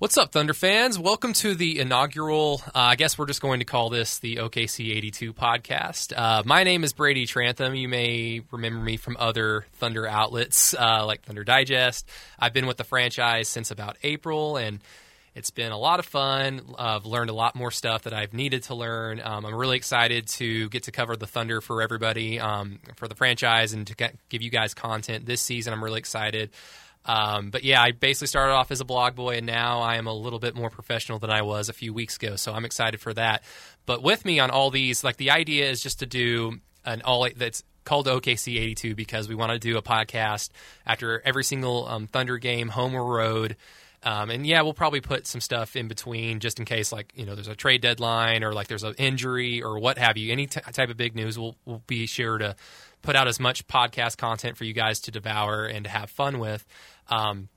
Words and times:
What's 0.00 0.16
up, 0.16 0.32
Thunder 0.32 0.54
fans? 0.54 0.98
Welcome 0.98 1.34
to 1.34 1.54
the 1.54 1.78
inaugural, 1.78 2.62
uh, 2.68 2.70
I 2.74 2.96
guess 2.96 3.18
we're 3.18 3.26
just 3.26 3.42
going 3.42 3.58
to 3.58 3.66
call 3.66 3.90
this 3.90 4.18
the 4.18 4.36
OKC 4.36 4.96
82 4.96 5.34
podcast. 5.34 6.14
Uh, 6.16 6.42
my 6.46 6.64
name 6.64 6.84
is 6.84 6.94
Brady 6.94 7.26
Trantham. 7.26 7.74
You 7.74 7.86
may 7.86 8.40
remember 8.50 8.82
me 8.82 8.96
from 8.96 9.18
other 9.20 9.66
Thunder 9.74 10.06
outlets 10.06 10.72
uh, 10.72 11.04
like 11.04 11.20
Thunder 11.20 11.44
Digest. 11.44 12.08
I've 12.38 12.54
been 12.54 12.66
with 12.66 12.78
the 12.78 12.84
franchise 12.84 13.48
since 13.48 13.70
about 13.70 13.98
April, 14.02 14.56
and 14.56 14.80
it's 15.34 15.50
been 15.50 15.70
a 15.70 15.78
lot 15.78 15.98
of 15.98 16.06
fun. 16.06 16.62
I've 16.78 17.04
learned 17.04 17.28
a 17.28 17.34
lot 17.34 17.54
more 17.54 17.70
stuff 17.70 18.04
that 18.04 18.14
I've 18.14 18.32
needed 18.32 18.62
to 18.64 18.74
learn. 18.74 19.20
Um, 19.22 19.44
I'm 19.44 19.54
really 19.54 19.76
excited 19.76 20.28
to 20.28 20.70
get 20.70 20.84
to 20.84 20.92
cover 20.92 21.14
the 21.14 21.26
Thunder 21.26 21.60
for 21.60 21.82
everybody, 21.82 22.40
um, 22.40 22.78
for 22.96 23.06
the 23.06 23.14
franchise, 23.14 23.74
and 23.74 23.86
to 23.86 23.94
get, 23.94 24.16
give 24.30 24.40
you 24.40 24.48
guys 24.48 24.72
content 24.72 25.26
this 25.26 25.42
season. 25.42 25.74
I'm 25.74 25.84
really 25.84 25.98
excited. 25.98 26.52
Um, 27.06 27.50
but 27.50 27.64
yeah, 27.64 27.82
I 27.82 27.92
basically 27.92 28.28
started 28.28 28.52
off 28.52 28.70
as 28.70 28.80
a 28.80 28.84
blog 28.84 29.14
boy, 29.14 29.36
and 29.36 29.46
now 29.46 29.80
I 29.80 29.96
am 29.96 30.06
a 30.06 30.12
little 30.12 30.38
bit 30.38 30.54
more 30.54 30.70
professional 30.70 31.18
than 31.18 31.30
I 31.30 31.42
was 31.42 31.68
a 31.68 31.72
few 31.72 31.92
weeks 31.94 32.16
ago. 32.16 32.36
So 32.36 32.52
I'm 32.52 32.64
excited 32.64 33.00
for 33.00 33.14
that. 33.14 33.42
But 33.86 34.02
with 34.02 34.24
me 34.24 34.38
on 34.38 34.50
all 34.50 34.70
these, 34.70 35.02
like 35.02 35.16
the 35.16 35.30
idea 35.30 35.70
is 35.70 35.82
just 35.82 36.00
to 36.00 36.06
do 36.06 36.60
an 36.84 37.02
all 37.02 37.26
that's 37.36 37.62
called 37.84 38.06
OKC 38.06 38.60
82 38.60 38.94
because 38.94 39.28
we 39.28 39.34
want 39.34 39.52
to 39.52 39.58
do 39.58 39.76
a 39.78 39.82
podcast 39.82 40.50
after 40.86 41.20
every 41.24 41.44
single 41.44 41.86
um, 41.88 42.06
Thunder 42.06 42.38
game, 42.38 42.68
home 42.68 42.94
or 42.94 43.04
road. 43.04 43.56
Um, 44.02 44.30
and 44.30 44.46
yeah, 44.46 44.62
we'll 44.62 44.72
probably 44.72 45.00
put 45.00 45.26
some 45.26 45.42
stuff 45.42 45.76
in 45.76 45.88
between 45.88 46.40
just 46.40 46.58
in 46.58 46.64
case, 46.64 46.90
like 46.90 47.12
you 47.14 47.26
know, 47.26 47.34
there's 47.34 47.48
a 47.48 47.54
trade 47.54 47.82
deadline 47.82 48.44
or 48.44 48.52
like 48.54 48.66
there's 48.68 48.82
an 48.82 48.94
injury 48.96 49.62
or 49.62 49.78
what 49.78 49.98
have 49.98 50.16
you. 50.16 50.32
Any 50.32 50.46
t- 50.46 50.60
type 50.72 50.88
of 50.88 50.96
big 50.96 51.14
news, 51.14 51.38
we'll, 51.38 51.56
we'll 51.66 51.82
be 51.86 52.06
sure 52.06 52.38
to 52.38 52.56
put 53.02 53.16
out 53.16 53.28
as 53.28 53.40
much 53.40 53.66
podcast 53.66 54.16
content 54.16 54.56
for 54.56 54.64
you 54.64 54.72
guys 54.72 55.00
to 55.00 55.10
devour 55.10 55.66
and 55.66 55.84
to 55.84 55.90
have 55.90 56.10
fun 56.10 56.38
with. 56.38 56.64
Um, 57.08 57.48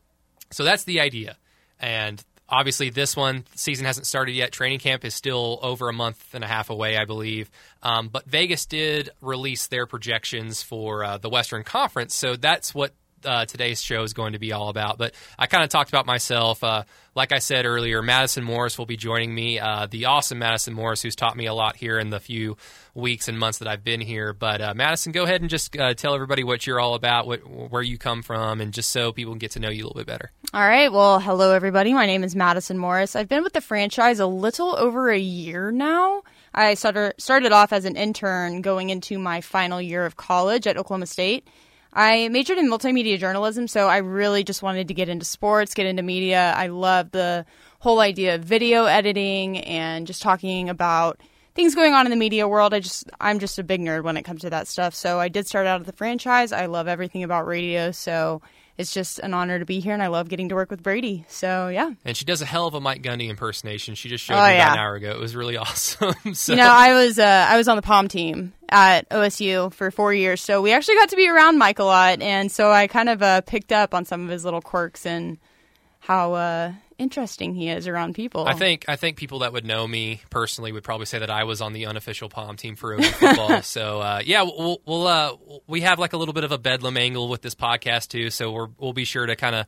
so 0.51 0.63
that's 0.63 0.83
the 0.83 0.99
idea. 0.99 1.37
And 1.79 2.23
obviously, 2.47 2.89
this 2.89 3.15
one 3.15 3.45
season 3.55 3.85
hasn't 3.85 4.05
started 4.05 4.33
yet. 4.33 4.51
Training 4.51 4.79
camp 4.79 5.03
is 5.03 5.13
still 5.13 5.59
over 5.61 5.89
a 5.89 5.93
month 5.93 6.33
and 6.33 6.43
a 6.43 6.47
half 6.47 6.69
away, 6.69 6.97
I 6.97 7.05
believe. 7.05 7.49
Um, 7.81 8.09
but 8.09 8.25
Vegas 8.25 8.65
did 8.65 9.09
release 9.21 9.67
their 9.67 9.85
projections 9.85 10.63
for 10.63 11.03
uh, 11.03 11.17
the 11.17 11.29
Western 11.29 11.63
Conference, 11.63 12.13
so 12.15 12.35
that's 12.35 12.73
what 12.73 12.93
uh, 13.25 13.45
today's 13.45 13.81
show 13.81 14.03
is 14.03 14.13
going 14.13 14.33
to 14.33 14.39
be 14.39 14.51
all 14.51 14.69
about. 14.69 14.97
But 14.97 15.15
I 15.37 15.47
kind 15.47 15.63
of 15.63 15.69
talked 15.69 15.89
about 15.89 16.05
myself. 16.05 16.63
Uh, 16.63 16.83
like 17.15 17.31
I 17.31 17.39
said 17.39 17.65
earlier, 17.65 18.01
Madison 18.01 18.43
Morris 18.43 18.77
will 18.77 18.85
be 18.85 18.97
joining 18.97 19.33
me. 19.33 19.59
Uh, 19.59 19.87
the 19.89 20.05
awesome 20.05 20.39
Madison 20.39 20.73
Morris, 20.73 21.01
who's 21.01 21.15
taught 21.15 21.37
me 21.37 21.45
a 21.45 21.53
lot 21.53 21.75
here 21.75 21.99
in 21.99 22.09
the 22.09 22.19
few 22.19 22.57
weeks 22.95 23.27
and 23.27 23.37
months 23.37 23.59
that 23.59 23.67
I've 23.67 23.83
been 23.83 24.01
here. 24.01 24.33
But 24.33 24.61
uh, 24.61 24.73
Madison, 24.73 25.11
go 25.11 25.23
ahead 25.23 25.41
and 25.41 25.49
just 25.49 25.77
uh, 25.77 25.93
tell 25.93 26.15
everybody 26.15 26.43
what 26.43 26.65
you're 26.65 26.79
all 26.79 26.95
about, 26.95 27.27
what, 27.27 27.39
where 27.47 27.81
you 27.81 27.97
come 27.97 28.23
from, 28.23 28.61
and 28.61 28.73
just 28.73 28.91
so 28.91 29.11
people 29.11 29.33
can 29.33 29.39
get 29.39 29.51
to 29.51 29.59
know 29.59 29.69
you 29.69 29.83
a 29.83 29.87
little 29.87 29.99
bit 29.99 30.07
better. 30.07 30.31
All 30.53 30.67
right. 30.67 30.91
Well, 30.91 31.19
hello, 31.19 31.51
everybody. 31.51 31.93
My 31.93 32.05
name 32.05 32.23
is 32.23 32.35
Madison 32.35 32.77
Morris. 32.77 33.15
I've 33.15 33.29
been 33.29 33.43
with 33.43 33.53
the 33.53 33.61
franchise 33.61 34.19
a 34.19 34.27
little 34.27 34.75
over 34.75 35.09
a 35.09 35.19
year 35.19 35.71
now. 35.71 36.23
I 36.53 36.75
started 36.75 37.15
started 37.17 37.51
off 37.51 37.73
as 37.73 37.85
an 37.85 37.95
intern 37.95 38.61
going 38.61 38.91
into 38.91 39.17
my 39.17 39.41
final 39.41 39.81
year 39.81 40.05
of 40.05 40.17
college 40.17 40.67
at 40.67 40.77
Oklahoma 40.77 41.07
State. 41.07 41.47
I 41.93 42.27
majored 42.29 42.57
in 42.57 42.69
multimedia 42.69 43.19
journalism, 43.19 43.67
so 43.67 43.87
I 43.87 43.97
really 43.97 44.43
just 44.43 44.63
wanted 44.63 44.87
to 44.87 44.93
get 44.95 45.09
into 45.09 45.25
sports, 45.25 45.75
get 45.75 45.85
into 45.85 46.01
media. 46.01 46.53
I 46.57 46.67
love 46.67 47.11
the 47.11 47.45
whole 47.79 47.99
idea 47.99 48.35
of 48.35 48.43
video 48.43 48.85
editing 48.85 49.59
and 49.59 50.07
just 50.07 50.21
talking 50.21 50.69
about 50.69 51.21
things 51.53 51.75
going 51.75 51.93
on 51.93 52.07
in 52.07 52.09
the 52.09 52.15
media 52.15 52.47
world. 52.47 52.73
I 52.73 52.79
just 52.79 53.09
I'm 53.21 53.37
just 53.37 53.59
a 53.59 53.63
big 53.63 53.79
nerd 53.79 54.03
when 54.03 54.17
it 54.17 54.23
comes 54.23 54.41
to 54.41 54.49
that 54.49 54.67
stuff. 54.67 54.95
So 54.95 55.19
I 55.19 55.27
did 55.29 55.47
start 55.47 55.67
out 55.67 55.81
at 55.81 55.85
the 55.85 55.93
franchise. 55.93 56.51
I 56.51 56.65
love 56.65 56.87
everything 56.87 57.23
about 57.23 57.45
radio, 57.45 57.91
so 57.91 58.41
it's 58.77 58.91
just 58.91 59.19
an 59.19 59.33
honor 59.33 59.59
to 59.59 59.65
be 59.65 59.79
here, 59.79 59.93
and 59.93 60.01
I 60.01 60.07
love 60.07 60.29
getting 60.29 60.49
to 60.49 60.55
work 60.55 60.71
with 60.71 60.81
Brady. 60.81 61.25
So 61.27 61.67
yeah. 61.67 61.91
And 62.05 62.17
she 62.17 62.25
does 62.25 62.41
a 62.41 62.45
hell 62.45 62.65
of 62.65 62.73
a 62.73 62.81
Mike 62.81 63.03
Gundy 63.03 63.29
impersonation. 63.29 63.95
She 63.95 64.09
just 64.09 64.23
showed 64.23 64.35
oh, 64.35 64.45
me 64.45 64.53
yeah. 64.53 64.67
about 64.67 64.73
an 64.73 64.79
hour 64.79 64.95
ago. 64.95 65.11
It 65.11 65.19
was 65.19 65.35
really 65.35 65.57
awesome. 65.63 66.13
so. 66.33 66.53
You 66.53 66.57
know, 66.57 66.69
I 66.69 66.93
was 66.93 67.19
uh, 67.19 67.47
I 67.49 67.57
was 67.57 67.67
on 67.67 67.75
the 67.75 67.81
Pom 67.81 68.07
team 68.07 68.53
at 68.69 69.07
OSU 69.09 69.73
for 69.73 69.91
four 69.91 70.13
years, 70.13 70.41
so 70.41 70.61
we 70.61 70.71
actually 70.71 70.95
got 70.95 71.09
to 71.09 71.15
be 71.15 71.29
around 71.29 71.57
Mike 71.57 71.79
a 71.79 71.83
lot, 71.83 72.21
and 72.21 72.51
so 72.51 72.71
I 72.71 72.87
kind 72.87 73.09
of 73.09 73.21
uh, 73.21 73.41
picked 73.41 73.71
up 73.71 73.93
on 73.93 74.05
some 74.05 74.23
of 74.23 74.29
his 74.29 74.43
little 74.43 74.61
quirks 74.61 75.05
and 75.05 75.37
how 75.99 76.33
uh, 76.33 76.73
interesting 76.97 77.53
he 77.55 77.69
is 77.69 77.87
around 77.87 78.15
people. 78.15 78.45
I 78.45 78.53
think 78.53 78.85
I 78.87 78.95
think 78.95 79.17
people 79.17 79.39
that 79.39 79.53
would 79.53 79.65
know 79.65 79.87
me 79.87 80.21
personally 80.29 80.71
would 80.71 80.83
probably 80.83 81.05
say 81.05 81.19
that 81.19 81.29
I 81.29 81.43
was 81.43 81.61
on 81.61 81.73
the 81.73 81.85
unofficial 81.85 82.29
Pom 82.29 82.55
team 82.55 82.75
for 82.75 82.93
OU 82.93 83.03
football. 83.03 83.61
so 83.63 84.01
uh, 84.01 84.21
yeah, 84.23 84.43
we'll, 84.43 84.81
we'll 84.85 85.07
uh, 85.07 85.35
we 85.67 85.81
have 85.81 85.99
like 85.99 86.13
a 86.13 86.17
little 86.17 86.33
bit 86.33 86.43
of 86.43 86.51
a 86.51 86.57
bedlam 86.57 86.97
angle 86.97 87.29
with 87.29 87.41
this 87.41 87.55
podcast 87.55 88.09
too. 88.09 88.29
So 88.29 88.51
we're, 88.51 88.67
we'll 88.77 88.93
be 88.93 89.05
sure 89.05 89.25
to 89.25 89.35
kind 89.35 89.55
of 89.55 89.67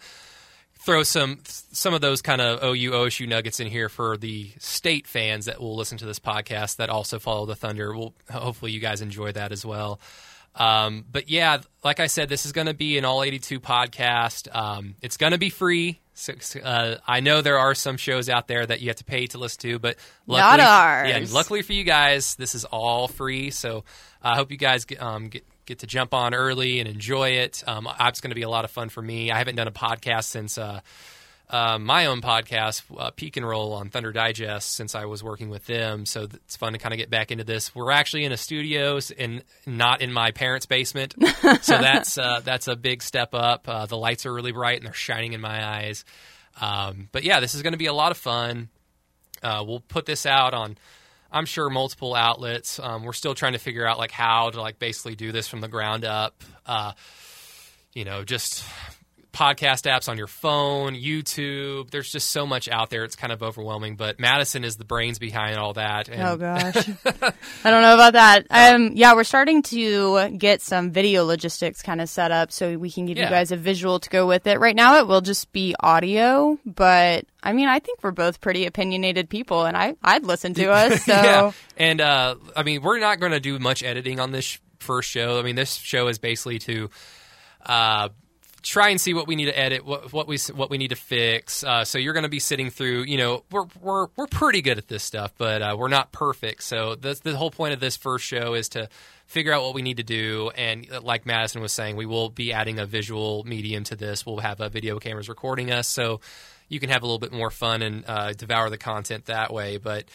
throw 0.79 1.03
some 1.03 1.39
some 1.45 1.93
of 1.93 2.01
those 2.01 2.21
kind 2.21 2.41
of 2.41 2.63
OU 2.63 2.91
OSU 2.91 3.27
nuggets 3.27 3.59
in 3.59 3.67
here 3.67 3.89
for 3.89 4.17
the 4.17 4.51
state 4.59 5.07
fans 5.07 5.45
that 5.45 5.59
will 5.59 5.75
listen 5.75 5.97
to 5.97 6.05
this 6.05 6.19
podcast 6.19 6.77
that 6.77 6.89
also 6.89 7.19
follow 7.19 7.45
the 7.45 7.55
Thunder. 7.55 7.95
We'll 7.95 8.13
hopefully 8.31 8.71
you 8.71 8.79
guys 8.79 9.01
enjoy 9.01 9.31
that 9.31 9.51
as 9.51 9.65
well. 9.65 9.99
Um, 10.55 11.05
but 11.11 11.29
yeah, 11.29 11.59
like 11.83 11.99
I 11.99 12.07
said, 12.07 12.29
this 12.29 12.45
is 12.45 12.51
going 12.51 12.67
to 12.67 12.73
be 12.73 12.97
an 12.97 13.05
all 13.05 13.23
82 13.23 13.59
podcast. 13.59 14.53
Um, 14.55 14.95
it's 15.01 15.17
going 15.17 15.33
to 15.33 15.37
be 15.37 15.49
free. 15.49 15.99
So, 16.17 16.33
uh, 16.61 16.95
I 17.05 17.19
know 17.19 17.41
there 17.41 17.59
are 17.59 17.75
some 17.75 17.97
shows 17.97 18.29
out 18.29 18.47
there 18.47 18.65
that 18.65 18.79
you 18.79 18.87
have 18.87 18.95
to 18.97 19.03
pay 19.03 19.27
to 19.27 19.37
listen 19.37 19.61
to, 19.61 19.79
but 19.79 19.97
luckily, 20.25 20.57
not 20.57 20.59
ours. 20.61 21.09
Yeah, 21.09 21.25
luckily 21.35 21.61
for 21.61 21.73
you 21.73 21.83
guys, 21.83 22.35
this 22.35 22.55
is 22.55 22.63
all 22.63 23.07
free. 23.09 23.51
So 23.51 23.83
I 24.23 24.35
hope 24.35 24.49
you 24.49 24.57
guys 24.57 24.85
get, 24.85 25.01
um, 25.01 25.27
get, 25.27 25.45
get 25.65 25.79
to 25.79 25.87
jump 25.87 26.13
on 26.13 26.33
early 26.33 26.79
and 26.79 26.87
enjoy 26.87 27.31
it. 27.31 27.63
Um, 27.67 27.87
it's 27.99 28.21
going 28.21 28.31
to 28.31 28.35
be 28.35 28.43
a 28.43 28.49
lot 28.49 28.63
of 28.63 28.71
fun 28.71 28.87
for 28.87 29.01
me. 29.01 29.29
I 29.29 29.37
haven't 29.37 29.55
done 29.55 29.67
a 29.67 29.71
podcast 29.71 30.23
since. 30.23 30.57
Uh, 30.57 30.79
uh, 31.49 31.77
my 31.77 32.07
own 32.07 32.21
podcast, 32.21 32.83
uh, 32.97 33.11
Peak 33.11 33.37
and 33.37 33.47
Roll 33.47 33.73
on 33.73 33.89
Thunder 33.89 34.11
Digest, 34.11 34.73
since 34.73 34.95
I 34.95 35.05
was 35.05 35.23
working 35.23 35.49
with 35.49 35.65
them. 35.65 36.05
So 36.05 36.23
it's 36.23 36.55
fun 36.55 36.73
to 36.73 36.79
kind 36.79 36.93
of 36.93 36.97
get 36.97 37.09
back 37.09 37.31
into 37.31 37.43
this. 37.43 37.73
We're 37.75 37.91
actually 37.91 38.25
in 38.25 38.31
a 38.31 38.37
studio 38.37 38.99
and 39.17 39.43
not 39.65 40.01
in 40.01 40.11
my 40.11 40.31
parents' 40.31 40.65
basement, 40.65 41.13
so 41.61 41.77
that's 41.77 42.17
uh, 42.17 42.41
that's 42.43 42.67
a 42.67 42.75
big 42.75 43.03
step 43.03 43.33
up. 43.33 43.67
Uh, 43.67 43.85
the 43.85 43.97
lights 43.97 44.25
are 44.25 44.33
really 44.33 44.51
bright 44.51 44.77
and 44.77 44.85
they're 44.85 44.93
shining 44.93 45.33
in 45.33 45.41
my 45.41 45.65
eyes. 45.65 46.03
Um, 46.59 47.09
but 47.11 47.23
yeah, 47.23 47.39
this 47.39 47.53
is 47.53 47.61
going 47.61 47.73
to 47.73 47.77
be 47.77 47.87
a 47.87 47.93
lot 47.93 48.11
of 48.11 48.17
fun. 48.17 48.69
Uh, 49.43 49.63
we'll 49.65 49.81
put 49.81 50.05
this 50.05 50.25
out 50.25 50.53
on. 50.53 50.77
I'm 51.31 51.45
sure 51.45 51.69
multiple 51.69 52.15
outlets. 52.15 52.79
Um, 52.79 53.03
we're 53.03 53.13
still 53.13 53.35
trying 53.35 53.53
to 53.53 53.59
figure 53.59 53.85
out 53.85 53.97
like 53.97 54.11
how 54.11 54.49
to 54.51 54.61
like 54.61 54.79
basically 54.79 55.15
do 55.15 55.31
this 55.31 55.47
from 55.47 55.59
the 55.61 55.67
ground 55.67 56.05
up. 56.05 56.43
Uh, 56.65 56.93
you 57.93 58.05
know, 58.05 58.23
just 58.23 58.63
podcast 59.35 59.83
apps 59.83 60.07
on 60.07 60.17
your 60.17 60.27
phone, 60.27 60.95
YouTube. 60.95 61.91
There's 61.91 62.09
just 62.09 62.29
so 62.29 62.47
much 62.47 62.69
out 62.69 62.89
there. 62.89 63.03
It's 63.03 63.17
kind 63.17 63.33
of 63.33 63.43
overwhelming. 63.43 63.97
But 63.97 64.17
Madison 64.17 64.63
is 64.63 64.77
the 64.77 64.85
brains 64.85 65.19
behind 65.19 65.57
all 65.57 65.73
that. 65.73 66.07
And 66.07 66.21
oh 66.23 66.37
gosh, 66.37 66.75
I 67.63 67.69
don't 67.69 67.81
know 67.81 67.93
about 67.93 68.13
that. 68.13 68.47
Um, 68.49 68.91
yeah, 68.95 69.13
we're 69.13 69.25
starting 69.25 69.61
to 69.63 70.29
get 70.29 70.61
some 70.61 70.91
video 70.91 71.25
logistics 71.25 71.81
kind 71.81 71.99
of 71.99 72.07
set 72.07 72.31
up 72.31 72.51
so 72.51 72.77
we 72.77 72.89
can 72.89 73.05
give 73.05 73.17
yeah. 73.17 73.25
you 73.25 73.29
guys 73.29 73.51
a 73.51 73.57
visual 73.57 73.99
to 73.99 74.09
go 74.09 74.25
with 74.25 74.47
it. 74.47 74.59
Right 74.59 74.75
now, 74.75 74.97
it 74.97 75.07
will 75.07 75.21
just 75.21 75.51
be 75.51 75.75
audio, 75.79 76.57
but 76.65 77.25
I 77.43 77.51
mean, 77.51 77.67
I 77.67 77.79
think 77.79 77.99
we're 78.01 78.11
both 78.11 78.39
pretty 78.39 78.65
opinionated 78.65 79.29
people, 79.29 79.65
and 79.65 79.75
I 79.75 79.95
I'd 80.01 80.23
listen 80.23 80.53
to 80.55 80.71
us. 80.71 81.03
So, 81.03 81.11
yeah. 81.11 81.51
and 81.75 81.99
uh, 81.99 82.35
I 82.55 82.63
mean, 82.63 82.81
we're 82.81 82.99
not 82.99 83.19
going 83.19 83.33
to 83.33 83.41
do 83.41 83.59
much 83.59 83.83
editing 83.83 84.21
on 84.21 84.31
this 84.31 84.57
first 84.79 85.09
show. 85.09 85.39
I 85.39 85.41
mean, 85.41 85.55
this 85.55 85.75
show 85.75 86.07
is 86.07 86.19
basically 86.19 86.59
to. 86.59 86.89
Uh, 87.65 88.09
try 88.65 88.89
and 88.89 88.99
see 88.99 89.13
what 89.13 89.27
we 89.27 89.35
need 89.35 89.45
to 89.45 89.57
edit, 89.57 89.85
what, 89.85 90.11
what 90.11 90.27
we 90.27 90.37
what 90.53 90.69
we 90.69 90.77
need 90.77 90.89
to 90.89 90.95
fix. 90.95 91.63
Uh, 91.63 91.85
so 91.85 91.97
you're 91.99 92.13
going 92.13 92.23
to 92.23 92.29
be 92.29 92.39
sitting 92.39 92.71
through. 92.71 93.03
You 93.03 93.17
know, 93.17 93.43
we're 93.51 93.65
we're 93.79 94.07
we're 94.15 94.27
pretty 94.27 94.61
good 94.61 94.77
at 94.77 94.87
this 94.87 95.03
stuff, 95.03 95.33
but 95.37 95.61
uh, 95.61 95.75
we're 95.77 95.87
not 95.87 96.11
perfect. 96.11 96.63
So 96.63 96.95
the 96.95 97.17
the 97.23 97.37
whole 97.37 97.51
point 97.51 97.73
of 97.73 97.79
this 97.79 97.95
first 97.95 98.25
show 98.25 98.55
is 98.55 98.69
to 98.69 98.89
figure 99.27 99.53
out 99.53 99.63
what 99.63 99.75
we 99.75 99.83
need 99.83 99.97
to 99.97 100.03
do. 100.03 100.51
And 100.57 100.91
uh, 100.91 101.01
like 101.01 101.25
Madison 101.25 101.61
was 101.61 101.71
saying, 101.71 101.95
we 101.95 102.05
will 102.05 102.29
be 102.29 102.51
adding 102.51 102.79
a 102.79 102.85
visual 102.85 103.43
medium 103.45 103.83
to 103.85 103.95
this. 103.95 104.25
We'll 104.25 104.39
have 104.39 104.59
a 104.59 104.69
video 104.69 104.99
cameras 104.99 105.29
recording 105.29 105.71
us, 105.71 105.87
so 105.87 106.19
you 106.67 106.79
can 106.79 106.89
have 106.89 107.03
a 107.03 107.05
little 107.05 107.19
bit 107.19 107.31
more 107.31 107.51
fun 107.51 107.83
and 107.83 108.03
uh, 108.07 108.33
devour 108.33 108.69
the 108.71 108.77
content 108.79 109.25
that 109.25 109.53
way. 109.53 109.77
But 109.77 110.05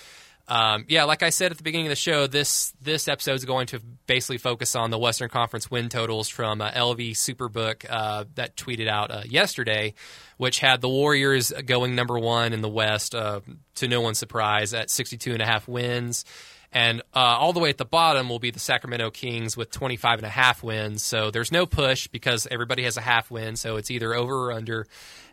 um, 0.51 0.85
yeah, 0.89 1.05
like 1.05 1.23
I 1.23 1.31
said 1.31 1.53
at 1.53 1.59
the 1.59 1.63
beginning 1.63 1.87
of 1.87 1.91
the 1.91 1.97
show, 1.97 2.27
this 2.27 2.75
this 2.83 3.07
episode 3.07 3.35
is 3.35 3.45
going 3.45 3.69
to 3.69 3.81
basically 4.07 4.39
focus 4.39 4.75
on 4.75 4.91
the 4.91 4.99
Western 4.99 5.29
Conference 5.29 5.71
win 5.71 5.89
totals 5.89 6.29
from 6.29 6.61
uh, 6.61 6.73
LV 6.73 7.13
Superbook 7.13 7.87
uh, 7.89 8.25
that 8.35 8.57
tweeted 8.57 8.89
out 8.89 9.13
uh, 9.13 9.23
yesterday, 9.27 9.95
which 10.39 10.59
had 10.59 10.81
the 10.81 10.89
Warriors 10.89 11.53
going 11.67 11.95
number 11.95 12.19
one 12.19 12.53
in 12.53 12.63
the 12.63 12.69
West, 12.69 13.15
uh, 13.15 13.41
to 13.77 13.87
no 13.87 14.01
one's 14.01 14.19
surprise, 14.19 14.75
at 14.75 14.91
62 14.91 15.33
and 15.33 15.41
a 15.41 15.47
half 15.47 15.69
wins. 15.69 16.25
And 16.73 17.03
uh, 17.15 17.19
all 17.19 17.53
the 17.53 17.61
way 17.61 17.69
at 17.69 17.79
the 17.79 17.85
bottom 17.85 18.29
will 18.29 18.39
be 18.41 18.51
the 18.51 18.61
Sacramento 18.61 19.11
Kings 19.11 19.57
with 19.57 19.71
25 19.71 20.19
and 20.19 20.27
a 20.27 20.31
half 20.31 20.65
wins. 20.65 21.05
So 21.05 21.31
there's 21.31 21.53
no 21.53 21.65
push 21.65 22.09
because 22.09 22.49
everybody 22.51 22.83
has 22.85 22.97
a 22.97 23.01
half 23.01 23.31
win. 23.31 23.55
So 23.55 23.77
it's 23.77 23.91
either 23.91 24.15
over 24.15 24.47
or 24.47 24.53
under. 24.53 24.87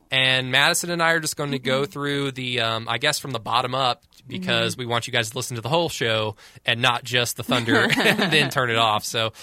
And 0.10 0.52
Madison 0.52 0.90
and 0.90 1.04
I 1.04 1.12
are 1.12 1.20
just 1.20 1.36
going 1.36 1.52
to 1.52 1.60
go 1.60 1.82
mm-hmm. 1.82 1.92
through 1.92 2.32
the, 2.32 2.62
um, 2.62 2.88
I 2.90 2.98
guess, 2.98 3.20
from 3.20 3.32
the 3.32 3.40
bottom 3.40 3.76
up 3.76 4.04
because 4.28 4.74
mm-hmm. 4.74 4.82
we 4.82 4.86
want 4.86 5.08
you 5.08 5.14
guys 5.14 5.32
to 5.32 5.38
listen 5.38 5.56
to 5.56 5.62
the 5.62 5.70
whole 5.70 5.90
show 5.90 6.36
and 6.66 6.82
not 6.82 7.04
just 7.04 7.38
the 7.38 7.44
Thunder 7.44 7.76
and 7.98 8.32
then 8.32 8.50
turn 8.50 8.70
it 8.70 8.78
off. 8.78 9.04
So, 9.04 9.34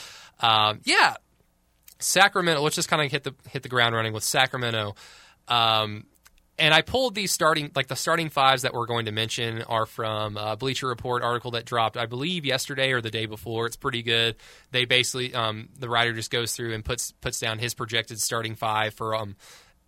um, 0.40 0.81
yeah, 0.84 1.16
Sacramento. 1.99 2.62
Let's 2.62 2.76
just 2.76 2.88
kind 2.88 3.02
of 3.02 3.11
hit 3.11 3.25
the 3.25 3.34
hit 3.49 3.62
the 3.62 3.69
ground 3.69 3.94
running 3.94 4.12
with 4.12 4.25
Sacramento. 4.25 4.94
Um, 5.49 6.06
and 6.56 6.72
I 6.72 6.82
pulled 6.82 7.17
these 7.17 7.32
starting, 7.32 7.72
like 7.75 7.88
the 7.88 7.96
starting 7.96 8.31
fives 8.31 8.62
that 8.62 8.72
we're 8.72 8.87
going 8.87 9.06
to 9.06 9.12
mention 9.12 9.62
are 9.62 9.87
from 9.87 10.37
a 10.37 10.56
Bleacher 10.56 10.87
Report 10.87 11.22
article 11.22 11.52
that 11.52 11.64
dropped, 11.64 11.96
I 11.96 12.06
believe, 12.06 12.44
yesterday 12.44 12.93
or 12.93 13.00
the 13.00 13.10
day 13.10 13.26
before. 13.26 13.67
It's 13.67 13.76
pretty 13.76 14.02
good. 14.02 14.37
They 14.70 14.84
basically, 14.84 15.34
um, 15.34 15.69
the 15.78 15.88
writer 15.88 16.12
just 16.12 16.31
goes 16.31 16.55
through 16.55 16.72
and 16.75 16.84
puts 16.84 17.10
puts 17.10 17.40
down 17.40 17.58
his 17.58 17.75
projected 17.75 18.20
starting 18.20 18.55
five 18.55 18.94
for 18.94 19.17
um, 19.17 19.34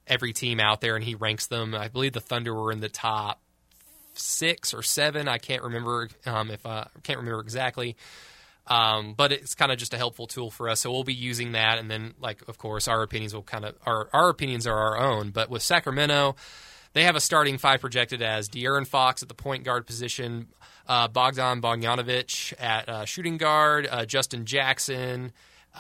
every 0.06 0.32
team 0.32 0.61
out 0.61 0.81
there, 0.81 0.97
and 0.97 1.05
he 1.05 1.14
ranks 1.14 1.47
them. 1.47 1.75
I 1.75 1.88
believe 1.88 2.12
the 2.12 2.20
Thunder 2.20 2.55
were 2.55 2.73
in 2.73 2.81
the 2.81 2.88
top 2.88 3.41
six 4.14 4.73
or 4.73 4.82
seven. 4.82 5.29
I 5.29 5.38
can't 5.38 5.62
remember 5.62 6.08
um, 6.25 6.50
if 6.50 6.64
I 6.64 6.88
can't 7.03 7.19
remember 7.19 7.41
exactly. 7.41 7.97
Um, 8.69 9.14
but 9.17 9.31
it's 9.31 9.55
kind 9.55 9.70
of 9.70 9.79
just 9.79 9.94
a 9.94 9.97
helpful 9.97 10.26
tool 10.26 10.50
for 10.50 10.69
us. 10.69 10.81
So 10.81 10.91
we'll 10.91 11.05
be 11.05 11.14
using 11.14 11.53
that, 11.53 11.79
and 11.79 11.88
then, 11.88 12.14
like, 12.20 12.49
of 12.49 12.58
course, 12.58 12.88
our 12.88 13.03
opinions 13.03 13.32
will 13.32 13.43
kind 13.43 13.64
of 13.64 13.76
our 13.87 14.08
our 14.12 14.29
opinions 14.29 14.67
are 14.67 14.76
our 14.76 14.99
own. 14.99 15.31
But 15.31 15.50
with 15.50 15.62
Sacramento, 15.62 16.35
they 16.93 17.05
have 17.05 17.14
a 17.14 17.20
starting 17.20 17.58
five 17.58 17.81
projected 17.81 18.23
as 18.23 18.49
De'Aaron 18.49 18.87
Fox 18.87 19.23
at 19.23 19.29
the 19.29 19.35
point 19.35 19.62
guard 19.62 19.87
position, 19.87 20.49
uh, 20.88 21.06
Bogdan 21.06 21.61
Bogdanovic 21.61 22.55
at 22.58 22.88
uh, 22.88 23.05
shooting 23.05 23.37
guard, 23.37 23.87
uh, 23.88 24.05
Justin 24.05 24.47
Jackson, 24.47 25.31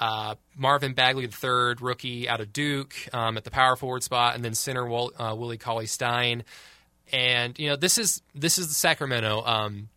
uh, 0.00 0.34
Marvin 0.56 0.94
Bagley 0.94 1.24
III, 1.24 1.74
rookie 1.80 2.28
out 2.28 2.40
of 2.40 2.52
Duke, 2.52 2.94
um, 3.12 3.36
at 3.36 3.44
the 3.44 3.50
power 3.50 3.76
forward 3.76 4.02
spot, 4.02 4.34
and 4.34 4.44
then 4.44 4.54
center 4.54 4.88
uh, 4.88 5.34
Willie 5.34 5.58
Cauley 5.58 5.86
Stein. 5.86 6.44
And 7.12 7.58
you 7.58 7.68
know 7.68 7.76
this 7.76 7.98
is 7.98 8.22
this 8.34 8.58
is 8.58 8.68
the 8.68 8.74
Sacramento. 8.74 9.42
Um, 9.44 9.88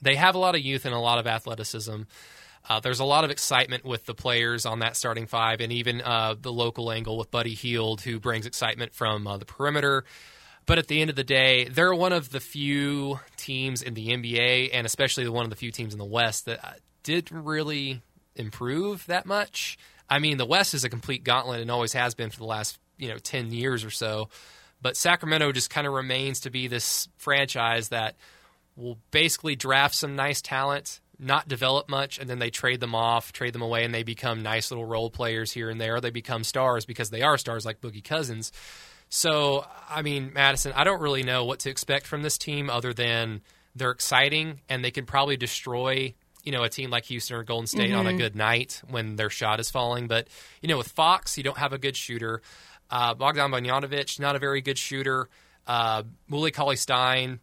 they 0.00 0.16
have 0.16 0.34
a 0.34 0.38
lot 0.38 0.54
of 0.54 0.60
youth 0.60 0.84
and 0.84 0.94
a 0.94 0.98
lot 0.98 1.18
of 1.18 1.26
athleticism. 1.26 2.02
Uh, 2.68 2.80
there's 2.80 3.00
a 3.00 3.04
lot 3.04 3.24
of 3.24 3.30
excitement 3.30 3.84
with 3.84 4.06
the 4.06 4.14
players 4.14 4.66
on 4.66 4.80
that 4.80 4.96
starting 4.96 5.26
five, 5.26 5.60
and 5.60 5.72
even 5.72 6.00
uh, 6.00 6.34
the 6.40 6.52
local 6.52 6.90
angle 6.92 7.16
with 7.16 7.30
Buddy 7.30 7.54
Hield, 7.54 8.02
who 8.02 8.20
brings 8.20 8.46
excitement 8.46 8.94
from 8.94 9.26
uh, 9.26 9.36
the 9.36 9.44
perimeter. 9.44 10.04
But 10.64 10.78
at 10.78 10.86
the 10.86 11.00
end 11.00 11.10
of 11.10 11.16
the 11.16 11.24
day, 11.24 11.64
they're 11.64 11.94
one 11.94 12.12
of 12.12 12.30
the 12.30 12.38
few 12.38 13.18
teams 13.36 13.82
in 13.82 13.94
the 13.94 14.08
NBA, 14.08 14.70
and 14.72 14.86
especially 14.86 15.28
one 15.28 15.44
of 15.44 15.50
the 15.50 15.56
few 15.56 15.72
teams 15.72 15.92
in 15.92 15.98
the 15.98 16.04
West 16.04 16.44
that 16.44 16.64
uh, 16.64 16.72
didn't 17.02 17.42
really 17.42 18.00
improve 18.36 19.06
that 19.06 19.26
much. 19.26 19.78
I 20.08 20.18
mean, 20.18 20.36
the 20.36 20.46
West 20.46 20.74
is 20.74 20.84
a 20.84 20.88
complete 20.88 21.24
gauntlet 21.24 21.60
and 21.60 21.70
always 21.70 21.92
has 21.92 22.14
been 22.14 22.30
for 22.30 22.38
the 22.38 22.44
last 22.44 22.78
you 22.98 23.08
know 23.08 23.18
ten 23.18 23.52
years 23.52 23.84
or 23.84 23.90
so. 23.90 24.28
But 24.80 24.96
Sacramento 24.96 25.52
just 25.52 25.70
kind 25.70 25.86
of 25.86 25.92
remains 25.92 26.40
to 26.40 26.50
be 26.50 26.66
this 26.66 27.08
franchise 27.16 27.90
that 27.90 28.16
will 28.76 28.98
basically 29.10 29.54
draft 29.54 29.94
some 29.94 30.16
nice 30.16 30.42
talent, 30.42 31.00
not 31.18 31.46
develop 31.46 31.88
much, 31.88 32.18
and 32.18 32.28
then 32.28 32.40
they 32.40 32.50
trade 32.50 32.80
them 32.80 32.94
off, 32.94 33.32
trade 33.32 33.52
them 33.52 33.62
away, 33.62 33.84
and 33.84 33.94
they 33.94 34.02
become 34.02 34.42
nice 34.42 34.70
little 34.70 34.84
role 34.84 35.10
players 35.10 35.52
here 35.52 35.70
and 35.70 35.80
there. 35.80 36.00
They 36.00 36.10
become 36.10 36.42
stars 36.42 36.84
because 36.84 37.10
they 37.10 37.22
are 37.22 37.38
stars 37.38 37.64
like 37.64 37.80
Boogie 37.80 38.02
Cousins. 38.02 38.50
So, 39.08 39.66
I 39.90 40.02
mean, 40.02 40.32
Madison, 40.34 40.72
I 40.74 40.84
don't 40.84 41.02
really 41.02 41.22
know 41.22 41.44
what 41.44 41.60
to 41.60 41.70
expect 41.70 42.06
from 42.06 42.22
this 42.22 42.38
team 42.38 42.70
other 42.70 42.94
than 42.94 43.42
they're 43.76 43.90
exciting 43.90 44.60
and 44.68 44.84
they 44.84 44.90
can 44.90 45.04
probably 45.04 45.36
destroy, 45.36 46.14
you 46.42 46.52
know, 46.52 46.62
a 46.62 46.68
team 46.68 46.90
like 46.90 47.04
Houston 47.06 47.36
or 47.36 47.42
Golden 47.44 47.66
State 47.66 47.90
mm-hmm. 47.90 47.98
on 47.98 48.06
a 48.06 48.10
mm-hmm. 48.10 48.18
good 48.18 48.36
night 48.36 48.82
when 48.88 49.16
their 49.16 49.30
shot 49.30 49.60
is 49.60 49.70
falling. 49.70 50.08
But, 50.08 50.28
you 50.60 50.68
know, 50.68 50.76
with 50.76 50.88
Fox, 50.88 51.36
you 51.36 51.44
don't 51.44 51.58
have 51.58 51.72
a 51.72 51.78
good 51.78 51.96
shooter. 51.96 52.42
Uh, 52.90 53.14
Bogdan 53.14 53.50
Bogdanovic, 53.50 54.20
not 54.20 54.36
a 54.36 54.38
very 54.38 54.60
good 54.60 54.78
shooter. 54.78 55.28
Uh, 55.66 56.02
Willie 56.28 56.50
Cauley 56.50 56.76
Stein, 56.76 57.40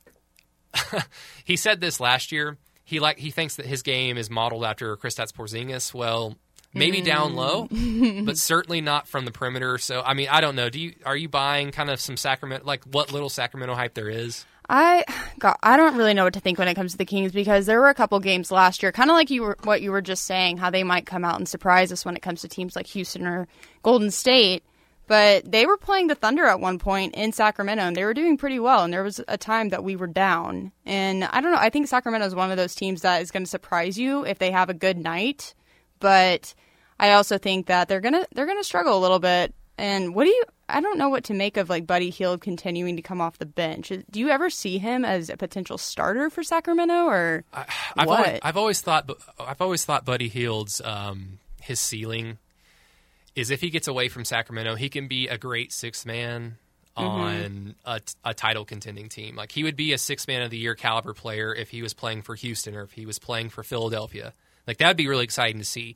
he 1.43 1.55
said 1.55 1.81
this 1.81 1.99
last 1.99 2.31
year. 2.31 2.57
He 2.83 2.99
like 2.99 3.19
he 3.19 3.31
thinks 3.31 3.55
that 3.57 3.65
his 3.65 3.83
game 3.83 4.17
is 4.17 4.29
modeled 4.29 4.65
after 4.65 4.97
Kristaps 4.97 5.31
Porzingis. 5.31 5.93
Well, 5.93 6.35
maybe 6.73 7.01
mm. 7.01 7.05
down 7.05 7.35
low, 7.35 7.67
but 8.25 8.37
certainly 8.37 8.81
not 8.81 9.07
from 9.07 9.25
the 9.25 9.31
perimeter. 9.31 9.77
So 9.77 10.01
I 10.01 10.13
mean, 10.13 10.27
I 10.29 10.41
don't 10.41 10.55
know. 10.55 10.69
Do 10.69 10.79
you 10.79 10.95
are 11.05 11.15
you 11.15 11.29
buying 11.29 11.71
kind 11.71 11.89
of 11.89 11.99
some 12.01 12.17
Sacramento 12.17 12.65
like 12.65 12.83
what 12.85 13.11
little 13.11 13.29
Sacramento 13.29 13.75
hype 13.75 13.93
there 13.93 14.09
is? 14.09 14.45
I 14.69 15.03
God, 15.39 15.57
I 15.63 15.75
don't 15.77 15.97
really 15.97 16.13
know 16.13 16.25
what 16.25 16.33
to 16.35 16.39
think 16.39 16.59
when 16.59 16.67
it 16.67 16.75
comes 16.75 16.91
to 16.91 16.97
the 16.97 17.05
Kings 17.05 17.31
because 17.31 17.65
there 17.65 17.79
were 17.79 17.89
a 17.89 17.95
couple 17.95 18.19
games 18.19 18.51
last 18.51 18.83
year, 18.83 18.91
kind 18.91 19.09
of 19.09 19.15
like 19.15 19.31
you 19.31 19.41
were 19.41 19.57
what 19.63 19.81
you 19.81 19.91
were 19.91 20.01
just 20.01 20.25
saying, 20.25 20.57
how 20.57 20.69
they 20.69 20.83
might 20.83 21.07
come 21.07 21.25
out 21.25 21.37
and 21.37 21.49
surprise 21.49 21.91
us 21.91 22.05
when 22.05 22.15
it 22.15 22.21
comes 22.21 22.41
to 22.41 22.47
teams 22.47 22.75
like 22.75 22.85
Houston 22.87 23.25
or 23.25 23.47
Golden 23.81 24.11
State. 24.11 24.63
But 25.07 25.51
they 25.51 25.65
were 25.65 25.77
playing 25.77 26.05
the 26.05 26.13
Thunder 26.13 26.45
at 26.45 26.59
one 26.59 26.77
point 26.77 27.15
in 27.15 27.31
Sacramento, 27.31 27.81
and 27.81 27.95
they 27.95 28.05
were 28.05 28.13
doing 28.13 28.37
pretty 28.37 28.59
well. 28.59 28.83
And 28.83 28.93
there 28.93 29.01
was 29.01 29.19
a 29.27 29.39
time 29.39 29.69
that 29.69 29.83
we 29.83 29.95
were 29.95 30.05
down. 30.05 30.71
And 30.85 31.23
I 31.23 31.41
don't 31.41 31.51
know. 31.51 31.57
I 31.57 31.71
think 31.71 31.87
Sacramento 31.87 32.27
is 32.27 32.35
one 32.35 32.51
of 32.51 32.57
those 32.57 32.75
teams 32.75 33.01
that 33.01 33.23
is 33.23 33.31
going 33.31 33.41
to 33.41 33.49
surprise 33.49 33.97
you 33.97 34.23
if 34.23 34.37
they 34.37 34.51
have 34.51 34.69
a 34.69 34.75
good 34.75 34.99
night. 34.99 35.55
But 35.99 36.53
I 36.99 37.13
also 37.13 37.39
think 37.39 37.65
that 37.67 37.87
they're 37.87 38.01
gonna 38.01 38.27
they're 38.35 38.45
gonna 38.45 38.63
struggle 38.63 38.97
a 38.97 39.01
little 39.01 39.19
bit. 39.19 39.55
And 39.79 40.13
what 40.13 40.25
do 40.25 40.29
you? 40.29 40.43
I 40.67 40.81
don't 40.81 40.97
know 40.97 41.09
what 41.09 41.23
to 41.25 41.33
make 41.33 41.57
of 41.57 41.69
like 41.69 41.87
Buddy 41.87 42.09
Hield 42.09 42.41
continuing 42.41 42.97
to 42.97 43.01
come 43.01 43.21
off 43.21 43.37
the 43.37 43.45
bench. 43.45 43.91
Do 44.11 44.19
you 44.19 44.29
ever 44.29 44.49
see 44.49 44.77
him 44.77 45.05
as 45.05 45.29
a 45.29 45.37
potential 45.37 45.77
starter 45.77 46.29
for 46.29 46.43
Sacramento, 46.43 47.05
or 47.05 47.43
I, 47.53 47.65
have 47.67 48.07
what? 48.07 48.27
Always, 48.27 48.39
I've 48.43 48.57
always 48.57 48.81
thought 48.81 49.09
I've 49.39 49.61
always 49.61 49.85
thought 49.85 50.05
Buddy 50.05 50.27
Hield's 50.27 50.81
um, 50.81 51.39
his 51.61 51.79
ceiling 51.79 52.37
is 53.35 53.51
if 53.51 53.61
he 53.61 53.69
gets 53.69 53.87
away 53.87 54.09
from 54.09 54.25
Sacramento, 54.25 54.75
he 54.75 54.89
can 54.89 55.07
be 55.07 55.27
a 55.27 55.37
great 55.37 55.71
six 55.71 56.05
man 56.05 56.57
on 56.97 57.33
mm-hmm. 57.33 57.69
a, 57.85 58.01
a, 58.25 58.33
title 58.33 58.65
contending 58.65 59.07
team. 59.07 59.35
Like 59.37 59.53
he 59.53 59.63
would 59.63 59.77
be 59.77 59.93
a 59.93 59.97
six 59.97 60.27
man 60.27 60.41
of 60.41 60.49
the 60.49 60.57
year 60.57 60.75
caliber 60.75 61.13
player 61.13 61.55
if 61.55 61.69
he 61.69 61.81
was 61.81 61.93
playing 61.93 62.23
for 62.23 62.35
Houston 62.35 62.75
or 62.75 62.81
if 62.81 62.91
he 62.91 63.05
was 63.05 63.19
playing 63.19 63.49
for 63.49 63.63
Philadelphia. 63.63 64.33
Like 64.67 64.77
that'd 64.77 64.97
be 64.97 65.07
really 65.07 65.23
exciting 65.23 65.59
to 65.59 65.65
see. 65.65 65.95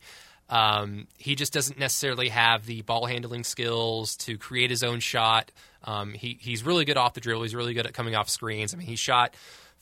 Um, 0.49 1.07
he 1.17 1.35
just 1.35 1.53
doesn't 1.53 1.79
necessarily 1.79 2.29
have 2.29 2.65
the 2.65 2.81
ball 2.81 3.05
handling 3.05 3.43
skills 3.43 4.15
to 4.17 4.37
create 4.37 4.69
his 4.69 4.83
own 4.83 4.99
shot. 4.99 5.51
Um, 5.83 6.13
he, 6.13 6.37
he's 6.39 6.63
really 6.63 6.85
good 6.85 6.97
off 6.97 7.13
the 7.13 7.21
dribble. 7.21 7.43
He's 7.43 7.55
really 7.55 7.73
good 7.73 7.85
at 7.85 7.93
coming 7.93 8.15
off 8.15 8.29
screens. 8.29 8.73
I 8.73 8.77
mean, 8.77 8.87
he 8.87 8.95
shot 8.95 9.35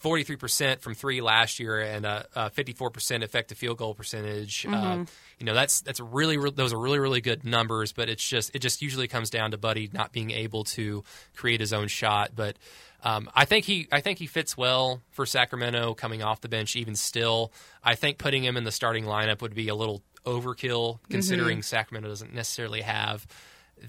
43% 0.04 0.80
from 0.80 0.96
three 0.96 1.22
last 1.22 1.60
year 1.60 1.80
and 1.80 2.06
a, 2.06 2.25
a 2.36 2.50
54% 2.50 3.22
effective 3.22 3.58
field 3.58 3.78
goal 3.78 3.94
percentage. 3.94 4.66
Uh, 4.66 4.69
mm-hmm. 4.69 5.02
Uh, 5.02 5.06
you 5.40 5.46
know, 5.46 5.54
that's 5.54 5.81
that's 5.81 6.00
really 6.00 6.38
re- 6.38 6.52
those 6.52 6.74
are 6.74 6.80
really 6.80 7.00
really 7.00 7.22
good 7.22 7.44
numbers, 7.44 7.94
but 7.94 8.10
it's 8.10 8.28
just 8.28 8.56
it 8.56 8.60
just 8.60 8.81
usually 8.81 9.07
comes 9.07 9.30
down 9.30 9.52
to 9.52 9.57
Buddy 9.57 9.90
not 9.94 10.12
being 10.12 10.31
able 10.31 10.64
to 10.66 11.04
create 11.36 11.60
his 11.60 11.74
own 11.74 11.88
shot. 11.88 12.31
But 12.36 12.57
um, 13.04 13.30
I 13.36 13.46
think 13.46 13.66
he 13.66 13.88
I 13.92 14.02
think 14.02 14.19
he 14.19 14.28
fits 14.28 14.57
well 14.57 15.02
for 15.12 15.25
Sacramento 15.25 15.94
coming 15.94 16.24
off 16.24 16.42
the 16.42 16.50
bench. 16.50 16.75
Even 16.75 16.96
still, 16.96 17.52
I 17.84 17.96
think 17.96 18.18
putting 18.18 18.44
him 18.44 18.57
in 18.57 18.64
the 18.64 18.72
starting 18.72 19.06
lineup 19.06 19.42
would 19.42 19.56
be 19.56 19.68
a 19.68 19.75
little 19.75 20.02
overkill 20.25 21.00
considering 21.09 21.57
mm-hmm. 21.57 21.63
Sacramento 21.63 22.09
doesn't 22.09 22.33
necessarily 22.33 22.81
have 22.81 23.25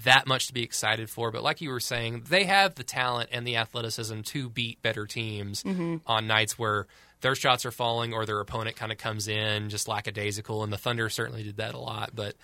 that 0.03 0.25
much 0.27 0.47
to 0.47 0.53
be 0.53 0.63
excited 0.63 1.09
for. 1.09 1.31
But 1.31 1.43
like 1.43 1.61
you 1.61 1.69
were 1.69 1.79
saying, 1.79 2.25
they 2.29 2.45
have 2.45 2.75
the 2.75 2.83
talent 2.83 3.29
and 3.31 3.45
the 3.45 3.57
athleticism 3.57 4.21
to 4.21 4.49
beat 4.49 4.81
better 4.81 5.05
teams 5.05 5.63
mm-hmm. 5.63 5.97
on 6.07 6.27
nights 6.27 6.57
where 6.57 6.87
their 7.21 7.35
shots 7.35 7.65
are 7.65 7.71
falling 7.71 8.13
or 8.13 8.25
their 8.25 8.39
opponent 8.39 8.75
kind 8.75 8.91
of 8.91 8.97
comes 8.97 9.27
in 9.27 9.69
just 9.69 9.87
lackadaisical. 9.87 10.63
And 10.63 10.73
the 10.73 10.77
Thunder 10.77 11.09
certainly 11.09 11.43
did 11.43 11.57
that 11.57 11.75
a 11.75 11.79
lot. 11.79 12.11
But 12.13 12.35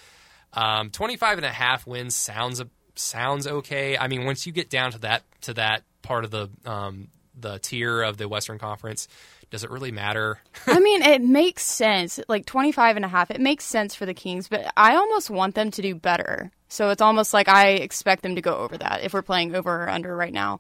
um, 0.54 0.90
25 0.90 1.40
and 1.40 1.46
a 1.46 1.50
half 1.50 1.88
wins 1.88 2.16
sounds 2.16 2.62
sounds 2.96 3.48
okay. 3.48 3.98
I 3.98 4.08
mean, 4.08 4.26
once 4.26 4.46
you 4.46 4.52
get 4.52 4.70
down 4.70 4.92
to 4.92 5.00
that 5.00 5.24
to 5.42 5.54
that 5.56 5.84
part 6.02 6.26
of 6.26 6.32
the 6.32 6.50
um, 6.66 7.10
the 7.40 7.60
tier 7.60 8.02
of 8.02 8.18
the 8.18 8.28
Western 8.28 8.60
Conference, 8.60 9.08
does 9.50 9.64
it 9.64 9.72
really 9.72 9.92
matter? 9.92 10.40
I 10.68 10.80
mean, 10.80 11.02
it 11.02 11.22
makes 11.22 11.66
sense. 11.66 12.20
Like 12.28 12.46
25 12.46 12.96
and 12.96 13.06
a 13.06 13.08
half, 13.08 13.32
it 13.32 13.42
makes 13.42 13.66
sense 13.66 13.96
for 13.96 14.06
the 14.06 14.14
Kings, 14.14 14.48
but 14.48 14.72
I 14.78 14.96
almost 14.96 15.30
want 15.30 15.56
them 15.56 15.72
to 15.72 15.82
do 15.82 15.96
better. 15.96 16.52
So 16.68 16.90
it's 16.90 17.02
almost 17.02 17.34
like 17.34 17.48
I 17.48 17.70
expect 17.72 18.22
them 18.22 18.36
to 18.36 18.42
go 18.42 18.56
over 18.56 18.78
that 18.78 19.04
if 19.04 19.14
we're 19.14 19.22
playing 19.24 19.56
over 19.56 19.84
or 19.84 19.90
under 19.90 20.16
right 20.16 20.34
now. 20.34 20.60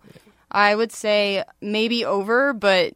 I 0.51 0.75
would 0.75 0.91
say 0.91 1.43
maybe 1.62 2.05
over, 2.05 2.53
but 2.53 2.93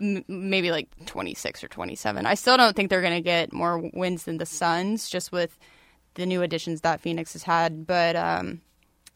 m- 0.00 0.24
maybe 0.28 0.70
like 0.70 0.88
26 1.06 1.64
or 1.64 1.68
27. 1.68 2.26
I 2.26 2.34
still 2.34 2.58
don't 2.58 2.76
think 2.76 2.90
they're 2.90 3.00
going 3.00 3.14
to 3.14 3.22
get 3.22 3.52
more 3.52 3.78
wins 3.94 4.24
than 4.24 4.36
the 4.36 4.46
Suns 4.46 5.08
just 5.08 5.32
with 5.32 5.56
the 6.14 6.26
new 6.26 6.42
additions 6.42 6.82
that 6.82 7.00
Phoenix 7.00 7.32
has 7.32 7.42
had, 7.42 7.86
but 7.86 8.16
um, 8.16 8.60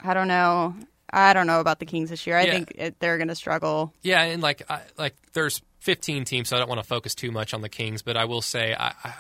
I 0.01 0.15
don't 0.15 0.29
know. 0.29 0.75
I 1.11 1.33
don't 1.33 1.47
know 1.47 1.61
about 1.61 1.79
the 1.79 1.87
Kings 1.87 2.11
this 2.11 2.27
year. 2.27 2.37
I 2.37 2.45
yeah. 2.45 2.53
think 2.53 2.73
it, 2.77 2.99
they're 2.99 3.19
going 3.19 3.29
to 3.29 3.35
struggle. 3.35 3.93
Yeah, 4.03 4.23
and 4.23 4.43
like 4.43 4.63
I, 4.71 4.81
like 4.97 5.15
there's 5.33 5.61
15 5.85 6.25
teams, 6.25 6.49
so 6.49 6.57
I 6.57 6.59
don't 6.59 6.69
want 6.69 6.81
to 6.81 6.87
focus 6.87 7.15
too 7.15 7.31
much 7.31 7.53
on 7.53 7.61
the 7.61 7.69
Kings, 7.69 8.01
but 8.01 8.17
I 8.17 8.25
will 8.25 8.41
say 8.41 8.75
I, 8.75 8.95
I, 9.05 9.15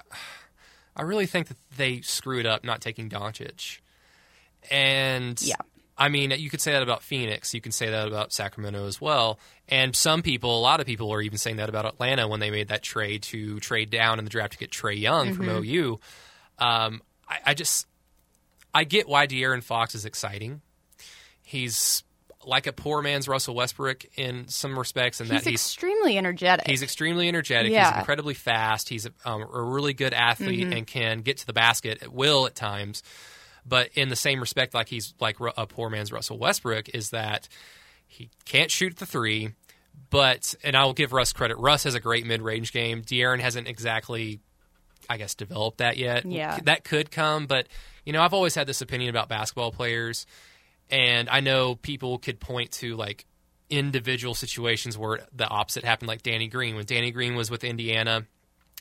I 0.97 1.03
really 1.03 1.27
think 1.27 1.49
that 1.49 1.59
they 1.77 2.01
screwed 2.01 2.47
up 2.47 2.65
not 2.65 2.81
taking 2.81 3.11
Doncic. 3.11 3.81
And 4.71 5.41
yeah. 5.43 5.57
I 5.99 6.09
mean, 6.09 6.31
you 6.31 6.49
could 6.49 6.63
say 6.63 6.73
that 6.73 6.83
about 6.83 7.03
Phoenix. 7.03 7.53
You 7.53 7.61
can 7.61 7.71
say 7.71 7.91
that 7.91 8.09
about 8.09 8.33
Sacramento 8.33 8.87
as 8.87 8.99
well. 8.99 9.39
And 9.69 9.95
some 9.95 10.23
people, 10.23 10.59
a 10.59 10.63
lot 10.63 10.81
of 10.81 10.87
people, 10.87 11.13
are 11.13 11.21
even 11.21 11.37
saying 11.37 11.57
that 11.57 11.69
about 11.69 11.85
Atlanta 11.85 12.27
when 12.29 12.41
they 12.41 12.51
made 12.51 12.69
that 12.69 12.83
trade 12.83 13.25
to 13.25 13.61
trade 13.61 13.91
down 13.91 14.19
in 14.19 14.25
the 14.25 14.31
draft 14.31 14.53
to 14.53 14.59
get 14.59 14.71
Trae 14.71 14.99
Young 14.99 15.35
mm-hmm. 15.35 15.37
from 15.37 15.49
OU. 15.51 16.01
Um, 16.59 17.03
I, 17.29 17.41
I, 17.45 17.55
just, 17.55 17.87
I 18.73 18.85
get 18.85 19.07
why 19.07 19.27
De'Aaron 19.27 19.63
Fox 19.63 19.95
is 19.95 20.07
exciting. 20.07 20.63
He's 21.43 22.05
like 22.47 22.67
a 22.67 22.73
poor 22.73 23.03
man's 23.03 23.29
Russell 23.29 23.55
Westbrook 23.55 24.05
in 24.17 24.49
some 24.49 24.79
respects, 24.79 25.21
and 25.21 25.31
that 25.31 25.45
he's 25.45 25.63
extremely 25.63 26.19
energetic. 26.19 26.67
He's 26.67 26.83
extremely 26.83 27.29
energetic. 27.29 27.73
Yeah. 27.73 27.91
He's 27.91 27.99
incredibly 27.99 28.35
fast. 28.35 28.89
He's 28.89 29.07
a, 29.07 29.11
um, 29.25 29.43
a 29.43 29.63
really 29.63 29.95
good 29.95 30.13
athlete 30.15 30.61
mm-hmm. 30.61 30.73
and 30.73 30.87
can 30.87 31.21
get 31.21 31.39
to 31.39 31.47
the 31.47 31.53
basket 31.53 32.03
at 32.03 32.13
will 32.13 32.47
at 32.47 32.55
times. 32.55 33.03
But 33.67 33.91
in 33.95 34.09
the 34.11 34.17
same 34.17 34.41
respect, 34.41 34.75
like 34.75 34.89
he's 34.89 35.15
like 35.21 35.37
a 35.57 35.67
poor 35.67 35.89
man's 35.89 36.13
Russell 36.13 36.39
Westbrook, 36.39 36.91
is 36.91 37.11
that 37.11 37.49
He 38.07 38.31
can't 38.45 38.71
shoot 38.71 38.97
the 38.97 39.07
three, 39.07 39.51
but 40.11 40.55
and 40.63 40.77
I 40.77 40.85
will 40.85 40.93
give 40.93 41.13
Russ 41.13 41.33
credit. 41.33 41.57
Russ 41.59 41.85
has 41.85 41.95
a 41.95 42.01
great 42.01 42.27
mid 42.27 42.43
range 42.43 42.73
game. 42.73 43.03
De'Aaron 43.03 43.41
hasn't 43.41 43.67
exactly, 43.67 44.41
I 45.09 45.17
guess, 45.17 45.35
developed 45.35 45.79
that 45.79 45.97
yet. 45.97 46.25
Yeah. 46.25 46.59
that 46.65 46.85
could 46.85 47.11
come, 47.11 47.47
but 47.47 47.67
you 48.05 48.13
know, 48.13 48.23
I've 48.23 48.35
always 48.35 48.55
had 48.55 48.67
this 48.67 48.83
opinion 48.83 49.11
about 49.11 49.29
basketball 49.29 49.73
players, 49.73 50.27
and 50.91 51.29
I 51.29 51.41
know 51.41 51.75
people 51.75 52.19
could 52.19 52.41
point 52.41 52.73
to 52.73 52.97
like 52.97 53.27
individual 53.71 54.35
situations 54.35 54.97
where 54.97 55.21
the 55.35 55.49
opposite 55.49 55.85
happened, 55.85 56.09
like 56.09 56.23
Danny 56.23 56.49
Green 56.49 56.77
when 56.77 56.85
Danny 56.85 57.11
Green 57.11 57.35
was 57.35 57.51
with 57.51 57.65
Indiana. 57.65 58.27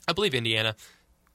I 0.08 0.14
believe 0.14 0.34
Indiana 0.36 0.76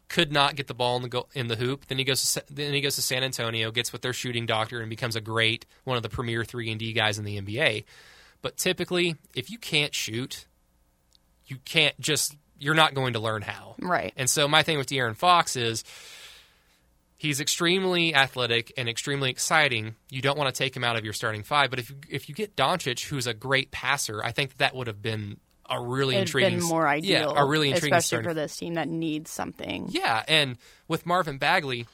could 0.08 0.32
not 0.32 0.56
get 0.56 0.66
the 0.66 0.74
ball 0.74 0.96
in 0.96 1.02
the 1.02 1.08
go- 1.08 1.28
in 1.34 1.48
the 1.48 1.56
hoop. 1.56 1.86
Then 1.86 1.98
he 1.98 2.04
goes 2.04 2.32
to 2.34 2.44
then 2.50 2.72
he 2.72 2.80
goes 2.80 2.96
to 2.96 3.02
San 3.02 3.22
Antonio, 3.22 3.70
gets 3.70 3.92
with 3.92 4.02
their 4.02 4.12
shooting 4.12 4.46
doctor, 4.46 4.80
and 4.80 4.90
becomes 4.90 5.16
a 5.16 5.20
great 5.20 5.66
one 5.84 5.96
of 5.96 6.02
the 6.02 6.08
premier 6.08 6.44
three 6.44 6.70
and 6.70 6.78
D 6.78 6.92
guys 6.92 7.18
in 7.18 7.24
the 7.24 7.40
NBA. 7.40 7.84
But 8.40 8.56
typically, 8.56 9.16
if 9.34 9.50
you 9.50 9.58
can't 9.58 9.94
shoot, 9.94 10.46
you 11.46 11.56
can't 11.64 11.98
just 12.00 12.36
you're 12.58 12.74
not 12.74 12.94
going 12.94 13.12
to 13.12 13.20
learn 13.20 13.42
how. 13.42 13.76
Right. 13.80 14.12
And 14.16 14.28
so 14.28 14.48
my 14.48 14.62
thing 14.62 14.78
with 14.78 14.88
De'Aaron 14.88 15.16
Fox 15.16 15.56
is 15.56 15.84
he's 17.18 17.40
extremely 17.40 18.14
athletic 18.14 18.72
and 18.78 18.88
extremely 18.88 19.28
exciting. 19.28 19.96
You 20.08 20.22
don't 20.22 20.38
want 20.38 20.54
to 20.54 20.58
take 20.58 20.74
him 20.74 20.84
out 20.84 20.96
of 20.96 21.04
your 21.04 21.12
starting 21.12 21.42
five, 21.42 21.68
but 21.68 21.78
if 21.78 21.90
you, 21.90 21.96
if 22.08 22.28
you 22.28 22.34
get 22.34 22.56
Doncic, 22.56 23.04
who's 23.06 23.26
a 23.26 23.34
great 23.34 23.70
passer, 23.70 24.24
I 24.24 24.32
think 24.32 24.56
that 24.56 24.74
would 24.74 24.86
have 24.86 25.02
been 25.02 25.38
a 25.68 25.78
really 25.78 26.14
It'd 26.14 26.28
intriguing, 26.28 26.60
been 26.60 26.68
more 26.68 26.88
ideal, 26.88 27.34
yeah, 27.34 27.42
a 27.42 27.44
really 27.44 27.68
intriguing 27.68 27.92
especially 27.92 28.06
starting 28.24 28.30
for 28.30 28.34
this 28.34 28.56
team 28.56 28.74
that 28.74 28.88
needs 28.88 29.30
something. 29.30 29.88
yeah, 29.90 30.22
and 30.26 30.56
with 30.86 31.04
Marvin 31.04 31.36
Bagley, 31.36 31.86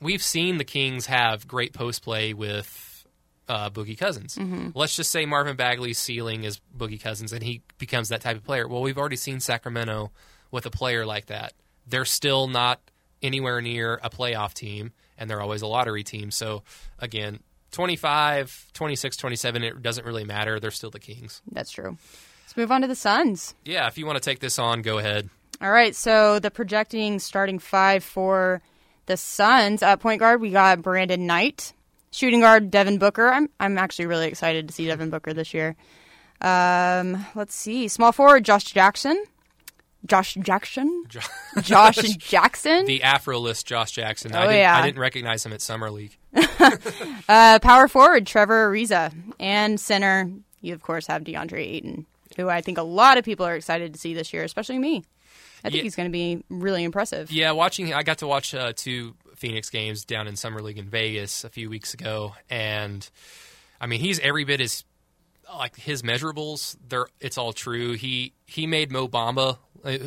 we've 0.00 0.22
seen 0.22 0.58
the 0.58 0.64
Kings 0.64 1.06
have 1.06 1.48
great 1.48 1.72
post 1.72 2.04
play 2.04 2.32
with 2.32 3.04
uh, 3.48 3.70
Boogie 3.70 3.98
Cousins. 3.98 4.38
Let's 4.74 4.94
just 4.94 5.10
say 5.10 5.26
Marvin 5.26 5.56
Bagley's 5.56 5.98
ceiling 5.98 6.44
is 6.44 6.60
Boogie 6.76 7.02
Cousins, 7.02 7.32
and 7.32 7.42
he 7.42 7.62
becomes 7.78 8.10
that 8.10 8.20
type 8.20 8.36
of 8.36 8.44
player. 8.44 8.68
Well, 8.68 8.82
we've 8.82 8.98
already 8.98 9.16
seen 9.16 9.40
Sacramento 9.40 10.12
with 10.52 10.64
a 10.66 10.70
player 10.70 11.04
like 11.04 11.26
that. 11.26 11.54
They're 11.86 12.04
still 12.04 12.46
not 12.46 12.80
anywhere 13.22 13.60
near 13.60 14.00
a 14.02 14.10
playoff 14.10 14.54
team, 14.54 14.92
and 15.18 15.28
they're 15.28 15.40
always 15.40 15.62
a 15.62 15.66
lottery 15.66 16.04
team. 16.04 16.30
So, 16.30 16.62
again, 16.98 17.40
25, 17.72 18.70
26, 18.72 19.16
27, 19.16 19.62
it 19.62 19.82
doesn't 19.82 20.04
really 20.06 20.24
matter. 20.24 20.60
They're 20.60 20.70
still 20.70 20.90
the 20.90 21.00
Kings. 21.00 21.42
That's 21.50 21.70
true. 21.70 21.96
Let's 22.44 22.56
move 22.56 22.70
on 22.70 22.82
to 22.82 22.86
the 22.86 22.94
Suns. 22.94 23.54
Yeah, 23.64 23.86
if 23.86 23.96
you 23.96 24.06
want 24.06 24.16
to 24.16 24.20
take 24.20 24.40
this 24.40 24.58
on, 24.58 24.82
go 24.82 24.98
ahead. 24.98 25.30
All 25.60 25.70
right, 25.70 25.94
so 25.94 26.38
the 26.38 26.50
projecting 26.50 27.18
starting 27.18 27.58
five 27.58 28.02
for 28.02 28.60
the 29.06 29.16
Suns 29.16 29.82
at 29.82 30.00
point 30.00 30.20
guard, 30.20 30.40
we 30.40 30.50
got 30.50 30.82
Brandon 30.82 31.26
Knight, 31.26 31.72
shooting 32.10 32.40
guard 32.40 32.70
Devin 32.70 32.98
Booker. 32.98 33.28
I'm 33.28 33.48
I'm 33.58 33.78
actually 33.78 34.06
really 34.06 34.26
excited 34.26 34.68
to 34.68 34.74
see 34.74 34.86
Devin 34.86 35.10
Booker 35.10 35.32
this 35.32 35.54
year. 35.54 35.76
Um, 36.40 37.24
let's 37.34 37.54
see, 37.54 37.86
small 37.88 38.10
forward 38.12 38.44
Josh 38.44 38.64
Jackson, 38.64 39.22
Josh 40.06 40.34
Jackson, 40.34 41.04
Josh 41.62 41.96
Jackson, 42.18 42.86
The 42.86 43.02
Afro-list 43.02 43.66
Josh 43.66 43.92
Jackson. 43.92 44.34
I, 44.34 44.38
Oh, 44.38 44.42
didn't, 44.48 44.56
yeah. 44.58 44.76
I 44.76 44.84
didn't 44.86 45.00
recognize 45.00 45.44
him 45.46 45.52
at 45.52 45.60
Summer 45.60 45.90
League. 45.90 46.16
uh, 47.28 47.58
power 47.60 47.88
forward 47.88 48.26
Trevor 48.26 48.70
Ariza, 48.70 49.12
and 49.38 49.78
center 49.80 50.30
you 50.60 50.74
of 50.74 50.82
course 50.82 51.06
have 51.06 51.22
DeAndre 51.24 51.58
Ayton, 51.60 52.06
who 52.36 52.48
I 52.48 52.60
think 52.60 52.78
a 52.78 52.82
lot 52.82 53.18
of 53.18 53.24
people 53.24 53.46
are 53.46 53.56
excited 53.56 53.94
to 53.94 54.00
see 54.00 54.14
this 54.14 54.32
year, 54.32 54.42
especially 54.44 54.78
me. 54.78 55.04
I 55.64 55.68
think 55.68 55.76
Yeah. 55.76 55.82
he's 55.82 55.96
going 55.96 56.08
to 56.08 56.12
be 56.12 56.42
really 56.48 56.82
impressive. 56.84 57.30
Yeah, 57.30 57.52
watching. 57.52 57.92
I 57.94 58.02
got 58.02 58.18
to 58.18 58.26
watch 58.26 58.54
uh, 58.54 58.72
two 58.74 59.14
Phoenix 59.36 59.70
games 59.70 60.04
down 60.04 60.26
in 60.26 60.36
Summer 60.36 60.60
League 60.62 60.78
in 60.78 60.88
Vegas 60.88 61.44
a 61.44 61.48
few 61.48 61.68
weeks 61.70 61.94
ago, 61.94 62.34
and 62.50 63.08
I 63.80 63.86
mean, 63.86 64.00
he's 64.00 64.18
every 64.20 64.44
bit 64.44 64.60
as 64.60 64.84
like 65.54 65.76
his 65.76 66.02
measurables. 66.02 66.76
They're 66.88 67.06
it's 67.20 67.38
all 67.38 67.52
true. 67.52 67.92
He 67.92 68.34
he 68.46 68.66
made 68.66 68.90
Mo 68.90 69.08
Bamba. 69.08 69.58
Uh, 69.84 69.98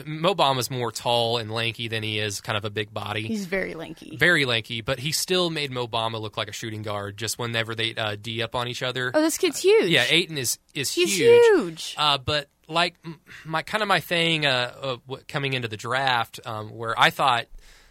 more 0.72 0.89
tall 0.89 1.38
and 1.38 1.51
lanky 1.51 1.89
than 1.89 2.01
he 2.01 2.18
is 2.18 2.39
kind 2.39 2.58
of 2.58 2.63
a 2.63 2.70
big 2.70 2.94
body. 2.94 3.27
He's 3.27 3.46
very 3.46 3.74
lanky. 3.74 4.15
very 4.15 4.46
lanky, 4.46 4.80
but 4.80 5.00
he 5.00 5.12
still 5.12 5.50
made 5.50 5.70
Mo 5.70 5.86
Bamba 5.86 6.22
look 6.22 6.38
like 6.38 6.48
a 6.48 6.54
shooting 6.54 6.82
guard. 6.82 7.18
Just 7.18 7.38
whenever 7.38 7.75
they 7.75 7.94
uh, 7.94 8.15
d 8.15 8.42
up 8.42 8.56
on 8.56 8.70
each 8.70 8.82
other. 8.82 9.12
Oh, 9.13 9.22
this 9.22 9.38
kid's 9.38 9.60
huge. 9.60 9.89
Yeah, 9.89 10.06
Ayton 10.08 10.38
is 10.38 10.60
is 10.74 10.94
he's 10.94 11.18
huge. 11.18 11.44
huge. 11.44 11.96
Uh, 11.98 12.18
but 12.18 12.48
like 12.70 12.96
my 13.44 13.63
kind 13.63 13.82
of 13.82 13.89
my 13.89 14.00
thing 14.00 14.46
uh, 14.46 14.98
uh, 15.10 15.18
coming 15.27 15.51
into 15.51 15.68
the 15.68 15.77
draft, 15.77 16.39
um, 16.46 16.70
where 16.70 16.98
I 16.98 17.10
thought 17.10 17.48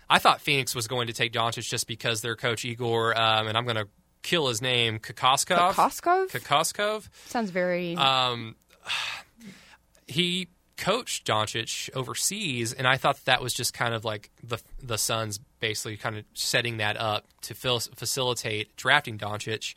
I 0.08 0.18
thought 0.18 0.40
Phoenix 0.40 0.74
was 0.74 0.88
going 0.88 1.08
to 1.08 1.12
take 1.12 1.32
Doncic 1.32 1.68
just 1.68 1.86
because 1.86 2.20
their 2.20 2.36
coach 2.36 2.64
Igor, 2.64 3.18
um, 3.18 3.46
and 3.46 3.58
I'm 3.58 3.64
going 3.64 3.76
to 3.76 3.88
kill 4.24 4.48
his 4.48 4.60
name, 4.60 4.98
Kokoskov. 4.98 5.74
Kokoskov 5.74 6.30
Kokoskov. 6.30 7.08
sounds 7.26 7.50
very. 7.50 7.94
Um, 7.94 8.56
he 10.08 10.48
coached 10.76 11.24
Doncic 11.24 11.88
overseas, 11.94 12.72
and 12.72 12.88
I 12.88 12.96
thought 12.96 13.24
that 13.26 13.40
was 13.40 13.54
just 13.54 13.72
kind 13.72 13.94
of 13.94 14.04
like 14.04 14.30
the 14.42 14.58
the 14.82 14.98
Suns 14.98 15.38
basically 15.60 15.96
kind 15.96 16.16
of 16.16 16.24
setting 16.34 16.78
that 16.78 16.96
up 17.00 17.26
to 17.42 17.54
fil- 17.54 17.78
facilitate 17.78 18.74
drafting 18.76 19.16
Doncic. 19.16 19.74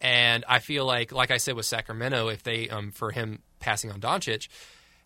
And 0.00 0.46
I 0.48 0.60
feel 0.60 0.86
like, 0.86 1.12
like 1.12 1.30
I 1.30 1.36
said 1.36 1.56
with 1.56 1.66
Sacramento, 1.66 2.28
if 2.28 2.42
they 2.42 2.70
um, 2.70 2.90
for 2.90 3.10
him 3.10 3.40
passing 3.58 3.92
on 3.92 4.00
Doncic, 4.00 4.48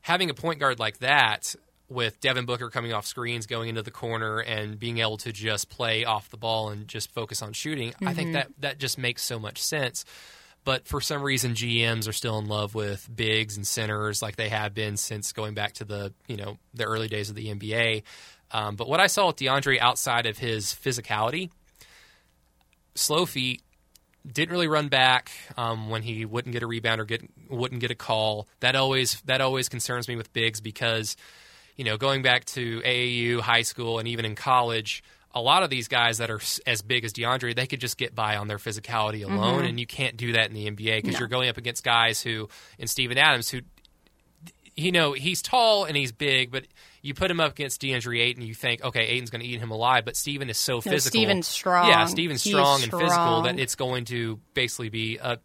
having 0.03 0.31
a 0.31 0.35
point 0.35 0.61
guard 0.61 0.79
like 0.79 0.99
that 0.99 1.57
with 1.95 2.21
Devin 2.21 2.45
Booker 2.45 2.69
coming 2.69 2.93
off 2.93 3.07
screens, 3.07 3.47
going 3.47 3.69
into 3.69 3.83
the 3.83 3.91
corner, 3.91 4.41
and 4.41 4.79
being 4.79 4.99
able 4.99 5.17
to 5.19 5.33
just 5.33 5.71
play 5.71 6.05
off 6.05 6.29
the 6.29 6.37
ball 6.37 6.69
and 6.69 6.87
just 6.87 7.11
focus 7.13 7.41
on 7.41 7.53
shooting, 7.53 7.95
I 8.05 8.13
think 8.13 8.35
that 8.35 8.49
that 8.59 8.79
just 8.79 8.99
makes 8.99 9.23
so 9.23 9.39
much 9.39 9.63
sense. 9.63 10.05
But 10.65 10.89
for 10.89 11.01
some 11.01 11.23
reason, 11.23 11.53
GMs 11.53 12.09
are 12.09 12.13
still 12.13 12.39
in 12.39 12.47
love 12.47 12.75
with 12.75 13.09
bigs 13.15 13.57
and 13.57 13.67
centers, 13.67 14.23
like 14.23 14.37
they 14.37 14.49
have 14.49 14.75
been 14.75 14.97
since 14.97 15.33
going 15.33 15.55
back 15.55 15.75
to 15.75 15.85
the 15.85 16.13
you 16.27 16.37
know 16.37 16.59
the 16.73 16.85
early 16.85 17.09
days 17.09 17.31
of 17.31 17.37
the 17.37 17.55
NBA. 17.55 18.03
Um, 18.51 18.77
but 18.77 18.89
what 18.89 19.01
I 19.01 19.07
saw 19.07 19.29
with 19.29 19.37
DeAndre 19.37 19.79
outside 19.79 20.27
of 20.27 20.39
his 20.39 20.67
physicality, 20.67 21.51
slow 22.95 23.27
feet, 23.27 23.63
didn't 24.27 24.53
really 24.53 24.69
run 24.69 24.89
back 24.89 25.31
um, 25.57 25.91
when 25.91 26.03
he 26.03 26.25
wouldn't 26.25 26.53
get 26.53 26.63
a 26.63 26.67
rebound 26.67 27.01
or 27.01 27.05
get 27.05 27.23
wouldn't 27.51 27.81
get 27.81 27.91
a 27.91 27.95
call. 27.95 28.49
That 28.61 28.75
always 28.75 29.21
that 29.23 29.41
always 29.41 29.69
concerns 29.69 30.09
me 30.09 30.17
with 30.17 30.33
bigs 30.33 30.61
because 30.61 31.17
you 31.76 31.85
know 31.85 31.97
going 31.97 32.23
back 32.23 32.45
to 32.47 32.81
AAU, 32.81 33.40
high 33.40 33.62
school, 33.62 33.99
and 33.99 34.09
even 34.09 34.25
in 34.25 34.35
college, 34.35 35.02
a 35.35 35.40
lot 35.40 35.62
of 35.62 35.71
these 35.71 35.88
guys 35.88 36.19
that 36.19 36.31
are 36.31 36.40
as 36.66 36.83
big 36.83 37.04
as 37.04 37.12
DeAndre, 37.12 37.54
they 37.54 37.66
could 37.66 37.81
just 37.81 37.97
get 37.97 38.14
by 38.14 38.37
on 38.37 38.49
their 38.49 38.59
physicality 38.59 39.23
mm-hmm. 39.23 39.37
alone, 39.37 39.64
and 39.64 39.81
you 39.81 39.87
can't 39.87 40.16
do 40.16 40.33
that 40.33 40.49
in 40.49 40.54
the 40.54 40.71
NBA 40.71 41.02
because 41.02 41.14
No. 41.14 41.19
you're 41.21 41.28
going 41.28 41.49
up 41.49 41.57
against 41.57 41.83
guys 41.83 42.23
who, 42.23 42.49
in 42.78 42.87
Steven 42.87 43.19
Adams, 43.19 43.50
who 43.50 43.61
you 44.76 44.93
know, 44.93 45.12
he's 45.12 45.40
tall 45.40 45.85
and 45.85 45.97
he's 45.97 46.12
big, 46.12 46.50
but 46.50 46.64
you 47.02 47.14
put 47.14 47.31
him 47.31 47.40
up 47.40 47.52
against 47.52 47.81
DeAndre 47.81 48.21
Ayton, 48.21 48.43
you 48.43 48.54
think, 48.54 48.83
okay, 48.83 49.07
Ayton's 49.07 49.31
going 49.31 49.43
to 49.43 49.47
eat 49.47 49.61
him 49.61 49.71
alive. 49.71 50.04
But 50.04 50.16
Steven 50.16 50.50
is 50.50 50.59
so 50.59 50.75
No, 50.75 50.81
physical. 50.81 51.21
Steven's 51.21 51.47
strong. 51.47 51.88
Yeah, 51.88 52.07
Steven's 52.07 52.43
He's 52.43 52.54
strong 52.54 52.83
and 52.83 52.90
physical 52.90 53.43
that 53.43 53.59
it's 53.59 53.76
going 53.76 54.07
to 54.07 54.40
basically 54.54 54.88
be 54.88 55.19
a, 55.19 55.38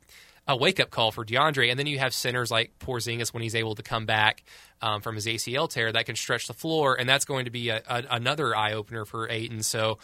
a 0.50 0.56
wake 0.58 0.80
up 0.80 0.90
call 0.90 1.12
for 1.12 1.24
DeAndre. 1.24 1.70
And 1.70 1.78
then 1.78 1.86
you 1.86 2.00
have 2.00 2.12
centers 2.12 2.50
like 2.50 2.72
Porzingis 2.80 3.32
when 3.32 3.44
he's 3.44 3.54
able 3.54 3.76
to 3.76 3.84
come 3.84 4.08
back 4.08 4.44
um, 4.82 5.00
from 5.00 5.14
his 5.14 5.28
ACL 5.28 5.70
tear 5.70 5.92
that 5.92 6.08
can 6.08 6.16
stretch 6.16 6.48
the 6.48 6.54
floor, 6.54 7.00
and 7.00 7.08
that's 7.08 7.24
going 7.24 7.46
to 7.46 7.52
be 7.52 7.70
a, 7.70 7.84
a, 7.88 8.04
another 8.10 8.56
eye 8.56 8.74
opener 8.74 9.06
for 9.06 9.30
Ayton. 9.30 9.62
So, 9.62 10.00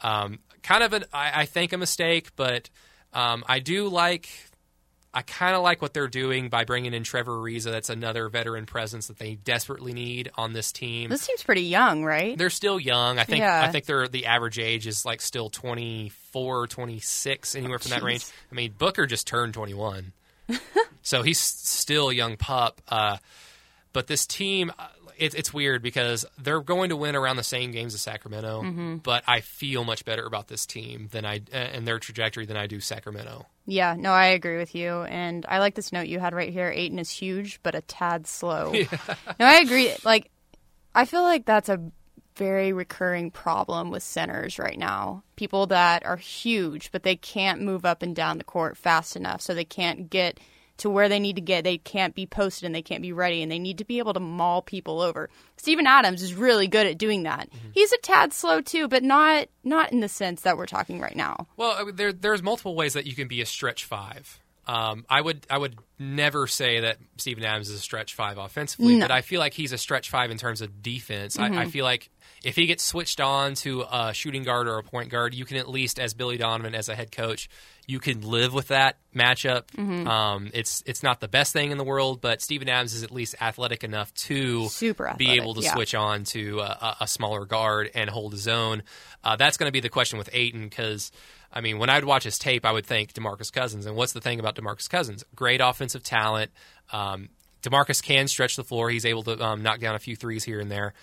um, 0.00 0.38
kind 0.62 0.84
of, 0.84 0.92
an, 0.92 1.04
I, 1.12 1.42
I 1.42 1.44
think, 1.46 1.72
a 1.72 1.78
mistake, 1.78 2.30
but 2.36 2.70
um, 3.12 3.44
I 3.46 3.58
do 3.58 3.88
like. 3.88 4.28
I 5.12 5.22
kind 5.22 5.56
of 5.56 5.62
like 5.62 5.80
what 5.80 5.94
they're 5.94 6.06
doing 6.08 6.48
by 6.50 6.64
bringing 6.64 6.92
in 6.92 7.02
Trevor 7.02 7.32
Ariza. 7.32 7.70
That's 7.70 7.88
another 7.88 8.28
veteran 8.28 8.66
presence 8.66 9.06
that 9.06 9.18
they 9.18 9.36
desperately 9.36 9.92
need 9.94 10.30
on 10.36 10.52
this 10.52 10.70
team. 10.70 11.08
this 11.08 11.22
seems 11.22 11.42
pretty 11.42 11.62
young, 11.62 12.04
right? 12.04 12.36
They're 12.36 12.50
still 12.50 12.78
young. 12.78 13.18
I 13.18 13.24
think 13.24 13.40
Yeah. 13.40 13.62
I 13.62 13.72
think 13.72 13.86
they're 13.86 14.06
the 14.06 14.26
average 14.26 14.58
age 14.58 14.86
is 14.86 15.04
like 15.06 15.20
still 15.22 15.48
24, 15.50 16.66
26, 16.66 17.54
anywhere 17.54 17.78
from 17.78 17.90
that 17.90 18.02
range. 18.02 18.26
I 18.52 18.54
mean, 18.54 18.74
Booker 18.76 19.06
just 19.06 19.26
turned 19.26 19.54
21. 19.54 20.12
so 21.02 21.22
he's 21.22 21.38
still 21.40 22.10
a 22.10 22.14
young 22.14 22.36
pup. 22.36 22.80
Uh, 22.88 23.16
but 23.92 24.06
this 24.06 24.26
team, 24.26 24.70
uh, 24.78 24.88
it, 25.18 25.34
it's 25.34 25.52
weird 25.52 25.82
because 25.82 26.24
they're 26.38 26.60
going 26.60 26.90
to 26.90 26.96
win 26.96 27.16
around 27.16 27.36
the 27.36 27.42
same 27.42 27.70
games 27.72 27.94
as 27.94 28.00
Sacramento. 28.00 28.62
Mm-hmm. 28.62 28.96
But 28.98 29.24
I 29.26 29.40
feel 29.40 29.84
much 29.84 30.04
better 30.04 30.24
about 30.24 30.48
this 30.48 30.64
team 30.66 31.08
than 31.10 31.24
I 31.24 31.42
uh, 31.52 31.56
and 31.56 31.86
their 31.86 31.98
trajectory 31.98 32.46
than 32.46 32.56
I 32.56 32.66
do 32.66 32.80
Sacramento. 32.80 33.46
Yeah, 33.66 33.96
no, 33.98 34.12
I 34.12 34.26
agree 34.26 34.56
with 34.56 34.74
you, 34.74 35.02
and 35.02 35.44
I 35.46 35.58
like 35.58 35.74
this 35.74 35.92
note 35.92 36.06
you 36.06 36.20
had 36.20 36.32
right 36.32 36.50
here. 36.50 36.70
Ayton 36.70 36.98
is 36.98 37.10
huge, 37.10 37.60
but 37.62 37.74
a 37.74 37.82
tad 37.82 38.26
slow. 38.26 38.72
No, 39.38 39.46
I 39.46 39.56
agree. 39.56 39.92
Like, 40.04 40.30
I 40.94 41.04
feel 41.04 41.22
like 41.22 41.44
that's 41.44 41.68
a 41.68 41.78
very 42.36 42.72
recurring 42.72 43.30
problem 43.30 43.90
with 43.90 44.02
centers 44.02 44.58
right 44.58 44.78
now. 44.78 45.22
People 45.36 45.66
that 45.66 46.06
are 46.06 46.16
huge, 46.16 46.90
but 46.92 47.02
they 47.02 47.16
can't 47.16 47.60
move 47.60 47.84
up 47.84 48.02
and 48.02 48.16
down 48.16 48.38
the 48.38 48.44
court 48.44 48.76
fast 48.76 49.16
enough, 49.16 49.42
so 49.42 49.54
they 49.54 49.64
can't 49.64 50.08
get 50.08 50.40
to 50.78 50.90
where 50.90 51.08
they 51.08 51.18
need 51.20 51.36
to 51.36 51.42
get. 51.42 51.64
They 51.64 51.78
can't 51.78 52.14
be 52.14 52.26
posted 52.26 52.64
and 52.66 52.74
they 52.74 52.82
can't 52.82 53.02
be 53.02 53.12
ready, 53.12 53.42
and 53.42 53.50
they 53.52 53.58
need 53.58 53.78
to 53.78 53.84
be 53.84 53.98
able 53.98 54.14
to 54.14 54.20
maul 54.20 54.62
people 54.62 55.00
over. 55.00 55.28
Steven 55.56 55.86
Adams 55.86 56.22
is 56.22 56.34
really 56.34 56.66
good 56.68 56.86
at 56.86 56.98
doing 56.98 57.24
that. 57.24 57.48
He's 57.72 57.92
a 57.92 57.98
tad 57.98 58.32
slow 58.32 58.60
too, 58.60 58.88
but 58.88 59.02
not 59.02 59.48
not 59.64 59.92
in 59.92 60.00
the 60.00 60.08
sense 60.08 60.42
that 60.42 60.56
we're 60.56 60.66
talking 60.66 61.00
right 61.00 61.16
now. 61.16 61.46
Well, 61.56 61.74
I 61.78 61.84
mean, 61.84 61.96
there, 61.96 62.12
there's 62.12 62.42
multiple 62.42 62.74
ways 62.74 62.94
that 62.94 63.06
you 63.06 63.14
can 63.14 63.28
be 63.28 63.40
a 63.40 63.46
stretch 63.46 63.84
five. 63.84 64.40
Um, 64.66 65.06
I 65.08 65.20
would 65.22 65.46
I 65.48 65.56
would 65.56 65.76
never 65.98 66.46
say 66.46 66.80
that 66.80 66.98
Steven 67.16 67.42
Adams 67.42 67.70
is 67.70 67.76
a 67.76 67.80
stretch 67.80 68.14
five 68.14 68.36
offensively, 68.36 68.96
No. 68.96 69.04
but 69.04 69.10
I 69.10 69.22
feel 69.22 69.40
like 69.40 69.54
he's 69.54 69.72
a 69.72 69.78
stretch 69.78 70.10
five 70.10 70.30
in 70.30 70.36
terms 70.36 70.60
of 70.60 70.82
defense. 70.82 71.38
I, 71.38 71.46
I 71.62 71.64
feel 71.66 71.84
like 71.86 72.10
if 72.44 72.56
he 72.56 72.66
gets 72.66 72.84
switched 72.84 73.20
on 73.20 73.54
to 73.56 73.84
a 73.90 74.12
shooting 74.14 74.42
guard 74.42 74.68
or 74.68 74.78
a 74.78 74.82
point 74.82 75.10
guard, 75.10 75.34
you 75.34 75.44
can 75.44 75.56
at 75.56 75.68
least, 75.68 75.98
as 75.98 76.14
Billy 76.14 76.36
Donovan, 76.36 76.74
as 76.74 76.88
a 76.88 76.94
head 76.94 77.10
coach, 77.10 77.48
you 77.86 77.98
can 77.98 78.20
live 78.20 78.52
with 78.52 78.68
that 78.68 78.98
matchup. 79.14 79.76
Um, 80.06 80.50
it's 80.54 80.82
it's 80.86 81.02
not 81.02 81.20
the 81.20 81.28
best 81.28 81.52
thing 81.52 81.72
in 81.72 81.78
the 81.78 81.84
world, 81.84 82.20
but 82.20 82.42
Steven 82.42 82.68
Adams 82.68 82.94
is 82.94 83.02
at 83.02 83.10
least 83.10 83.34
athletic 83.40 83.82
enough 83.82 84.12
to 84.14 84.68
Super 84.68 85.14
be 85.16 85.32
able 85.32 85.54
to 85.54 85.62
yeah. 85.62 85.72
switch 85.72 85.94
on 85.94 86.24
to 86.24 86.60
a, 86.60 86.96
a 87.00 87.08
smaller 87.08 87.44
guard 87.44 87.90
and 87.94 88.10
hold 88.10 88.32
his 88.32 88.46
own. 88.46 88.82
Uh, 89.24 89.36
that's 89.36 89.56
going 89.56 89.68
to 89.68 89.72
be 89.72 89.80
the 89.80 89.88
question 89.88 90.18
with 90.18 90.30
Ayton 90.32 90.68
because. 90.68 91.10
I 91.50 91.62
mean, 91.62 91.78
when 91.78 91.88
I'd 91.88 92.04
watch 92.04 92.24
his 92.24 92.38
tape, 92.38 92.66
I 92.66 92.72
would 92.72 92.84
think 92.84 93.14
Demarcus 93.14 93.50
Cousins. 93.50 93.86
And 93.86 93.96
what's 93.96 94.12
the 94.12 94.20
thing 94.20 94.38
about 94.38 94.54
Demarcus 94.54 94.86
Cousins? 94.86 95.24
Great 95.34 95.62
offensive 95.62 96.02
talent. 96.02 96.50
Um, 96.92 97.30
Demarcus 97.62 98.02
can 98.02 98.28
stretch 98.28 98.56
the 98.56 98.64
floor. 98.64 98.90
He's 98.90 99.06
able 99.06 99.22
to 99.24 99.42
um, 99.42 99.62
knock 99.62 99.80
down 99.80 99.94
a 99.94 99.98
few 99.98 100.14
threes 100.14 100.44
here 100.44 100.60
and 100.60 100.70
there, 100.70 100.94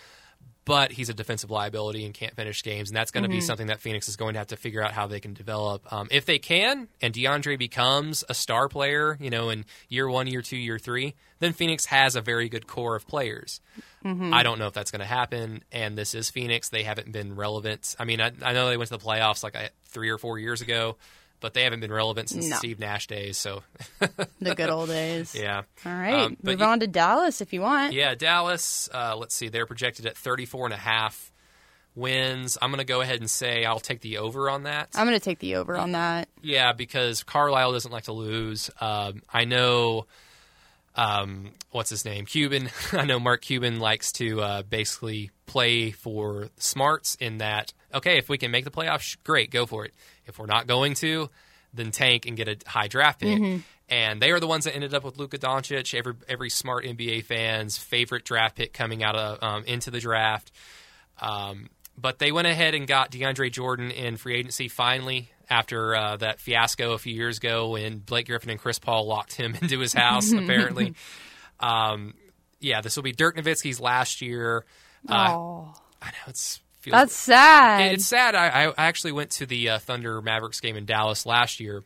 but 0.66 0.92
he's 0.92 1.10
a 1.10 1.14
defensive 1.14 1.52
liability 1.52 2.06
and 2.06 2.14
can't 2.14 2.36
finish 2.36 2.64
games. 2.64 2.90
And 2.90 2.98
that's 2.98 3.12
going 3.12 3.24
to 3.24 3.30
be 3.30 3.40
something 3.40 3.68
that 3.68 3.80
Phoenix 3.80 4.10
is 4.10 4.16
going 4.16 4.34
to 4.34 4.40
have 4.40 4.48
to 4.48 4.58
figure 4.58 4.84
out 4.84 4.92
how 4.92 5.06
they 5.06 5.20
can 5.20 5.34
develop. 5.34 5.92
Um, 5.94 6.08
if 6.10 6.26
they 6.26 6.40
can, 6.40 6.88
and 7.02 7.14
DeAndre 7.14 7.58
becomes 7.60 8.24
a 8.28 8.34
star 8.34 8.68
player, 8.68 9.18
you 9.22 9.30
know, 9.30 9.50
in 9.50 9.66
year 9.90 10.10
one, 10.10 10.26
year 10.26 10.42
two, 10.42 10.58
year 10.58 10.80
three, 10.80 11.14
then 11.40 11.54
Phoenix 11.54 11.86
has 11.86 12.16
a 12.16 12.22
very 12.22 12.50
good 12.50 12.66
core 12.66 12.96
of 12.96 13.08
players. 13.08 13.62
I 14.34 14.44
don't 14.44 14.60
know 14.60 14.68
if 14.68 14.74
that's 14.74 14.92
going 14.92 15.02
to 15.02 15.06
happen. 15.06 15.64
And 15.72 15.98
this 15.98 16.16
is 16.16 16.30
Phoenix. 16.30 16.70
They 16.70 16.84
haven't 16.84 17.12
been 17.12 17.36
relevant. 17.36 17.96
I 18.00 18.06
mean, 18.06 18.20
I, 18.20 18.32
I 18.42 18.54
know 18.54 18.68
they 18.70 18.78
went 18.78 18.90
to 18.90 18.98
the 18.98 19.04
playoffs 19.04 19.44
like 19.44 19.56
I, 19.56 19.70
three 19.88 20.10
or 20.10 20.18
four 20.18 20.40
years 20.40 20.62
ago, 20.62 20.98
but 21.46 21.54
they 21.54 21.62
haven't 21.62 21.80
been 21.80 21.94
relevant 21.94 22.28
since 22.28 22.50
No. 22.50 22.56
Steve 22.56 22.80
Nash 22.80 23.06
days. 23.06 23.38
So, 23.38 23.62
The 24.42 24.56
good 24.56 24.72
old 24.72 24.90
days. 24.90 25.36
yeah. 25.40 25.62
All 25.86 25.92
right. 25.94 26.16
Um, 26.26 26.38
Move 26.42 26.60
you- 26.60 26.66
on 26.66 26.80
to 26.80 26.88
Dallas 26.88 27.40
if 27.40 27.54
you 27.54 27.62
want. 27.62 27.94
Yeah, 27.94 28.16
Dallas, 28.16 28.90
uh, 28.92 29.16
let's 29.16 29.36
see, 29.36 29.50
they're 29.50 29.68
projected 29.68 30.08
at 30.08 30.18
34 30.18 30.66
and 30.66 30.74
a 30.74 30.78
half 30.78 31.32
wins. 31.94 32.58
I'm 32.60 32.72
going 32.72 32.80
to 32.80 32.84
go 32.84 33.02
ahead 33.02 33.20
and 33.20 33.30
say 33.30 33.64
I'll 33.64 33.80
take 33.80 34.02
the 34.02 34.18
over 34.18 34.50
on 34.50 34.64
that. 34.64 34.90
I'm 34.96 35.06
going 35.06 35.20
to 35.20 35.24
take 35.24 35.38
the 35.38 35.58
over 35.58 35.78
on 35.78 35.92
that. 35.92 36.30
Yeah, 36.42 36.74
because 36.74 37.22
Carlisle 37.22 37.74
doesn't 37.74 37.92
like 37.92 38.06
to 38.06 38.12
lose. 38.14 38.72
Um, 38.82 39.22
I 39.32 39.46
know, 39.46 40.08
um, 40.96 41.52
what's 41.70 41.92
his 41.92 42.06
name? 42.06 42.26
Cuban. 42.26 42.70
I 42.92 43.06
know 43.06 43.20
Mark 43.20 43.44
Cuban 43.44 43.80
likes 43.80 44.12
to 44.14 44.42
uh, 44.42 44.62
basically 44.64 45.30
play 45.46 45.92
for 45.92 46.50
smarts 46.58 47.16
in 47.20 47.38
that, 47.38 47.72
okay, 47.94 48.18
if 48.18 48.30
we 48.30 48.40
can 48.40 48.50
make 48.50 48.66
the 48.66 48.72
playoffs, 48.72 49.16
great, 49.24 49.52
go 49.52 49.68
for 49.68 49.86
it. 49.86 49.94
If 50.28 50.40
we're 50.40 50.46
not 50.46 50.68
going 50.68 50.94
to, 50.96 51.30
then 51.74 51.92
tank 51.92 52.26
and 52.26 52.36
get 52.38 52.48
a 52.48 52.58
high 52.68 52.88
draft 52.88 53.22
pick. 53.22 53.40
And 53.88 54.20
they 54.20 54.32
are 54.32 54.40
the 54.40 54.48
ones 54.48 54.66
that 54.66 54.74
ended 54.74 54.94
up 54.96 55.04
with 55.04 55.18
Luka 55.18 55.38
Doncic, 55.38 55.94
every 55.94 56.14
every 56.28 56.50
smart 56.50 56.86
NBA 56.86 57.26
fan's 57.26 57.78
favorite 57.78 58.24
draft 58.26 58.56
pick 58.56 58.74
coming 58.74 59.04
out 59.04 59.16
of 59.16 59.44
um, 59.44 59.64
into 59.66 59.92
the 59.92 60.00
draft. 60.00 60.52
Um, 61.22 61.70
but 61.98 62.20
they 62.20 62.32
went 62.32 62.48
ahead 62.48 62.74
and 62.74 62.88
got 62.88 63.12
DeAndre 63.12 63.52
Jordan 63.52 63.92
in 63.92 64.18
free 64.18 64.36
agency 64.36 64.68
finally 64.68 65.30
after 65.50 65.96
uh, 65.96 66.18
that 66.18 66.40
fiasco 66.40 66.94
a 66.94 66.98
few 66.98 67.14
years 67.14 67.38
ago 67.38 67.70
when 67.70 68.00
Blake 68.00 68.28
Griffin 68.28 68.50
and 68.50 68.60
Chris 68.60 68.80
Paul 68.80 69.08
locked 69.08 69.36
him 69.36 69.56
into 69.62 69.80
his 69.80 69.94
house, 69.94 70.32
apparently. 70.34 70.96
Um, 71.60 72.16
yeah, 72.60 72.82
this 72.82 72.96
will 72.96 73.04
be 73.04 73.12
Dirk 73.12 73.38
Nowitzki's 73.38 73.80
last 73.80 74.22
year. 74.22 74.66
Uh, 75.08 75.66
I 76.02 76.08
know 76.08 76.26
it's 76.28 76.60
feels, 76.86 76.94
that's 76.94 77.16
sad. 77.16 77.94
it's 77.94 78.06
sad. 78.06 78.36
I, 78.36 78.68
I 78.68 78.74
actually 78.78 79.12
went 79.12 79.32
to 79.32 79.46
the 79.46 79.70
uh, 79.70 79.80
Thunder 79.80 80.22
Mavericks 80.22 80.60
game 80.62 80.78
in 80.78 80.86
Dallas 80.86 81.26
last 81.26 81.60
year, 81.60 81.84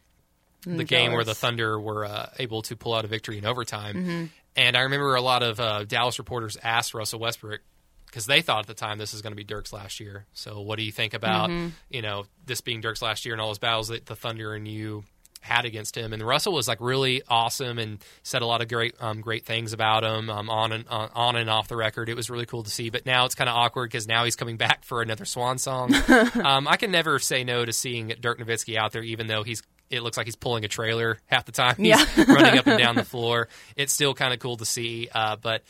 the 0.65 0.83
game 0.83 1.13
where 1.13 1.23
the. 1.23 1.33
Thunder 1.35 1.79
were 1.79 2.05
uh, 2.05 2.29
able 2.37 2.61
to 2.63 2.75
pull 2.75 2.93
out 2.93 3.05
a 3.05 3.07
victory 3.07 3.37
in 3.37 3.45
overtime. 3.45 4.31
And 4.55 4.75
I 4.75 4.81
remember 4.81 5.15
a 5.15 5.21
lot 5.21 5.41
of 5.41 5.59
uh, 5.59 5.83
Dallas 5.85 6.19
reporters 6.19 6.57
asked 6.61 6.93
Russell 6.93 7.19
Westbrook 7.19 7.61
because 8.07 8.25
they 8.25 8.41
thought 8.41 8.61
at 8.61 8.67
the 8.67 8.73
time 8.73 8.97
this 8.97 9.13
was 9.13 9.21
going 9.21 9.31
to 9.31 9.37
be 9.37 9.43
Dirk's 9.43 9.71
last 9.71 9.99
year. 9.99 10.25
So, 10.33 10.61
what 10.61 10.77
do 10.77 10.83
you 10.83 10.91
think 10.91 11.13
about 11.13 11.49
you 11.89 12.01
know 12.01 12.25
this 12.45 12.61
being 12.61 12.81
Dirk's 12.81 13.01
last 13.01 13.25
year 13.25 13.33
and 13.33 13.41
all 13.41 13.47
those 13.47 13.59
battles 13.59 13.87
that 13.87 14.05
the 14.05 14.15
Thunder 14.15 14.53
and 14.53 14.67
you 14.67 15.03
had 15.41 15.65
against 15.65 15.95
him? 15.95 16.13
And 16.13 16.21
Russell 16.21 16.53
was 16.53 16.67
like 16.67 16.79
really 16.81 17.21
awesome 17.27 17.79
and 17.79 17.99
said 18.23 18.41
a 18.41 18.45
lot 18.45 18.61
of 18.61 18.67
great 18.67 18.95
um, 18.99 19.21
great 19.21 19.45
things 19.45 19.73
about 19.73 20.03
him 20.03 20.29
um, 20.29 20.49
on 20.49 20.71
and 20.71 20.87
on, 20.89 21.09
on 21.15 21.35
and 21.35 21.49
off 21.49 21.67
the 21.67 21.75
record. 21.75 22.09
It 22.09 22.15
was 22.15 22.29
really 22.29 22.45
cool 22.45 22.63
to 22.63 22.69
see. 22.69 22.89
But 22.89 23.05
now 23.05 23.25
it's 23.25 23.35
kind 23.35 23.49
of 23.49 23.55
awkward 23.55 23.89
because 23.89 24.07
now 24.07 24.25
he's 24.25 24.35
coming 24.35 24.57
back 24.65 24.83
for 24.83 25.01
another 25.01 25.25
Swan 25.25 25.57
song. 25.57 25.93
um, 26.43 26.67
I 26.67 26.77
can 26.77 26.91
never 26.91 27.19
say 27.19 27.43
no 27.43 27.65
to 27.65 27.73
seeing 27.73 28.13
Dirk 28.19 28.39
Nowitzki 28.39 28.75
out 28.77 28.91
there, 28.91 29.03
even 29.03 29.27
though 29.27 29.43
he's. 29.43 29.63
It 29.89 30.03
looks 30.03 30.17
like 30.17 30.27
he's 30.27 30.35
pulling 30.35 30.63
a 30.65 30.67
trailer 30.67 31.17
half 31.25 31.45
the 31.45 31.51
time. 31.51 31.73
He's 31.77 31.87
Yeah. 31.87 32.05
running 32.27 32.59
up 32.59 32.67
and 32.67 32.77
down 32.77 32.93
the 32.95 33.03
floor. 33.05 33.47
It's 33.75 33.91
still 33.91 34.13
kind 34.13 34.33
of 34.35 34.39
cool 34.39 34.55
to 34.57 34.65
see. 34.65 35.09
Uh, 35.11 35.35
but 35.35 35.63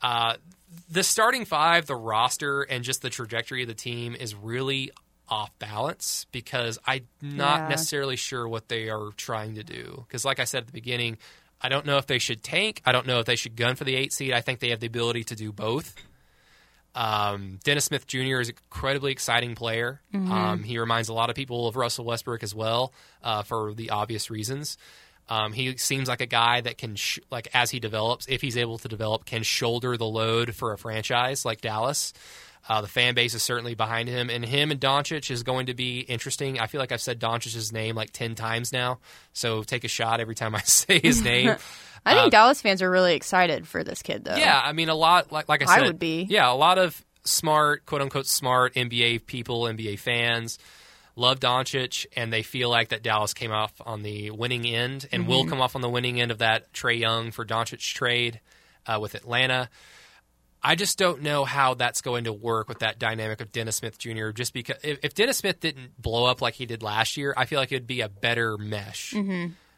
uh, 0.00 0.34
the 0.88 1.02
starting 1.02 1.44
five, 1.44 1.86
the 1.86 1.96
roster, 1.96 2.62
and 2.62 2.84
just 2.84 3.02
the 3.02 3.10
trajectory 3.10 3.62
of 3.62 3.68
the 3.68 3.74
team 3.74 4.14
is 4.14 4.32
really 4.32 4.92
off 5.28 5.50
balance 5.58 6.26
because 6.32 6.78
I'm 6.86 7.06
not 7.22 7.60
Yeah. 7.62 7.68
necessarily 7.68 8.16
sure 8.16 8.48
what 8.48 8.68
they 8.68 8.88
are 8.88 9.10
trying 9.16 9.54
to 9.56 9.62
do. 9.64 10.04
Because, 10.06 10.24
like 10.24 10.40
I 10.40 10.44
said 10.44 10.60
at 10.62 10.66
the 10.66 10.72
beginning, 10.72 11.18
I 11.60 11.68
don't 11.68 11.86
know 11.86 11.98
if 11.98 12.06
they 12.06 12.18
should 12.18 12.42
tank. 12.42 12.82
I 12.86 12.92
don't 12.92 13.06
know 13.06 13.18
if 13.18 13.26
they 13.26 13.36
should 13.36 13.56
gun 13.56 13.74
for 13.76 13.84
the 13.84 13.96
eight 13.96 14.12
seed. 14.12 14.32
I 14.32 14.40
think 14.40 14.60
they 14.60 14.70
have 14.70 14.80
the 14.80 14.86
ability 14.86 15.24
to 15.24 15.34
do 15.36 15.52
both. 15.52 15.94
Um, 16.94 17.58
Dennis 17.64 17.84
Smith 17.84 18.06
Jr. 18.06 18.40
is 18.40 18.48
an 18.48 18.54
incredibly 18.70 19.12
exciting 19.12 19.54
player. 19.54 20.00
Um, 20.14 20.62
he 20.64 20.78
reminds 20.78 21.08
a 21.08 21.12
lot 21.14 21.30
of 21.30 21.36
people 21.36 21.68
of 21.68 21.76
Russell 21.76 22.04
Westbrook 22.04 22.42
as 22.42 22.54
well, 22.54 22.92
uh, 23.22 23.42
for 23.42 23.72
the 23.74 23.90
obvious 23.90 24.30
reasons. 24.30 24.78
Um, 25.28 25.52
he 25.52 25.76
seems 25.76 26.08
like 26.08 26.22
a 26.22 26.26
guy 26.26 26.62
that 26.62 26.78
can, 26.78 26.96
sh- 26.96 27.18
like, 27.30 27.48
as 27.54 27.70
he 27.70 27.78
develops, 27.80 28.26
if 28.28 28.40
he's 28.40 28.56
able 28.56 28.78
to 28.78 28.88
develop, 28.88 29.26
can 29.26 29.42
shoulder 29.42 29.96
the 29.96 30.06
load 30.06 30.54
for 30.54 30.72
a 30.72 30.78
franchise 30.78 31.44
like 31.44 31.60
Dallas. 31.60 32.14
Uh, 32.68 32.82
the 32.82 32.86
fan 32.88 33.14
base 33.14 33.32
is 33.34 33.42
certainly 33.42 33.74
behind 33.74 34.10
him, 34.10 34.28
and 34.28 34.44
him 34.44 34.70
and 34.70 34.78
Doncic 34.78 35.30
is 35.30 35.42
going 35.42 35.66
to 35.66 35.74
be 35.74 36.00
interesting. 36.00 36.60
I 36.60 36.66
feel 36.66 36.80
like 36.80 36.92
I've 36.92 37.00
said 37.00 37.18
Doncic's 37.18 37.72
name 37.72 37.96
like 37.96 38.10
ten 38.12 38.34
times 38.34 38.72
now, 38.74 38.98
so 39.32 39.62
take 39.62 39.84
a 39.84 39.88
shot 39.88 40.20
every 40.20 40.34
time 40.34 40.54
I 40.54 40.60
say 40.64 41.00
his 41.00 41.22
name. 41.22 41.56
I 42.06 42.14
think 42.14 42.30
Dallas 42.30 42.60
fans 42.60 42.80
are 42.82 42.90
really 42.90 43.14
excited 43.14 43.66
for 43.66 43.82
this 43.82 44.02
kid, 44.02 44.24
though. 44.24 44.36
Yeah, 44.36 44.60
I 44.62 44.72
mean, 44.72 44.88
a 44.90 44.94
lot 44.94 45.32
like 45.32 45.48
like 45.48 45.62
I 45.62 45.64
said, 45.66 45.82
I 45.82 45.86
would 45.86 45.98
be. 45.98 46.26
Yeah, 46.28 46.50
a 46.50 46.54
lot 46.54 46.76
of 46.78 47.02
smart, 47.24 47.86
quote 47.86 48.02
unquote, 48.02 48.26
smart 48.26 48.74
NBA 48.74 49.26
people, 49.26 49.62
NBA 49.62 49.98
fans 49.98 50.58
love 51.16 51.40
Doncic, 51.40 52.06
and 52.16 52.32
they 52.32 52.42
feel 52.42 52.70
like 52.70 52.90
that 52.90 53.02
Dallas 53.02 53.34
came 53.34 53.50
off 53.50 53.72
on 53.84 54.02
the 54.02 54.30
winning 54.30 54.64
end, 54.66 55.08
and 55.10 55.26
will 55.26 55.40
Mm-hmm. 55.40 55.48
come 55.50 55.60
off 55.60 55.74
on 55.74 55.82
the 55.82 55.88
winning 55.88 56.20
end 56.20 56.30
of 56.30 56.38
that 56.38 56.72
Trae 56.72 56.98
Young 56.98 57.30
for 57.32 57.44
Doncic 57.44 57.80
trade 57.94 58.40
uh, 58.86 58.98
with 59.00 59.14
Atlanta. 59.14 59.68
I 60.62 60.74
just 60.74 60.98
don't 60.98 61.22
know 61.22 61.44
how 61.44 61.74
that's 61.74 62.00
going 62.00 62.24
to 62.24 62.32
work 62.32 62.68
with 62.68 62.80
that 62.80 62.98
dynamic 62.98 63.40
of 63.40 63.52
Dennis 63.52 63.76
Smith 63.76 63.98
Jr. 63.98 64.30
Just 64.30 64.52
because 64.52 64.76
if, 64.82 64.98
if 65.02 65.14
Dennis 65.14 65.38
Smith 65.38 65.60
didn't 65.60 66.00
blow 66.00 66.24
up 66.26 66.42
like 66.42 66.54
he 66.54 66.66
did 66.66 66.82
last 66.82 67.16
year, 67.16 67.32
I 67.36 67.44
feel 67.46 67.58
like 67.60 67.70
it'd 67.72 67.86
be 67.86 68.00
a 68.00 68.08
better 68.08 68.58
mesh. 68.58 69.14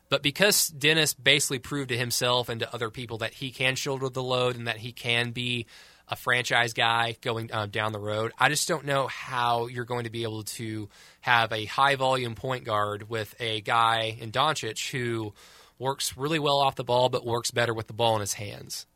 But 0.08 0.22
because 0.22 0.68
Dennis 0.68 1.14
basically 1.14 1.60
proved 1.60 1.90
to 1.90 1.96
himself 1.96 2.48
and 2.48 2.60
to 2.60 2.74
other 2.74 2.90
people 2.90 3.18
that 3.18 3.32
he 3.34 3.50
can 3.50 3.76
shoulder 3.76 4.08
the 4.08 4.22
load 4.22 4.56
and 4.56 4.66
that 4.66 4.78
he 4.78 4.90
can 4.92 5.30
be 5.30 5.66
a 6.08 6.16
franchise 6.16 6.72
guy 6.72 7.14
going 7.20 7.50
um, 7.52 7.70
down 7.70 7.92
the 7.92 8.00
road, 8.00 8.32
I 8.36 8.48
just 8.48 8.66
don't 8.66 8.86
know 8.86 9.06
how 9.06 9.68
you're 9.68 9.84
going 9.84 10.04
to 10.04 10.10
be 10.10 10.24
able 10.24 10.42
to 10.42 10.88
have 11.20 11.52
a 11.52 11.64
high 11.66 11.94
volume 11.94 12.34
point 12.34 12.64
guard 12.64 13.08
with 13.08 13.36
a 13.38 13.60
guy 13.60 14.16
in 14.18 14.32
Doncic 14.32 14.90
who 14.90 15.32
works 15.78 16.16
really 16.16 16.40
well 16.40 16.58
off 16.58 16.74
the 16.74 16.82
ball 16.84 17.08
but 17.08 17.24
works 17.24 17.52
better 17.52 17.72
with 17.72 17.86
the 17.86 17.92
ball 17.92 18.16
in 18.16 18.20
his 18.20 18.34
hands. 18.34 18.86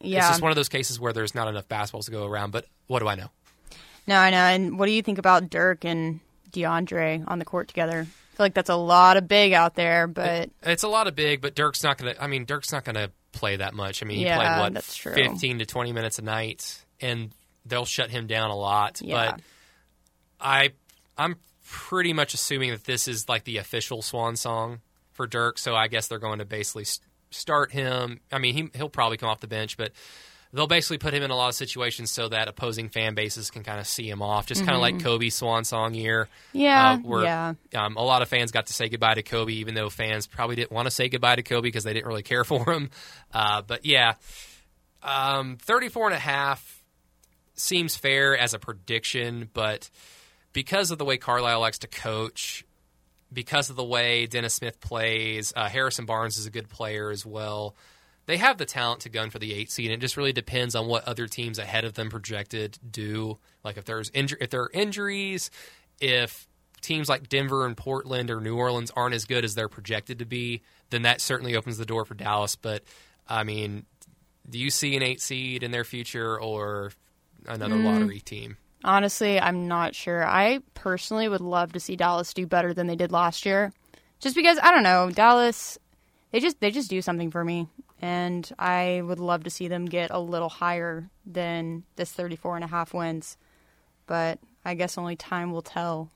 Yeah. 0.00 0.18
It's 0.18 0.28
just 0.28 0.42
one 0.42 0.50
of 0.50 0.56
those 0.56 0.68
cases 0.68 0.98
where 0.98 1.12
there's 1.12 1.34
not 1.34 1.48
enough 1.48 1.68
basketballs 1.68 2.06
to 2.06 2.10
go 2.10 2.26
around. 2.26 2.50
But 2.50 2.66
what 2.86 3.00
do 3.00 3.08
I 3.08 3.14
know? 3.14 3.30
No, 4.06 4.16
I 4.16 4.30
know. 4.30 4.36
And 4.38 4.78
what 4.78 4.86
do 4.86 4.92
you 4.92 5.02
think 5.02 5.18
about 5.18 5.48
Dirk 5.50 5.84
and 5.84 6.20
DeAndre 6.50 7.24
on 7.26 7.38
the 7.38 7.44
court 7.44 7.68
together? 7.68 8.00
I 8.00 8.36
feel 8.36 8.44
like 8.46 8.54
that's 8.54 8.70
a 8.70 8.76
lot 8.76 9.16
of 9.16 9.28
big 9.28 9.52
out 9.52 9.74
there, 9.74 10.06
but 10.06 10.50
It's 10.62 10.82
a 10.82 10.88
lot 10.88 11.06
of 11.06 11.14
big, 11.14 11.40
but 11.40 11.54
Dirk's 11.54 11.82
not 11.82 11.98
going 11.98 12.14
to. 12.14 12.22
I 12.22 12.26
mean, 12.26 12.44
Dirk's 12.46 12.72
not 12.72 12.84
going 12.84 12.94
to 12.96 13.10
play 13.32 13.56
that 13.56 13.74
much. 13.74 14.02
I 14.02 14.06
mean, 14.06 14.18
he 14.18 14.24
Yeah, 14.24 14.36
played 14.36 14.60
what 14.60 14.74
that's 14.74 14.96
true. 14.96 15.12
fifteen 15.14 15.58
to 15.58 15.66
twenty 15.66 15.92
minutes 15.92 16.18
a 16.18 16.22
night, 16.22 16.82
and 17.00 17.30
they'll 17.66 17.84
shut 17.84 18.10
him 18.10 18.26
down 18.26 18.50
a 18.50 18.56
lot. 18.56 19.00
Yeah. 19.02 19.32
But 19.32 19.40
I, 20.40 20.70
I'm 21.16 21.36
pretty 21.68 22.12
much 22.12 22.34
assuming 22.34 22.70
that 22.70 22.84
this 22.84 23.06
is 23.06 23.28
like 23.28 23.44
the 23.44 23.58
official 23.58 24.02
swan 24.02 24.36
song 24.36 24.80
for 25.12 25.26
Dirk. 25.26 25.58
So 25.58 25.74
I 25.74 25.88
guess 25.88 26.08
they're 26.08 26.18
going 26.18 26.38
to 26.40 26.44
basically 26.44 26.84
start 27.32 27.72
him. 27.72 28.20
I 28.30 28.38
mean, 28.38 28.54
he, 28.54 28.70
he'll 28.74 28.88
probably 28.88 29.16
come 29.16 29.28
off 29.28 29.40
the 29.40 29.46
bench, 29.46 29.76
but 29.76 29.92
they'll 30.52 30.66
basically 30.66 30.98
put 30.98 31.14
him 31.14 31.22
in 31.22 31.30
a 31.30 31.36
lot 31.36 31.48
of 31.48 31.54
situations 31.54 32.10
so 32.10 32.28
that 32.28 32.48
opposing 32.48 32.88
fan 32.88 33.14
bases 33.14 33.50
can 33.50 33.62
kind 33.62 33.80
of 33.80 33.86
see 33.86 34.08
him 34.08 34.22
off, 34.22 34.46
just 34.46 34.64
kind 34.64 34.74
of 34.74 34.80
like 34.80 35.02
Kobe's 35.02 35.34
swan 35.34 35.64
song 35.64 35.94
year. 35.94 36.28
Mm-hmm. 36.48 36.58
yeah, 36.58 36.90
uh, 36.90 36.98
where 36.98 37.24
yeah. 37.24 37.54
um, 37.74 37.96
a 37.96 38.02
lot 38.02 38.22
of 38.22 38.28
fans 38.28 38.52
got 38.52 38.66
to 38.66 38.72
say 38.72 38.88
goodbye 38.88 39.14
to 39.14 39.22
Kobe, 39.22 39.52
even 39.54 39.74
though 39.74 39.90
fans 39.90 40.26
probably 40.26 40.56
didn't 40.56 40.72
want 40.72 40.86
to 40.86 40.90
say 40.90 41.08
goodbye 41.08 41.36
to 41.36 41.42
Kobe 41.42 41.62
because 41.62 41.84
they 41.84 41.92
didn't 41.92 42.06
really 42.06 42.22
care 42.22 42.44
for 42.44 42.70
him. 42.70 42.90
Uh, 43.32 43.62
but 43.62 43.86
yeah, 43.86 44.14
um, 45.02 45.56
34 45.56 46.08
and 46.08 46.16
a 46.16 46.20
half 46.20 46.82
seems 47.54 47.96
fair 47.96 48.36
as 48.36 48.54
a 48.54 48.58
prediction, 48.58 49.48
but 49.52 49.90
because 50.52 50.90
of 50.90 50.98
the 50.98 51.04
way 51.04 51.16
Carlisle 51.16 51.60
likes 51.60 51.78
to 51.78 51.88
coach, 51.88 52.64
because 53.32 53.70
of 53.70 53.76
the 53.76 53.84
way 53.84 54.26
Dennis 54.26 54.54
Smith 54.54 54.80
plays, 54.80 55.52
uh, 55.56 55.68
Harrison 55.68 56.04
Barnes 56.04 56.38
is 56.38 56.46
a 56.46 56.50
good 56.50 56.68
player 56.68 57.10
as 57.10 57.24
well. 57.24 57.74
They 58.26 58.36
have 58.36 58.58
the 58.58 58.64
talent 58.64 59.00
to 59.00 59.08
gun 59.08 59.30
for 59.30 59.38
the 59.38 59.52
eight 59.54 59.70
seed. 59.70 59.86
And 59.86 59.94
it 59.94 60.00
just 60.00 60.16
really 60.16 60.32
depends 60.32 60.74
on 60.74 60.86
what 60.86 61.06
other 61.08 61.26
teams 61.26 61.58
ahead 61.58 61.84
of 61.84 61.94
them 61.94 62.10
projected 62.10 62.78
do. 62.88 63.38
Like 63.64 63.76
if 63.76 63.84
there's 63.84 64.10
inju- 64.10 64.40
if 64.40 64.50
there 64.50 64.62
are 64.62 64.70
injuries, 64.72 65.50
if 66.00 66.46
teams 66.80 67.08
like 67.08 67.28
Denver 67.28 67.66
and 67.66 67.76
Portland 67.76 68.30
or 68.30 68.40
New 68.40 68.56
Orleans 68.56 68.90
aren't 68.94 69.14
as 69.14 69.24
good 69.24 69.44
as 69.44 69.54
they're 69.54 69.68
projected 69.68 70.18
to 70.20 70.24
be, 70.24 70.62
then 70.90 71.02
that 71.02 71.20
certainly 71.20 71.56
opens 71.56 71.78
the 71.78 71.86
door 71.86 72.04
for 72.04 72.14
Dallas. 72.14 72.56
But 72.56 72.84
I 73.28 73.44
mean, 73.44 73.86
do 74.48 74.58
you 74.58 74.70
see 74.70 74.96
an 74.96 75.02
eight 75.02 75.20
seed 75.20 75.62
in 75.62 75.70
their 75.70 75.84
future 75.84 76.38
or 76.38 76.92
another 77.46 77.76
lottery 77.76 78.20
team? 78.20 78.56
Honestly, 78.84 79.40
I'm 79.40 79.68
not 79.68 79.94
sure. 79.94 80.26
I 80.26 80.60
personally 80.74 81.28
would 81.28 81.40
love 81.40 81.72
to 81.72 81.80
see 81.80 81.96
Dallas 81.96 82.34
do 82.34 82.46
better 82.46 82.74
than 82.74 82.86
they 82.86 82.96
did 82.96 83.12
last 83.12 83.46
year. 83.46 83.72
Just 84.20 84.36
because 84.36 84.58
I 84.62 84.70
don't 84.70 84.82
know, 84.82 85.10
Dallas 85.10 85.78
they 86.32 86.40
just 86.40 86.60
they 86.60 86.70
just 86.70 86.90
do 86.90 87.02
something 87.02 87.30
for 87.30 87.44
me 87.44 87.68
and 88.00 88.50
I 88.58 89.02
would 89.04 89.20
love 89.20 89.44
to 89.44 89.50
see 89.50 89.68
them 89.68 89.86
get 89.86 90.10
a 90.10 90.18
little 90.18 90.48
higher 90.48 91.08
than 91.24 91.84
this 91.94 92.10
34 92.10 92.56
and 92.56 92.64
a 92.64 92.68
half 92.68 92.92
wins. 92.92 93.36
But 94.06 94.40
I 94.64 94.74
guess 94.74 94.98
only 94.98 95.14
time 95.14 95.52
will 95.52 95.62
tell. 95.62 96.10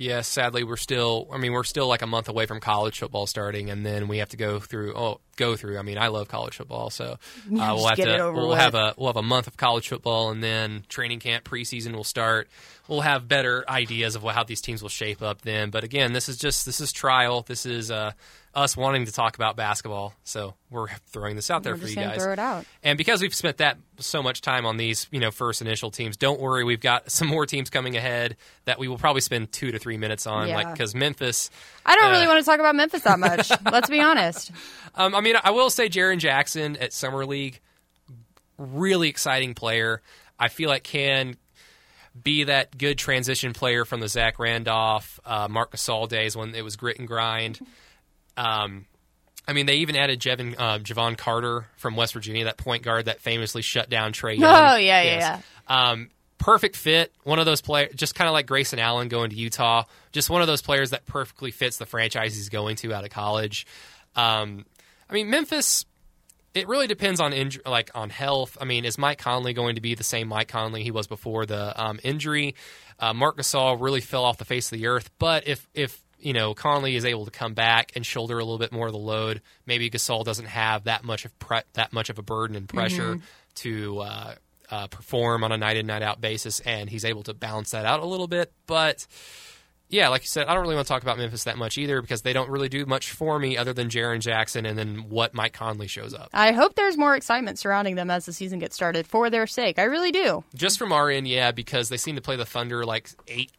Yeah, 0.00 0.20
sadly, 0.20 0.62
we're 0.62 0.76
still. 0.76 1.26
I 1.32 1.38
mean, 1.38 1.50
we're 1.50 1.64
still 1.64 1.88
like 1.88 2.02
a 2.02 2.06
month 2.06 2.28
away 2.28 2.46
from 2.46 2.60
college 2.60 3.00
football 3.00 3.26
starting, 3.26 3.68
and 3.68 3.84
then 3.84 4.06
we 4.06 4.18
have 4.18 4.28
to 4.28 4.36
go 4.36 4.60
through. 4.60 4.94
Oh, 4.94 5.18
go 5.34 5.56
through. 5.56 5.76
I 5.76 5.82
mean, 5.82 5.98
I 5.98 6.06
love 6.06 6.28
college 6.28 6.54
football, 6.56 6.90
so 6.90 7.04
uh, 7.04 7.16
Yeah, 7.50 7.72
we'll 7.72 7.88
have 7.88 7.96
to. 7.96 8.32
We'll 8.32 8.50
with. 8.50 8.58
have 8.58 8.76
a 8.76 8.94
we'll 8.96 9.08
have 9.08 9.16
a 9.16 9.22
month 9.22 9.48
of 9.48 9.56
college 9.56 9.88
football, 9.88 10.30
and 10.30 10.40
then 10.40 10.84
training 10.88 11.18
camp 11.18 11.42
preseason 11.44 11.96
will 11.96 12.04
start. 12.04 12.48
We'll 12.86 13.00
have 13.00 13.26
better 13.26 13.68
ideas 13.68 14.14
of 14.14 14.22
what, 14.22 14.36
how 14.36 14.44
these 14.44 14.60
teams 14.60 14.82
will 14.82 14.88
shape 14.88 15.20
up 15.20 15.42
then. 15.42 15.70
But 15.70 15.82
again, 15.82 16.12
this 16.12 16.28
is 16.28 16.36
just 16.36 16.64
this 16.64 16.80
is 16.80 16.92
trial. 16.92 17.42
This 17.42 17.66
is 17.66 17.90
uh, 17.90 18.12
us 18.54 18.76
wanting 18.76 19.04
to 19.06 19.12
talk 19.12 19.36
about 19.36 19.56
basketball, 19.56 20.14
so 20.24 20.54
we're 20.70 20.88
throwing 21.06 21.36
this 21.36 21.50
out 21.50 21.62
there 21.62 21.74
We're 21.74 21.82
for 21.82 21.88
you 21.88 21.94
guys. 21.96 22.22
throw 22.22 22.32
it 22.32 22.38
out. 22.38 22.64
And 22.82 22.96
because 22.98 23.20
we've 23.20 23.34
spent 23.34 23.58
that 23.58 23.76
so 23.98 24.22
much 24.22 24.40
time 24.40 24.66
on 24.66 24.76
these, 24.78 25.06
you 25.12 25.20
know, 25.20 25.30
first 25.30 25.60
initial 25.60 25.90
teams, 25.90 26.16
don't 26.16 26.40
worry, 26.40 26.64
we've 26.64 26.80
got 26.80 27.10
some 27.12 27.28
more 27.28 27.46
teams 27.46 27.70
coming 27.70 27.96
ahead 27.96 28.36
that 28.64 28.78
we 28.78 28.88
will 28.88 28.98
probably 28.98 29.20
spend 29.20 29.52
two 29.52 29.70
to 29.70 29.78
three 29.78 29.96
minutes 29.98 30.26
on. 30.26 30.48
Yeah. 30.48 30.56
Like 30.56 30.72
because 30.72 30.94
Memphis, 30.94 31.50
I 31.86 31.94
don't 31.94 32.06
Uh, 32.06 32.10
really 32.12 32.26
want 32.26 32.40
to 32.40 32.44
talk 32.50 32.58
about 32.58 32.74
Memphis 32.74 33.02
that 33.02 33.18
much. 33.18 33.50
let's 33.70 33.90
be 33.90 34.00
honest. 34.00 34.50
um, 34.94 35.14
I 35.14 35.20
mean, 35.20 35.36
I 35.42 35.50
will 35.52 35.70
say 35.70 35.88
Jaren 35.88 36.18
Jackson 36.18 36.76
at 36.78 36.92
summer 36.92 37.26
league, 37.26 37.60
really 38.56 39.08
exciting 39.08 39.54
player. 39.54 40.02
I 40.38 40.48
feel 40.48 40.68
like 40.68 40.82
can 40.84 41.36
be 42.20 42.44
that 42.44 42.76
good 42.76 42.98
transition 42.98 43.52
player 43.52 43.84
from 43.84 44.00
the 44.00 44.08
Zach 44.08 44.38
Randolph, 44.40 45.20
uh, 45.24 45.46
Marc 45.48 45.72
Gasol 45.72 46.08
days 46.08 46.36
when 46.36 46.54
it 46.54 46.62
was 46.62 46.76
grit 46.76 46.98
and 46.98 47.06
grind. 47.06 47.60
Um, 48.38 48.86
I 49.46 49.52
mean, 49.52 49.66
they 49.66 49.76
even 49.76 49.96
added 49.96 50.20
Jevin, 50.20 50.54
uh, 50.58 50.78
Javon 50.78 51.16
Carter 51.16 51.66
from 51.76 51.96
West 51.96 52.12
Virginia, 52.12 52.44
that 52.44 52.58
point 52.58 52.82
guard 52.82 53.06
that 53.06 53.20
famously 53.20 53.62
shut 53.62 53.88
down 53.88 54.12
Trae 54.12 54.38
Young. 54.38 54.44
Oh, 54.44 54.76
yeah, 54.76 55.02
yeah, 55.02 55.40
Um, 55.66 56.10
perfect 56.36 56.76
fit. 56.76 57.12
One 57.24 57.38
of 57.38 57.46
those 57.46 57.60
players, 57.62 57.94
just 57.94 58.14
kind 58.14 58.28
of 58.28 58.34
like 58.34 58.46
Grayson 58.46 58.78
Allen 58.78 59.08
going 59.08 59.30
to 59.30 59.36
Utah. 59.36 59.84
Just 60.12 60.28
one 60.30 60.42
of 60.42 60.46
those 60.46 60.62
players 60.62 60.90
that 60.90 61.06
perfectly 61.06 61.50
fits 61.50 61.78
the 61.78 61.86
franchise 61.86 62.36
he's 62.36 62.48
going 62.50 62.76
to 62.76 62.92
out 62.94 63.04
of 63.04 63.10
college. 63.10 63.66
Um, 64.14 64.64
I 65.08 65.14
mean, 65.14 65.30
Memphis. 65.30 65.84
It 66.54 66.66
really 66.66 66.86
depends 66.86 67.20
on 67.20 67.32
injury, 67.32 67.62
like 67.66 67.90
on 67.94 68.10
health. 68.10 68.56
I 68.60 68.64
mean, 68.64 68.84
is 68.84 68.98
Mike 68.98 69.18
Conley 69.18 69.52
going 69.52 69.76
to 69.76 69.80
be 69.80 69.94
the 69.94 70.02
same 70.02 70.28
Mike 70.28 70.48
Conley 70.48 70.82
he 70.82 70.90
was 70.90 71.06
before 71.06 71.46
the 71.46 71.80
um, 71.80 72.00
injury? 72.02 72.54
Uh, 72.98 73.12
Marc 73.12 73.36
Gasol 73.36 73.80
really 73.80 74.00
fell 74.00 74.24
off 74.24 74.38
the 74.38 74.44
face 74.44 74.72
of 74.72 74.78
the 74.78 74.86
earth. 74.88 75.10
But 75.18 75.46
if 75.46 75.68
if 75.74 76.02
you 76.20 76.32
know 76.32 76.54
Conley 76.54 76.96
is 76.96 77.04
able 77.04 77.24
to 77.24 77.30
come 77.30 77.54
back 77.54 77.92
and 77.94 78.04
shoulder 78.04 78.38
a 78.38 78.44
little 78.44 78.58
bit 78.58 78.72
more 78.72 78.86
of 78.86 78.92
the 78.92 78.98
load, 78.98 79.42
maybe 79.66 79.90
Gasol 79.90 80.24
doesn't 80.24 80.46
have 80.46 80.84
that 80.84 81.04
much 81.04 81.24
of 81.24 81.38
pre- 81.38 81.62
that 81.74 81.92
much 81.92 82.10
of 82.10 82.18
a 82.18 82.22
burden 82.22 82.56
and 82.56 82.68
pressure 82.68 83.18
to 83.56 84.00
uh, 84.00 84.34
uh, 84.70 84.86
perform 84.88 85.44
on 85.44 85.52
a 85.52 85.58
night 85.58 85.76
in 85.76 85.86
night 85.86 86.02
out 86.02 86.20
basis, 86.20 86.60
and 86.60 86.88
he's 86.90 87.04
able 87.04 87.22
to 87.24 87.34
balance 87.34 87.70
that 87.70 87.84
out 87.84 88.00
a 88.00 88.06
little 88.06 88.28
bit. 88.28 88.52
But 88.66 89.06
yeah, 89.90 90.08
like 90.08 90.22
you 90.22 90.28
said, 90.28 90.48
I 90.48 90.54
don't 90.54 90.62
really 90.62 90.74
want 90.74 90.86
to 90.86 90.92
talk 90.92 91.02
about 91.02 91.16
Memphis 91.16 91.44
that 91.44 91.56
much 91.56 91.78
either 91.78 92.02
because 92.02 92.22
they 92.22 92.34
don't 92.34 92.50
really 92.50 92.68
do 92.68 92.84
much 92.84 93.12
for 93.12 93.38
me 93.38 93.56
other 93.56 93.72
than 93.72 93.88
Jaren 93.88 94.20
Jackson 94.20 94.66
and 94.66 94.78
then 94.78 95.08
what 95.08 95.32
Mike 95.32 95.54
Conley 95.54 95.86
shows 95.86 96.12
up. 96.12 96.28
I 96.34 96.52
hope 96.52 96.74
there's 96.74 96.98
more 96.98 97.16
excitement 97.16 97.58
surrounding 97.58 97.94
them 97.94 98.10
as 98.10 98.26
the 98.26 98.32
season 98.34 98.58
gets 98.58 98.76
started 98.76 99.06
for 99.06 99.30
their 99.30 99.46
sake. 99.46 99.78
I 99.78 99.84
really 99.84 100.12
do. 100.12 100.44
Just 100.54 100.78
from 100.78 100.92
our 100.92 101.08
end, 101.08 101.26
yeah, 101.26 101.52
because 101.52 101.88
they 101.88 101.96
seem 101.96 102.16
to 102.16 102.22
play 102.22 102.36
the 102.36 102.44
Thunder 102.44 102.84
like 102.84 103.08
eight, 103.28 103.50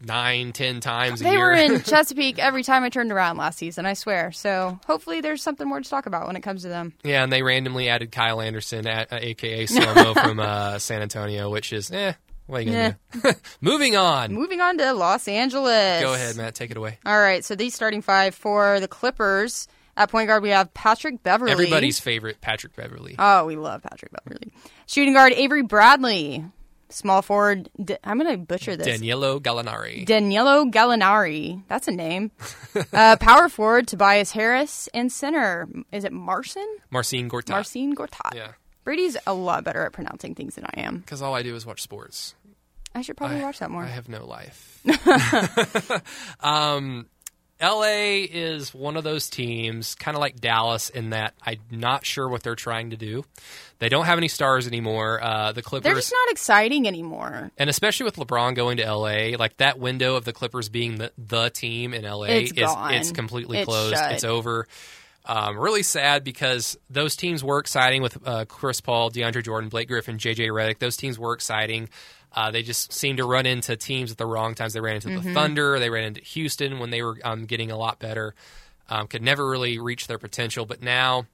nine, 0.00 0.52
ten 0.52 0.80
times 0.80 1.20
a 1.20 1.24
They 1.24 1.36
were 1.36 1.52
in 1.52 1.80
Chesapeake 1.84 2.38
every 2.38 2.62
time 2.62 2.84
I 2.84 2.88
turned 2.88 3.12
around 3.12 3.36
last 3.36 3.58
season, 3.58 3.86
I 3.86 3.94
swear. 3.94 4.32
So 4.32 4.78
hopefully 4.86 5.20
there's 5.20 5.42
something 5.42 5.66
more 5.68 5.80
to 5.80 5.88
talk 5.88 6.06
about 6.06 6.26
when 6.26 6.36
it 6.36 6.42
comes 6.42 6.62
to 6.62 6.68
them. 6.68 6.92
yeah, 7.04 7.22
and 7.22 7.32
they 7.32 7.42
randomly 7.42 7.88
added 7.88 8.12
Kyle 8.12 8.40
Anderson, 8.40 8.86
at, 8.86 9.12
uh, 9.12 9.18
aka 9.20 9.66
Slomo 9.66 10.14
from 10.14 10.40
uh, 10.40 10.78
San 10.78 11.02
Antonio, 11.02 11.50
which 11.50 11.72
is 11.72 11.90
eh. 11.90 12.12
What 12.46 12.60
are 12.60 12.62
you 12.62 12.70
gonna 12.72 12.98
do? 13.22 13.30
Moving 13.60 13.94
on. 13.96 14.32
Moving 14.32 14.62
on 14.62 14.78
to 14.78 14.94
Los 14.94 15.28
Angeles. 15.28 16.00
Go 16.00 16.14
ahead, 16.14 16.34
Matt. 16.36 16.54
Take 16.54 16.70
it 16.70 16.78
away. 16.78 16.98
All 17.04 17.18
right, 17.20 17.44
so 17.44 17.54
these 17.54 17.74
starting 17.74 18.00
five 18.00 18.34
for 18.34 18.80
the 18.80 18.88
Clippers. 18.88 19.68
At 19.98 20.10
point 20.10 20.28
guard, 20.28 20.42
we 20.44 20.50
have 20.50 20.72
Patrick 20.72 21.22
Beverley. 21.24 21.50
Everybody's 21.52 21.98
favorite, 21.98 22.40
Patrick 22.40 22.74
Beverley. 22.76 23.16
Oh, 23.18 23.44
we 23.46 23.56
love 23.56 23.82
Patrick 23.82 24.12
Beverley. 24.12 24.52
Shooting 24.86 25.12
guard, 25.12 25.32
Avery 25.32 25.62
Bradley. 25.62 26.44
Small 26.90 27.20
forward, 27.22 27.68
D- 27.82 27.96
I'm 28.02 28.18
going 28.18 28.30
to 28.30 28.38
butcher 28.38 28.74
this. 28.76 28.86
Danielo 28.86 29.40
Gallinari. 29.40 30.06
Danilo 30.06 30.64
Gallinari. 30.64 31.62
That's 31.68 31.86
a 31.86 31.90
name. 31.92 32.30
uh, 32.92 33.16
power 33.20 33.48
forward, 33.48 33.86
Tobias 33.88 34.30
Harris. 34.32 34.88
And 34.94 35.12
center, 35.12 35.68
is 35.92 36.04
it 36.04 36.12
Marcin? 36.12 36.66
Marcin 36.90 37.28
Gortat. 37.28 37.50
Marcin 37.50 37.94
Gortat. 37.94 38.34
Yeah. 38.34 38.52
Brady's 38.84 39.18
a 39.26 39.34
lot 39.34 39.64
better 39.64 39.84
at 39.84 39.92
pronouncing 39.92 40.34
things 40.34 40.54
than 40.54 40.64
I 40.64 40.80
am. 40.80 40.98
Because 40.98 41.20
all 41.20 41.34
I 41.34 41.42
do 41.42 41.54
is 41.54 41.66
watch 41.66 41.82
sports. 41.82 42.34
I 42.94 43.02
should 43.02 43.18
probably 43.18 43.40
I- 43.40 43.44
watch 43.44 43.58
that 43.58 43.70
more. 43.70 43.82
I 43.84 43.88
have 43.88 44.08
no 44.08 44.24
life. 44.26 44.80
um, 46.40 47.06
LA 47.60 48.24
is 48.30 48.72
one 48.72 48.96
of 48.96 49.04
those 49.04 49.28
teams, 49.28 49.94
kind 49.96 50.16
of 50.16 50.20
like 50.20 50.36
Dallas, 50.40 50.90
in 50.90 51.10
that 51.10 51.34
I'm 51.44 51.58
not 51.70 52.06
sure 52.06 52.28
what 52.28 52.42
they're 52.42 52.54
trying 52.54 52.90
to 52.90 52.96
do. 52.96 53.24
They 53.80 53.88
don't 53.88 54.06
have 54.06 54.18
any 54.18 54.28
stars 54.28 54.66
anymore. 54.66 55.20
Uh, 55.22 55.52
the 55.52 55.62
Clippers. 55.62 55.84
They're 55.84 55.94
just 55.94 56.12
not 56.12 56.30
exciting 56.30 56.86
anymore. 56.86 57.50
and 57.58 57.68
especially 57.68 58.04
with 58.04 58.16
LeBron 58.16 58.54
going 58.54 58.76
to 58.78 58.84
LA, 58.92 59.36
like 59.38 59.56
that 59.58 59.78
window 59.78 60.16
of 60.16 60.24
the 60.24 60.32
Clippers 60.32 60.68
being 60.68 60.96
the, 60.98 61.12
the 61.18 61.50
team 61.50 61.94
in 61.94 62.04
LA 62.04 62.24
It's 62.24 62.52
is 62.52 62.58
gone. 62.66 62.94
it's 62.94 63.12
completely 63.12 63.58
It's 63.58 63.66
closed. 63.66 63.94
shut. 63.96 64.12
It's 64.12 64.24
over. 64.24 64.66
Um, 65.26 65.58
really 65.58 65.82
sad 65.82 66.24
because 66.24 66.78
those 66.88 67.14
teams 67.14 67.44
were 67.44 67.58
exciting 67.58 68.00
with 68.02 68.16
uh, 68.26 68.46
Chris 68.46 68.80
Paul, 68.80 69.10
DeAndre 69.10 69.44
Jordan, 69.44 69.68
Blake 69.68 69.88
Griffin, 69.88 70.16
JJ 70.16 70.48
Redick. 70.48 70.78
Those 70.78 70.96
teams 70.96 71.18
were 71.18 71.34
exciting. 71.34 71.90
Uh, 72.38 72.50
they 72.52 72.62
just 72.62 72.92
seemed 72.92 73.16
to 73.18 73.24
run 73.24 73.46
into 73.46 73.74
teams 73.76 74.12
at 74.12 74.16
the 74.16 74.26
wrong 74.26 74.54
times. 74.54 74.72
They 74.72 74.80
ran 74.80 74.94
into 74.94 75.08
Mm-hmm. 75.08 75.26
the 75.28 75.34
Thunder. 75.34 75.78
They 75.80 75.90
ran 75.90 76.04
into 76.04 76.20
Houston 76.20 76.78
when 76.78 76.90
they 76.90 77.02
were 77.02 77.18
um, 77.24 77.46
getting 77.46 77.72
a 77.72 77.76
lot 77.76 77.98
better. 77.98 78.32
Um, 78.88 79.08
could 79.08 79.22
never 79.22 79.48
really 79.50 79.78
reach 79.80 80.06
their 80.06 80.18
potential. 80.18 80.64
But 80.64 80.80
now, 80.80 81.26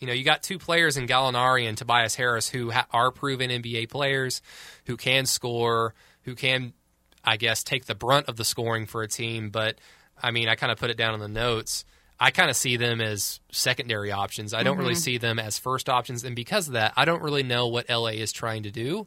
you 0.00 0.06
know, 0.06 0.14
you 0.14 0.24
got 0.24 0.42
two 0.42 0.58
players 0.58 0.96
in 0.96 1.06
Gallinari 1.06 1.68
and 1.68 1.76
Tobias 1.76 2.14
Harris 2.14 2.48
who 2.48 2.70
ha- 2.70 2.86
are 2.90 3.10
proven 3.10 3.50
NBA 3.50 3.90
players, 3.90 4.40
who 4.86 4.96
can 4.96 5.26
score, 5.26 5.92
who 6.22 6.34
can, 6.34 6.72
I 7.22 7.36
guess, 7.36 7.62
take 7.62 7.84
the 7.84 7.94
brunt 7.94 8.26
of 8.26 8.36
the 8.36 8.44
scoring 8.46 8.86
for 8.86 9.02
a 9.02 9.08
team. 9.08 9.50
But 9.50 9.76
I 10.22 10.30
mean, 10.30 10.48
I 10.48 10.54
kind 10.54 10.72
of 10.72 10.78
put 10.78 10.88
it 10.90 10.96
down 10.96 11.12
in 11.12 11.20
the 11.20 11.28
notes. 11.28 11.84
I 12.20 12.30
kind 12.30 12.48
of 12.48 12.56
see 12.56 12.76
them 12.76 13.00
as 13.00 13.40
secondary 13.50 14.12
options. 14.12 14.54
I 14.54 14.62
don't 14.62 14.78
really 14.78 14.94
see 15.00 15.18
them 15.18 15.38
as 15.38 15.58
first 15.58 15.88
options, 15.88 16.24
and 16.24 16.36
because 16.36 16.68
of 16.68 16.74
that, 16.74 16.92
I 16.96 17.04
don't 17.04 17.22
really 17.22 17.42
know 17.42 17.66
what 17.68 17.88
LA 17.90 18.10
is 18.10 18.32
trying 18.32 18.62
to 18.64 18.70
do. 18.70 19.06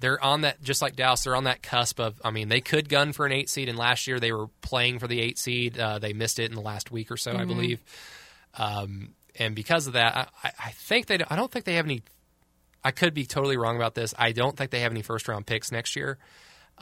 They're 0.00 0.22
on 0.22 0.42
that, 0.42 0.62
just 0.62 0.82
like 0.82 0.94
Dallas. 0.96 1.24
They're 1.24 1.36
on 1.36 1.44
that 1.44 1.62
cusp 1.62 1.98
of. 2.00 2.20
I 2.24 2.30
mean, 2.30 2.48
they 2.48 2.60
could 2.60 2.88
gun 2.88 3.12
for 3.12 3.26
an 3.26 3.32
eight 3.32 3.48
seed, 3.48 3.68
and 3.68 3.78
last 3.78 4.06
year 4.06 4.20
they 4.20 4.32
were 4.32 4.46
playing 4.60 4.98
for 4.98 5.06
the 5.08 5.20
eight 5.20 5.38
seed. 5.38 5.78
Uh, 5.78 5.98
they 5.98 6.12
missed 6.12 6.38
it 6.38 6.50
in 6.50 6.54
the 6.56 6.60
last 6.62 6.90
week 6.90 7.10
or 7.10 7.16
so, 7.16 7.32
I 7.32 7.44
believe. 7.44 7.80
Um, 8.54 9.14
and 9.38 9.54
because 9.54 9.86
of 9.86 9.92
that, 9.94 10.16
I, 10.42 10.48
I- 10.48 10.52
I 10.66 10.70
think 10.72 11.06
they. 11.06 11.18
I 11.28 11.36
don't 11.36 11.50
think 11.50 11.64
they 11.64 11.74
have 11.74 11.84
any. 11.86 12.02
I 12.84 12.90
could 12.92 13.12
be 13.14 13.26
totally 13.26 13.56
wrong 13.56 13.76
about 13.76 13.94
this. 13.94 14.14
I 14.18 14.32
don't 14.32 14.56
think 14.56 14.70
they 14.70 14.80
have 14.80 14.92
any 14.92 15.02
first 15.02 15.26
round 15.28 15.46
picks 15.46 15.72
next 15.72 15.96
year. 15.96 16.18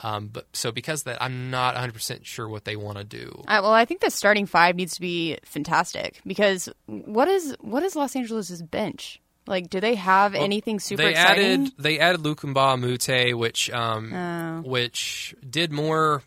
Um, 0.03 0.27
but 0.27 0.45
so 0.53 0.71
because 0.71 1.01
of 1.01 1.05
that, 1.05 1.21
I'm 1.21 1.49
not 1.49 1.73
100 1.75 1.93
percent 1.93 2.25
sure 2.25 2.47
what 2.47 2.65
they 2.65 2.75
want 2.75 2.97
to 2.99 3.03
do. 3.03 3.43
Uh, 3.47 3.59
well, 3.63 3.73
I 3.73 3.85
think 3.85 4.01
the 4.01 4.09
starting 4.11 4.45
five 4.45 4.75
needs 4.75 4.95
to 4.95 5.01
be 5.01 5.37
fantastic 5.43 6.21
because 6.25 6.69
what 6.85 7.27
is 7.27 7.55
what 7.61 7.83
is 7.83 7.95
Los 7.95 8.15
Angeles' 8.15 8.61
bench? 8.61 9.19
Like, 9.47 9.69
do 9.69 9.79
they 9.79 9.95
have 9.95 10.35
anything 10.35 10.79
super 10.79 11.03
they 11.03 11.11
exciting? 11.11 11.61
added 11.63 11.71
they 11.79 11.99
added 11.99 12.21
Luc 12.21 12.41
Mbah 12.41 12.73
a 12.73 12.77
Moute, 12.77 13.37
which 13.37 13.69
um, 13.71 14.13
Oh. 14.13 14.61
which 14.69 15.33
did 15.49 15.71
more 15.71 16.21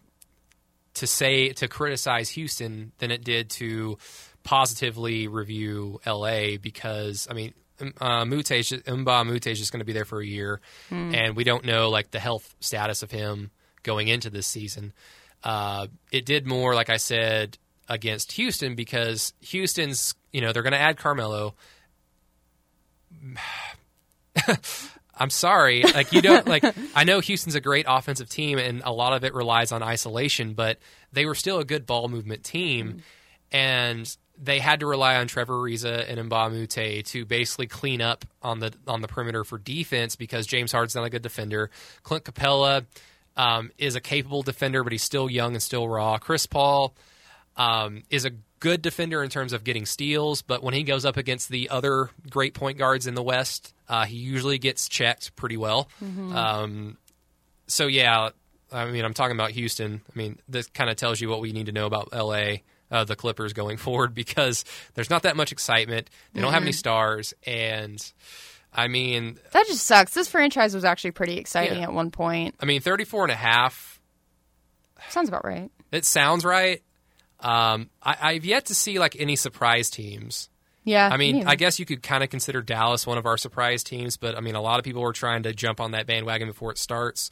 to 0.95 1.07
say 1.07 1.51
to 1.51 1.69
criticize 1.69 2.31
Houston 2.31 2.93
than 2.99 3.11
it 3.11 3.23
did 3.23 3.51
to 3.51 3.99
positively 4.43 5.29
review 5.29 6.01
LA 6.07 6.57
because 6.61 7.29
I 7.31 7.35
mean 7.35 7.55
uh, 8.01 8.25
Moute 8.25 8.51
is 8.53 8.69
just, 8.71 8.85
Mbah 8.85 9.27
Moute 9.27 9.47
is 9.47 9.59
just 9.59 9.73
going 9.73 9.79
to 9.81 9.85
be 9.87 9.93
there 9.93 10.05
for 10.05 10.21
a 10.21 10.27
year, 10.27 10.61
and 10.91 11.35
we 11.37 11.45
don't 11.45 11.65
know 11.65 11.89
like 11.89 12.11
the 12.11 12.21
health 12.21 12.55
status 12.61 13.03
of 13.03 13.11
him 13.11 13.51
going 13.83 14.09
into 14.09 14.31
this 14.31 14.47
season. 14.47 14.93
Uh, 15.43 15.87
it 16.13 16.27
did 16.27 16.47
more, 16.47 16.75
like 16.75 16.91
I 16.91 16.99
said, 16.99 17.59
against 17.89 18.33
Houston 18.33 18.75
because 18.75 19.33
Houston's, 19.41 20.15
you 20.33 20.41
know, 20.41 20.53
they're 20.53 20.63
going 20.63 20.73
to 20.73 20.79
add 20.79 20.97
Carmelo. 20.97 21.55
I'm 25.19 25.29
sorry, 25.29 25.83
like 25.83 26.15
you 26.15 26.23
don't 26.23 26.49
like. 26.49 26.65
I 26.95 27.05
know 27.05 27.21
Houston's 27.21 27.55
a 27.55 27.61
great 27.61 27.85
offensive 27.87 28.31
team, 28.31 28.59
and 28.59 28.81
a 28.85 28.93
lot 28.93 29.13
of 29.13 29.23
it 29.23 29.35
relies 29.35 29.71
on 29.71 29.83
isolation, 29.83 30.55
but 30.55 30.79
they 31.13 31.27
were 31.27 31.35
still 31.35 31.59
a 31.59 31.65
good 31.65 31.85
ball 31.85 32.09
movement 32.09 32.43
team, 32.43 33.03
and 33.53 34.17
they 34.43 34.59
had 34.59 34.81
to 34.81 34.87
rely 34.87 35.17
on 35.17 35.27
Trevor 35.27 35.55
Ariza 35.55 36.09
and 36.09 36.19
a 36.19 37.03
to 37.03 37.25
basically 37.27 37.67
clean 37.67 38.01
up 38.01 38.25
on 38.43 38.61
the 38.61 38.73
on 38.87 39.03
the 39.03 39.09
perimeter 39.09 39.45
for 39.45 39.59
defense 39.59 40.17
because 40.17 40.47
James 40.47 40.73
Harden's 40.73 40.95
not 40.95 41.05
a 41.05 41.11
good 41.11 41.23
defender. 41.23 41.71
Clint 42.03 42.25
Capela 42.25 42.87
um, 43.41 43.71
is 43.79 43.95
a 43.97 44.01
capable 44.03 44.43
defender, 44.43 44.85
but 44.85 44.93
he's 44.93 45.03
still 45.03 45.31
young 45.31 45.55
and 45.55 45.63
still 45.63 45.89
raw. 45.89 46.19
Chris 46.19 46.45
Paul 46.45 46.95
um, 47.57 48.03
is 48.11 48.27
a 48.27 48.33
good 48.61 48.83
defender 48.83 49.23
in 49.23 49.31
terms 49.31 49.55
of 49.55 49.65
getting 49.65 49.87
steals, 49.87 50.43
but 50.43 50.63
when 50.63 50.75
he 50.75 50.83
goes 50.83 51.07
up 51.07 51.17
against 51.17 51.49
the 51.49 51.71
other 51.71 52.11
great 52.29 52.53
point 52.53 52.77
guards 52.77 53.07
in 53.07 53.15
the 53.15 53.23
West, 53.23 53.73
uh, 53.89 54.05
he 54.05 54.19
usually 54.19 54.59
gets 54.59 54.91
checked 54.91 55.35
pretty 55.37 55.57
well. 55.57 55.89
Um, 56.37 56.99
so 57.67 57.87
yeah, 57.87 58.29
I 58.71 58.85
mean, 58.91 59.07
I'm 59.07 59.15
talking 59.15 59.37
about 59.37 59.53
Houston. 59.53 60.03
I 60.07 60.19
mean, 60.19 60.39
this 60.47 60.67
kind 60.67 60.91
of 60.91 60.97
tells 60.97 61.19
you 61.19 61.31
what 61.31 61.41
we 61.41 61.53
need 61.53 61.67
to 61.67 61.73
know 61.73 61.87
about 61.87 62.13
LA, 62.13 62.57
uh, 62.91 63.05
the 63.05 63.17
Clippers 63.17 63.55
going 63.55 63.77
forward, 63.79 64.15
because 64.15 64.67
there's 64.93 65.09
not 65.09 65.23
that 65.23 65.35
much 65.35 65.51
excitement. 65.51 66.11
They 66.35 66.43
don't 66.43 66.53
have 66.53 66.63
any 66.63 66.73
stars, 66.73 67.33
and 67.47 68.13
I 68.73 68.89
mean, 68.89 69.39
That 69.53 69.67
just 69.67 69.85
sucks. 69.85 70.15
This 70.15 70.29
franchise 70.29 70.75
was 70.75 70.85
actually 70.85 71.11
pretty 71.13 71.39
exciting 71.39 71.79
Yeah. 71.79 71.85
at 71.85 71.93
one 71.93 72.11
point. 72.11 72.55
I 72.61 72.67
mean, 72.67 72.81
34 72.81 73.25
and 73.25 73.33
a 73.33 73.37
half. 73.37 74.01
Sounds 75.09 75.29
about 75.29 75.45
right. 75.45 75.71
It 75.91 76.05
sounds 76.05 76.45
right. 76.45 76.83
Um, 77.41 77.89
I, 78.03 78.17
I've 78.21 78.45
yet 78.45 78.67
to 78.67 78.75
see 78.75 78.99
like 78.99 79.17
any 79.19 79.35
surprise 79.35 79.91
teams. 79.91 80.51
Yeah. 80.85 81.09
I 81.11 81.17
mean, 81.17 81.37
me 81.37 81.45
I 81.45 81.57
guess 81.57 81.79
you 81.79 81.87
could 81.87 82.03
kind 82.03 82.23
of 82.23 82.31
consider 82.31 82.63
Dallas 82.63 83.07
one 83.07 83.19
of 83.19 83.27
our 83.27 83.37
surprise 83.37 83.83
teams, 83.83 84.17
but 84.17 84.37
I 84.37 84.41
mean, 84.41 84.55
a 84.55 84.61
lot 84.63 84.79
of 84.79 84.85
people 84.85 85.03
were 85.03 85.13
trying 85.13 85.43
to 85.45 85.53
jump 85.53 85.81
on 85.81 85.93
that 85.93 86.07
bandwagon 86.07 86.49
before 86.49 86.71
it 86.71 86.79
starts. 86.79 87.31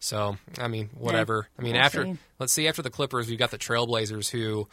So, 0.00 0.36
I 0.58 0.68
mean, 0.68 0.90
whatever. 0.98 1.48
I 1.58 1.62
mean, 1.62 1.72
we'll 1.74 1.82
after 1.82 2.04
see. 2.04 2.18
let's 2.38 2.52
see 2.52 2.68
after 2.68 2.82
the 2.82 2.90
Clippers, 2.90 3.28
we've 3.28 3.38
got 3.38 3.50
the 3.50 3.58
Trailblazers 3.58 4.28
who 4.30 4.68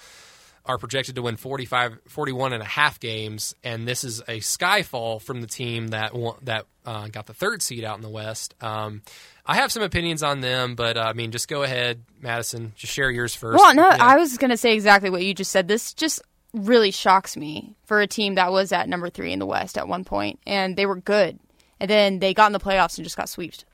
are 0.66 0.78
projected 0.78 1.16
to 1.16 1.22
win 1.22 1.38
45 1.38 2.00
41 2.08 2.54
and 2.54 2.62
a 2.62 2.66
half 2.66 3.00
games 3.00 3.56
and 3.64 3.88
this 3.88 4.04
is 4.04 4.20
a 4.22 4.40
skyfall 4.40 5.22
from 5.22 5.42
the 5.42 5.48
team 5.48 5.90
that 5.90 6.14
won, 6.14 6.36
that 6.44 6.66
uh, 6.86 7.08
got 7.08 7.26
the 7.26 7.34
third 7.34 7.62
seed 7.62 7.84
out 7.84 7.96
in 7.98 8.02
the 8.02 8.10
West. 8.10 8.56
Um, 8.62 9.02
I 9.46 9.56
have 9.56 9.72
some 9.72 9.84
opinions 9.84 10.24
on 10.24 10.42
them, 10.42 10.76
but 10.76 10.98
uh, 10.98 11.02
I 11.02 11.14
mean, 11.14 11.32
just 11.32 11.48
go 11.48 11.64
ahead, 11.64 12.04
Madison. 12.20 12.74
Just 12.76 12.94
share 12.94 13.10
yours 13.12 13.36
first. 13.36 13.60
Well, 13.60 13.76
no, 13.76 13.88
Yeah. 13.88 13.98
I 14.00 14.18
was 14.18 14.38
going 14.38 14.52
to 14.52 14.58
say 14.58 14.74
exactly 14.74 15.10
what 15.10 15.24
you 15.24 15.34
just 15.34 15.52
said. 15.52 15.68
This 15.68 15.94
just 15.94 16.22
really 16.54 16.92
shocks 16.92 17.36
me 17.38 17.76
for 17.86 18.02
a 18.02 18.08
team 18.08 18.36
that 18.36 18.52
was 18.52 18.72
at 18.72 18.90
number 18.90 19.10
three 19.10 19.32
in 19.34 19.40
the 19.40 19.46
West 19.46 19.78
at 19.78 19.88
one 19.88 20.04
point, 20.04 20.40
and 20.46 20.76
they 20.76 20.86
were 20.86 20.96
good, 20.96 21.40
and 21.80 21.90
then 21.90 22.20
they 22.20 22.34
got 22.34 22.48
in 22.48 22.54
the 22.54 22.60
playoffs 22.60 22.98
and 22.98 23.04
just 23.06 23.18
got 23.18 23.30
swept 23.30 23.66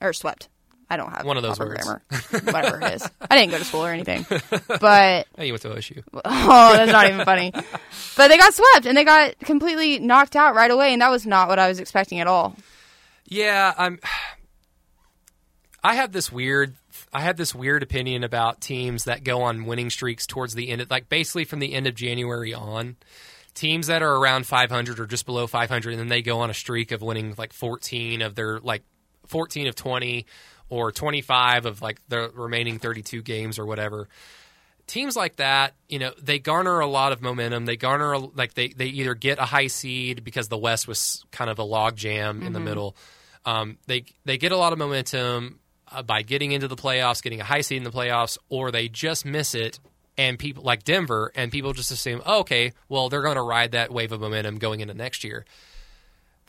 or 0.00 0.12
swept. 0.12 0.48
I 0.92 0.96
don't 0.96 1.10
have 1.10 1.24
One 1.24 1.36
of 1.36 1.42
those 1.44 1.58
words. 1.58 1.84
grammar. 1.84 2.02
whatever 2.52 2.80
it 2.84 2.94
is. 2.94 3.08
I 3.30 3.36
didn't 3.38 3.52
go 3.52 3.58
to 3.58 3.64
school 3.64 3.84
or 3.86 3.90
anything, 3.92 4.26
but 4.80 5.26
Hey, 5.36 5.46
you 5.46 5.52
went 5.52 5.62
to 5.62 5.68
OSU. 5.68 6.02
oh, 6.12 6.72
that's 6.76 6.90
not 6.90 7.08
even 7.08 7.24
funny. 7.24 7.52
But 8.16 8.28
they 8.28 8.36
got 8.36 8.52
swept 8.52 8.86
and 8.86 8.96
they 8.96 9.04
got 9.04 9.38
completely 9.38 10.00
knocked 10.00 10.34
out 10.34 10.54
right 10.56 10.70
away, 10.70 10.92
and 10.92 11.00
that 11.00 11.10
was 11.10 11.24
not 11.26 11.48
what 11.48 11.58
I 11.60 11.68
was 11.68 11.78
expecting 11.78 12.18
at 12.20 12.26
all. 12.26 12.56
Yeah, 13.26 13.72
I'm. 13.78 14.00
I 15.82 15.94
have 15.94 16.12
this 16.12 16.30
weird. 16.30 16.74
I 17.12 17.20
have 17.20 17.36
this 17.36 17.54
weird 17.54 17.82
opinion 17.82 18.24
about 18.24 18.60
teams 18.60 19.04
that 19.04 19.24
go 19.24 19.42
on 19.42 19.64
winning 19.66 19.90
streaks 19.90 20.26
towards 20.26 20.54
the 20.54 20.68
end, 20.68 20.80
of, 20.82 20.90
like 20.90 21.08
basically 21.08 21.44
from 21.44 21.58
the 21.60 21.72
end 21.74 21.86
of 21.86 21.94
January 21.94 22.52
on. 22.54 22.96
Teams 23.54 23.88
that 23.88 24.00
are 24.02 24.14
around 24.16 24.46
500 24.46 25.00
or 25.00 25.06
just 25.06 25.26
below 25.26 25.46
500, 25.46 25.90
and 25.90 25.98
then 26.00 26.08
they 26.08 26.22
go 26.22 26.38
on 26.40 26.50
a 26.50 26.54
streak 26.54 26.92
of 26.92 27.02
winning 27.02 27.34
like 27.36 27.52
14 27.52 28.22
of 28.22 28.34
their 28.36 28.60
like 28.60 28.82
14 29.26 29.66
of 29.66 29.74
20 29.74 30.24
or 30.70 30.92
25 30.92 31.66
of 31.66 31.82
like 31.82 32.00
the 32.08 32.30
remaining 32.34 32.78
32 32.78 33.22
games 33.22 33.58
or 33.58 33.66
whatever 33.66 34.08
teams 34.90 35.14
like 35.14 35.36
that, 35.36 35.74
you 35.88 35.98
know, 36.00 36.12
they 36.20 36.38
garner 36.38 36.80
a 36.80 36.86
lot 36.86 37.12
of 37.12 37.22
momentum. 37.22 37.64
They 37.64 37.76
garner 37.76 38.12
a, 38.12 38.18
like 38.18 38.54
they 38.54 38.68
they 38.68 38.86
either 38.86 39.14
get 39.14 39.38
a 39.38 39.44
high 39.44 39.68
seed 39.68 40.24
because 40.24 40.48
the 40.48 40.58
West 40.58 40.88
was 40.88 41.24
kind 41.30 41.48
of 41.48 41.58
a 41.58 41.62
log 41.62 41.96
jam 41.96 42.42
in 42.42 42.52
the 42.52 42.60
middle. 42.60 42.96
Um, 43.44 43.78
they 43.86 44.04
they 44.24 44.36
get 44.36 44.52
a 44.52 44.56
lot 44.56 44.72
of 44.72 44.78
momentum 44.78 45.60
uh, 45.90 46.02
by 46.02 46.22
getting 46.22 46.52
into 46.52 46.68
the 46.68 46.76
playoffs, 46.76 47.22
getting 47.22 47.40
a 47.40 47.44
high 47.44 47.62
seed 47.62 47.78
in 47.78 47.84
the 47.84 47.90
playoffs, 47.90 48.36
or 48.48 48.70
they 48.70 48.88
just 48.88 49.24
miss 49.24 49.54
it. 49.54 49.78
And 50.18 50.38
people 50.38 50.64
like 50.64 50.84
Denver, 50.84 51.32
and 51.34 51.50
people 51.50 51.72
just 51.72 51.90
assume, 51.90 52.20
oh, 52.26 52.40
okay, 52.40 52.72
well, 52.90 53.08
they're 53.08 53.22
going 53.22 53.36
to 53.36 53.42
ride 53.42 53.72
that 53.72 53.90
wave 53.90 54.12
of 54.12 54.20
momentum 54.20 54.58
going 54.58 54.80
into 54.80 54.92
next 54.92 55.24
year. 55.24 55.46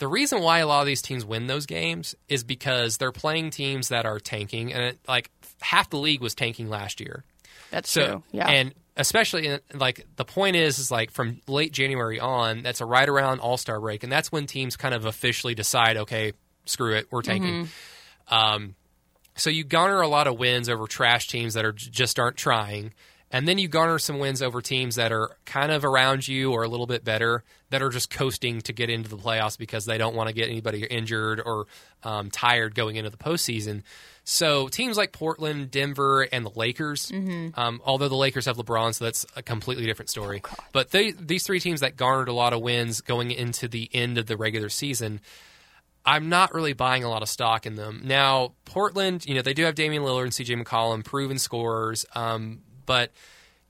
The 0.01 0.07
reason 0.07 0.41
why 0.41 0.57
a 0.57 0.65
lot 0.65 0.81
of 0.81 0.87
these 0.87 1.03
teams 1.03 1.23
win 1.23 1.45
those 1.45 1.67
games 1.67 2.15
is 2.27 2.43
because 2.43 2.97
they're 2.97 3.11
playing 3.11 3.51
teams 3.51 3.89
that 3.89 4.07
are 4.07 4.19
tanking, 4.19 4.73
and 4.73 4.83
it, 4.83 4.99
like 5.07 5.29
half 5.61 5.91
the 5.91 5.97
league 5.97 6.21
was 6.21 6.33
tanking 6.33 6.69
last 6.69 6.99
year. 6.99 7.23
That's 7.69 7.87
So 7.87 8.07
true. 8.07 8.23
Yeah. 8.31 8.47
and 8.49 8.73
especially 8.97 9.45
in, 9.45 9.59
like 9.75 10.07
the 10.15 10.25
point 10.25 10.55
is 10.55 10.79
is 10.79 10.89
like 10.89 11.11
from 11.11 11.39
late 11.47 11.71
January 11.71 12.19
on, 12.19 12.63
that's 12.63 12.81
a 12.81 12.85
right 12.85 13.07
around 13.07 13.41
All 13.41 13.57
Star 13.57 13.79
break, 13.79 14.01
and 14.01 14.11
that's 14.11 14.31
when 14.31 14.47
teams 14.47 14.75
kind 14.75 14.95
of 14.95 15.05
officially 15.05 15.53
decide, 15.53 15.97
okay, 15.97 16.33
screw 16.65 16.95
it, 16.95 17.07
we're 17.11 17.21
tanking. 17.21 17.67
Um, 18.27 18.73
so 19.35 19.51
you 19.51 19.63
garner 19.63 20.01
a 20.01 20.07
lot 20.07 20.25
of 20.25 20.39
wins 20.39 20.67
over 20.67 20.87
trash 20.87 21.27
teams 21.27 21.53
that 21.53 21.63
are 21.63 21.73
just 21.73 22.17
aren't 22.19 22.37
trying, 22.37 22.93
and 23.31 23.47
then 23.47 23.57
you 23.57 23.67
garner 23.67 23.97
some 23.97 24.19
wins 24.19 24.41
over 24.41 24.61
teams 24.61 24.95
that 24.95 25.11
are 25.11 25.37
kind 25.45 25.71
of 25.71 25.85
around 25.85 26.27
you 26.27 26.51
or 26.51 26.63
a 26.63 26.67
little 26.67 26.85
bit 26.85 27.03
better 27.03 27.43
that 27.69 27.81
are 27.81 27.89
just 27.89 28.09
coasting 28.09 28.59
to 28.61 28.73
get 28.73 28.89
into 28.89 29.09
the 29.09 29.17
playoffs 29.17 29.57
because 29.57 29.85
they 29.85 29.97
don't 29.97 30.15
want 30.15 30.27
to 30.27 30.33
get 30.33 30.49
anybody 30.49 30.83
injured 30.83 31.41
or 31.43 31.65
um, 32.03 32.29
tired 32.29 32.75
going 32.75 32.97
into 32.97 33.09
the 33.09 33.17
postseason. 33.17 33.83
So 34.23 34.67
teams 34.67 34.97
like 34.97 35.13
Portland, 35.13 35.71
Denver, 35.71 36.21
and 36.31 36.45
the 36.45 36.51
Lakers, 36.53 37.09
um, 37.55 37.81
although 37.85 38.09
the 38.09 38.15
Lakers 38.15 38.45
have 38.45 38.57
LeBron, 38.57 38.93
so 38.93 39.05
that's 39.05 39.25
a 39.35 39.41
completely 39.41 39.85
different 39.85 40.09
story. 40.09 40.41
but 40.73 40.91
they, 40.91 41.11
these 41.11 41.43
three 41.43 41.59
teams 41.59 41.79
that 41.79 41.95
garnered 41.95 42.27
a 42.27 42.33
lot 42.33 42.53
of 42.53 42.61
wins 42.61 43.01
going 43.01 43.31
into 43.31 43.67
the 43.67 43.89
end 43.93 44.17
of 44.17 44.27
the 44.27 44.37
regular 44.37 44.69
season, 44.69 45.21
I'm 46.05 46.29
not 46.29 46.53
really 46.53 46.73
buying 46.73 47.03
a 47.03 47.09
lot 47.09 47.21
of 47.21 47.29
stock 47.29 47.65
in 47.65 47.75
them. 47.75 48.01
Now, 48.03 48.53
Portland, 48.65 49.25
you 49.25 49.35
know, 49.35 49.41
they 49.41 49.53
do 49.53 49.63
have 49.63 49.75
Damian 49.75 50.03
Lillard 50.03 50.23
and 50.23 50.31
CJ 50.31 50.63
McCollum, 50.63 51.03
proven 51.03 51.37
scorers, 51.37 52.05
um, 52.13 52.61
but 52.91 53.13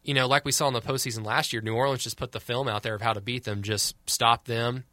you 0.01 0.15
know, 0.15 0.25
like 0.27 0.45
we 0.45 0.51
saw 0.51 0.67
in 0.67 0.73
the 0.73 0.81
postseason 0.81 1.23
last 1.23 1.53
year, 1.53 1.61
New 1.61 1.75
Orleans 1.75 2.03
just 2.03 2.17
put 2.17 2.31
the 2.31 2.39
film 2.39 2.67
out 2.67 2.81
there 2.81 2.95
of 2.95 3.03
how 3.03 3.13
to 3.13 3.21
beat 3.21 3.43
them, 3.43 3.61
just 3.61 3.95
stop 4.09 4.45
them 4.45 4.83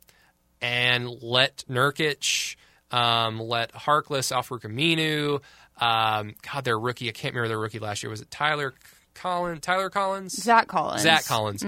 and 0.60 1.08
let 1.22 1.64
Nurkic, 1.66 2.56
um, 2.90 3.40
let 3.40 3.72
Harkless, 3.72 4.30
Al-Farouq 4.30 4.64
Aminu, 4.66 5.40
um, 5.82 6.34
God, 6.42 6.64
their 6.64 6.78
rookie, 6.78 7.08
I 7.08 7.12
can't 7.12 7.32
remember 7.32 7.48
their 7.48 7.58
rookie 7.58 7.78
last 7.78 8.02
year. 8.02 8.10
Was 8.10 8.20
it 8.20 8.30
Tyler 8.30 8.74
Collins? 9.14 9.62
Tyler 9.62 9.88
Collins? 9.88 10.34
Zach 10.34 10.68
Collins. 10.68 11.00
Zach 11.00 11.24
Collins. 11.24 11.64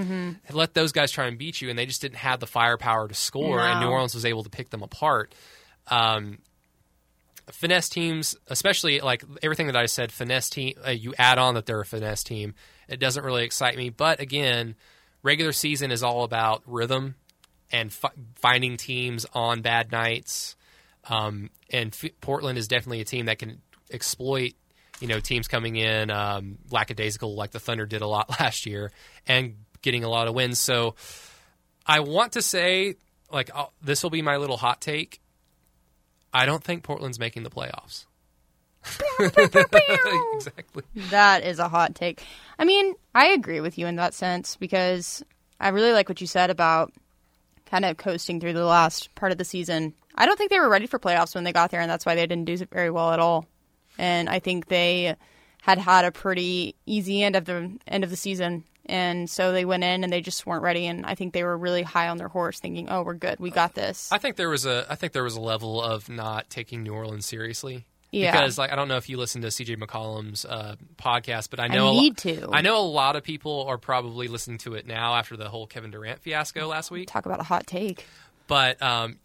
Let 0.52 0.74
those 0.74 0.92
guys 0.92 1.10
try 1.10 1.26
and 1.26 1.38
beat 1.38 1.62
you, 1.62 1.70
and 1.70 1.78
they 1.78 1.86
just 1.86 2.02
didn't 2.02 2.18
have 2.18 2.40
the 2.40 2.46
firepower 2.46 3.08
to 3.08 3.14
score, 3.14 3.58
and 3.60 3.80
New 3.80 3.86
Orleans 3.88 4.14
was 4.14 4.26
able 4.26 4.42
to 4.44 4.50
pick 4.50 4.68
them 4.68 4.82
apart. 4.82 5.34
Um, 5.86 6.40
finesse 7.52 7.88
teams, 7.88 8.36
especially 8.48 9.00
like 9.00 9.24
everything 9.42 9.66
that 9.66 9.76
I 9.76 9.86
said, 9.86 10.12
finesse 10.12 10.48
team, 10.50 10.74
uh, 10.86 10.90
you 10.90 11.14
add 11.18 11.38
on 11.38 11.54
that 11.54 11.66
they're 11.66 11.80
a 11.80 11.86
finesse 11.86 12.22
team. 12.22 12.54
It 12.88 12.98
doesn't 12.98 13.24
really 13.24 13.44
excite 13.44 13.76
me, 13.76 13.90
but 13.90 14.20
again, 14.20 14.74
regular 15.22 15.52
season 15.52 15.90
is 15.90 16.02
all 16.02 16.24
about 16.24 16.62
rhythm 16.66 17.14
and 17.72 17.92
fi- 17.92 18.10
finding 18.36 18.76
teams 18.76 19.26
on 19.32 19.62
bad 19.62 19.92
nights. 19.92 20.56
Um, 21.08 21.50
and 21.70 21.94
F- 21.94 22.10
Portland 22.20 22.58
is 22.58 22.68
definitely 22.68 23.00
a 23.00 23.04
team 23.04 23.26
that 23.26 23.38
can 23.38 23.60
exploit, 23.90 24.54
you 25.00 25.08
know, 25.08 25.20
teams 25.20 25.48
coming 25.48 25.76
in 25.76 26.10
um, 26.10 26.58
lackadaisical 26.70 27.34
like 27.34 27.52
the 27.52 27.60
Thunder 27.60 27.86
did 27.86 28.02
a 28.02 28.06
lot 28.06 28.28
last 28.40 28.66
year 28.66 28.92
and 29.26 29.56
getting 29.82 30.04
a 30.04 30.08
lot 30.08 30.28
of 30.28 30.34
wins. 30.34 30.58
So 30.58 30.94
I 31.86 32.00
want 32.00 32.32
to 32.32 32.42
say, 32.42 32.96
like, 33.32 33.50
I'll, 33.54 33.72
this 33.82 34.02
will 34.02 34.10
be 34.10 34.22
my 34.22 34.36
little 34.36 34.56
hot 34.56 34.80
take. 34.80 35.20
I 36.32 36.46
don't 36.46 36.62
think 36.62 36.82
Portland's 36.82 37.18
making 37.18 37.42
the 37.42 37.50
playoffs. 37.50 38.06
exactly. 40.34 40.82
That 41.10 41.44
is 41.44 41.58
a 41.58 41.68
hot 41.68 41.94
take. 41.94 42.22
I 42.58 42.64
mean, 42.64 42.94
I 43.14 43.28
agree 43.28 43.60
with 43.60 43.76
you 43.78 43.86
in 43.86 43.96
that 43.96 44.14
sense 44.14 44.56
because 44.56 45.22
I 45.58 45.68
really 45.68 45.92
like 45.92 46.08
what 46.08 46.20
you 46.20 46.26
said 46.26 46.50
about 46.50 46.92
kind 47.66 47.84
of 47.84 47.96
coasting 47.96 48.40
through 48.40 48.54
the 48.54 48.64
last 48.64 49.14
part 49.14 49.32
of 49.32 49.38
the 49.38 49.44
season. 49.44 49.94
I 50.14 50.26
don't 50.26 50.36
think 50.36 50.50
they 50.50 50.60
were 50.60 50.68
ready 50.68 50.86
for 50.86 50.98
playoffs 50.98 51.34
when 51.34 51.44
they 51.44 51.52
got 51.52 51.70
there, 51.70 51.80
and 51.80 51.90
that's 51.90 52.04
why 52.06 52.14
they 52.14 52.26
didn't 52.26 52.46
do 52.46 52.54
it 52.54 52.70
very 52.70 52.90
well 52.90 53.12
at 53.12 53.20
all. 53.20 53.46
And 53.98 54.28
I 54.28 54.38
think 54.38 54.66
they 54.66 55.14
had 55.62 55.78
had 55.78 56.04
a 56.04 56.12
pretty 56.12 56.74
easy 56.86 57.22
end 57.22 57.36
of 57.36 57.44
the 57.44 57.78
end 57.86 58.02
of 58.02 58.10
the 58.10 58.16
season, 58.16 58.64
and 58.90 59.30
so 59.30 59.52
they 59.52 59.64
went 59.64 59.84
in 59.84 60.04
and 60.04 60.12
they 60.12 60.20
just 60.20 60.44
weren't 60.46 60.62
ready. 60.62 60.86
And 60.86 61.06
I 61.06 61.14
think 61.14 61.32
they 61.32 61.44
were 61.44 61.56
really 61.56 61.82
high 61.82 62.08
on 62.08 62.16
their 62.16 62.28
horse, 62.28 62.60
thinking, 62.60 62.88
"Oh, 62.90 63.02
we're 63.02 63.14
good, 63.14 63.38
we 63.38 63.50
got 63.50 63.74
this." 63.74 64.10
I 64.12 64.18
think 64.18 64.36
there 64.36 64.50
was 64.50 64.66
a 64.66 64.86
I 64.90 64.96
think 64.96 65.12
there 65.12 65.24
was 65.24 65.36
a 65.36 65.40
level 65.40 65.80
of 65.80 66.08
not 66.08 66.50
taking 66.50 66.82
New 66.82 66.92
Orleans 66.92 67.24
seriously. 67.24 67.86
Yeah. 68.10 68.32
Because 68.32 68.58
like 68.58 68.72
I 68.72 68.76
don't 68.76 68.88
know 68.88 68.96
if 68.96 69.08
you 69.08 69.16
listen 69.16 69.42
to 69.42 69.48
CJ 69.48 69.76
McCollum's 69.76 70.44
uh, 70.44 70.74
podcast, 70.96 71.50
but 71.50 71.60
I 71.60 71.68
know 71.68 71.86
I 71.86 71.90
a 71.90 71.92
lo- 71.92 72.00
need 72.00 72.16
to. 72.18 72.48
I 72.52 72.60
know 72.60 72.78
a 72.78 72.82
lot 72.82 73.16
of 73.16 73.22
people 73.22 73.66
are 73.68 73.78
probably 73.78 74.26
listening 74.26 74.58
to 74.58 74.74
it 74.74 74.86
now 74.86 75.14
after 75.14 75.36
the 75.36 75.48
whole 75.48 75.66
Kevin 75.66 75.90
Durant 75.92 76.20
fiasco 76.20 76.66
last 76.66 76.90
week. 76.90 77.08
Talk 77.08 77.26
about 77.26 77.40
a 77.40 77.44
hot 77.44 77.66
take. 77.66 78.04
But 78.48 78.82
um, 78.82 79.18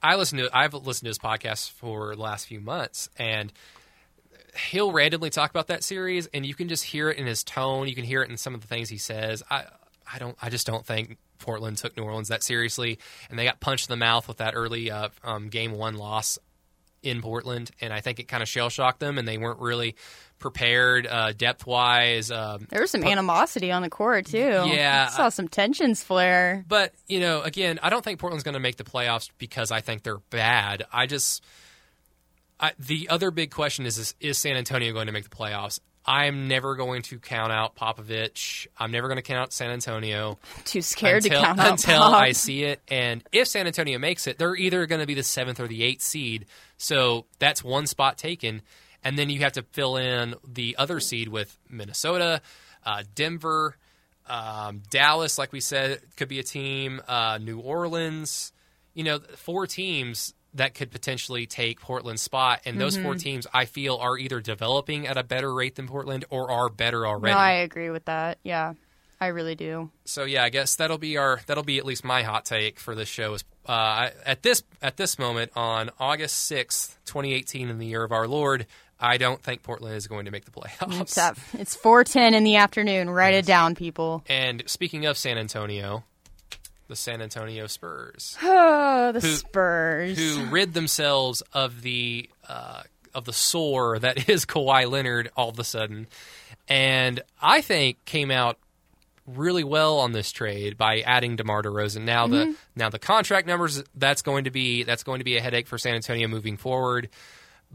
I 0.00 0.14
listen 0.16 0.38
to 0.38 0.48
I've 0.52 0.74
listened 0.74 1.06
to 1.06 1.10
his 1.10 1.18
podcast 1.18 1.72
for 1.72 2.14
the 2.14 2.22
last 2.22 2.46
few 2.46 2.60
months, 2.60 3.08
and 3.18 3.52
he'll 4.70 4.92
randomly 4.92 5.30
talk 5.30 5.50
about 5.50 5.68
that 5.68 5.82
series, 5.84 6.26
and 6.28 6.44
you 6.46 6.54
can 6.54 6.68
just 6.68 6.84
hear 6.84 7.10
it 7.10 7.18
in 7.18 7.26
his 7.26 7.44
tone. 7.44 7.88
You 7.88 7.94
can 7.94 8.04
hear 8.04 8.22
it 8.22 8.30
in 8.30 8.36
some 8.36 8.54
of 8.54 8.60
the 8.60 8.66
things 8.66 8.88
he 8.88 8.98
says. 8.98 9.42
I 9.50 9.64
I 10.12 10.18
don't 10.18 10.36
I 10.40 10.50
just 10.50 10.66
don't 10.66 10.84
think 10.84 11.18
Portland 11.38 11.78
took 11.78 11.96
New 11.96 12.04
Orleans 12.04 12.28
that 12.28 12.42
seriously, 12.42 12.98
and 13.28 13.38
they 13.38 13.44
got 13.44 13.60
punched 13.60 13.88
in 13.88 13.92
the 13.92 14.04
mouth 14.04 14.28
with 14.28 14.38
that 14.38 14.54
early 14.54 14.90
uh, 14.90 15.08
um, 15.22 15.48
game 15.48 15.72
one 15.72 15.96
loss 15.96 16.38
in 17.02 17.20
Portland, 17.20 17.70
and 17.80 17.92
I 17.92 18.00
think 18.00 18.18
it 18.18 18.28
kind 18.28 18.42
of 18.42 18.48
shell 18.48 18.70
shocked 18.70 18.98
them, 19.00 19.18
and 19.18 19.28
they 19.28 19.36
weren't 19.36 19.60
really 19.60 19.94
prepared 20.38 21.06
uh, 21.06 21.32
depth 21.32 21.66
wise. 21.66 22.30
Um, 22.30 22.66
There 22.70 22.80
was 22.80 22.90
some 22.90 23.04
animosity 23.04 23.70
on 23.70 23.82
the 23.82 23.90
court 23.90 24.26
too. 24.26 24.38
Yeah, 24.38 25.08
I 25.10 25.14
saw 25.14 25.28
some 25.28 25.48
tensions 25.48 26.02
flare. 26.02 26.64
But 26.66 26.94
you 27.06 27.20
know, 27.20 27.42
again, 27.42 27.78
I 27.82 27.90
don't 27.90 28.02
think 28.02 28.20
Portland's 28.20 28.44
going 28.44 28.54
to 28.54 28.60
make 28.60 28.76
the 28.76 28.84
playoffs 28.84 29.30
because 29.38 29.70
I 29.70 29.80
think 29.80 30.02
they're 30.02 30.18
bad. 30.30 30.84
I 30.92 31.06
just 31.06 31.44
I, 32.60 32.72
the 32.78 33.08
other 33.08 33.30
big 33.30 33.50
question 33.50 33.86
is, 33.86 33.98
is 33.98 34.14
is 34.20 34.38
San 34.38 34.56
Antonio 34.56 34.92
going 34.92 35.06
to 35.06 35.12
make 35.12 35.24
the 35.24 35.34
playoffs? 35.34 35.80
I'm 36.06 36.48
never 36.48 36.76
going 36.76 37.02
to 37.02 37.18
count 37.18 37.50
out 37.50 37.76
Popovich. 37.76 38.66
I'm 38.76 38.90
never 38.90 39.08
going 39.08 39.16
to 39.16 39.22
count 39.22 39.40
out 39.40 39.52
San 39.54 39.70
Antonio 39.70 40.38
Too 40.64 40.82
scared 40.82 41.24
until, 41.24 41.40
to 41.40 41.46
count 41.46 41.58
out 41.58 41.70
until 41.70 41.98
Pop. 41.98 42.14
I 42.14 42.32
see 42.32 42.64
it. 42.64 42.82
And 42.88 43.24
if 43.32 43.48
San 43.48 43.66
Antonio 43.66 43.98
makes 43.98 44.26
it, 44.26 44.38
they're 44.38 44.54
either 44.54 44.84
going 44.86 45.00
to 45.00 45.06
be 45.06 45.14
the 45.14 45.22
seventh 45.22 45.60
or 45.60 45.66
the 45.66 45.82
eighth 45.82 46.02
seed. 46.02 46.46
So 46.76 47.24
that's 47.38 47.64
one 47.64 47.86
spot 47.86 48.18
taken, 48.18 48.60
and 49.02 49.18
then 49.18 49.30
you 49.30 49.40
have 49.40 49.52
to 49.52 49.62
fill 49.72 49.96
in 49.96 50.34
the 50.46 50.76
other 50.78 51.00
seed 51.00 51.28
with 51.28 51.56
Minnesota, 51.70 52.42
uh, 52.84 53.02
Denver, 53.14 53.76
um, 54.26 54.82
Dallas. 54.90 55.38
Like 55.38 55.52
we 55.52 55.60
said, 55.60 56.02
could 56.16 56.28
be 56.28 56.38
a 56.38 56.42
team. 56.44 57.00
Uh, 57.08 57.38
New 57.40 57.60
Orleans. 57.60 58.52
You 58.92 59.04
know, 59.04 59.18
four 59.36 59.66
teams 59.66 60.34
that 60.54 60.74
could 60.74 60.90
potentially 60.90 61.46
take 61.46 61.80
Portland's 61.80 62.22
spot, 62.22 62.60
and 62.64 62.80
those 62.80 62.94
Mm-hmm. 62.94 63.04
four 63.04 63.14
teams 63.16 63.46
I 63.52 63.64
feel 63.64 63.96
are 63.96 64.16
either 64.16 64.40
developing 64.40 65.06
at 65.06 65.16
a 65.16 65.22
better 65.24 65.52
rate 65.52 65.74
than 65.74 65.88
Portland 65.88 66.24
or 66.30 66.50
are 66.50 66.68
better 66.68 67.06
already. 67.06 67.34
No, 67.34 67.38
I 67.40 67.52
agree 67.52 67.90
with 67.90 68.04
that. 68.04 68.38
Yeah, 68.44 68.74
I 69.20 69.28
really 69.28 69.54
do. 69.54 69.90
So 70.04 70.24
yeah, 70.24 70.44
I 70.44 70.50
guess 70.50 70.76
that'll 70.76 70.98
be 70.98 71.16
our 71.16 71.40
that'll 71.46 71.64
be 71.64 71.78
at 71.78 71.84
least 71.84 72.04
my 72.04 72.22
hot 72.22 72.44
take 72.44 72.78
for 72.78 72.94
this 72.94 73.08
show. 73.08 73.34
Is 73.34 73.44
uh, 73.66 74.10
at 74.24 74.42
this 74.42 74.62
at 74.80 74.96
this 74.96 75.18
moment 75.18 75.52
on 75.56 75.90
August 75.98 76.36
sixth, 76.40 76.98
twenty 77.04 77.32
eighteen, 77.34 77.68
in 77.68 77.78
the 77.78 77.86
year 77.86 78.04
of 78.04 78.12
our 78.12 78.28
Lord, 78.28 78.66
I 79.00 79.16
don't 79.16 79.42
think 79.42 79.62
Portland 79.62 79.96
is 79.96 80.06
going 80.06 80.26
to 80.26 80.30
make 80.30 80.44
the 80.44 80.50
playoffs. 80.50 81.00
It's 81.00 81.18
at 81.18 81.38
it's 81.54 81.74
four 81.74 82.04
ten 82.04 82.34
in 82.34 82.44
the 82.44 82.56
afternoon. 82.56 83.10
Write 83.10 83.34
it 83.34 83.46
down, 83.46 83.74
people. 83.74 84.22
And 84.28 84.62
speaking 84.66 85.06
of 85.06 85.16
San 85.16 85.38
Antonio, 85.38 86.04
the 86.94 87.00
San 87.00 87.20
Antonio 87.20 87.66
Spurs, 87.66 88.36
Oh, 88.42 89.10
the 89.12 89.20
Who- 89.20 89.34
Spurs. 89.34 90.16
who 90.18 90.44
rid 90.46 90.74
themselves 90.74 91.42
of 91.52 91.82
the 91.82 92.30
uh, 92.48 92.82
of 93.14 93.24
the 93.24 93.32
sore 93.32 93.98
that 93.98 94.28
is 94.28 94.44
Kawhi 94.46 94.88
Leonard 94.90 95.30
all 95.36 95.48
of 95.48 95.58
a 95.58 95.64
sudden, 95.64 96.06
and 96.68 97.20
I 97.42 97.60
think 97.62 98.04
came 98.04 98.30
out 98.30 98.58
really 99.26 99.64
well 99.64 100.00
on 100.00 100.12
this 100.12 100.30
trade 100.30 100.76
by 100.76 101.00
adding 101.00 101.34
DeMar 101.36 101.62
DeRozan. 101.62 102.02
Now 102.02 102.26
Mm-hmm. 102.26 102.52
the 102.52 102.56
now 102.76 102.90
the 102.90 102.98
contract 102.98 103.46
numbers 103.46 103.82
that's 103.94 104.22
going 104.22 104.44
to 104.44 104.50
be 104.50 104.84
that's 104.84 105.02
going 105.02 105.18
to 105.18 105.24
be 105.24 105.36
a 105.36 105.40
headache 105.40 105.66
for 105.66 105.78
San 105.78 105.94
Antonio 105.94 106.28
moving 106.28 106.56
forward. 106.56 107.08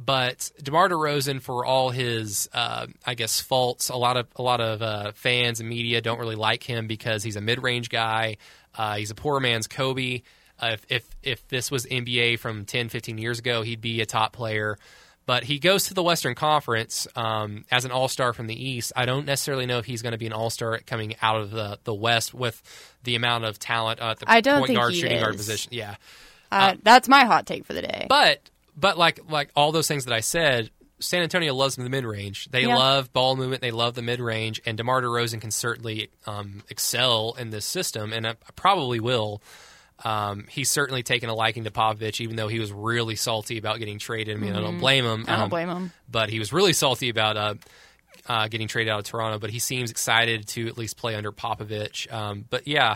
But 0.01 0.51
DeMar 0.63 0.88
DeRozan, 0.88 1.41
for 1.41 1.65
all 1.65 1.89
his, 1.89 2.47
uh, 2.53 2.88
I 3.05 3.15
guess, 3.15 3.41
faults, 3.41 3.89
a 3.89 3.97
lot 3.97 4.15
of 4.15 4.27
a 4.38 4.41
lot 4.41 4.62
of 4.62 4.82
uh, 4.82 5.12
fans 5.13 5.60
and 5.60 5.67
media 5.67 5.99
don't 5.99 6.19
really 6.19 6.38
like 6.38 6.63
him 6.63 6.88
because 6.88 7.21
he's 7.21 7.36
a 7.36 7.41
mid-range 7.41 7.89
guy. 7.89 8.38
Uh, 8.75 8.95
he's 8.97 9.12
a 9.12 9.15
poor 9.15 9.39
man's 9.39 9.67
Kobe. 9.67 10.21
Uh, 10.60 10.71
if, 10.73 10.86
if 10.89 11.10
if 11.23 11.47
this 11.47 11.71
was 11.71 11.86
NBA 11.86 12.39
from 12.39 12.65
10, 12.65 12.89
15 12.89 13.17
years 13.17 13.39
ago, 13.39 13.62
he'd 13.62 13.82
be 13.82 14.01
a 14.01 14.05
top 14.05 14.34
player. 14.34 14.77
But 15.25 15.43
he 15.43 15.60
goes 15.60 15.86
to 15.86 15.93
the 15.93 16.01
Western 16.01 16.34
Conference 16.34 17.08
um, 17.15 17.63
as 17.69 17.86
an 17.86 17.91
All 17.91 18.08
Star 18.08 18.34
from 18.34 18.47
the 18.47 18.69
East. 18.69 18.91
I 18.95 19.05
don't 19.05 19.27
necessarily 19.27 19.67
know 19.67 19.77
if 19.77 19.86
he's 19.86 20.01
going 20.01 20.13
to 20.13 20.17
be 20.17 20.25
an 20.25 20.34
All 20.34 20.49
Star 20.49 20.79
coming 20.79 21.15
out 21.21 21.39
of 21.39 21.51
the, 21.51 21.77
the 21.84 21.93
West 21.93 22.34
with 22.34 22.62
the 23.03 23.15
amount 23.15 23.45
of 23.45 23.60
talent 23.60 24.01
uh, 24.01 24.05
at 24.05 24.19
the 24.19 24.25
I 24.29 24.41
don't 24.41 24.62
point 24.62 24.75
guard, 24.75 24.95
shooting 24.95 25.19
guard 25.19 25.38
position. 25.38 25.71
Yeah, 25.71 25.95
uh, 26.51 26.75
that's 26.82 27.08
my 27.08 27.25
hot 27.25 27.45
take 27.45 27.65
for 27.65 27.73
the 27.73 27.84
day. 27.84 28.08
but 28.10 28.41
but 28.75 28.97
like 28.97 29.19
like 29.29 29.51
all 29.55 29.71
those 29.71 29.88
things 29.88 30.05
that 30.05 30.13
I 30.13 30.21
said, 30.21 30.71
San 30.99 31.21
Antonio 31.23 31.53
loves 31.53 31.75
the 31.75 31.88
mid 31.89 32.03
range. 32.05 32.47
They 32.51 32.63
Yeah. 32.63 32.75
love 32.75 33.13
ball 33.13 33.35
movement. 33.35 33.62
They 33.62 33.71
love 33.71 33.95
the 33.95 34.01
mid 34.01 34.19
range, 34.19 34.62
and 34.65 34.77
DeMar 34.77 35.01
DeRozan 35.01 35.39
can 35.41 35.51
certainly 35.51 36.09
um, 36.25 36.63
excel 36.69 37.35
in 37.39 37.49
this 37.51 37.65
system, 37.65 38.12
and 38.13 38.25
uh, 38.25 38.33
probably 38.55 38.99
will. 38.99 39.41
Um, 40.03 40.45
he's 40.49 40.71
certainly 40.71 41.03
taken 41.03 41.29
a 41.29 41.33
liking 41.33 41.65
to 41.65 41.71
Popovich, 41.71 42.21
even 42.21 42.35
though 42.38 42.47
he 42.47 42.59
was 42.59 42.71
really 42.71 43.15
salty 43.17 43.57
about 43.57 43.79
getting 43.79 43.99
traded. 43.99 44.38
I 44.38 44.39
mean, 44.39 44.55
I 44.55 44.62
don't 44.62 44.79
blame 44.79 45.03
him. 45.05 45.25
I 45.27 45.33
don't 45.33 45.41
Um, 45.43 45.49
blame 45.49 45.69
him. 45.69 45.91
but 46.09 46.29
he 46.29 46.39
was 46.39 46.53
really 46.53 46.71
salty 46.71 47.09
about 47.09 47.35
uh, 47.35 47.55
uh, 48.27 48.47
getting 48.47 48.67
traded 48.69 48.91
out 48.93 48.99
of 48.99 49.05
Toronto. 49.05 49.39
But 49.39 49.49
he 49.49 49.59
seems 49.59 49.91
excited 49.91 50.47
to 50.49 50.67
at 50.67 50.77
least 50.77 50.95
play 50.95 51.15
under 51.15 51.31
Popovich. 51.33 52.09
Um, 52.13 52.45
but 52.49 52.65
yeah, 52.67 52.95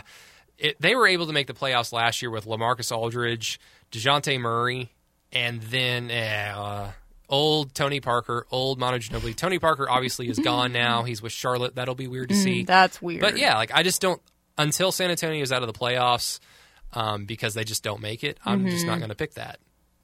it, 0.56 0.80
they 0.80 0.94
were 0.94 1.06
able 1.06 1.26
to 1.26 1.32
make 1.34 1.46
the 1.46 1.52
playoffs 1.52 1.92
last 1.92 2.22
year 2.22 2.30
with 2.30 2.46
LaMarcus 2.46 2.90
Aldridge, 2.96 3.60
Dejounte 3.92 4.40
Murray, 4.40 4.90
and 5.30 5.60
then 5.62 6.10
uh, 6.10 6.92
old 7.28 7.74
Tony 7.74 8.00
Parker, 8.00 8.46
old 8.50 8.78
Manu 8.78 8.98
Ginobili. 8.98 9.34
Tony 9.34 9.58
Parker 9.58 9.88
obviously 9.88 10.28
is 10.28 10.38
gone 10.38 10.72
now. 10.84 11.02
He's 11.02 11.22
with 11.22 11.32
Charlotte. 11.32 11.74
That'll 11.74 11.94
be 11.94 12.08
weird 12.08 12.28
to 12.30 12.34
see. 12.34 12.64
That's 12.64 13.00
weird. 13.00 13.20
But 13.20 13.38
yeah, 13.38 13.56
like 13.56 13.70
I 13.74 13.82
just 13.82 14.00
don't 14.00 14.20
until 14.58 14.92
San 14.92 15.10
Antonio 15.10 15.42
is 15.42 15.52
out 15.52 15.62
of 15.62 15.72
the 15.72 15.78
playoffs 15.78 16.40
um, 16.92 17.24
because 17.24 17.54
they 17.54 17.64
just 17.64 17.82
don't 17.82 18.00
make 18.00 18.22
it. 18.24 18.38
I'm 18.44 18.68
just 18.68 18.86
not 18.86 18.98
going 18.98 19.10
to 19.10 19.16
pick 19.16 19.34
that. 19.34 19.58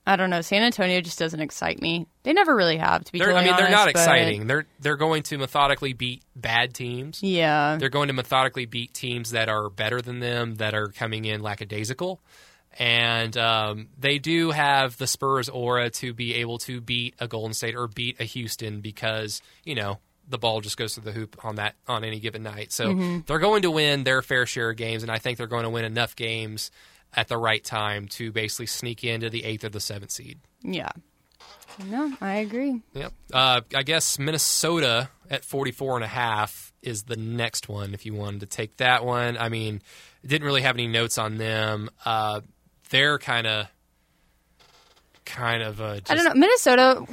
I 0.07 0.17
don't 0.17 0.31
know. 0.31 0.41
San 0.41 0.63
Antonio 0.63 1.01
just 1.03 1.19
doesn't 1.19 1.41
excite 1.41 1.81
me. 1.81 2.07
They 2.23 2.33
never 2.33 2.57
really 2.57 2.79
have, 2.79 3.05
to 3.05 3.13
be 3.13 3.19
totally 3.19 3.39
I 3.39 3.45
mean, 3.45 3.57
they're 3.57 3.71
not 3.71 3.85
but- 3.85 3.91
exciting. 3.91 4.47
They're 4.47 4.67
they're 4.81 4.97
going 4.97 5.23
to 5.25 5.39
methodically 5.39 5.93
beat 5.93 6.23
bad 6.35 6.75
teams. 6.75 7.23
Yeah. 7.23 7.77
They're 7.79 7.91
going 7.91 8.09
to 8.09 8.15
methodically 8.15 8.65
beat 8.67 8.95
teams 8.95 9.31
that 9.33 9.49
are 9.49 9.69
better 9.69 10.01
than 10.01 10.19
them, 10.19 10.57
that 10.57 10.75
are 10.75 10.89
coming 10.89 11.27
in 11.27 11.43
lackadaisical. 11.43 12.21
And 12.79 13.37
um, 13.37 13.89
they 13.99 14.19
do 14.19 14.51
have 14.53 14.97
the 14.97 15.07
Spurs 15.07 15.49
aura 15.49 15.91
to 15.91 16.15
be 16.15 16.37
able 16.37 16.59
to 16.59 16.81
beat 16.81 17.15
a 17.19 17.27
Golden 17.29 17.53
State 17.53 17.75
or 17.75 17.89
beat 17.89 18.21
a 18.21 18.25
Houston 18.25 18.81
because 18.81 19.43
you 19.65 19.75
know 19.75 19.99
the 20.29 20.39
ball 20.39 20.61
just 20.61 20.77
goes 20.77 20.95
through 20.95 21.05
the 21.05 21.13
hoop 21.13 21.45
on 21.45 21.57
that 21.57 21.75
on 21.89 22.05
any 22.05 22.21
given 22.21 22.43
night. 22.45 22.73
So 22.73 22.87
Mm-hmm. 22.87 23.19
they're 23.27 23.41
going 23.41 23.63
to 23.63 23.71
win 23.71 24.05
their 24.05 24.23
fair 24.23 24.47
share 24.47 24.71
of 24.71 24.77
games, 24.77 25.03
and 25.03 25.11
I 25.11 25.19
think 25.19 25.37
they're 25.39 25.47
going 25.49 25.65
to 25.65 25.71
win 25.71 25.85
enough 25.85 26.15
games 26.15 26.71
at 27.15 27.27
the 27.27 27.37
right 27.37 27.65
time 27.65 28.07
to 28.07 28.31
basically 28.31 28.67
sneak 28.67 29.03
into 29.03 29.29
the 29.31 29.45
eighth 29.45 29.65
or 29.65 29.69
the 29.69 29.81
seventh 29.81 30.13
seed. 30.13 30.39
yeah. 30.63 30.91
No, 31.87 32.13
I 32.21 32.37
agree. 32.39 32.83
Yep. 32.95 33.13
Uh, 33.33 33.61
I 33.75 33.83
guess 33.85 34.19
Minnesota 34.19 35.09
at 35.31 35.45
44 35.45 35.97
and 35.97 36.05
a 36.05 36.09
half 36.09 36.73
is 36.83 37.05
the 37.05 37.17
next 37.17 37.69
one 37.69 37.95
if 37.95 38.05
you 38.05 38.13
wanted 38.13 38.41
to 38.41 38.47
take 38.47 38.77
that 38.79 39.05
one. 39.05 39.39
I 39.39 39.49
mean, 39.49 39.81
didn't 40.27 40.45
really 40.47 40.63
have 40.63 40.77
any 40.77 40.89
notes 40.89 41.17
on 41.17 41.39
them. 41.39 41.89
Uh, 42.05 42.41
they're 42.91 43.19
kind 43.19 43.47
of 43.47 43.67
kind 45.25 45.63
of 45.63 45.81
uh, 45.81 45.97
just, 46.01 46.11
I 46.11 46.15
don't 46.15 46.25
know. 46.25 46.35
Minnesota. 46.35 47.07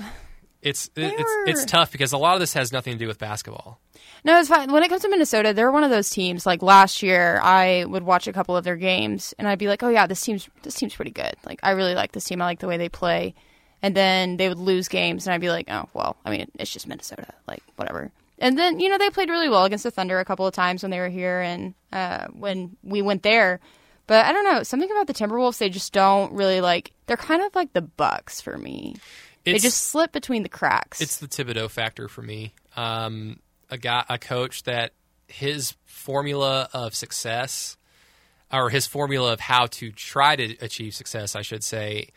It's 0.62 0.90
it's 0.96 1.32
it's 1.46 1.66
tough 1.66 1.92
because 1.92 2.12
a 2.12 2.18
lot 2.18 2.34
of 2.34 2.40
this 2.40 2.54
has 2.54 2.74
nothing 2.74 2.94
to 2.94 3.00
do 3.00 3.08
with 3.08 3.20
basketball. 3.20 3.80
No, 4.24 4.40
it's 4.40 4.50
fine. 4.50 4.72
When 4.72 4.84
it 4.84 4.90
comes 4.90 5.04
to 5.04 5.10
Minnesota, 5.10 5.54
they're 5.54 5.72
one 5.72 5.84
of 5.84 5.92
those 5.92 6.10
teams. 6.10 6.46
Like 6.46 6.62
last 6.62 7.04
year, 7.04 7.40
I 7.42 7.86
would 7.86 8.04
watch 8.04 8.28
a 8.28 8.34
couple 8.34 8.58
of 8.58 8.64
their 8.64 8.76
games, 8.76 9.34
and 9.38 9.48
I'd 9.48 9.60
be 9.60 9.68
like, 9.68 9.84
"Oh 9.84 9.90
yeah, 9.90 10.08
this 10.08 10.20
team's 10.22 10.50
this 10.64 10.76
team's 10.76 10.96
pretty 10.96 11.12
good. 11.12 11.36
Like 11.46 11.60
I 11.64 11.72
really 11.72 11.94
like 11.94 12.12
this 12.12 12.26
team. 12.26 12.42
I 12.42 12.46
like 12.46 12.60
the 12.60 12.68
way 12.68 12.78
they 12.78 12.90
play." 12.90 13.36
And 13.84 13.96
then 13.96 14.38
they 14.38 14.50
would 14.50 14.58
lose 14.58 14.88
games, 14.88 15.28
and 15.28 15.34
I'd 15.34 15.42
be 15.42 15.52
like, 15.52 15.68
"Oh 15.70 15.88
well, 15.94 16.18
I 16.26 16.32
mean, 16.32 16.52
it's 16.56 16.72
just 16.72 16.88
Minnesota. 16.88 17.34
Like 17.48 17.64
whatever." 17.76 18.12
And 18.40 18.58
then 18.58 18.80
you 18.80 18.90
know 18.90 18.98
they 18.98 19.12
played 19.12 19.30
really 19.30 19.50
well 19.50 19.66
against 19.66 19.84
the 19.84 19.92
Thunder 19.92 20.20
a 20.20 20.26
couple 20.26 20.48
of 20.48 20.54
times 20.54 20.82
when 20.82 20.90
they 20.90 21.00
were 21.00 21.10
here 21.10 21.40
and 21.40 21.76
uh, 21.94 22.26
when 22.34 22.76
we 22.84 23.02
went 23.04 23.22
there. 23.24 23.60
But 24.08 24.26
I 24.26 24.32
don't 24.32 24.46
know 24.46 24.64
something 24.64 24.90
about 24.90 25.08
the 25.08 25.14
Timberwolves. 25.14 25.58
They 25.58 25.70
just 25.70 25.94
don't 25.94 26.34
really 26.34 26.62
like. 26.62 26.94
They're 27.06 27.18
kind 27.18 27.42
of 27.42 27.54
like 27.54 27.74
the 27.74 27.82
Bucks 27.82 28.42
for 28.42 28.58
me. 28.58 28.96
They 29.44 29.60
just 29.60 29.86
slip 29.86 30.12
between 30.12 30.44
the 30.44 30.50
cracks. 30.50 31.00
it's 31.00 31.18
the 31.18 31.28
Thibodeau 31.28 31.70
factor 31.70 32.10
for 32.10 32.22
me. 32.22 32.54
Um, 32.76 33.40
a 33.70 33.78
guy, 33.78 34.04
a 34.10 34.18
coach 34.18 34.64
that 34.64 34.92
his 35.28 35.76
formula 35.86 36.70
of 36.74 36.96
success, 36.96 37.78
or 38.52 38.70
his 38.70 38.88
formula 38.88 39.34
of 39.34 39.40
how 39.40 39.68
to 39.68 39.92
try 39.92 40.36
to 40.36 40.58
achieve 40.60 40.96
success, 40.96 41.36
I 41.36 41.42
should 41.42 41.64
say, 41.64 42.10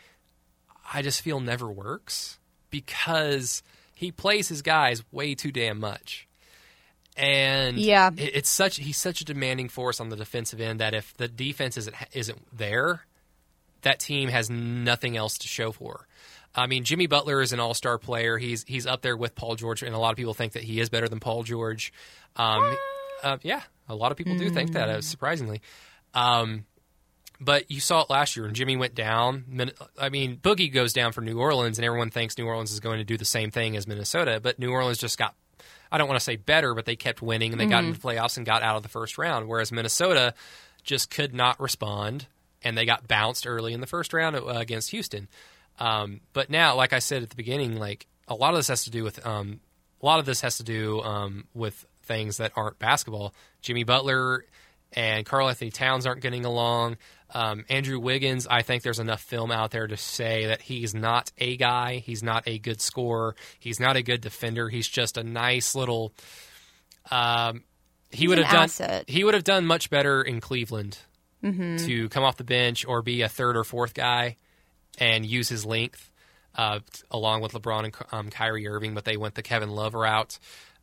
I 0.93 1.01
just 1.01 1.21
feel 1.21 1.39
never 1.39 1.71
works 1.71 2.37
because 2.69 3.63
he 3.95 4.11
plays 4.11 4.49
his 4.49 4.61
guys 4.61 5.03
way 5.11 5.35
too 5.35 5.51
damn 5.51 5.79
much. 5.79 6.27
And 7.21 7.77
Yeah. 7.77 8.09
it- 8.17 8.35
it's 8.35 8.49
such 8.49 8.77
he's 8.77 8.97
such 8.97 9.21
a 9.21 9.25
demanding 9.25 9.69
force 9.69 9.99
on 9.99 10.09
the 10.09 10.15
defensive 10.15 10.59
end 10.59 10.79
that 10.79 10.93
if 10.95 11.15
the 11.17 11.27
defense 11.27 11.77
isn't 11.77 11.95
isn't 12.13 12.57
there, 12.57 13.05
that 13.83 13.99
team 13.99 14.29
has 14.29 14.49
nothing 14.49 15.15
else 15.15 15.37
to 15.37 15.47
show 15.47 15.71
for. 15.71 16.07
I 16.55 16.67
mean, 16.67 16.83
Jimmy 16.83 17.07
Butler 17.07 17.41
is 17.41 17.53
an 17.53 17.59
All 17.59 17.73
Star 17.73 17.97
player. 17.97 18.37
He's 18.37 18.63
he's 18.67 18.85
up 18.87 19.01
there 19.03 19.15
with 19.15 19.35
Paul 19.35 19.55
George, 19.55 19.83
and 19.83 19.93
a 19.95 19.99
lot 19.99 20.09
of 20.11 20.17
people 20.17 20.33
think 20.33 20.53
that 20.53 20.63
he 20.63 20.79
is 20.79 20.89
better 20.89 21.07
than 21.07 21.19
Paul 21.19 21.43
George. 21.43 21.93
Um, 22.35 22.75
uh, 23.23 23.37
yeah, 23.43 23.61
a 23.87 23.95
lot 23.95 24.11
of 24.11 24.17
people 24.17 24.35
do 24.37 24.49
think 24.49 24.73
that, 24.73 24.89
uh, 24.89 25.01
surprisingly. 25.01 25.61
Um, 26.13 26.65
but 27.39 27.69
you 27.71 27.79
saw 27.79 28.01
it 28.01 28.09
last 28.09 28.35
year 28.35 28.45
when 28.45 28.53
Jimmy 28.53 28.75
went 28.77 28.95
down. 28.95 29.45
I 29.97 30.09
mean, 30.09 30.37
Boogie 30.37 30.71
goes 30.73 30.91
down 30.93 31.11
for 31.11 31.21
New 31.21 31.39
Orleans, 31.39 31.77
and 31.77 31.85
everyone 31.85 32.09
thinks 32.09 32.37
New 32.37 32.45
Orleans 32.47 32.71
is 32.71 32.79
going 32.79 32.97
to 32.99 33.03
do 33.03 33.17
the 33.17 33.25
same 33.25 33.49
thing 33.51 33.75
as 33.77 33.87
Minnesota. 33.87 34.39
But 34.41 34.59
New 34.59 34.71
Orleans 34.71 34.97
just 34.97 35.17
got, 35.17 35.35
I 35.91 35.97
don't 35.97 36.07
want 36.07 36.19
to 36.19 36.23
say 36.23 36.37
better, 36.37 36.73
but 36.73 36.85
they 36.85 36.95
kept 36.95 37.21
winning 37.21 37.51
and 37.51 37.59
they 37.59 37.65
got 37.65 37.83
into 37.83 37.99
the 37.99 38.07
playoffs 38.07 38.37
and 38.37 38.45
got 38.45 38.63
out 38.63 38.77
of 38.77 38.83
the 38.83 38.89
first 38.89 39.17
round. 39.17 39.47
Whereas 39.47 39.71
Minnesota 39.71 40.33
just 40.83 41.09
could 41.09 41.33
not 41.33 41.59
respond, 41.59 42.27
and 42.63 42.77
they 42.77 42.85
got 42.85 43.07
bounced 43.07 43.45
early 43.45 43.73
in 43.73 43.81
the 43.81 43.87
first 43.87 44.13
round 44.13 44.35
uh, 44.35 44.45
against 44.47 44.91
Houston. 44.91 45.27
Um, 45.79 46.21
but 46.33 46.49
now, 46.49 46.75
like 46.75 46.93
I 46.93 46.99
said 46.99 47.23
at 47.23 47.29
the 47.29 47.35
beginning, 47.35 47.77
like 47.77 48.07
a 48.27 48.35
lot 48.35 48.53
of 48.53 48.59
this 48.59 48.67
has 48.69 48.83
to 48.85 48.91
do 48.91 49.03
with 49.03 49.25
um, 49.25 49.59
a 50.01 50.05
lot 50.05 50.19
of 50.19 50.25
this 50.25 50.41
has 50.41 50.57
to 50.57 50.63
do 50.63 51.01
um, 51.01 51.45
with 51.53 51.85
things 52.03 52.37
that 52.37 52.51
aren't 52.55 52.79
basketball. 52.79 53.33
Jimmy 53.61 53.83
Butler 53.83 54.45
and 54.93 55.25
Karl-Anthony 55.25 55.71
Towns 55.71 56.05
aren't 56.05 56.21
getting 56.21 56.45
along. 56.45 56.97
Um, 57.33 57.63
Andrew 57.69 57.97
Wiggins, 57.99 58.45
I 58.45 58.61
think 58.61 58.83
there's 58.83 58.99
enough 58.99 59.21
film 59.21 59.51
out 59.51 59.71
there 59.71 59.87
to 59.87 59.95
say 59.95 60.47
that 60.47 60.61
he's 60.61 60.93
not 60.93 61.31
a 61.37 61.55
guy. 61.55 61.97
He's 61.99 62.21
not 62.21 62.43
a 62.45 62.59
good 62.59 62.81
scorer. 62.81 63.35
He's 63.59 63.79
not 63.79 63.95
a 63.95 64.03
good 64.03 64.19
defender. 64.21 64.67
He's 64.67 64.87
just 64.87 65.17
a 65.17 65.23
nice 65.23 65.73
little. 65.73 66.13
Um, 67.09 67.63
he 68.09 68.17
He's 68.19 68.29
would 68.29 68.37
have 68.39 68.51
done. 68.51 68.63
asset. 68.63 69.05
He 69.09 69.23
would 69.23 69.33
have 69.33 69.45
done 69.45 69.65
much 69.65 69.89
better 69.89 70.21
in 70.21 70.41
Cleveland 70.41 70.97
to 71.41 72.07
come 72.09 72.23
off 72.23 72.37
the 72.37 72.43
bench 72.43 72.85
or 72.85 73.01
be 73.01 73.21
a 73.23 73.29
third 73.29 73.57
or 73.57 73.63
fourth 73.63 73.93
guy 73.95 74.35
and 74.99 75.25
use 75.25 75.49
his 75.49 75.65
length 75.65 76.11
uh, 76.55 76.79
along 77.09 77.41
with 77.41 77.53
LeBron 77.53 77.85
and 77.85 77.95
um, 78.11 78.29
Kyrie 78.29 78.67
Irving, 78.67 78.93
but 78.93 79.05
they 79.05 79.17
went 79.17 79.33
the 79.35 79.41
Kevin 79.41 79.69
Love 79.71 79.93
route. 79.95 80.37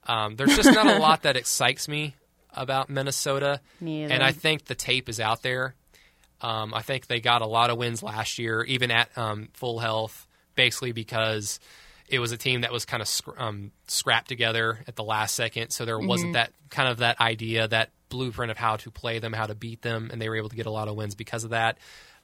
Um, 0.06 0.34
there's 0.36 0.56
just 0.56 0.72
not 0.72 0.86
a 0.86 0.98
lot 1.00 1.22
that 1.22 1.36
excites 1.36 1.86
me 1.86 2.16
about 2.54 2.88
Minnesota, 2.90 3.60
and 4.12 4.22
I 4.22 4.32
think 4.32 4.64
the 4.66 4.74
tape 4.74 5.08
is 5.08 5.20
out 5.20 5.42
there. 5.42 5.74
Um, 6.40 6.72
I 6.72 6.82
think 6.82 7.06
they 7.06 7.20
got 7.20 7.42
a 7.42 7.46
lot 7.46 7.70
of 7.70 7.78
wins 7.78 8.02
last 8.02 8.38
year, 8.38 8.62
even 8.64 8.90
at 8.90 9.16
um, 9.16 9.48
full 9.54 9.78
health, 9.80 10.26
basically 10.54 10.92
because 10.92 11.58
it 12.08 12.20
was 12.20 12.32
a 12.32 12.36
team 12.36 12.60
that 12.62 12.72
was 12.72 12.84
kind 12.84 13.00
of 13.02 13.08
scr- 13.08 13.38
um, 13.38 13.70
scrapped 13.86 14.28
together 14.28 14.78
at 14.86 14.96
the 14.96 15.04
last 15.04 15.34
second. 15.34 15.70
So 15.70 15.84
there 15.84 15.98
wasn't 15.98 16.32
that 16.34 16.52
kind 16.70 16.88
of 16.88 16.98
that 16.98 17.20
idea, 17.20 17.68
that 17.68 17.90
blueprint 18.08 18.50
of 18.50 18.56
how 18.56 18.76
to 18.76 18.90
play 18.90 19.18
them, 19.18 19.32
how 19.32 19.46
to 19.46 19.54
beat 19.54 19.82
them, 19.82 20.10
and 20.12 20.22
they 20.22 20.28
were 20.28 20.36
able 20.36 20.48
to 20.48 20.56
get 20.56 20.66
a 20.66 20.70
lot 20.70 20.88
of 20.88 20.94
wins 20.96 21.14
because 21.14 21.44
of 21.44 21.50
that. 21.50 21.76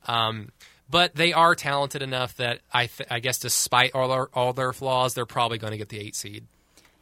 Um, 0.07 0.51
but 0.89 1.15
they 1.15 1.33
are 1.33 1.55
talented 1.55 2.03
enough 2.03 2.37
that 2.37 2.61
I, 2.73 2.87
th- 2.87 3.09
I 3.11 3.21
guess, 3.21 3.39
despite 3.39 3.95
all 3.95 4.09
their, 4.09 4.29
all 4.33 4.53
their 4.53 4.73
flaws, 4.73 5.15
they're 5.15 5.27
probably 5.27 5.59
going 5.59 5.73
to 5.73 5.79
get 5.79 5.89
the 5.89 5.99
eight 5.99 6.15
seed. 6.15 6.45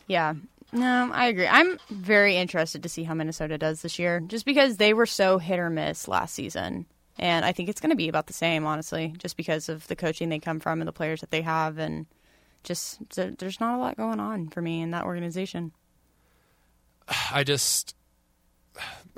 Yeah. 0.07 0.35
No, 0.73 1.11
I 1.13 1.27
agree. 1.27 1.47
I'm 1.47 1.79
very 1.91 2.37
interested 2.37 2.83
to 2.83 2.89
see 2.89 3.03
how 3.03 3.13
Minnesota 3.13 3.59
does 3.59 3.83
this 3.83 3.99
year, 3.99 4.21
just 4.21 4.47
because 4.47 4.79
they 4.79 4.95
were 4.95 5.05
so 5.05 5.37
hit 5.37 5.59
or 5.59 5.69
miss 5.69 6.09
last 6.09 6.35
season. 6.35 6.87
And 7.19 7.45
I 7.45 7.53
think 7.53 7.69
it's 7.69 7.81
going 7.81 7.91
to 7.91 7.97
be 7.97 8.09
about 8.09 8.27
the 8.27 8.33
same, 8.33 8.65
honestly, 8.65 9.15
just 9.19 9.37
because 9.37 9.69
of 9.69 9.87
the 9.89 9.97
coaching 9.97 10.31
they 10.31 10.39
come 10.39 10.61
from 10.61 10.81
and 10.81 10.89
the 10.89 10.93
players 10.93 11.21
that 11.21 11.31
they 11.31 11.43
have. 11.43 11.77
And 11.77 12.07
just, 12.65 12.99
there's 13.15 13.61
not 13.61 13.77
a 13.77 13.79
lot 13.79 13.99
going 13.99 14.19
on 14.19 14.49
for 14.49 14.63
me 14.63 14.81
in 14.81 14.93
that 14.93 15.05
organization. 15.05 15.73
I 17.31 17.45
just, 17.45 17.95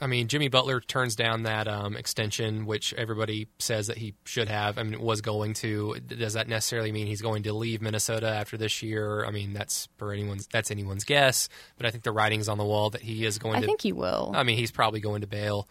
I 0.00 0.08
mean, 0.08 0.26
Jimmy 0.26 0.48
Butler 0.48 0.80
turns 0.80 1.14
down 1.14 1.44
that 1.44 1.68
um, 1.68 1.96
extension, 1.96 2.66
which 2.66 2.92
everybody 2.94 3.46
says 3.58 3.86
that 3.86 3.96
he 3.96 4.14
should 4.24 4.48
have. 4.48 4.76
I 4.76 4.82
mean, 4.82 5.00
was 5.00 5.20
going 5.20 5.54
to. 5.54 5.94
Does 6.00 6.32
that 6.32 6.48
necessarily 6.48 6.90
mean 6.90 7.06
he's 7.06 7.22
going 7.22 7.44
to 7.44 7.52
leave 7.52 7.80
Minnesota 7.80 8.28
after 8.28 8.56
this 8.56 8.82
year? 8.82 9.24
I 9.24 9.30
mean, 9.30 9.52
that's 9.52 9.88
for 9.96 10.12
anyone's 10.12 10.48
that's 10.48 10.70
anyone's 10.72 11.04
guess. 11.04 11.48
But 11.76 11.86
I 11.86 11.90
think 11.90 12.02
the 12.02 12.10
writing's 12.12 12.48
on 12.48 12.58
the 12.58 12.64
wall 12.64 12.90
that 12.90 13.02
he 13.02 13.24
is 13.24 13.38
going 13.38 13.52
to 13.54 13.58
I 13.58 13.60
to. 13.60 13.66
think 13.66 13.82
he 13.82 13.92
will. 13.92 14.32
I 14.34 14.42
mean, 14.42 14.58
he's 14.58 14.72
probably 14.72 15.00
going 15.00 15.20
to 15.20 15.28
bail. 15.28 15.68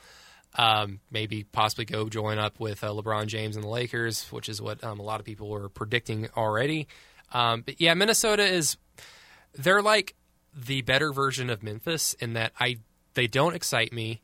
Um, 0.55 0.99
maybe 1.11 1.43
possibly 1.43 1.85
go 1.85 2.07
join 2.07 2.37
up 2.37 2.59
with 2.59 2.83
uh, 2.83 2.89
LeBron 2.89 3.25
James 3.27 3.55
and 3.55 3.65
the 3.65 3.69
Lakers, 3.69 4.23
which 4.31 4.47
is 4.47 4.61
what 4.61 4.83
um, 4.83 4.99
a 4.99 5.03
lot 5.03 5.19
of 5.19 5.25
people 5.25 5.49
were 5.49 5.67
predicting 5.67 6.29
already. 6.37 6.87
Um, 7.33 7.61
but 7.61 7.81
yeah, 7.81 7.93
Minnesota 7.95 8.43
is 8.45 8.77
they're 9.55 9.81
like 9.81 10.15
the 10.55 10.81
better 10.83 11.11
version 11.11 11.49
of 11.49 11.63
Memphis 11.63 12.13
in 12.19 12.33
that 12.33 12.53
I 12.59 12.77
they 13.13 13.27
don't 13.27 13.55
excite 13.55 13.91
me. 13.93 14.21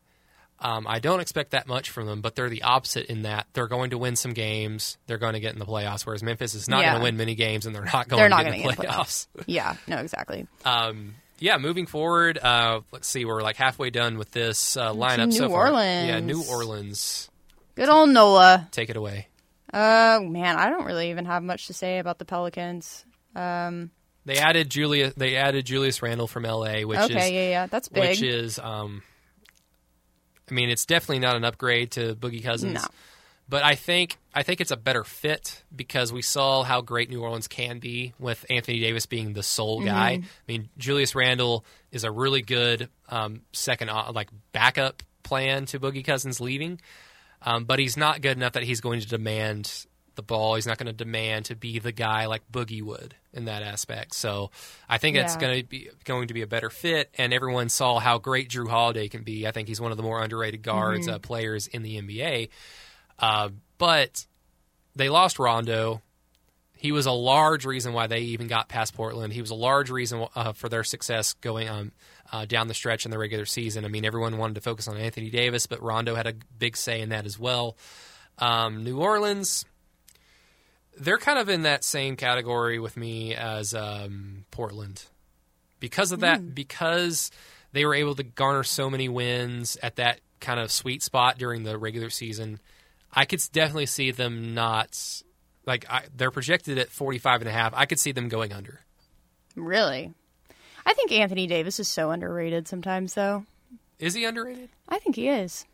Um, 0.62 0.86
I 0.88 1.00
don't 1.00 1.22
expect 1.22 1.52
that 1.52 1.68
much 1.68 1.90
from 1.90 2.06
them, 2.06 2.20
but 2.20 2.36
they're 2.36 2.50
the 2.50 2.64
opposite 2.64 3.06
in 3.06 3.22
that 3.22 3.48
they're 3.54 3.68
going 3.70 3.92
to 3.92 3.98
win 3.98 4.18
some 4.18 4.34
games. 4.34 4.98
They're 5.08 5.18
going 5.18 5.34
to 5.36 5.40
get 5.40 5.54
in 5.54 5.60
the 5.60 5.66
playoffs, 5.66 6.06
whereas 6.06 6.22
Memphis 6.22 6.54
is 6.54 6.68
not 6.68 6.82
Yeah. 6.82 6.92
going 6.92 7.00
to 7.00 7.04
win 7.06 7.16
many 7.18 7.34
games, 7.36 7.66
and 7.66 7.74
they're 7.74 7.86
not 7.86 8.10
going 8.10 8.20
They're 8.20 8.28
to 8.28 8.36
not 8.36 8.44
get 8.44 8.56
in 8.56 8.60
the 8.60 8.64
gonna 8.64 8.76
get 8.76 8.86
in 8.86 8.92
the 8.92 8.94
playoffs. 8.98 9.28
yeah, 9.46 9.76
no, 9.88 9.98
exactly. 10.00 10.48
Um, 10.66 11.16
yeah, 11.40 11.58
moving 11.60 11.86
forward, 11.86 12.38
uh, 12.38 12.82
let's 12.92 13.08
see, 13.08 13.24
we're 13.24 13.42
like 13.42 13.56
halfway 13.56 13.90
done 13.90 14.18
with 14.18 14.32
this 14.32 14.76
uh, 14.76 14.92
lineup 14.92 15.28
New 15.28 15.32
so 15.38 15.48
far. 15.50 15.68
Orleans. 15.68 16.08
Yeah, 16.10 16.20
New 16.20 16.44
Orleans. 16.44 17.30
Good 17.76 17.88
old 17.88 18.10
Nola. 18.10 18.68
Take 18.72 18.90
it 18.90 18.98
away. 18.98 19.30
Uh, 19.74 20.20
man, 20.22 20.58
I 20.58 20.70
don't 20.70 20.84
really 20.84 21.12
even 21.12 21.24
have 21.24 21.42
much 21.42 21.68
to 21.68 21.74
say 21.74 22.00
about 22.00 22.20
the 22.20 22.26
Pelicans. 22.26 23.06
Um, 23.34 23.92
They 24.26 24.38
added 24.38 24.70
Julius. 24.70 25.13
They 25.15 25.36
added 25.36 25.65
Julius 25.65 26.01
Randle 26.01 26.28
from 26.28 26.45
L.A., 26.45 26.86
which 26.86 26.99
okay, 26.99 27.28
is 27.28 27.32
yeah, 27.32 27.49
yeah, 27.49 27.67
that's 27.67 27.88
big. 27.88 28.09
which 28.09 28.22
is. 28.22 28.59
Um, 28.59 29.01
I 30.49 30.53
mean, 30.53 30.70
it's 30.70 30.86
definitely 30.86 31.20
not 31.20 31.36
an 31.36 31.45
upgrade 31.45 31.91
to 31.91 32.15
Boogie 32.15 32.43
Cousins. 32.43 32.74
No. 32.74 32.88
But 33.49 33.63
I 33.63 33.74
think 33.74 34.17
I 34.34 34.43
think 34.43 34.61
it's 34.61 34.70
a 34.70 34.78
better 34.78 35.03
fit 35.03 35.63
because 35.76 36.13
we 36.13 36.22
saw 36.22 36.61
how 36.61 36.82
great 36.82 37.09
New 37.09 37.22
Orleans 37.24 37.47
can 37.47 37.80
be 37.80 38.13
with 38.20 38.45
Anthony 38.47 38.80
Davis 38.80 39.07
being 39.07 39.34
the 39.34 39.41
sole 39.41 39.84
guy. 39.84 40.17
Mm-hmm. 40.17 40.26
I 40.26 40.51
mean, 40.51 40.70
Julius 40.78 41.15
Randle 41.15 41.65
is 41.91 42.03
a 42.03 42.11
really 42.11 42.43
good 42.43 42.89
um, 43.09 43.41
second 43.51 43.89
uh, 43.89 44.11
like 44.13 44.30
backup 44.51 45.01
plan 45.24 45.65
to 45.67 45.80
Boogie 45.80 46.05
Cousins 46.05 46.39
leaving, 46.39 46.80
um, 47.41 47.65
but 47.65 47.80
he's 47.80 47.97
not 47.97 48.22
good 48.22 48.38
enough 48.38 48.53
that 48.53 48.63
he's 48.63 48.82
going 48.82 49.01
to 49.01 49.07
demand 49.07 49.88
the 50.20 50.24
ball. 50.24 50.55
He's 50.55 50.67
not 50.67 50.78
going 50.78 50.88
to 50.88 50.93
demand 50.93 51.45
to 51.45 51.55
be 51.55 51.80
the 51.80 51.91
guy 51.91 52.26
like 52.28 52.41
Boogie 52.51 52.82
would 52.84 53.15
in 53.34 53.45
that 53.45 53.63
aspect. 53.63 54.13
So 54.15 54.51
I 54.88 54.97
think 54.97 55.15
it's 55.15 55.36
Yeah. 55.36 55.39
going 55.41 55.61
to 55.61 55.67
be 55.67 55.89
going 56.03 56.28
to 56.28 56.34
be 56.34 56.41
a 56.41 56.47
better 56.47 56.70
fit. 56.70 57.09
And 57.17 57.34
everyone 57.34 57.70
saw 57.70 57.99
how 57.99 58.17
great 58.17 58.49
Jrue 58.49 58.70
Holiday 58.70 59.07
can 59.07 59.24
be. 59.24 59.47
I 59.47 59.51
think 59.51 59.67
he's 59.67 59.82
one 59.82 59.91
of 59.91 59.97
the 59.97 60.03
more 60.03 60.22
underrated 60.22 60.61
guards 60.61 61.07
Mm-hmm. 61.07 61.15
uh, 61.15 61.20
players 61.20 61.67
in 61.67 61.84
the 61.84 61.99
NBA. 62.01 62.49
Uh, 63.17 63.49
but 63.78 64.26
they 64.95 65.09
lost 65.09 65.39
Rondo. 65.39 66.01
He 66.74 66.91
was 66.93 67.05
a 67.05 67.11
large 67.11 67.65
reason 67.65 67.91
why 67.93 68.07
they 68.07 68.20
even 68.22 68.47
got 68.47 68.70
past 68.70 68.93
Portland. 68.93 69.34
He 69.34 69.41
was 69.41 69.49
a 69.51 69.55
large 69.55 69.89
reason 69.89 70.26
uh, 70.36 70.53
for 70.53 70.70
their 70.70 70.84
success 70.86 71.34
going 71.34 71.67
um, 71.67 71.91
uh, 72.32 72.45
down 72.45 72.67
the 72.70 72.74
stretch 72.74 73.03
in 73.03 73.11
the 73.11 73.17
regular 73.17 73.45
season. 73.45 73.84
I 73.84 73.89
mean, 73.89 74.05
everyone 74.05 74.38
wanted 74.38 74.53
to 74.55 74.61
focus 74.61 74.88
on 74.88 74.95
Anthony 74.97 75.30
Davis, 75.30 75.67
but 75.67 75.82
Rondo 75.84 76.15
had 76.15 76.26
a 76.28 76.34
big 76.57 76.78
say 76.78 77.01
in 77.01 77.09
that 77.09 77.26
as 77.26 77.38
well. 77.38 77.76
Um, 78.38 78.86
New 78.86 79.01
Orleans, 79.01 79.65
they're 80.98 81.18
kind 81.18 81.40
of 81.40 81.50
in 81.50 81.64
that 81.64 81.84
same 81.84 82.16
category 82.16 82.80
with 82.80 82.98
me 82.98 83.36
as 83.36 83.74
um, 83.74 84.46
Portland 84.52 85.04
because 85.80 86.12
of 86.12 86.22
that. 86.22 86.56
Because 86.56 87.32
they 87.72 87.86
were 87.86 87.96
able 87.96 88.16
to 88.16 88.24
garner 88.24 88.64
so 88.64 88.90
many 88.90 89.10
wins 89.10 89.78
at 89.82 89.98
that 89.98 90.20
kind 90.40 90.60
of 90.60 90.72
sweet 90.72 91.04
spot 91.04 91.38
during 91.38 91.64
the 91.64 91.78
regular 91.78 92.10
season. 92.10 92.60
I 93.12 93.26
could 93.26 93.42
definitely 93.52 93.88
see 93.88 94.12
them 94.12 94.54
not 94.54 95.22
like 95.66 95.86
I, 95.90 96.04
they're 96.16 96.32
projected 96.32 96.78
at 96.78 96.90
45 96.90 97.42
and 97.42 97.50
a 97.50 97.54
half. 97.54 97.74
I 97.76 97.86
could 97.86 98.00
see 98.00 98.12
them 98.12 98.30
going 98.30 98.54
under. 98.54 98.82
Really? 99.56 100.14
I 100.86 100.94
think 100.94 101.12
Anthony 101.12 101.48
Davis 101.48 101.80
is 101.80 101.88
so 101.88 102.12
underrated 102.12 102.68
sometimes, 102.68 103.14
though. 103.14 103.46
Is 104.00 104.14
he 104.14 104.26
underrated? 104.26 104.70
I 104.88 105.00
think 105.00 105.16
he 105.16 105.28
is. 105.28 105.66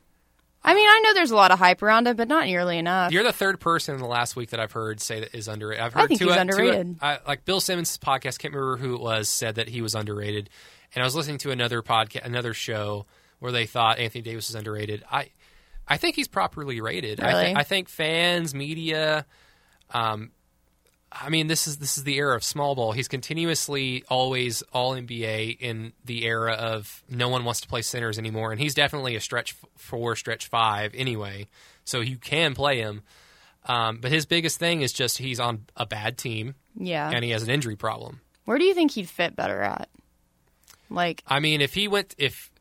I 0.65 0.73
mean, 0.73 0.87
I 0.87 0.99
know 1.03 1.13
there's 1.13 1.29
a 1.29 1.35
lot 1.35 1.51
of 1.51 1.59
hype 1.59 1.83
around 1.83 2.07
him, 2.07 2.15
but 2.15 2.27
not 2.27 2.45
nearly 2.45 2.79
enough. 2.79 3.11
You're 3.11 3.23
the 3.23 3.31
third 3.31 3.59
person 3.59 3.93
in 3.93 4.01
the 4.01 4.07
last 4.07 4.35
week 4.35 4.49
that 4.49 4.59
I've 4.59 4.71
heard 4.71 4.99
say 4.99 5.19
that 5.19 5.35
is 5.35 5.47
underrated. 5.47 5.83
I've 5.83 5.93
heard 5.93 6.07
think 6.07 6.19
two, 6.19 6.27
he's 6.27 6.35
underrated. 6.35 6.97
I, 7.01 7.19
like 7.27 7.45
Bill 7.45 7.59
Simmons' 7.61 7.97
podcast, 7.99 8.39
can't 8.39 8.53
remember 8.53 8.77
who 8.77 8.95
it 8.95 9.01
was, 9.01 9.29
said 9.29 9.55
that 9.55 9.69
he 9.69 9.81
was 9.81 9.93
underrated. 9.93 10.49
And 10.95 11.03
I 11.03 11.05
was 11.05 11.15
listening 11.15 11.37
to 11.39 11.51
another 11.51 11.83
podcast, 11.83 12.25
another 12.25 12.55
show 12.55 13.05
where 13.37 13.51
they 13.51 13.67
thought 13.67 13.99
Anthony 13.99 14.23
Davis 14.23 14.49
was 14.49 14.55
underrated. 14.55 15.03
I, 15.11 15.29
I 15.87 15.97
think 15.97 16.15
he's 16.15 16.27
properly 16.27 16.81
rated. 16.81 17.19
I, 17.21 17.27
Really? 17.27 17.55
I 17.55 17.61
think 17.61 17.87
fans, 17.87 18.55
media, 18.55 19.27
um, 19.91 20.31
I 21.21 21.29
mean, 21.29 21.47
this 21.47 21.67
is 21.67 21.77
this 21.77 21.97
is 21.97 22.03
the 22.03 22.15
era 22.15 22.35
of 22.35 22.43
small 22.43 22.75
ball. 22.75 22.91
He's 22.91 23.07
continuously 23.07 24.03
always 24.09 24.61
all 24.73 24.93
NBA 24.93 25.59
in 25.59 25.93
the 26.03 26.25
era 26.25 26.53
of 26.53 27.03
no 27.09 27.29
one 27.29 27.45
wants 27.45 27.61
to 27.61 27.67
play 27.67 27.81
centers 27.81 28.19
anymore, 28.19 28.51
and 28.51 28.59
he's 28.59 28.73
definitely 28.73 29.15
a 29.15 29.21
stretch 29.21 29.55
four, 29.77 30.15
stretch 30.15 30.47
five 30.47 30.93
anyway. 30.93 31.47
So 31.85 32.01
you 32.01 32.17
can 32.17 32.53
play 32.53 32.79
him, 32.79 33.03
um, 33.65 33.99
but 34.01 34.11
his 34.11 34.25
biggest 34.25 34.59
thing 34.59 34.81
is 34.81 34.91
just 34.91 35.17
he's 35.17 35.39
on 35.39 35.65
a 35.77 35.85
bad 35.85 36.17
team 36.17 36.55
yeah. 36.77 37.09
and 37.13 37.23
he 37.23 37.31
has 37.31 37.43
an 37.43 37.49
injury 37.49 37.75
problem. 37.75 38.21
Where 38.45 38.57
do 38.57 38.65
you 38.65 38.73
think 38.73 38.91
he'd 38.91 39.09
fit 39.09 39.35
better 39.35 39.61
at? 39.61 39.89
Like, 40.89 41.23
I 41.27 41.39
mean, 41.39 41.61
if 41.61 41.73
he 41.73 41.87
went, 41.87 42.13
if 42.17 42.51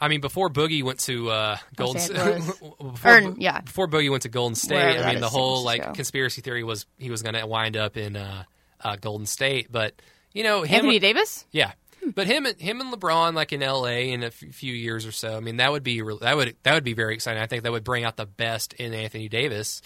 I 0.00 0.08
mean, 0.08 0.20
before 0.20 0.48
Boogie 0.48 0.82
went 0.82 1.00
to 1.00 1.30
uh, 1.30 1.56
Golden 1.76 2.00
State, 2.00 2.16
before, 2.80 3.18
Or, 3.18 3.34
yeah. 3.36 3.60
before 3.62 3.88
Boogie 3.88 4.10
went 4.10 4.22
to 4.22 4.28
Golden 4.28 4.54
State, 4.54 4.76
Wherever 4.76 5.04
I 5.08 5.12
mean, 5.12 5.20
the 5.20 5.28
whole 5.28 5.64
like 5.64 5.80
Francisco. 5.82 5.94
conspiracy 5.96 6.40
theory 6.42 6.62
was 6.64 6.86
he 6.98 7.10
was 7.10 7.22
going 7.22 7.34
to 7.34 7.46
wind 7.46 7.76
up 7.76 7.96
in 7.96 8.14
uh, 8.16 8.44
uh, 8.80 8.96
Golden 8.96 9.26
State, 9.26 9.72
but 9.72 9.94
you 10.32 10.44
know, 10.44 10.62
him, 10.62 10.76
Anthony 10.76 10.98
Davis? 11.00 11.44
yeah, 11.50 11.72
but 12.14 12.26
him 12.28 12.46
and 12.46 12.60
him 12.60 12.80
and 12.80 12.92
LeBron 12.92 13.34
like 13.34 13.52
in 13.52 13.62
L.A. 13.62 14.12
in 14.12 14.22
a 14.22 14.26
f- 14.26 14.34
few 14.34 14.72
years 14.72 15.04
or 15.04 15.10
so. 15.12 15.36
I 15.36 15.40
mean, 15.40 15.56
that 15.56 15.72
would 15.72 15.82
be 15.82 16.00
that 16.20 16.36
would 16.36 16.54
that 16.62 16.74
would 16.74 16.84
be 16.84 16.94
very 16.94 17.14
exciting. 17.14 17.42
I 17.42 17.46
think 17.46 17.64
that 17.64 17.72
would 17.72 17.82
bring 17.84 18.04
out 18.04 18.16
the 18.16 18.26
best 18.26 18.74
in 18.74 18.94
Anthony 18.94 19.28
Davis. 19.28 19.82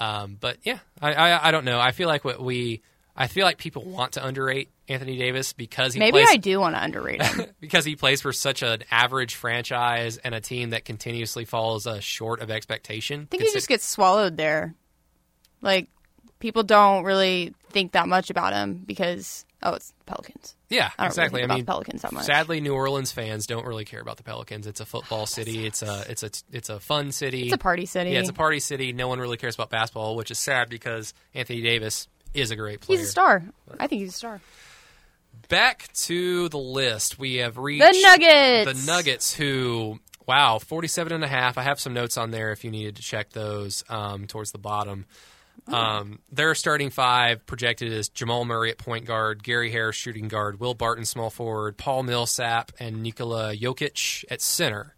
Um, 0.00 0.38
but 0.40 0.56
yeah, 0.62 0.78
I, 1.02 1.12
I 1.12 1.48
I 1.48 1.50
don't 1.50 1.66
know. 1.66 1.78
I 1.78 1.92
feel 1.92 2.08
like 2.08 2.24
what 2.24 2.42
we 2.42 2.80
I 3.14 3.26
feel 3.26 3.44
like 3.44 3.58
people 3.58 3.84
want 3.84 4.12
to 4.12 4.24
underrate 4.24 4.70
Anthony 4.88 5.16
Davis 5.16 5.52
because 5.52 5.94
he 5.94 6.00
Maybe 6.00 6.12
plays 6.12 6.28
I 6.30 6.36
do 6.36 6.60
want 6.60 6.74
to 6.74 6.82
underrate 6.82 7.22
him. 7.22 7.46
because 7.60 7.84
he 7.84 7.96
plays 7.96 8.20
for 8.20 8.32
such 8.32 8.62
an 8.62 8.82
average 8.90 9.34
franchise 9.34 10.16
and 10.18 10.34
a 10.34 10.40
team 10.40 10.70
that 10.70 10.84
continuously 10.84 11.44
falls 11.44 11.86
uh, 11.86 12.00
short 12.00 12.40
of 12.40 12.50
expectation. 12.50 13.22
I 13.22 13.26
think 13.26 13.42
he 13.44 13.52
just 13.52 13.68
gets 13.68 13.86
swallowed 13.86 14.36
there. 14.36 14.74
Like 15.60 15.88
people 16.40 16.64
don't 16.64 17.04
really 17.04 17.54
think 17.70 17.92
that 17.92 18.08
much 18.08 18.28
about 18.28 18.52
him 18.52 18.82
because 18.84 19.46
oh, 19.62 19.74
it's 19.74 19.90
the 19.90 20.04
Pelicans. 20.04 20.56
yeah, 20.68 20.90
I 20.98 21.06
exactly. 21.06 21.40
really 21.40 21.52
I 21.52 21.54
mean, 21.54 21.64
the 21.64 21.70
Pelicans 21.70 22.02
that 22.02 22.12
much. 22.12 22.24
sadly, 22.24 22.60
New 22.60 22.74
Orleans 22.74 23.12
fans 23.12 23.46
don't 23.46 23.64
really 23.64 23.84
care 23.84 24.00
about 24.00 24.16
the 24.16 24.24
Pelicans. 24.24 24.66
It's 24.66 24.80
a 24.80 24.86
football 24.86 25.26
city. 25.26 25.64
It's 25.64 25.82
a 25.82 26.04
it's 26.08 26.24
a 26.24 26.30
it's 26.50 26.68
a 26.68 26.80
fun 26.80 27.12
city. 27.12 27.44
It's 27.44 27.54
a 27.54 27.58
party 27.58 27.86
city. 27.86 28.10
Yeah, 28.10 28.18
it's 28.18 28.28
a 28.28 28.34
party 28.34 28.58
city. 28.58 28.92
No 28.92 29.06
one 29.06 29.20
really 29.20 29.36
cares 29.36 29.54
about 29.54 29.70
basketball, 29.70 30.16
which 30.16 30.32
is 30.32 30.38
sad 30.38 30.68
because 30.68 31.14
Anthony 31.34 31.62
Davis 31.62 32.08
is 32.34 32.50
a 32.50 32.56
great 32.56 32.80
player. 32.80 32.98
He's 32.98 33.08
a 33.08 33.10
star. 33.10 33.44
I 33.78 33.86
think 33.86 34.00
he's 34.02 34.10
a 34.10 34.18
star. 34.18 34.40
Back 35.52 35.92
to 36.06 36.48
the 36.48 36.56
list, 36.56 37.18
we 37.18 37.34
have 37.34 37.58
reached 37.58 37.84
The 37.84 38.00
Nuggets. 38.02 38.80
The 38.86 38.90
Nuggets, 38.90 39.34
who 39.34 40.00
wow, 40.26 40.58
47 40.58 41.12
and 41.12 41.22
a 41.22 41.28
half. 41.28 41.58
I 41.58 41.62
have 41.62 41.78
some 41.78 41.92
notes 41.92 42.16
on 42.16 42.30
there 42.30 42.52
if 42.52 42.64
you 42.64 42.70
needed 42.70 42.96
to 42.96 43.02
check 43.02 43.32
those 43.32 43.84
um, 43.90 44.26
towards 44.26 44.52
the 44.52 44.58
bottom. 44.58 45.04
Um, 45.68 46.20
their 46.32 46.54
starting 46.54 46.88
five 46.88 47.44
projected 47.44 47.92
is 47.92 48.08
Jamal 48.08 48.46
Murray 48.46 48.70
at 48.70 48.78
point 48.78 49.04
guard, 49.04 49.42
Gary 49.44 49.70
Harris 49.70 49.94
shooting 49.94 50.26
guard, 50.26 50.58
Will 50.58 50.72
Barton 50.72 51.04
small 51.04 51.28
forward, 51.28 51.76
Paul 51.76 52.04
Millsap, 52.04 52.72
and 52.80 53.02
Nikola 53.02 53.54
Jokic 53.54 54.24
at 54.30 54.40
center. 54.40 54.94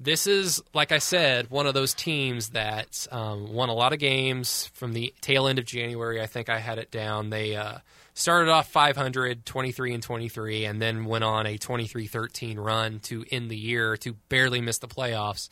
This 0.00 0.26
is, 0.26 0.62
like 0.72 0.92
I 0.92 0.98
said, 0.98 1.50
one 1.50 1.66
of 1.66 1.74
those 1.74 1.92
teams 1.92 2.48
that 2.50 3.06
um, 3.12 3.52
won 3.52 3.68
a 3.68 3.74
lot 3.74 3.92
of 3.92 3.98
games 3.98 4.70
from 4.72 4.94
the 4.94 5.12
tail 5.20 5.46
end 5.46 5.58
of 5.58 5.66
January. 5.66 6.22
I 6.22 6.26
think 6.26 6.48
I 6.48 6.58
had 6.58 6.78
it 6.78 6.90
down. 6.90 7.28
They 7.28 7.54
uh, 7.54 7.80
started 8.14 8.50
off 8.50 8.68
500, 8.68 9.44
23 9.44 9.94
and 9.94 10.02
23, 10.02 10.64
and 10.64 10.80
then 10.80 11.04
went 11.04 11.24
on 11.24 11.46
a 11.46 11.58
23 11.58 12.06
13 12.06 12.58
run 12.58 13.00
to 13.00 13.24
end 13.30 13.50
the 13.50 13.56
year 13.56 13.96
to 13.98 14.14
barely 14.28 14.60
miss 14.60 14.78
the 14.78 14.88
playoffs. 14.88 15.48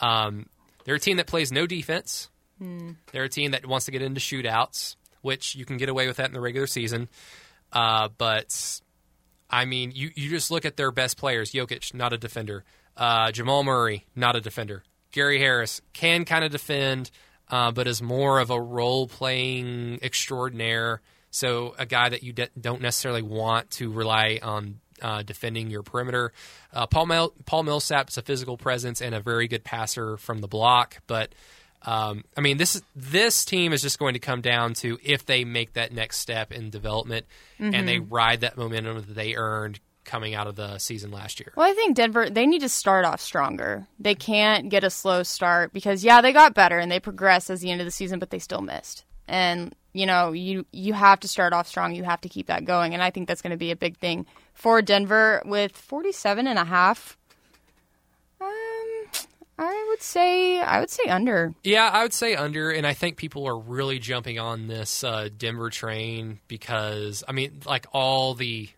Um, 0.00 0.46
they're 0.84 0.96
a 0.96 1.00
team 1.00 1.16
that 1.18 1.26
plays 1.26 1.52
no 1.52 1.66
defense. 1.66 2.30
They're 3.12 3.24
a 3.24 3.28
team 3.28 3.52
that 3.52 3.66
wants 3.66 3.86
to 3.86 3.92
get 3.92 4.02
into 4.02 4.20
shootouts, 4.20 4.96
which 5.22 5.54
you 5.54 5.64
can 5.64 5.76
get 5.76 5.88
away 5.88 6.06
with 6.06 6.16
that 6.16 6.26
in 6.26 6.32
the 6.32 6.40
regular 6.40 6.66
season. 6.66 7.08
Uh, 7.72 8.08
but 8.16 8.80
I 9.50 9.64
mean, 9.64 9.92
you, 9.94 10.10
you 10.14 10.30
just 10.30 10.50
look 10.50 10.64
at 10.64 10.76
their 10.76 10.90
best 10.90 11.16
players. 11.16 11.52
Jokic, 11.52 11.94
not 11.94 12.12
a 12.12 12.18
defender. 12.18 12.64
Uh, 12.96 13.30
Jamal 13.32 13.62
Murray, 13.62 14.06
not 14.16 14.36
a 14.36 14.40
defender. 14.40 14.82
Gary 15.12 15.38
Harris 15.38 15.80
can 15.92 16.24
kind 16.24 16.44
of 16.44 16.50
defend, 16.50 17.10
uh, 17.48 17.70
but 17.70 17.86
is 17.86 18.02
more 18.02 18.40
of 18.40 18.50
a 18.50 18.60
role 18.60 19.06
playing 19.06 20.00
extraordinaire. 20.02 21.00
So 21.38 21.74
a 21.78 21.86
guy 21.86 22.08
that 22.08 22.22
you 22.22 22.32
de- 22.32 22.50
don't 22.60 22.82
necessarily 22.82 23.22
want 23.22 23.70
to 23.72 23.90
rely 23.92 24.40
on 24.42 24.80
uh, 25.00 25.22
defending 25.22 25.70
your 25.70 25.82
perimeter. 25.82 26.32
Uh, 26.72 26.86
Paul 26.86 27.06
Mil- 27.06 27.34
Paul 27.46 27.62
Millsap 27.62 28.08
is 28.10 28.18
a 28.18 28.22
physical 28.22 28.56
presence 28.56 29.00
and 29.00 29.14
a 29.14 29.20
very 29.20 29.46
good 29.46 29.62
passer 29.62 30.16
from 30.16 30.40
the 30.40 30.48
block, 30.48 30.98
but 31.06 31.32
um, 31.82 32.24
I 32.36 32.40
mean, 32.40 32.56
this 32.56 32.82
this 32.96 33.44
team 33.44 33.72
is 33.72 33.82
just 33.82 34.00
going 34.00 34.14
to 34.14 34.18
come 34.18 34.40
down 34.40 34.74
to 34.74 34.98
if 35.02 35.24
they 35.24 35.44
make 35.44 35.74
that 35.74 35.92
next 35.92 36.18
step 36.18 36.50
in 36.50 36.70
development 36.70 37.26
and 37.58 37.86
they 37.86 38.00
ride 38.00 38.40
that 38.40 38.56
momentum 38.56 38.96
that 38.96 39.14
they 39.14 39.36
earned 39.36 39.78
coming 40.04 40.34
out 40.34 40.46
of 40.46 40.56
the 40.56 40.78
season 40.78 41.10
last 41.12 41.38
year. 41.38 41.52
Well, 41.54 41.70
I 41.70 41.74
think 41.74 41.94
Denver 41.94 42.30
they 42.30 42.46
need 42.46 42.62
to 42.62 42.68
start 42.68 43.04
off 43.04 43.20
stronger. 43.20 43.86
They 44.00 44.16
can't 44.16 44.70
get 44.70 44.82
a 44.82 44.90
slow 44.90 45.22
start 45.22 45.72
because 45.72 46.02
yeah, 46.02 46.20
they 46.20 46.32
got 46.32 46.54
better 46.54 46.78
and 46.78 46.90
they 46.90 46.98
progressed 46.98 47.48
as 47.48 47.60
the 47.60 47.70
end 47.70 47.80
of 47.80 47.84
the 47.84 47.92
season, 47.92 48.18
but 48.18 48.30
they 48.30 48.40
still 48.40 48.62
missed. 48.62 49.04
And 49.28 49.74
you 49.92 50.06
know, 50.06 50.32
you 50.32 50.66
you 50.72 50.92
have 50.92 51.20
to 51.20 51.28
start 51.28 51.52
off 51.52 51.68
strong. 51.68 51.94
You 51.94 52.04
have 52.04 52.20
to 52.22 52.28
keep 52.28 52.46
that 52.46 52.64
going, 52.64 52.94
and 52.94 53.02
I 53.02 53.10
think 53.10 53.28
that's 53.28 53.42
going 53.42 53.52
to 53.52 53.56
be 53.56 53.70
a 53.70 53.76
big 53.76 53.96
thing 53.98 54.26
for 54.54 54.82
Denver 54.82 55.42
with 55.44 55.76
47 55.76 56.46
and 56.46 56.58
a 56.58 56.64
half. 56.64 57.16
Um 58.40 58.48
I 59.58 59.86
would 59.88 60.02
say 60.02 60.60
I 60.60 60.78
would 60.78 60.90
say 60.90 61.04
under. 61.04 61.52
Yeah, 61.64 61.88
I 61.92 62.02
would 62.02 62.12
say 62.12 62.36
under, 62.36 62.70
and 62.70 62.86
I 62.86 62.94
think 62.94 63.16
people 63.16 63.46
are 63.48 63.58
really 63.58 63.98
jumping 63.98 64.38
on 64.38 64.68
this 64.68 65.02
uh, 65.02 65.28
Denver 65.36 65.68
train 65.70 66.38
because 66.46 67.24
I 67.26 67.32
mean, 67.32 67.60
like 67.66 67.86
all 67.92 68.34
the 68.34 68.68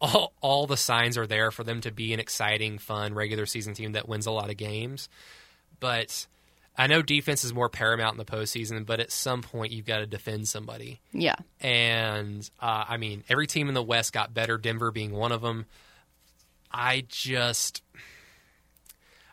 all, 0.00 0.32
all 0.40 0.66
the 0.66 0.78
signs 0.78 1.18
are 1.18 1.26
there 1.26 1.50
for 1.50 1.62
them 1.62 1.82
to 1.82 1.92
be 1.92 2.14
an 2.14 2.20
exciting, 2.20 2.78
fun 2.78 3.12
regular 3.12 3.44
season 3.44 3.74
team 3.74 3.92
that 3.92 4.08
wins 4.08 4.24
a 4.26 4.30
lot 4.30 4.48
of 4.48 4.56
games. 4.56 5.10
But 5.78 6.26
I 6.76 6.86
know 6.86 7.02
defense 7.02 7.44
is 7.44 7.52
more 7.52 7.68
paramount 7.68 8.14
in 8.14 8.18
the 8.18 8.24
postseason, 8.24 8.86
but 8.86 9.00
at 9.00 9.12
some 9.12 9.42
point 9.42 9.72
you've 9.72 9.86
got 9.86 9.98
to 9.98 10.06
defend 10.06 10.48
somebody. 10.48 11.00
Yeah. 11.12 11.36
And 11.60 12.48
uh, 12.60 12.84
I 12.88 12.96
mean, 12.96 13.24
every 13.28 13.46
team 13.46 13.68
in 13.68 13.74
the 13.74 13.82
West 13.82 14.12
got 14.12 14.32
better. 14.32 14.56
Denver 14.56 14.90
being 14.90 15.12
one 15.12 15.32
of 15.32 15.42
them. 15.42 15.66
I 16.72 17.04
just, 17.08 17.82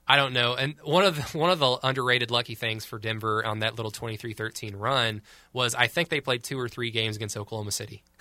I 0.08 0.16
don't 0.16 0.34
know. 0.34 0.56
And 0.56 0.76
one 0.84 1.06
of 1.06 1.16
the, 1.16 1.22
one 1.38 1.50
of 1.52 1.60
the 1.60 1.78
underrated 1.84 2.32
lucky 2.32 2.56
things 2.56 2.86
for 2.86 2.98
Denver 2.98 3.46
on 3.46 3.60
that 3.60 3.76
little 3.76 3.92
23-13 3.92 4.74
run 4.76 5.22
was 5.54 5.76
I 5.76 5.88
think 5.88 6.10
they 6.10 6.20
played 6.20 6.44
two 6.44 6.60
or 6.60 6.68
three 6.68 6.92
games 6.92 7.16
against 7.16 7.38
Oklahoma 7.38 7.72
City. 7.72 8.04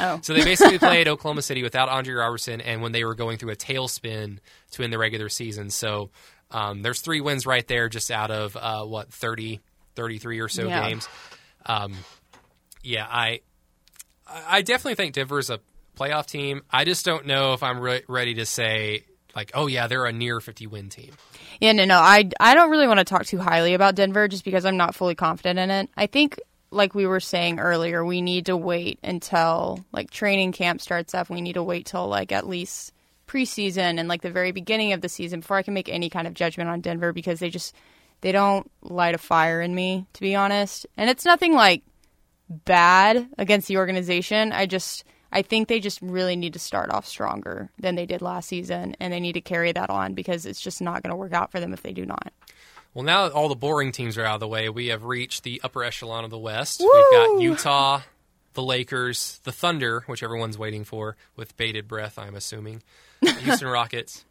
Oh. 0.00 0.20
So 0.22 0.32
they 0.32 0.44
basically 0.44 0.78
played 0.78 1.08
Oklahoma 1.08 1.42
City 1.42 1.62
without 1.62 1.88
Andre 1.88 2.14
Robertson, 2.14 2.60
and 2.60 2.80
when 2.80 2.92
they 2.92 3.04
were 3.04 3.14
going 3.14 3.38
through 3.38 3.50
a 3.52 3.56
tailspin 3.56 4.38
to 4.72 4.82
end 4.82 4.92
the 4.92 4.98
regular 4.98 5.28
season. 5.28 5.70
So 5.70 6.10
um, 6.50 6.82
there's 6.82 7.00
three 7.00 7.20
wins 7.20 7.46
right 7.46 7.66
there, 7.66 7.88
just 7.88 8.10
out 8.10 8.30
of 8.30 8.56
uh, 8.56 8.84
what 8.84 9.12
30, 9.12 9.60
33 9.94 10.40
or 10.40 10.48
so 10.48 10.66
Yeah. 10.66 10.88
games. 10.88 11.08
Um, 11.66 11.94
yeah, 12.82 13.06
I 13.10 13.40
I 14.26 14.62
definitely 14.62 14.94
think 14.94 15.14
Denver's 15.14 15.50
a 15.50 15.60
playoff 15.98 16.26
team. 16.26 16.62
I 16.70 16.84
just 16.84 17.04
don't 17.04 17.26
know 17.26 17.54
if 17.54 17.62
I'm 17.62 17.80
re- 17.80 18.02
ready 18.08 18.34
to 18.34 18.46
say 18.46 19.04
like, 19.34 19.50
oh 19.54 19.66
yeah, 19.66 19.86
they're 19.86 20.06
a 20.06 20.12
near 20.12 20.40
50 20.40 20.66
win 20.66 20.88
team. 20.88 21.12
Yeah, 21.60 21.72
no, 21.72 21.84
no. 21.84 21.98
I, 21.98 22.28
I 22.40 22.54
don't 22.54 22.70
really 22.70 22.86
want 22.86 22.98
to 22.98 23.04
talk 23.04 23.26
too 23.26 23.38
highly 23.38 23.74
about 23.74 23.94
Denver 23.94 24.28
just 24.28 24.44
because 24.44 24.64
I'm 24.64 24.76
not 24.76 24.94
fully 24.94 25.14
confident 25.14 25.58
in 25.58 25.70
it. 25.70 25.90
I 25.96 26.06
think, 26.06 26.38
like 26.70 26.94
we 26.94 27.06
were 27.06 27.20
saying 27.20 27.58
earlier, 27.58 28.04
we 28.04 28.20
need 28.20 28.46
to 28.46 28.56
wait 28.56 28.98
until 29.02 29.84
like 29.92 30.10
training 30.10 30.52
camp 30.52 30.80
starts 30.80 31.14
up. 31.14 31.30
We 31.30 31.40
need 31.40 31.54
to 31.54 31.62
wait 31.62 31.86
till 31.86 32.06
like 32.06 32.30
at 32.32 32.46
least 32.46 32.92
preseason 33.28 33.98
and 33.98 34.08
like 34.08 34.22
the 34.22 34.30
very 34.30 34.52
beginning 34.52 34.92
of 34.92 35.00
the 35.00 35.08
season 35.08 35.40
before 35.40 35.56
I 35.56 35.62
can 35.62 35.74
make 35.74 35.88
any 35.88 36.10
kind 36.10 36.26
of 36.26 36.34
judgment 36.34 36.70
on 36.70 36.80
Denver 36.80 37.12
because 37.12 37.40
they 37.40 37.50
just 37.50 37.74
they 38.20 38.32
don't 38.32 38.68
light 38.82 39.14
a 39.14 39.18
fire 39.18 39.60
in 39.60 39.74
me 39.74 40.06
to 40.14 40.20
be 40.20 40.34
honest. 40.34 40.86
And 40.96 41.08
it's 41.08 41.24
nothing 41.24 41.54
like 41.54 41.82
bad 42.48 43.28
against 43.38 43.68
the 43.68 43.76
organization. 43.76 44.52
I 44.52 44.66
just 44.66 45.04
I 45.30 45.42
think 45.42 45.68
they 45.68 45.80
just 45.80 46.00
really 46.00 46.36
need 46.36 46.54
to 46.54 46.58
start 46.58 46.90
off 46.90 47.06
stronger 47.06 47.70
than 47.78 47.94
they 47.94 48.06
did 48.06 48.22
last 48.22 48.48
season 48.48 48.96
and 48.98 49.12
they 49.12 49.20
need 49.20 49.34
to 49.34 49.40
carry 49.40 49.72
that 49.72 49.90
on 49.90 50.14
because 50.14 50.46
it's 50.46 50.60
just 50.60 50.80
not 50.80 51.02
going 51.02 51.10
to 51.10 51.16
work 51.16 51.32
out 51.34 51.52
for 51.52 51.60
them 51.60 51.72
if 51.72 51.82
they 51.82 51.92
do 51.92 52.06
not. 52.06 52.32
Well, 52.94 53.04
now 53.04 53.28
that 53.28 53.34
all 53.34 53.48
the 53.48 53.54
boring 53.54 53.92
teams 53.92 54.16
are 54.16 54.24
out 54.24 54.34
of 54.34 54.40
the 54.40 54.48
way, 54.48 54.68
we 54.68 54.88
have 54.88 55.04
reached 55.04 55.44
the 55.44 55.60
upper 55.62 55.84
echelon 55.84 56.24
of 56.24 56.30
the 56.30 56.38
West. 56.38 56.80
We've 56.80 56.90
got 57.12 57.40
Utah, 57.40 58.00
the 58.54 58.62
Lakers, 58.62 59.40
the 59.44 59.52
Thunder, 59.52 60.02
which 60.06 60.22
everyone's 60.22 60.58
waiting 60.58 60.84
for 60.84 61.16
with 61.36 61.56
bated 61.56 61.86
breath, 61.86 62.18
I'm 62.18 62.34
assuming, 62.34 62.82
Houston 63.36 63.68
Rockets, 63.68 64.24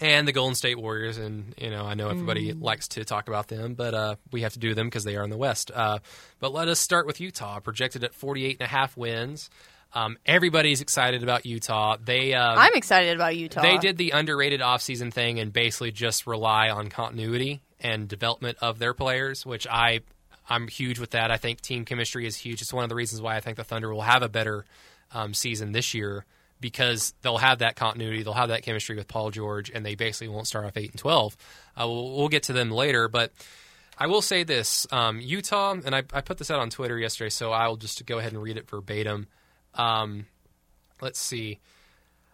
and 0.00 0.26
the 0.26 0.32
Golden 0.32 0.54
State 0.54 0.78
Warriors. 0.78 1.18
And 1.18 1.54
you 1.58 1.70
know, 1.70 1.84
I 1.84 1.94
know 1.94 2.08
everybody 2.08 2.52
likes 2.52 2.88
to 2.88 3.04
talk 3.04 3.28
about 3.28 3.48
them, 3.48 3.74
but 3.74 3.94
uh, 3.94 4.16
we 4.32 4.42
have 4.42 4.54
to 4.54 4.58
do 4.58 4.74
them 4.74 4.86
because 4.86 5.04
they 5.04 5.16
are 5.16 5.24
in 5.24 5.30
the 5.30 5.36
West. 5.36 5.70
Uh, 5.74 5.98
but 6.38 6.52
let 6.52 6.68
us 6.68 6.78
start 6.78 7.06
with 7.06 7.20
Utah, 7.20 7.60
projected 7.60 8.04
at 8.04 8.14
48 8.14 8.56
and 8.60 8.66
a 8.66 8.68
half 8.68 8.96
wins. 8.96 9.50
Um, 9.92 10.18
everybody's 10.24 10.80
excited 10.80 11.22
about 11.24 11.44
Utah. 11.46 11.96
They 12.02 12.32
um, 12.34 12.56
I'm 12.58 12.74
excited 12.74 13.14
about 13.14 13.36
Utah. 13.36 13.60
they 13.62 13.76
did 13.78 13.96
the 13.96 14.10
underrated 14.12 14.60
offseason 14.60 15.12
thing 15.12 15.40
and 15.40 15.52
basically 15.52 15.90
just 15.90 16.26
rely 16.26 16.70
on 16.70 16.88
continuity 16.90 17.60
and 17.80 18.06
development 18.06 18.58
of 18.60 18.78
their 18.78 18.94
players, 18.94 19.44
which 19.44 19.66
I 19.66 20.00
I'm 20.48 20.68
huge 20.68 20.98
with 20.98 21.10
that. 21.10 21.30
I 21.30 21.38
think 21.38 21.60
team 21.60 21.84
chemistry 21.84 22.26
is 22.26 22.36
huge. 22.36 22.62
It's 22.62 22.72
one 22.72 22.84
of 22.84 22.88
the 22.88 22.94
reasons 22.94 23.20
why 23.20 23.36
I 23.36 23.40
think 23.40 23.56
the 23.56 23.64
Thunder 23.64 23.92
will 23.92 24.02
have 24.02 24.22
a 24.22 24.28
better 24.28 24.64
um, 25.12 25.34
season 25.34 25.72
this 25.72 25.92
year 25.92 26.24
because 26.60 27.14
they'll 27.22 27.38
have 27.38 27.60
that 27.60 27.76
continuity, 27.76 28.22
they'll 28.22 28.32
have 28.34 28.50
that 28.50 28.62
chemistry 28.62 28.96
with 28.96 29.08
Paul 29.08 29.30
George, 29.30 29.70
and 29.70 29.84
they 29.84 29.94
basically 29.94 30.28
won't 30.28 30.46
start 30.46 30.66
off 30.66 30.76
eight 30.76 30.90
and 30.90 30.98
twelve. 30.98 31.36
Uh, 31.76 31.86
we'll, 31.88 32.16
we'll 32.16 32.28
get 32.28 32.44
to 32.44 32.52
them 32.52 32.70
later, 32.70 33.08
but 33.08 33.32
I 33.98 34.06
will 34.06 34.22
say 34.22 34.44
this: 34.44 34.86
um, 34.90 35.20
Utah, 35.20 35.72
and 35.72 35.94
I, 35.94 36.02
I 36.12 36.20
put 36.20 36.38
this 36.38 36.50
out 36.50 36.60
on 36.60 36.70
Twitter 36.70 36.98
yesterday, 36.98 37.30
so 37.30 37.52
I'll 37.52 37.76
just 37.76 38.04
go 38.06 38.18
ahead 38.18 38.32
and 38.32 38.42
read 38.42 38.56
it 38.56 38.68
verbatim. 38.68 39.26
Um, 39.74 40.26
let's 41.00 41.18
see. 41.18 41.58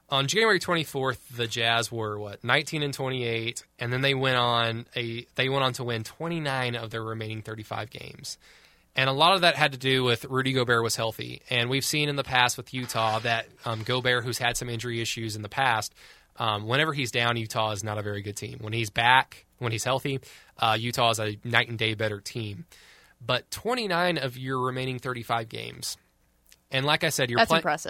on 0.09 0.27
January 0.27 0.61
24th, 0.61 1.18
the 1.35 1.47
Jazz 1.47 1.91
were 1.91 2.18
what 2.18 2.43
19 2.45 2.83
and 2.83 2.95
28, 2.95 3.64
and 3.79 3.93
then 3.93 4.01
they 4.01 4.14
went 4.14 4.37
on 4.37 4.87
a 4.95 5.27
they 5.35 5.49
went 5.49 5.64
on 5.64 5.72
to 5.74 5.85
win 5.85 6.05
29 6.05 6.77
of 6.77 6.91
their 6.91 7.03
remaining 7.03 7.43
35 7.43 7.91
games. 7.91 8.39
And 8.97 9.09
a 9.11 9.13
lot 9.13 9.35
of 9.35 9.43
that 9.43 9.55
had 9.57 9.73
to 9.73 9.79
do 9.79 10.03
with 10.03 10.25
Rudy 10.25 10.53
Gobert 10.53 10.83
was 10.83 10.97
healthy, 10.97 11.43
and 11.51 11.71
we've 11.71 11.85
seen 11.85 12.09
in 12.09 12.17
the 12.17 12.25
past 12.25 12.57
with 12.57 12.73
Utah 12.73 13.19
that 13.21 13.47
um, 13.65 13.83
Gobert, 13.83 14.25
who's 14.25 14.39
had 14.39 14.57
some 14.57 14.71
injury 14.71 15.01
issues 15.03 15.37
in 15.37 15.43
the 15.43 15.49
past, 15.51 15.95
um, 16.39 16.67
whenever 16.67 16.93
he's 16.95 17.11
down, 17.11 17.37
Utah 17.37 17.73
is 17.73 17.85
not 17.85 17.99
a 17.99 18.03
very 18.03 18.23
good 18.23 18.37
team. 18.37 18.59
When 18.61 18.73
he's 18.73 18.91
back, 18.91 19.45
when 19.59 19.71
he's 19.71 19.85
healthy, 19.85 20.21
uh, 20.59 20.77
Utah 20.81 21.11
is 21.11 21.21
a 21.21 21.37
night 21.45 21.69
and 21.69 21.79
day 21.79 21.95
better 21.95 22.21
team. 22.21 22.65
But 23.25 23.51
29 23.51 24.19
of 24.19 24.37
your 24.37 24.61
remaining 24.61 24.99
35 24.99 25.49
games 25.49 25.97
and 26.71 26.85
like 26.85 27.05
I 27.05 27.11
said, 27.11 27.31
you're. 27.31 27.41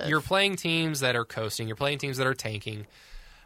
You're 0.09 0.21
playing 0.21 0.57
teams 0.57 1.01
that 1.01 1.17
are 1.17 1.25
coasting. 1.25 1.67
You're 1.67 1.77
playing 1.77 1.99
teams 1.99 2.19
that 2.19 2.27
are 2.27 2.35
tanking. 2.35 2.87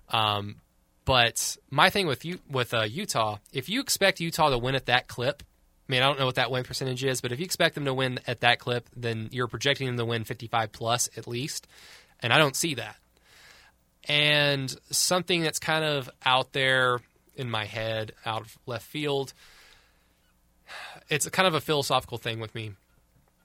Um, 0.09 0.57
but 1.05 1.57
my 1.71 1.91
thing 1.91 2.07
with 2.07 2.25
you 2.25 2.41
with 2.51 2.75
uh, 2.75 2.83
Utah, 2.83 3.39
if 3.53 3.69
you 3.69 3.81
expect 3.81 4.21
Utah 4.21 4.51
to 4.51 4.59
win 4.59 4.75
at 4.75 4.87
that 4.87 5.09
clip, 5.09 5.43
mean, 5.91 6.03
I 6.03 6.07
don't 6.07 6.19
know 6.19 6.27
what 6.27 6.37
that 6.37 6.51
win 6.51 6.65
percentage 6.65 7.05
is, 7.05 7.21
but 7.21 7.33
if 7.33 7.39
you 7.39 7.45
expect 7.45 7.75
them 7.75 7.85
to 7.85 7.95
win 7.95 8.21
at 8.27 8.41
that 8.41 8.59
clip, 8.59 8.89
then 8.97 9.29
you're 9.33 9.49
projecting 9.49 9.87
them 9.87 9.97
to 9.97 10.05
win 10.05 10.25
55 10.25 10.73
plus 10.73 11.09
at 11.17 11.27
least, 11.27 11.67
and 12.21 12.33
I 12.33 12.39
don't 12.39 12.57
see 12.57 12.75
that. 12.75 12.97
And 14.09 14.75
something 14.91 15.43
that's 15.43 15.59
kind 15.59 15.85
of 15.85 16.09
out 16.25 16.53
there 16.53 17.01
in 17.37 17.51
my 17.51 17.65
head, 17.65 18.13
out 18.25 18.43
of 18.43 18.59
left 18.67 18.87
field, 18.87 19.33
it's 21.09 21.29
kind 21.29 21.47
of 21.47 21.55
a 21.55 21.61
philosophical 21.61 22.19
thing 22.19 22.41
with 22.41 22.55
me. 22.55 22.73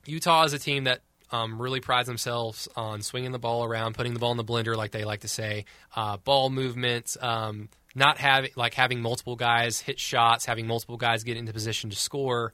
Utah 0.05 0.43
is 0.43 0.53
a 0.53 0.59
team 0.59 0.83
that 0.85 1.01
um, 1.31 1.61
really 1.61 1.79
prides 1.79 2.07
themselves 2.07 2.67
on 2.75 3.01
swinging 3.01 3.31
the 3.31 3.39
ball 3.39 3.63
around, 3.63 3.95
putting 3.95 4.13
the 4.13 4.19
ball 4.19 4.31
in 4.31 4.37
the 4.37 4.43
blender, 4.43 4.75
like 4.75 4.91
they 4.91 5.03
like 5.03 5.21
to 5.21 5.27
say, 5.27 5.65
uh, 5.95 6.17
ball 6.17 6.49
movements, 6.49 7.17
um, 7.21 7.69
not 7.95 8.17
having 8.17 8.51
like 8.55 8.73
having 8.73 9.01
multiple 9.01 9.37
guys 9.37 9.79
hit 9.79 9.99
shots, 9.99 10.45
having 10.45 10.67
multiple 10.67 10.97
guys 10.97 11.23
get 11.23 11.37
into 11.37 11.53
position 11.53 11.89
to 11.89 11.95
score. 11.95 12.53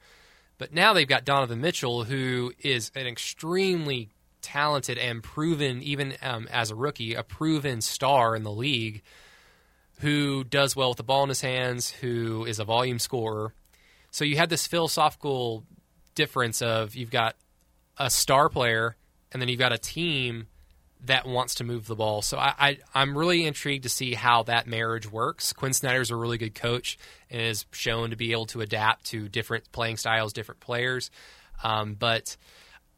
But 0.59 0.73
now 0.73 0.93
they've 0.93 1.07
got 1.07 1.25
Donovan 1.25 1.59
Mitchell, 1.59 2.03
who 2.03 2.53
is 2.59 2.91
an 2.95 3.07
extremely 3.07 4.09
talented 4.43 4.99
and 4.99 5.23
proven, 5.23 5.81
even 5.81 6.13
um, 6.21 6.47
as 6.51 6.69
a 6.69 6.75
rookie, 6.75 7.15
a 7.15 7.23
proven 7.23 7.81
star 7.81 8.35
in 8.35 8.43
the 8.43 8.51
league, 8.51 9.01
who 9.99 10.43
does 10.43 10.75
well 10.75 10.89
with 10.89 10.97
the 10.97 11.03
ball 11.03 11.23
in 11.23 11.29
his 11.29 11.41
hands, 11.41 11.89
who 11.89 12.45
is 12.45 12.59
a 12.59 12.63
volume 12.63 12.99
scorer. 12.99 13.53
So 14.11 14.23
you 14.23 14.37
had 14.37 14.49
this 14.49 14.67
philosophical 14.67 15.63
difference 16.13 16.61
of 16.61 16.95
you've 16.95 17.11
got 17.11 17.35
a 17.97 18.09
star 18.09 18.49
player, 18.49 18.95
and 19.31 19.41
then 19.41 19.49
you've 19.49 19.59
got 19.59 19.73
a 19.73 19.77
team 19.77 20.47
that 21.05 21.25
wants 21.25 21.55
to 21.55 21.63
move 21.63 21.87
the 21.87 21.95
ball. 21.95 22.21
So 22.21 22.37
I, 22.37 22.77
I 22.93 23.01
am 23.01 23.17
really 23.17 23.45
intrigued 23.45 23.83
to 23.83 23.89
see 23.89 24.13
how 24.13 24.43
that 24.43 24.67
marriage 24.67 25.11
works. 25.11 25.53
Quin 25.53 25.73
Snyder's 25.73 26.11
a 26.11 26.15
really 26.15 26.37
good 26.37 26.53
coach 26.53 26.97
and 27.29 27.41
is 27.41 27.65
shown 27.71 28.11
to 28.11 28.15
be 28.15 28.31
able 28.31 28.45
to 28.47 28.61
adapt 28.61 29.05
to 29.07 29.27
different 29.27 29.71
playing 29.71 29.97
styles, 29.97 30.33
different 30.33 30.61
players. 30.61 31.09
Um, 31.63 31.95
but 31.95 32.37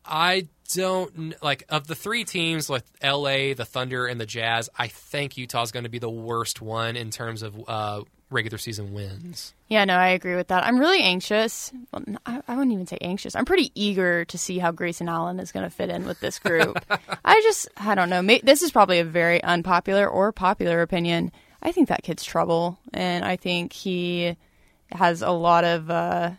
I 0.06 0.48
don't 0.74 1.42
like 1.42 1.64
of 1.70 1.88
the 1.88 1.96
three 1.96 2.26
teams 2.26 2.70
with 2.70 2.90
LA, 3.02 3.54
the 3.54 3.66
Thunder, 3.66 4.06
and 4.06 4.20
the 4.20 4.26
Jazz. 4.26 4.70
I 4.78 4.88
think 4.88 5.38
Utah's 5.38 5.72
going 5.72 5.84
to 5.84 5.90
be 5.90 6.00
the 6.00 6.10
worst 6.10 6.62
one 6.62 6.96
in 6.96 7.10
terms 7.10 7.42
of 7.42 7.56
uh, 7.68 8.02
regular 8.34 8.58
season 8.58 8.94
wins. 8.94 9.54
Yeah, 9.70 9.86
no, 9.86 9.96
I 9.96 10.10
agree 10.10 10.36
with 10.36 10.50
that. 10.50 10.66
I'm 10.66 10.80
really 10.80 11.02
anxious. 11.02 11.72
Well, 11.92 12.04
I, 12.26 12.42
I 12.48 12.56
wouldn't 12.56 12.74
even 12.74 12.88
say 12.88 12.98
anxious. 13.02 13.36
I'm 13.36 13.46
pretty 13.46 13.72
eager 13.76 14.26
to 14.26 14.38
see 14.38 14.60
how 14.60 14.72
Grayson 14.72 15.08
Allen 15.08 15.40
is 15.40 15.52
going 15.52 15.64
to 15.64 15.70
fit 15.70 15.90
in 15.90 16.06
with 16.06 16.20
this 16.20 16.40
group. 16.40 16.84
I 17.26 17.42
just, 17.42 17.70
I 17.78 17.96
don't 17.96 18.10
know. 18.10 18.22
May, 18.22 18.42
this 18.44 18.62
is 18.62 18.72
probably 18.72 19.00
a 19.00 19.06
very 19.06 19.42
unpopular 19.44 20.08
or 20.08 20.32
popular 20.32 20.82
opinion. 20.82 21.32
I 21.62 21.72
think 21.72 21.88
that 21.88 22.04
kid's 22.04 22.24
trouble, 22.26 22.78
and 22.94 23.24
I 23.24 23.38
think 23.38 23.72
he 23.72 24.36
has 24.92 25.22
a 25.22 25.32
lot 25.32 25.64
of, 25.64 25.90
uh, 25.90 26.32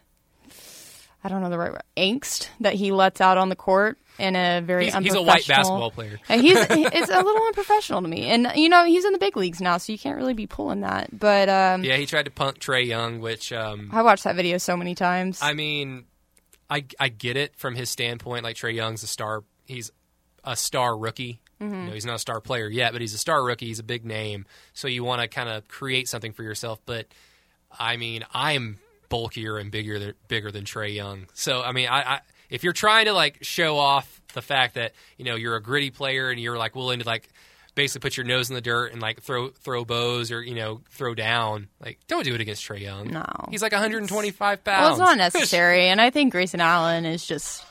I 1.24 1.30
don't 1.30 1.40
know 1.40 1.48
the 1.48 1.58
right 1.58 1.72
word, 1.72 1.82
angst 1.96 2.48
that 2.60 2.74
he 2.74 2.92
lets 2.92 3.20
out 3.22 3.38
on 3.38 3.48
the 3.48 3.56
court 3.56 3.98
in 4.18 4.36
a 4.36 4.60
very 4.60 4.84
he's, 4.84 4.94
he's 4.96 5.14
a 5.14 5.22
white 5.22 5.46
basketball 5.46 5.90
player. 5.90 6.20
he's 6.28 6.56
it's 6.70 7.08
a 7.10 7.22
little 7.22 7.46
unprofessional 7.46 8.02
to 8.02 8.08
me, 8.08 8.26
and 8.26 8.52
you 8.54 8.68
know 8.68 8.84
he's 8.84 9.06
in 9.06 9.12
the 9.12 9.18
big 9.18 9.34
leagues 9.36 9.60
now, 9.60 9.78
so 9.78 9.90
you 9.90 9.98
can't 9.98 10.16
really 10.16 10.34
be 10.34 10.46
pulling 10.46 10.82
that. 10.82 11.18
But 11.18 11.48
um, 11.48 11.82
yeah, 11.82 11.96
he 11.96 12.04
tried 12.04 12.26
to 12.26 12.30
punk 12.30 12.58
Trae 12.58 12.86
Young, 12.86 13.20
which 13.20 13.52
um, 13.52 13.88
I 13.90 14.02
watched 14.02 14.24
that 14.24 14.36
video 14.36 14.58
so 14.58 14.76
many 14.76 14.94
times. 14.94 15.40
I 15.42 15.54
mean, 15.54 16.04
I 16.68 16.84
I 17.00 17.08
get 17.08 17.38
it 17.38 17.56
from 17.56 17.74
his 17.74 17.88
standpoint. 17.88 18.44
Like 18.44 18.56
Trae 18.56 18.74
Young's 18.74 19.02
a 19.02 19.06
star, 19.06 19.44
he's 19.64 19.90
a 20.44 20.56
star 20.56 20.96
rookie. 20.96 21.40
Mm-hmm. 21.60 21.74
You 21.74 21.86
know, 21.86 21.92
he's 21.92 22.06
not 22.06 22.16
a 22.16 22.20
star 22.20 22.40
player 22.42 22.68
yet, 22.68 22.92
but 22.92 23.00
he's 23.00 23.14
a 23.14 23.18
star 23.18 23.42
rookie. 23.42 23.66
He's 23.66 23.78
a 23.78 23.84
big 23.84 24.04
name, 24.04 24.44
so 24.74 24.88
you 24.88 25.04
want 25.04 25.22
to 25.22 25.28
kind 25.28 25.48
of 25.48 25.66
create 25.68 26.06
something 26.08 26.32
for 26.32 26.42
yourself. 26.42 26.80
But 26.84 27.06
I 27.78 27.96
mean, 27.96 28.24
I'm 28.34 28.78
bulkier 29.14 29.58
and 29.58 29.70
bigger 29.70 30.00
than 30.00 30.14
bigger 30.26 30.50
than 30.50 30.64
Trae 30.64 30.92
Young, 30.92 31.26
so 31.34 31.62
I 31.62 31.70
mean, 31.70 31.88
I, 31.88 32.14
I 32.14 32.20
if 32.50 32.64
you're 32.64 32.72
trying 32.72 33.04
to 33.04 33.12
like 33.12 33.38
show 33.42 33.78
off 33.78 34.20
the 34.32 34.42
fact 34.42 34.74
that 34.74 34.92
you 35.16 35.24
know 35.24 35.36
you're 35.36 35.54
a 35.54 35.62
gritty 35.62 35.90
player 35.90 36.30
and 36.30 36.40
you're 36.40 36.58
like 36.58 36.74
willing 36.74 36.98
to 36.98 37.06
like 37.06 37.28
basically 37.76 38.08
put 38.08 38.16
your 38.16 38.26
nose 38.26 38.48
in 38.48 38.56
the 38.56 38.60
dirt 38.60 38.92
and 38.92 39.00
like 39.00 39.22
throw 39.22 39.50
throw 39.50 39.84
bows 39.84 40.32
or 40.32 40.42
you 40.42 40.56
know 40.56 40.80
throw 40.90 41.14
down. 41.14 41.68
Like, 41.80 42.00
don't 42.08 42.24
do 42.24 42.34
it 42.34 42.40
against 42.40 42.66
Trae 42.66 42.80
Young. 42.80 43.12
No, 43.12 43.24
he's 43.50 43.62
like 43.62 43.70
125 43.70 44.64
pounds. 44.64 44.80
Well, 44.80 44.90
it's 44.90 44.98
not 44.98 45.16
necessary, 45.16 45.88
and 45.88 46.00
I 46.00 46.10
think 46.10 46.32
Grayson 46.32 46.60
Allen 46.60 47.04
is 47.04 47.24
just. 47.24 47.64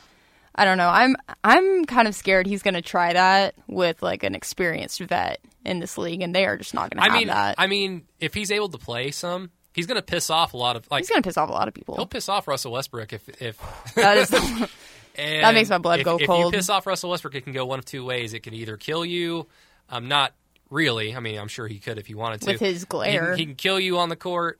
I 0.55 0.65
don't 0.65 0.77
know. 0.77 0.87
I'm 0.89 1.15
I'm 1.43 1.85
kind 1.85 2.07
of 2.07 2.13
scared 2.13 2.45
he's 2.45 2.61
going 2.61 2.75
to 2.75 2.81
try 2.83 3.11
that 3.13 3.55
with 3.67 4.03
like 4.03 4.21
an 4.21 4.35
experienced 4.35 4.99
vet 4.99 5.39
in 5.65 5.79
this 5.79 5.97
league, 5.97 6.21
and 6.21 6.33
they 6.35 6.45
are 6.45 6.57
just 6.57 6.75
not 6.75 6.91
going 6.91 7.01
to 7.01 7.03
I 7.03 7.11
have 7.11 7.17
mean, 7.17 7.27
that. 7.27 7.55
I 7.57 7.65
mean, 7.65 8.03
if 8.19 8.35
he's 8.35 8.51
able 8.51 8.69
to 8.69 8.77
play 8.77 9.09
some, 9.09 9.49
he's 9.73 9.85
going 9.87 9.97
to 9.97 10.01
piss 10.01 10.29
off 10.29 10.53
a 10.53 10.57
lot 10.57 10.75
of 10.75 10.89
like. 10.89 11.01
he's 11.01 11.09
going 11.09 11.21
to 11.21 11.27
piss 11.27 11.37
off 11.37 11.49
a 11.49 11.53
lot 11.53 11.67
of 11.67 11.73
people. 11.73 11.95
He'll 11.95 12.05
piss 12.05 12.29
off 12.29 12.47
Russell 12.47 12.71
Westbrook 12.71 13.13
if 13.13 13.41
if 13.41 13.59
that 13.95 14.17
is 14.17 14.29
the, 14.29 14.69
And 15.15 15.43
That 15.43 15.53
makes 15.53 15.69
my 15.69 15.77
blood 15.77 15.99
if, 15.99 16.05
go 16.05 16.17
if 16.17 16.25
cold. 16.27 16.47
If 16.47 16.53
you 16.53 16.57
piss 16.57 16.69
off 16.69 16.87
Russell 16.87 17.11
Westbrook, 17.11 17.35
it 17.35 17.43
can 17.43 17.53
go 17.53 17.65
one 17.65 17.79
of 17.79 17.85
two 17.85 18.03
ways. 18.03 18.33
It 18.33 18.41
can 18.41 18.53
either 18.53 18.77
kill 18.77 19.05
you, 19.05 19.47
um, 19.89 20.07
not 20.07 20.33
really. 20.69 21.15
I 21.15 21.19
mean, 21.19 21.37
I'm 21.37 21.47
sure 21.47 21.67
he 21.67 21.79
could 21.79 21.97
if 21.99 22.07
he 22.07 22.15
wanted 22.15 22.41
to. 22.41 22.51
With 22.53 22.59
his 22.59 22.81
He 22.81 22.85
glare. 22.87 23.29
can, 23.29 23.37
he 23.37 23.45
can 23.45 23.55
kill 23.55 23.79
you 23.79 23.99
on 23.99 24.09
the 24.09 24.15
court, 24.15 24.59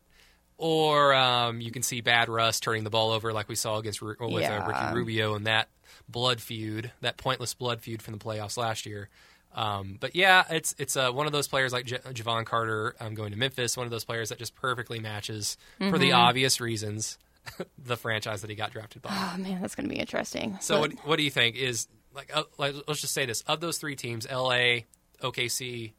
or 0.57 1.13
um, 1.13 1.59
you 1.59 1.71
can 1.71 1.81
see 1.81 2.01
bad 2.01 2.29
Russ 2.29 2.59
turning 2.59 2.83
the 2.83 2.91
ball 2.91 3.11
over, 3.11 3.33
like 3.33 3.49
we 3.49 3.55
saw 3.55 3.77
against 3.77 4.01
with 4.01 4.19
uh, 4.21 4.65
Ricky 4.67 4.93
Rubio 4.93 5.33
and 5.35 5.47
that 5.47 5.69
blood 6.07 6.39
feud, 6.39 6.91
that 7.01 7.17
pointless 7.17 7.53
blood 7.55 7.81
feud 7.81 8.01
from 8.01 8.13
the 8.13 8.23
playoffs 8.23 8.57
last 8.57 8.85
year. 8.85 9.09
Um, 9.55 9.97
but 9.99 10.15
yeah, 10.15 10.43
it's 10.49 10.73
it's 10.79 10.97
uh, 10.97 11.11
one 11.11 11.27
of 11.27 11.31
those 11.31 11.47
players 11.47 11.71
like 11.73 11.85
J- 11.85 11.99
Jevon 11.99 12.45
Carter 12.45 12.95
um, 12.99 13.13
going 13.13 13.31
to 13.31 13.37
Memphis, 13.37 13.77
one 13.77 13.85
of 13.85 13.91
those 13.91 14.03
players 14.05 14.29
that 14.29 14.39
just 14.39 14.55
perfectly 14.55 14.99
matches 14.99 15.57
for 15.77 15.85
Mm-hmm. 15.85 15.97
the 15.99 16.11
obvious 16.13 16.59
reasons 16.59 17.17
the 17.77 17.95
franchise 17.97 18.41
that 18.41 18.49
he 18.49 18.55
got 18.55 18.71
drafted 18.71 19.01
by. 19.03 19.09
oh 19.11 19.37
man, 19.37 19.61
that's 19.61 19.75
going 19.75 19.87
to 19.87 19.93
be 19.93 19.99
interesting. 19.99 20.57
So 20.61 20.81
But- 20.81 20.93
what 20.95 21.07
what 21.07 21.15
do 21.17 21.23
you 21.23 21.29
think 21.31 21.55
is 21.55 21.87
like, 22.15 22.35
uh, 22.35 22.43
like 22.57 22.73
let's 22.87 23.01
just 23.01 23.13
say 23.13 23.25
this 23.25 23.41
of 23.41 23.59
those 23.59 23.77
three 23.77 23.95
teams 23.95 24.27
LA 24.31 24.81
OKC 25.21 25.91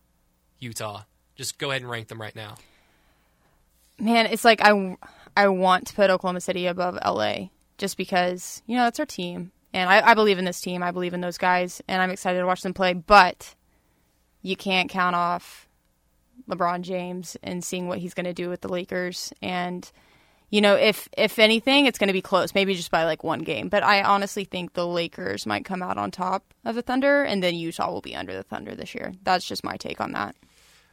Utah 0.58 1.02
just 1.36 1.58
go 1.58 1.70
ahead 1.70 1.82
and 1.82 1.90
rank 1.90 2.08
them 2.08 2.20
right 2.20 2.34
now 2.36 2.56
man, 3.98 4.26
it's 4.26 4.44
like 4.44 4.60
I, 4.62 4.96
I 5.36 5.48
want 5.48 5.86
to 5.88 5.94
put 5.94 6.10
Oklahoma 6.10 6.40
City 6.40 6.66
above 6.66 6.98
LA 7.04 7.48
just 7.78 7.96
because, 7.96 8.62
you 8.66 8.76
know, 8.76 8.84
that's 8.84 8.98
our 9.00 9.06
team. 9.06 9.52
And 9.74 9.90
I, 9.90 10.12
I 10.12 10.14
believe 10.14 10.38
in 10.38 10.44
this 10.44 10.60
team. 10.60 10.82
I 10.82 10.92
believe 10.92 11.12
in 11.12 11.20
those 11.20 11.36
guys. 11.36 11.82
And 11.88 12.00
I'm 12.00 12.10
excited 12.10 12.38
to 12.38 12.46
watch 12.46 12.62
them 12.62 12.72
play. 12.72 12.92
But 12.92 13.54
you 14.40 14.56
can't 14.56 14.88
count 14.88 15.16
off 15.16 15.68
LeBron 16.48 16.82
James 16.82 17.36
and 17.42 17.62
seeing 17.62 17.88
what 17.88 17.98
he's 17.98 18.14
going 18.14 18.24
to 18.24 18.32
do 18.32 18.48
with 18.48 18.60
the 18.60 18.68
Lakers. 18.68 19.32
And, 19.42 19.90
you 20.48 20.60
know, 20.60 20.76
if, 20.76 21.08
if 21.18 21.40
anything, 21.40 21.86
it's 21.86 21.98
going 21.98 22.08
to 22.08 22.14
be 22.14 22.22
close, 22.22 22.54
maybe 22.54 22.74
just 22.74 22.92
by 22.92 23.04
like 23.04 23.24
one 23.24 23.40
game. 23.40 23.68
But 23.68 23.82
I 23.82 24.04
honestly 24.04 24.44
think 24.44 24.74
the 24.74 24.86
Lakers 24.86 25.44
might 25.44 25.64
come 25.64 25.82
out 25.82 25.98
on 25.98 26.12
top 26.12 26.54
of 26.64 26.76
the 26.76 26.82
Thunder. 26.82 27.24
And 27.24 27.42
then 27.42 27.56
Utah 27.56 27.90
will 27.90 28.00
be 28.00 28.14
under 28.14 28.32
the 28.32 28.44
Thunder 28.44 28.76
this 28.76 28.94
year. 28.94 29.12
That's 29.24 29.44
just 29.44 29.64
my 29.64 29.76
take 29.76 30.00
on 30.00 30.12
that. 30.12 30.36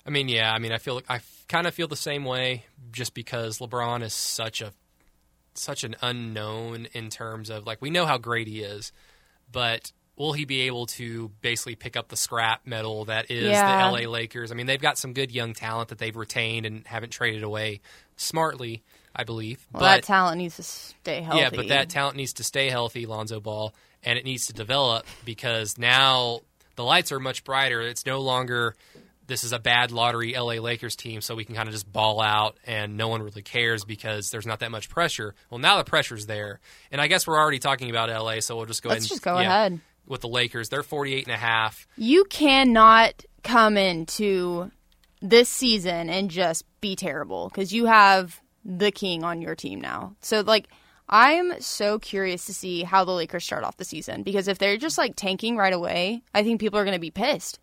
I 0.04 0.10
mean 0.10 0.30
yeah 0.30 0.52
I 0.52 0.58
mean 0.58 0.72
I 0.72 0.80
feel 0.80 0.96
like 0.96 1.06
I 1.10 1.20
kind 1.48 1.68
of 1.68 1.76
feel 1.76 1.88
the 1.88 1.96
same 1.96 2.26
way 2.26 2.66
just 2.92 3.14
because 3.14 3.60
LeBron 3.60 4.02
is 4.02 4.14
such 4.16 4.60
a 4.62 4.74
such 5.54 5.84
an 5.84 5.96
unknown 6.02 6.88
in 6.94 7.10
terms 7.10 7.50
of 7.50 7.66
like 7.66 7.82
we 7.82 7.90
know 7.90 8.06
how 8.06 8.18
great 8.18 8.48
he 8.48 8.62
is 8.62 8.92
but 9.52 9.92
will 10.18 10.34
he 10.34 10.46
be 10.46 10.62
able 10.62 10.86
to 10.86 11.30
basically 11.42 11.76
pick 11.76 11.96
up 11.98 12.08
the 12.10 12.16
scrap 12.16 12.66
metal 12.66 13.06
that 13.06 13.30
is 13.32 13.44
Yeah. 13.52 13.90
the 13.92 13.92
LA 13.92 14.10
Lakers 14.10 14.52
I 14.52 14.56
mean 14.56 14.66
they've 14.68 14.82
got 14.82 14.98
some 14.98 15.14
good 15.14 15.32
young 15.32 15.54
talent 15.54 15.90
that 15.90 15.98
they've 15.98 16.16
retained 16.16 16.66
and 16.66 16.86
haven't 16.88 17.10
traded 17.12 17.44
away 17.44 17.82
smartly 18.16 18.84
I 19.16 19.24
believe 19.26 19.66
Well, 19.74 19.82
but 19.82 19.96
that 19.96 20.04
talent 20.04 20.38
needs 20.38 20.56
to 20.56 20.64
stay 20.64 21.22
healthy. 21.22 21.40
Yeah, 21.42 21.50
but 21.50 21.68
that 21.68 21.90
talent 21.90 22.16
needs 22.16 22.34
to 22.34 22.46
stay 22.46 22.70
healthy, 22.70 23.06
Lonzo 23.06 23.42
Ball, 23.42 23.74
and 24.04 24.18
it 24.18 24.24
needs 24.24 24.46
to 24.46 24.54
develop 24.54 25.06
because 25.26 25.78
now 25.78 26.40
the 26.78 26.84
lights 26.86 27.12
are 27.12 27.20
much 27.20 27.44
brighter. 27.44 27.82
It's 27.82 28.06
no 28.06 28.22
longer 28.22 28.74
this 29.32 29.46
is 29.46 29.54
a 29.54 29.60
bad 29.60 29.92
lottery 29.92 30.34
LA 30.34 30.56
Lakers 30.56 30.98
team, 30.98 31.22
so 31.22 31.36
we 31.36 31.46
can 31.46 31.56
kind 31.56 31.70
of 31.70 31.74
just 31.74 31.90
ball 31.90 32.22
out 32.22 32.58
and 32.66 32.98
no 32.98 33.08
one 33.08 33.24
really 33.24 33.42
cares 33.42 33.86
because 33.86 34.30
there's 34.30 34.46
not 34.46 34.60
that 34.60 34.72
much 34.72 34.90
pressure. 34.90 35.34
Well, 35.50 35.58
now 35.58 35.78
the 35.78 35.86
pressure's 35.86 36.26
there, 36.26 36.60
and 36.92 37.00
I 37.00 37.08
guess 37.08 37.26
we're 37.26 37.40
already 37.40 37.60
talking 37.60 37.90
about 37.90 38.10
LA, 38.10 38.42
so 38.42 38.58
we'll 38.58 38.66
just 38.66 38.84
go 38.84 38.90
Let's 38.90 39.06
ahead. 39.06 39.10
just 39.10 39.22
go 39.22 39.40
yeah, 39.40 39.48
ahead. 39.48 39.80
with 40.06 40.20
the 40.20 40.28
Lakers. 40.28 40.68
They're 40.68 40.84
48 40.84 41.28
and 41.28 41.34
a 41.34 41.38
half. 41.38 41.88
You 41.96 42.26
cannot 42.26 43.24
come 43.42 43.78
into 43.78 44.70
this 45.22 45.48
season 45.48 46.10
and 46.10 46.30
just 46.30 46.66
be 46.82 46.98
terrible 46.98 47.48
because 47.48 47.72
you 47.72 47.86
have 47.86 48.42
the 48.66 48.92
king 48.92 49.24
on 49.24 49.42
your 49.42 49.56
team 49.56 49.80
now. 49.80 50.14
So 50.22 50.42
like 50.42 50.68
I'm 51.08 51.60
so 51.62 52.00
curious 52.00 52.46
to 52.48 52.54
see 52.54 52.84
how 52.84 53.06
the 53.06 53.14
Lakers 53.14 53.46
start 53.46 53.64
off 53.64 53.78
the 53.78 53.86
season 53.86 54.24
because 54.24 54.48
if 54.48 54.58
they're 54.58 54.78
just 54.78 54.98
like 54.98 55.16
tanking 55.16 55.56
right 55.56 55.74
away, 55.74 56.22
I 56.34 56.44
think 56.44 56.60
people 56.60 56.80
are 56.80 56.84
going 56.86 56.96
to 56.96 57.00
be 57.00 57.12
pissed. 57.12 57.60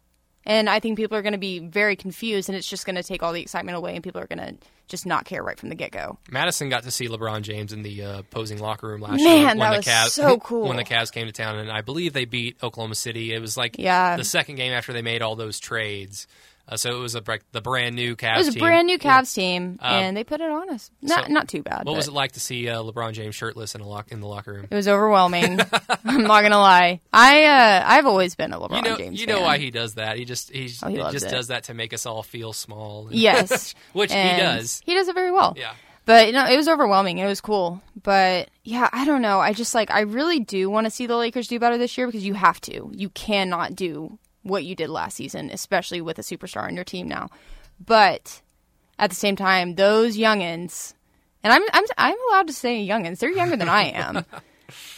And 0.49 0.68
I 0.68 0.80
think 0.80 0.96
people 0.96 1.16
are 1.16 1.22
going 1.22 1.32
to 1.34 1.38
be 1.38 1.59
very 1.61 1.94
confused 1.94 2.49
and 2.49 2.57
it's 2.57 2.68
just 2.68 2.86
going 2.86 2.96
to 2.96 3.03
take 3.03 3.22
all 3.22 3.32
the 3.32 3.40
excitement 3.42 3.76
away 3.76 3.94
and 3.94 4.03
people 4.03 4.20
are 4.20 4.26
going 4.26 4.38
to 4.38 4.57
just 4.88 5.05
not 5.05 5.26
care 5.26 5.42
right 5.42 5.59
from 5.61 5.68
the 5.68 5.74
get-go. 5.74 6.16
Madison 6.30 6.70
got 6.70 6.84
to 6.84 6.90
see 6.90 7.07
LeBron 7.07 7.42
James 7.42 7.74
in 7.74 7.82
the 7.82 8.03
uh, 8.03 8.18
opposing 8.20 8.59
locker 8.59 8.88
room 8.88 9.03
last 9.03 9.22
Man, 9.22 9.36
year 9.36 9.46
when 9.49 9.59
that 9.59 9.70
the 9.72 9.76
was 9.76 9.86
Cavs 9.86 10.09
so 10.09 10.38
cool. 10.38 10.66
when 10.68 10.78
the 10.78 10.84
Cavs 10.84 11.12
came 11.12 11.26
to 11.26 11.32
town, 11.32 11.59
and 11.59 11.70
I 11.70 11.82
believe 11.82 12.14
they 12.14 12.24
beat 12.24 12.57
Oklahoma 12.62 12.94
City. 12.94 13.34
It 13.34 13.40
was 13.40 13.57
like 13.59 13.76
Yeah. 13.78 14.16
the 14.16 14.24
second 14.24 14.55
game 14.57 14.72
after 14.72 14.94
they 14.94 15.03
made 15.03 15.20
all 15.20 15.36
those 15.36 15.61
trades. 15.61 16.26
Uh, 16.70 16.76
so 16.76 16.94
it 16.94 17.00
was 17.00 17.14
a 17.14 17.22
like, 17.26 17.42
the 17.52 17.62
brand 17.62 17.96
new 17.96 18.14
Cavs. 18.14 18.34
It 18.34 18.38
was 18.38 18.48
a 18.48 18.52
team. 18.52 18.60
brand 18.60 18.86
new 18.86 18.98
Yeah. 19.00 19.20
Cavs 19.22 19.34
team 19.34 19.78
Um, 19.80 19.92
and 20.02 20.16
they 20.16 20.22
put 20.22 20.40
it 20.42 20.50
on 20.50 20.68
us. 20.68 20.90
Not 21.00 21.26
so 21.26 21.32
not 21.32 21.48
too 21.48 21.62
bad. 21.62 21.86
What 21.86 21.96
was 21.96 22.08
it 22.08 22.12
like 22.14 22.32
to 22.32 22.40
see 22.40 22.68
uh, 22.68 22.82
LeBron 22.82 23.12
James 23.14 23.34
shirtless 23.34 23.74
in 23.74 23.80
a 23.80 23.86
lock 23.88 24.12
in 24.12 24.20
the 24.20 24.26
locker 24.26 24.52
room? 24.52 24.66
It 24.70 24.74
was 24.74 24.86
overwhelming. 24.86 25.60
I'm 26.04 26.24
not 26.24 26.42
gonna 26.42 26.58
lie. 26.58 27.00
I 27.12 27.44
uh, 27.44 27.84
I've 27.86 28.04
always 28.06 28.34
been 28.34 28.52
a 28.52 28.58
LeBron 28.60 28.76
You 28.76 28.82
know, 28.82 28.96
James 28.98 29.18
you 29.20 29.26
fan. 29.26 29.36
know 29.36 29.42
why 29.42 29.56
he 29.58 29.70
does 29.70 29.94
that. 29.94 30.18
He 30.18 30.26
just 30.26 30.50
he's, 30.52 30.82
Oh, 30.82 30.88
he 30.88 30.96
he 31.02 31.10
just 31.10 31.24
it. 31.26 31.30
does 31.30 31.48
that 31.48 31.64
to 31.64 31.74
make 31.74 31.92
us 31.94 32.04
all 32.04 32.22
feel 32.22 32.52
small. 32.52 33.06
and- 33.08 33.16
Yes, 33.16 33.74
which 33.94 34.12
he 34.12 34.18
does. 34.18 34.82
He 34.84 34.94
does 34.94 35.08
it 35.08 35.14
very 35.14 35.32
well. 35.32 35.54
Yeah. 35.56 35.72
But 36.04 36.26
you 36.26 36.32
know, 36.32 36.46
it 36.46 36.56
was 36.56 36.68
overwhelming. 36.68 37.18
It 37.18 37.26
was 37.26 37.40
cool. 37.40 37.82
But 38.02 38.48
yeah, 38.64 38.88
I 38.92 39.04
don't 39.04 39.20
know. 39.22 39.40
I 39.40 39.52
just 39.52 39.74
like 39.74 39.90
I 39.90 40.00
really 40.00 40.40
do 40.40 40.68
want 40.70 40.84
to 40.86 40.90
see 40.90 41.06
the 41.06 41.16
Lakers 41.16 41.48
do 41.48 41.58
better 41.58 41.76
this 41.78 41.96
year 41.98 42.06
because 42.06 42.24
you 42.24 42.34
have 42.34 42.60
to. 42.62 42.90
You 42.94 43.08
cannot 43.10 43.74
do 43.74 44.18
what 44.49 44.64
you 44.64 44.74
did 44.74 44.90
last 44.90 45.16
season, 45.16 45.51
especially 45.53 46.01
with 46.01 46.18
a 46.18 46.22
superstar 46.22 46.64
on 46.64 46.74
your 46.74 46.84
team 46.84 47.07
now. 47.09 47.28
But 47.84 48.42
at 48.99 49.11
the 49.11 49.16
same 49.16 49.36
time, 49.36 49.76
those 49.76 50.16
youngins, 50.16 50.94
and 51.44 51.53
I'm 51.53 51.62
I'm 51.72 51.84
I'm 51.96 52.16
allowed 52.30 52.49
to 52.49 52.53
say 52.53 52.84
youngins. 52.86 53.18
They're 53.20 53.30
younger 53.30 53.57
than 53.57 53.68
I 53.68 53.84
am, 53.90 54.24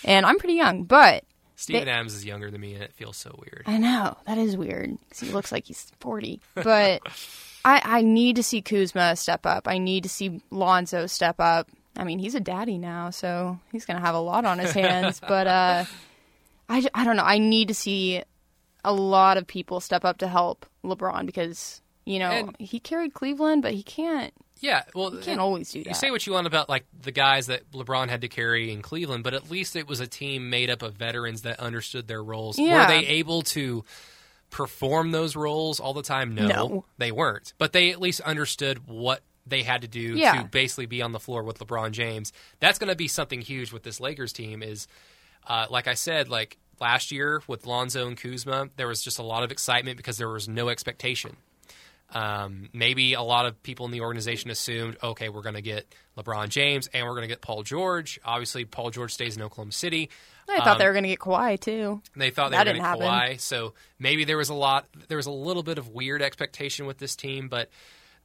and 0.05 0.24
I'm 0.24 0.38
pretty 0.38 0.55
young. 0.55 0.84
But 0.84 1.24
Steven 1.57 1.88
Adams 1.88 2.14
is 2.14 2.24
younger 2.24 2.51
than 2.51 2.61
me, 2.61 2.72
and 2.74 2.82
it 2.82 2.94
feels 2.94 3.18
so 3.18 3.34
weird. 3.38 3.64
I 3.66 3.76
know 3.76 4.16
that 4.26 4.38
is 4.38 4.57
weird 4.57 4.96
because 5.05 5.20
he 5.20 5.28
looks 5.30 5.53
like 5.53 5.66
he's 5.66 5.92
forty. 6.01 6.40
But 6.55 7.03
I 7.64 7.82
I 7.84 8.03
need 8.03 8.36
to 8.36 8.42
see 8.42 8.62
Kuzma 8.62 9.16
step 9.16 9.44
up. 9.44 9.68
I 9.68 9.76
need 9.78 10.05
to 10.05 10.09
see 10.09 10.40
Lonzo 10.51 11.07
step 11.07 11.36
up. 11.38 11.68
I 11.96 12.05
mean, 12.05 12.18
he's 12.18 12.34
a 12.34 12.40
daddy 12.40 12.78
now, 12.78 13.11
so 13.11 13.59
he's 13.72 13.84
gonna 13.84 14.01
have 14.01 14.14
a 14.14 14.20
lot 14.20 14.46
on 14.46 14.59
his 14.59 14.72
hands. 14.72 15.20
but 15.20 15.46
uh, 15.46 15.84
I 16.70 16.86
I 16.94 17.05
don't 17.05 17.16
know. 17.16 17.24
I 17.24 17.36
need 17.36 17.68
to 17.68 17.74
see 17.74 18.22
a 18.84 18.92
lot 18.92 19.36
of 19.36 19.46
people 19.46 19.80
step 19.80 20.04
up 20.04 20.18
to 20.18 20.28
help 20.28 20.66
LeBron 20.84 21.26
because 21.26 21.80
you 22.04 22.18
know 22.18 22.30
And- 22.30 22.56
he 22.58 22.80
carried 22.80 23.12
Cleveland, 23.14 23.62
but 23.62 23.74
he 23.74 23.82
can't 23.82 24.32
Yeah, 24.60 24.82
well, 24.94 25.10
he 25.10 25.18
can't 25.22 25.40
always 25.40 25.70
do 25.72 25.82
that. 25.84 25.88
You 25.90 25.94
say 25.94 26.10
what 26.10 26.26
you 26.26 26.32
want 26.34 26.46
about 26.46 26.68
like 26.68 26.84
the 27.00 27.12
guys 27.12 27.46
that 27.46 27.70
LeBron 27.72 28.08
had 28.08 28.20
to 28.22 28.28
carry 28.28 28.70
in 28.72 28.82
Cleveland, 28.82 29.24
but 29.24 29.32
at 29.34 29.50
least 29.50 29.74
it 29.76 29.88
was 29.88 30.00
a 30.00 30.06
team 30.06 30.50
made 30.50 30.68
up 30.70 30.82
of 30.82 30.94
veterans 30.94 31.42
that 31.42 31.58
understood 31.60 32.08
their 32.08 32.22
roles. 32.22 32.58
Yeah. 32.58 32.82
Were 32.86 32.86
they 33.00 33.06
able 33.06 33.40
to 33.42 33.84
perform 34.50 35.12
those 35.12 35.36
roles 35.36 35.80
all 35.80 35.94
the 35.94 36.02
time? 36.02 36.34
No, 36.34 36.46
No. 36.46 36.84
they 36.98 37.12
weren't. 37.12 37.52
But 37.58 37.72
they 37.72 37.90
at 37.90 38.00
least 38.00 38.20
understood 38.22 38.86
what 38.86 39.22
they 39.46 39.62
had 39.62 39.82
to 39.82 39.88
do 39.88 40.16
Yeah. 40.16 40.42
to 40.42 40.48
basically 40.48 40.86
be 40.86 41.00
on 41.02 41.12
the 41.12 41.20
floor 41.20 41.42
with 41.42 41.58
LeBron 41.58 41.92
James. 41.92 42.32
That's 42.60 42.78
going 42.78 42.90
to 42.90 42.96
be 42.96 43.08
something 43.08 43.40
huge 43.40 43.72
with 43.72 43.82
this 43.82 44.00
Lakers 44.00 44.32
team. 44.32 44.62
Is 44.62 44.86
uh, 45.46 45.66
like 45.70 45.86
I 45.88 45.94
said, 45.94 46.28
like 46.28 46.58
last 46.80 47.12
year 47.12 47.42
with 47.46 47.66
Lonzo 47.66 48.06
and 48.06 48.16
Kuzma, 48.16 48.70
there 48.76 48.88
was 48.88 49.02
just 49.02 49.18
a 49.18 49.22
lot 49.22 49.42
of 49.42 49.50
excitement 49.52 49.96
because 49.96 50.16
there 50.18 50.28
was 50.28 50.48
no 50.48 50.68
expectation. 50.68 51.36
Um, 52.12 52.70
maybe 52.72 53.14
a 53.14 53.22
lot 53.22 53.46
of 53.46 53.62
people 53.62 53.86
in 53.86 53.92
the 53.92 54.00
organization 54.00 54.50
assumed, 54.50 54.96
okay, 55.02 55.28
we're 55.28 55.42
going 55.42 55.54
to 55.54 55.62
get 55.62 55.86
LeBron 56.16 56.48
James 56.48 56.88
and 56.92 57.06
we're 57.06 57.14
going 57.14 57.22
to 57.22 57.28
get 57.28 57.40
Paul 57.40 57.62
George. 57.62 58.18
Obviously, 58.24 58.64
Paul 58.64 58.90
George 58.90 59.12
stays 59.12 59.36
in 59.36 59.42
Oklahoma 59.42 59.72
City. 59.72 60.10
I 60.48 60.64
thought 60.64 60.78
they 60.78 60.86
were 60.86 60.92
going 60.92 61.04
to 61.04 61.10
get 61.10 61.20
Kawhi 61.20 61.60
too. 61.60 62.02
They 62.16 62.30
thought 62.30 62.50
they 62.50 62.56
That 62.56 62.66
were 62.66 62.72
going 62.72 62.82
to 62.82 62.82
didn't 62.82 62.98
get 62.98 63.08
happen. 63.08 63.36
Kawhi, 63.36 63.40
so 63.40 63.74
maybe 64.00 64.24
there 64.24 64.36
was 64.36 64.48
a 64.48 64.54
lot. 64.54 64.86
There 65.06 65.16
was 65.16 65.26
a 65.26 65.30
little 65.30 65.62
bit 65.62 65.78
of 65.78 65.90
weird 65.90 66.22
expectation 66.22 66.86
with 66.86 66.98
this 66.98 67.14
team, 67.14 67.48
but 67.48 67.70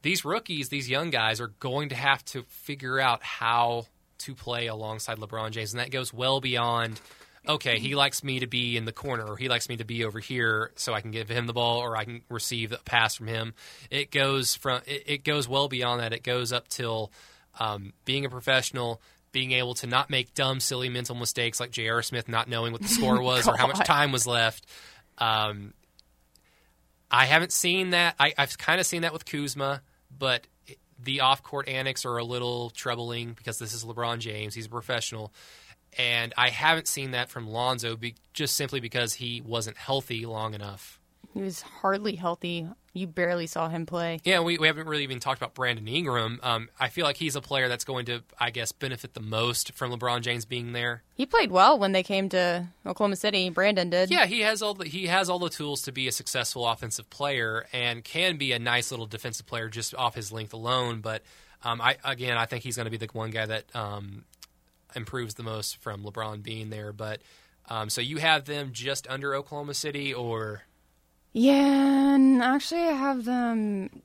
these 0.02 0.24
rookies, 0.24 0.68
these 0.68 0.90
young 0.90 1.10
guys, 1.10 1.40
are 1.40 1.52
going 1.60 1.90
to 1.90 1.94
have 1.94 2.24
to 2.26 2.42
figure 2.48 2.98
out 2.98 3.22
how 3.22 3.86
to 4.18 4.34
play 4.34 4.66
alongside 4.66 5.18
LeBron 5.18 5.52
James, 5.52 5.72
and 5.72 5.80
that 5.80 5.92
goes 5.92 6.12
well 6.12 6.40
beyond. 6.40 7.00
Okay, 7.48 7.78
he 7.78 7.94
likes 7.94 8.24
me 8.24 8.40
to 8.40 8.46
be 8.46 8.76
in 8.76 8.84
the 8.84 8.92
corner, 8.92 9.24
or 9.24 9.36
he 9.36 9.48
likes 9.48 9.68
me 9.68 9.76
to 9.76 9.84
be 9.84 10.04
over 10.04 10.18
here, 10.18 10.72
so 10.74 10.94
I 10.94 11.00
can 11.00 11.12
give 11.12 11.28
him 11.28 11.46
the 11.46 11.52
ball, 11.52 11.78
or 11.78 11.96
I 11.96 12.04
can 12.04 12.22
receive 12.28 12.72
a 12.72 12.78
pass 12.78 13.14
from 13.14 13.28
him. 13.28 13.54
It 13.90 14.10
goes 14.10 14.54
from 14.54 14.82
it, 14.86 15.04
it 15.06 15.24
goes 15.24 15.48
well 15.48 15.68
beyond 15.68 16.00
that. 16.00 16.12
It 16.12 16.22
goes 16.22 16.52
up 16.52 16.68
till 16.68 17.12
um, 17.60 17.92
being 18.04 18.24
a 18.24 18.30
professional, 18.30 19.00
being 19.32 19.52
able 19.52 19.74
to 19.74 19.86
not 19.86 20.10
make 20.10 20.34
dumb, 20.34 20.60
silly 20.60 20.88
mental 20.88 21.14
mistakes 21.14 21.60
like 21.60 21.70
J.R. 21.70 22.02
Smith 22.02 22.28
not 22.28 22.48
knowing 22.48 22.72
what 22.72 22.82
the 22.82 22.88
score 22.96 23.20
was 23.20 23.46
or 23.46 23.56
how 23.56 23.66
much 23.66 23.78
time 23.86 24.12
was 24.12 24.26
left. 24.26 24.66
Um, 25.18 25.72
I 27.10 27.26
haven't 27.26 27.52
seen 27.52 27.90
that. 27.90 28.16
I, 28.18 28.34
I've 28.36 28.58
kind 28.58 28.80
of 28.80 28.86
seen 28.86 29.02
that 29.02 29.12
with 29.12 29.24
Kuzma, 29.24 29.82
but 30.16 30.46
the 31.02 31.20
off-court 31.20 31.68
antics 31.68 32.04
are 32.04 32.16
a 32.16 32.24
little 32.24 32.70
troubling 32.70 33.34
because 33.34 33.58
this 33.58 33.74
is 33.74 33.84
LeBron 33.84 34.18
James. 34.18 34.54
He's 34.54 34.66
a 34.66 34.70
professional, 34.70 35.32
and 35.98 36.34
I 36.36 36.50
haven't 36.50 36.88
seen 36.88 37.12
that 37.12 37.30
from 37.30 37.48
Lonzo, 37.48 37.96
be, 37.96 38.14
just 38.32 38.56
simply 38.56 38.80
because 38.80 39.14
he 39.14 39.40
wasn't 39.40 39.76
healthy 39.76 40.26
long 40.26 40.54
enough. 40.54 41.00
He 41.36 41.42
was 41.42 41.60
hardly 41.60 42.14
healthy. 42.14 42.66
You 42.94 43.06
barely 43.06 43.46
saw 43.46 43.68
him 43.68 43.84
play. 43.84 44.20
Yeah, 44.24 44.40
we, 44.40 44.56
we 44.56 44.68
haven't 44.68 44.88
really 44.88 45.02
even 45.02 45.20
talked 45.20 45.38
about 45.38 45.52
Brandon 45.52 45.86
Ingram. 45.86 46.40
Um, 46.42 46.70
I 46.80 46.88
feel 46.88 47.04
like 47.04 47.18
he's 47.18 47.36
a 47.36 47.42
player 47.42 47.68
that's 47.68 47.84
going 47.84 48.06
to, 48.06 48.22
I 48.40 48.48
guess, 48.48 48.72
benefit 48.72 49.12
the 49.12 49.20
most 49.20 49.72
from 49.74 49.92
LeBron 49.92 50.22
James 50.22 50.46
being 50.46 50.72
there. 50.72 51.02
He 51.14 51.26
played 51.26 51.50
well 51.50 51.78
when 51.78 51.92
they 51.92 52.02
came 52.02 52.30
to 52.30 52.68
Oklahoma 52.86 53.16
City. 53.16 53.50
Brandon 53.50 53.90
did. 53.90 54.10
Yeah, 54.10 54.24
he 54.24 54.40
has 54.40 54.62
all 54.62 54.72
the 54.72 54.88
he 54.88 55.08
has 55.08 55.28
all 55.28 55.38
the 55.38 55.50
tools 55.50 55.82
to 55.82 55.92
be 55.92 56.08
a 56.08 56.12
successful 56.12 56.66
offensive 56.66 57.10
player 57.10 57.66
and 57.70 58.02
can 58.02 58.38
be 58.38 58.52
a 58.52 58.58
nice 58.58 58.90
little 58.90 59.04
defensive 59.04 59.44
player 59.44 59.68
just 59.68 59.94
off 59.94 60.14
his 60.14 60.32
length 60.32 60.54
alone. 60.54 61.02
But 61.02 61.22
um, 61.62 61.82
I 61.82 61.98
again, 62.02 62.38
I 62.38 62.46
think 62.46 62.64
he's 62.64 62.76
going 62.76 62.86
to 62.86 62.90
be 62.90 62.96
the 62.96 63.08
one 63.12 63.30
guy 63.30 63.44
that 63.44 63.64
um, 63.76 64.24
improves 64.96 65.34
the 65.34 65.42
most 65.42 65.76
from 65.76 66.02
LeBron 66.02 66.42
being 66.42 66.70
there. 66.70 66.92
But 66.92 67.20
um, 67.68 67.90
so 67.90 68.00
you 68.00 68.16
have 68.16 68.46
them 68.46 68.70
just 68.72 69.06
under 69.08 69.34
Oklahoma 69.34 69.74
City, 69.74 70.12
or 70.12 70.62
Yeah, 71.32 72.14
and 72.14 72.42
actually, 72.42 72.82
I 72.82 72.92
have 72.92 73.24
them 73.24 74.02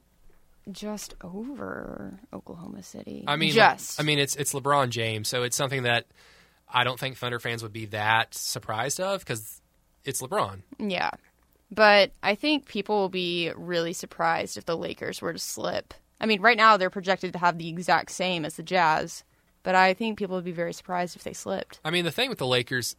just 0.72 1.16
over 1.24 2.20
Oklahoma 2.32 2.84
City. 2.84 3.24
I 3.28 3.36
mean, 3.36 3.52
just. 3.52 4.00
I 4.00 4.04
mean, 4.04 4.20
it's 4.20 4.36
it's 4.36 4.54
LeBron 4.54 4.90
James, 4.90 5.28
so 5.28 5.44
it's 5.44 5.58
something 5.58 5.84
that 5.84 6.06
I 6.72 6.84
don't 6.84 7.00
think 7.00 7.18
Thunder 7.18 7.40
fans 7.40 7.64
would 7.64 7.74
be 7.74 7.86
that 7.88 8.34
surprised 8.34 9.00
of 9.00 9.22
because 9.22 9.62
it's 10.04 10.22
LeBron. 10.22 10.62
yeah. 10.78 11.12
But 11.74 12.12
I 12.22 12.36
think 12.36 12.68
people 12.68 12.98
will 12.98 13.10
be 13.10 13.52
really 13.56 13.94
surprised 13.94 14.58
if 14.58 14.66
the 14.66 14.76
Lakers 14.76 15.22
were 15.22 15.32
to 15.32 15.40
slip. 15.40 15.94
I 16.20 16.26
mean, 16.26 16.42
right 16.42 16.58
now 16.58 16.76
they're 16.76 16.90
projected 16.90 17.32
to 17.34 17.40
have 17.40 17.58
the 17.58 17.70
exact 17.70 18.12
same 18.12 18.44
as 18.44 18.56
the 18.56 18.64
Jazz, 18.64 19.24
but 19.64 19.76
I 19.76 19.94
think 19.94 20.18
people 20.18 20.36
would 20.36 20.46
be 20.46 20.52
very 20.52 20.74
surprised 20.74 21.16
if 21.16 21.24
they 21.24 21.34
slipped. 21.34 21.80
I 21.84 21.92
mean, 21.92 22.06
the 22.06 22.12
thing 22.12 22.30
with 22.30 22.38
the 22.38 22.48
Lakers, 22.48 22.96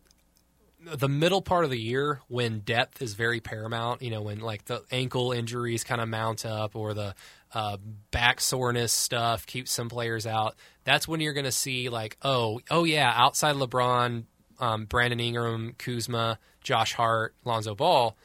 the 0.84 1.08
middle 1.08 1.42
part 1.42 1.64
of 1.64 1.70
the 1.70 1.78
year 1.78 2.20
when 2.28 2.60
depth 2.60 3.02
is 3.02 3.14
very 3.14 3.40
paramount, 3.40 4.02
you 4.02 4.10
know, 4.10 4.22
when 4.22 4.40
like 4.40 4.64
the 4.64 4.82
ankle 4.90 5.32
injuries 5.32 5.84
kind 5.84 6.00
of 6.00 6.08
mount 6.08 6.44
up 6.44 6.74
or 6.74 6.94
the 6.94 7.14
uh, 7.54 7.76
back 8.10 8.40
soreness 8.40 8.92
stuff 8.92 9.46
keeps 9.46 9.70
some 9.70 9.88
players 9.88 10.26
out, 10.26 10.56
that's 10.84 11.06
when 11.06 11.20
you're 11.20 11.32
going 11.34 11.44
to 11.44 11.52
see 11.52 11.88
like, 11.88 12.16
oh, 12.22 12.60
oh 12.70 12.84
yeah, 12.84 13.12
outside 13.14 13.56
LeBron, 13.56 14.24
um, 14.58 14.84
Brandon 14.86 15.20
Ingram, 15.20 15.74
Kuzma, 15.78 16.38
Josh 16.62 16.94
Hart, 16.94 17.34
Lonzo 17.44 17.74
Ball, 17.74 18.16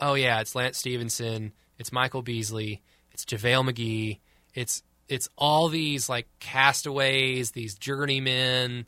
oh 0.00 0.14
yeah, 0.14 0.40
it's 0.40 0.54
Lance 0.54 0.78
Stephenson, 0.78 1.52
it's 1.78 1.92
Michael 1.92 2.22
Beasley, 2.22 2.82
it's 3.12 3.24
JaVale 3.24 3.70
McGee, 3.70 4.18
it's 4.54 4.82
it's 5.10 5.28
all 5.36 5.68
these 5.68 6.08
like 6.08 6.26
castaways, 6.38 7.50
these 7.50 7.74
journeymen 7.74 8.86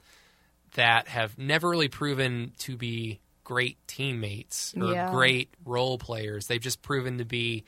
that 0.75 1.09
have 1.09 1.37
never 1.37 1.68
really 1.68 1.89
proven 1.89 2.53
to 2.61 2.77
be 2.77 3.20
great 3.45 3.77
teammates 3.87 4.73
or 4.81 4.93
Yeah. 4.93 5.11
great 5.11 5.51
role 5.64 5.99
players. 5.99 6.47
They've 6.47 6.61
just 6.61 6.81
proven 6.81 7.18
to 7.18 7.25
be 7.25 7.64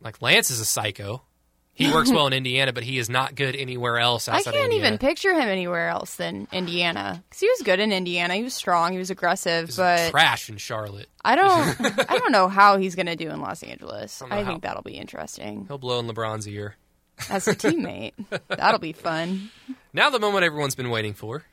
like 0.00 0.20
Lance 0.20 0.50
is 0.50 0.60
a 0.60 0.64
psycho. 0.64 1.22
He 1.72 1.92
works 1.92 2.10
well 2.10 2.26
in 2.26 2.32
Indiana, 2.42 2.72
but 2.72 2.82
he 2.82 2.98
is 2.98 3.08
not 3.08 3.36
good 3.36 3.54
anywhere 3.54 3.98
else 3.98 4.26
I 4.28 4.42
can't 4.42 4.72
even 4.72 4.98
picture 4.98 5.32
him 5.32 5.48
anywhere 5.48 5.88
else 5.88 6.16
than 6.16 6.48
Indiana. 6.50 7.22
Because 7.28 7.38
he 7.40 7.48
was 7.48 7.62
good 7.62 7.78
in 7.78 7.92
Indiana. 7.92 8.34
He 8.34 8.42
was 8.42 8.52
strong. 8.52 8.90
He 8.92 8.98
was 8.98 9.10
aggressive. 9.10 9.66
He's 9.68 9.76
but 9.76 10.10
trash 10.10 10.50
in 10.50 10.56
Charlotte. 10.56 11.08
I 11.24 11.36
don't. 11.36 11.80
I 12.10 12.18
don't 12.18 12.32
know 12.32 12.48
how 12.48 12.78
he's 12.78 12.96
going 12.96 13.06
to 13.06 13.14
do 13.14 13.30
in 13.30 13.40
Los 13.40 13.62
Angeles. 13.62 14.18
don't 14.18 14.32
I 14.32 14.44
think 14.44 14.64
that'll 14.64 14.82
be 14.82 14.96
interesting 14.96 15.66
He'll 15.68 15.78
blow 15.78 16.00
in 16.00 16.08
LeBron's 16.08 16.48
ear. 16.48 16.74
As 17.30 17.48
a 17.48 17.54
teammate. 17.54 18.12
that'll 18.48 18.78
be 18.80 18.92
fun. 18.92 19.50
Now 19.92 20.10
the 20.10 20.18
moment 20.18 20.44
everyone's 20.44 20.74
been 20.74 20.90
waiting 20.90 21.14
for. 21.14 21.44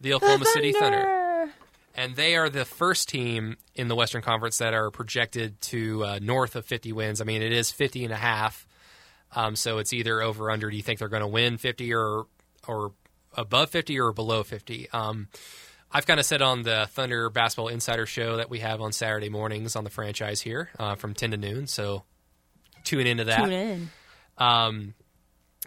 The 0.00 0.14
Oklahoma 0.14 0.46
City 0.46 0.72
Thunder. 0.72 1.50
and 1.94 2.16
they 2.16 2.34
are 2.36 2.48
the 2.50 2.64
first 2.64 3.08
team 3.08 3.56
in 3.74 3.88
the 3.88 3.94
Western 3.94 4.22
Conference 4.22 4.58
that 4.58 4.74
are 4.74 4.90
projected 4.90 5.60
to 5.62 6.04
uh, 6.04 6.18
north 6.20 6.56
of 6.56 6.64
50 6.66 6.92
wins. 6.92 7.20
I 7.20 7.24
mean, 7.24 7.40
it 7.42 7.52
is 7.52 7.70
50 7.70 8.04
and 8.04 8.12
a 8.12 8.16
half, 8.16 8.66
um, 9.36 9.54
so 9.54 9.78
it's 9.78 9.92
either 9.92 10.20
over 10.20 10.46
or 10.46 10.50
under. 10.50 10.68
Do 10.70 10.76
you 10.76 10.82
think 10.82 10.98
they're 10.98 11.08
going 11.08 11.22
to 11.22 11.28
win 11.28 11.56
50 11.56 11.94
or 11.94 12.24
or 12.66 12.92
above 13.36 13.70
50 13.70 13.98
or 14.00 14.12
below 14.12 14.42
50? 14.42 14.90
Um, 14.92 15.28
I've 15.92 16.06
kind 16.06 16.18
of 16.18 16.26
said 16.26 16.42
on 16.42 16.62
the 16.62 16.88
Thunder 16.90 17.28
Basketball 17.30 17.68
Insider 17.68 18.06
show 18.06 18.38
that 18.38 18.48
we 18.50 18.58
have 18.60 18.80
on 18.80 18.92
Saturday 18.92 19.28
mornings 19.28 19.76
on 19.76 19.84
the 19.84 19.90
franchise 19.90 20.40
here 20.40 20.70
uh, 20.78 20.94
from 20.96 21.14
10 21.14 21.32
to 21.32 21.36
noon. 21.36 21.66
So 21.66 22.02
tune 22.82 23.06
into 23.06 23.24
that. 23.24 23.38
Tune 23.44 23.52
in. 23.52 23.90
Um, 24.38 24.94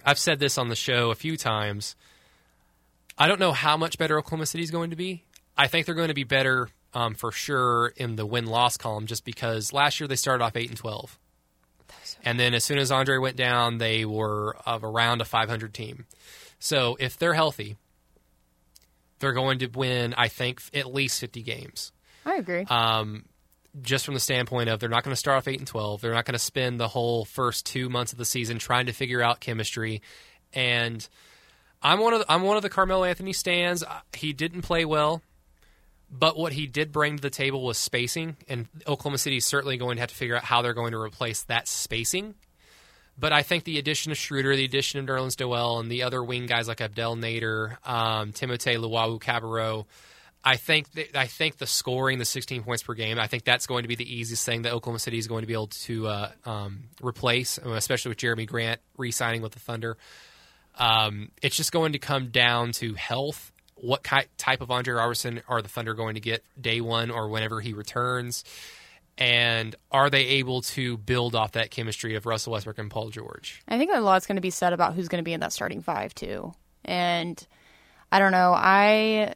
I've 0.03 0.19
said 0.19 0.39
this 0.39 0.57
on 0.57 0.69
the 0.69 0.75
show 0.75 1.11
a 1.11 1.15
few 1.15 1.37
times. 1.37 1.95
I 3.17 3.27
don't 3.27 3.39
know 3.39 3.53
how 3.53 3.77
much 3.77 3.97
better 3.97 4.17
Oklahoma 4.19 4.45
City 4.45 4.63
is 4.63 4.71
going 4.71 4.89
to 4.89 4.95
be. 4.95 5.23
I 5.57 5.67
think 5.67 5.85
they're 5.85 5.95
going 5.95 6.09
to 6.09 6.13
be 6.13 6.25
better 6.25 6.69
um, 6.93 7.15
for 7.15 7.31
sure 7.31 7.93
in 7.95 8.15
the 8.17 8.25
win 8.25 8.45
loss 8.45 8.77
column, 8.77 9.05
just 9.05 9.23
because 9.23 9.71
last 9.71 9.99
year 9.99 10.07
they 10.07 10.15
started 10.15 10.43
off 10.43 10.55
eight 10.55 10.69
and 10.69 10.77
twelve, 10.77 11.17
and 12.23 12.39
then 12.39 12.53
as 12.53 12.63
soon 12.63 12.77
as 12.77 12.91
Andre 12.91 13.17
went 13.17 13.37
down, 13.37 13.77
they 13.77 14.03
were 14.05 14.57
of 14.65 14.83
around 14.83 15.21
a 15.21 15.25
500 15.25 15.73
team. 15.73 16.05
So 16.59 16.97
if 16.99 17.17
they're 17.17 17.33
healthy, 17.33 17.77
they're 19.19 19.33
going 19.33 19.59
to 19.59 19.67
win. 19.67 20.13
I 20.17 20.27
think 20.27 20.61
at 20.73 20.93
least 20.93 21.19
50 21.19 21.41
games 21.43 21.91
I 22.25 22.35
agree. 22.35 22.65
um, 22.69 23.25
just 23.81 24.05
from 24.05 24.13
the 24.13 24.19
standpoint 24.19 24.69
of 24.69 24.79
they're 24.79 24.89
not 24.89 25.03
going 25.03 25.13
to 25.13 25.19
start 25.19 25.37
off 25.37 25.47
eight 25.47 25.59
and 25.59 25.67
twelve. 25.67 26.01
They're 26.01 26.13
not 26.13 26.25
going 26.25 26.33
to 26.33 26.39
spend 26.39 26.79
the 26.79 26.87
whole 26.87 27.25
first 27.25 27.65
two 27.65 27.89
months 27.89 28.11
of 28.11 28.17
the 28.17 28.25
season 28.25 28.57
trying 28.57 28.85
to 28.85 28.93
figure 28.93 29.21
out 29.21 29.39
chemistry. 29.39 30.01
And 30.53 31.07
I'm 31.81 31.99
one 31.99 32.13
of 32.13 32.19
the, 32.19 32.31
I'm 32.31 32.43
one 32.43 32.57
of 32.57 32.63
the 32.63 32.69
Carmelo 32.69 33.03
Anthony 33.03 33.33
stands. 33.33 33.83
He 34.13 34.33
didn't 34.33 34.61
play 34.61 34.85
well, 34.85 35.21
but 36.09 36.37
what 36.37 36.53
he 36.53 36.67
did 36.67 36.91
bring 36.91 37.17
to 37.17 37.21
the 37.21 37.29
table 37.29 37.63
was 37.63 37.77
spacing. 37.77 38.37
And 38.47 38.67
Oklahoma 38.87 39.17
City 39.17 39.37
is 39.37 39.45
certainly 39.45 39.77
going 39.77 39.97
to 39.97 40.01
have 40.01 40.09
to 40.09 40.15
figure 40.15 40.35
out 40.35 40.45
how 40.45 40.61
they're 40.61 40.73
going 40.73 40.93
to 40.93 40.99
replace 40.99 41.43
that 41.43 41.67
spacing. 41.67 42.35
But 43.17 43.31
I 43.31 43.43
think 43.43 43.63
the 43.63 43.77
addition 43.77 44.11
of 44.11 44.17
Schroeder, 44.17 44.55
the 44.55 44.65
addition 44.65 44.99
of 44.99 45.05
Nerlens 45.05 45.39
Noel, 45.39 45.79
and 45.79 45.89
the 45.89 46.03
other 46.03 46.23
wing 46.23 46.47
guys 46.47 46.67
like 46.67 46.81
Abdel 46.81 47.15
Nader, 47.15 47.77
um, 47.87 48.33
Timothé 48.33 48.77
Luwawu-Cabarrot, 48.77 49.85
I 50.47 50.57
think 50.57 50.91
that, 50.91 51.17
I 51.17 51.25
think 51.25 51.57
the 51.57 51.65
scoring, 51.65 52.19
the 52.19 52.25
16 52.25 52.61
points 52.61 52.83
per 52.83 52.93
game, 52.93 53.17
I 53.17 53.25
think 53.25 53.43
that's 53.43 53.65
going 53.65 53.81
to 53.81 53.87
be 53.87 53.95
the 53.95 54.15
easiest 54.15 54.45
thing 54.45 54.61
that 54.61 54.73
Oklahoma 54.73 54.99
City 54.99 55.17
is 55.17 55.27
going 55.27 55.41
to 55.41 55.47
be 55.47 55.53
able 55.53 55.67
to 55.67 56.07
uh, 56.07 56.31
um, 56.45 56.83
replace, 57.01 57.57
especially 57.57 58.09
with 58.09 58.19
Jerami 58.19 58.45
Grant 58.45 58.79
re-signing 58.95 59.41
with 59.41 59.53
the 59.53 59.59
Thunder. 59.59 59.97
Um, 60.77 61.31
it's 61.41 61.55
just 61.55 61.71
going 61.71 61.93
to 61.93 61.99
come 61.99 62.29
down 62.29 62.73
to 62.73 62.93
health. 62.93 63.51
What 63.73 64.03
ki- 64.03 64.27
type 64.37 64.61
of 64.61 64.69
Andre 64.69 64.93
Robertson 64.93 65.41
are 65.47 65.63
the 65.63 65.67
Thunder 65.67 65.95
going 65.95 66.13
to 66.13 66.21
get 66.21 66.43
day 66.61 66.79
one 66.79 67.09
or 67.09 67.27
whenever 67.27 67.59
he 67.59 67.73
returns? 67.73 68.43
And 69.17 69.75
are 69.91 70.11
they 70.11 70.25
able 70.27 70.61
to 70.61 70.97
build 70.97 71.33
off 71.33 71.53
that 71.53 71.71
chemistry 71.71 72.15
of 72.15 72.27
Russell 72.27 72.53
Westbrook 72.53 72.77
and 72.77 72.91
Paul 72.91 73.09
George? 73.09 73.63
I 73.67 73.79
think 73.79 73.89
a 73.91 73.99
lot's 73.99 74.27
going 74.27 74.35
to 74.35 74.41
be 74.41 74.51
said 74.51 74.73
about 74.73 74.93
who's 74.93 75.07
going 75.07 75.23
to 75.23 75.25
be 75.25 75.33
in 75.33 75.39
that 75.39 75.53
starting 75.53 75.81
five 75.81 76.13
too. 76.13 76.53
And 76.83 77.45
I 78.11 78.19
don't 78.19 78.31
know. 78.31 78.53
I 78.53 79.33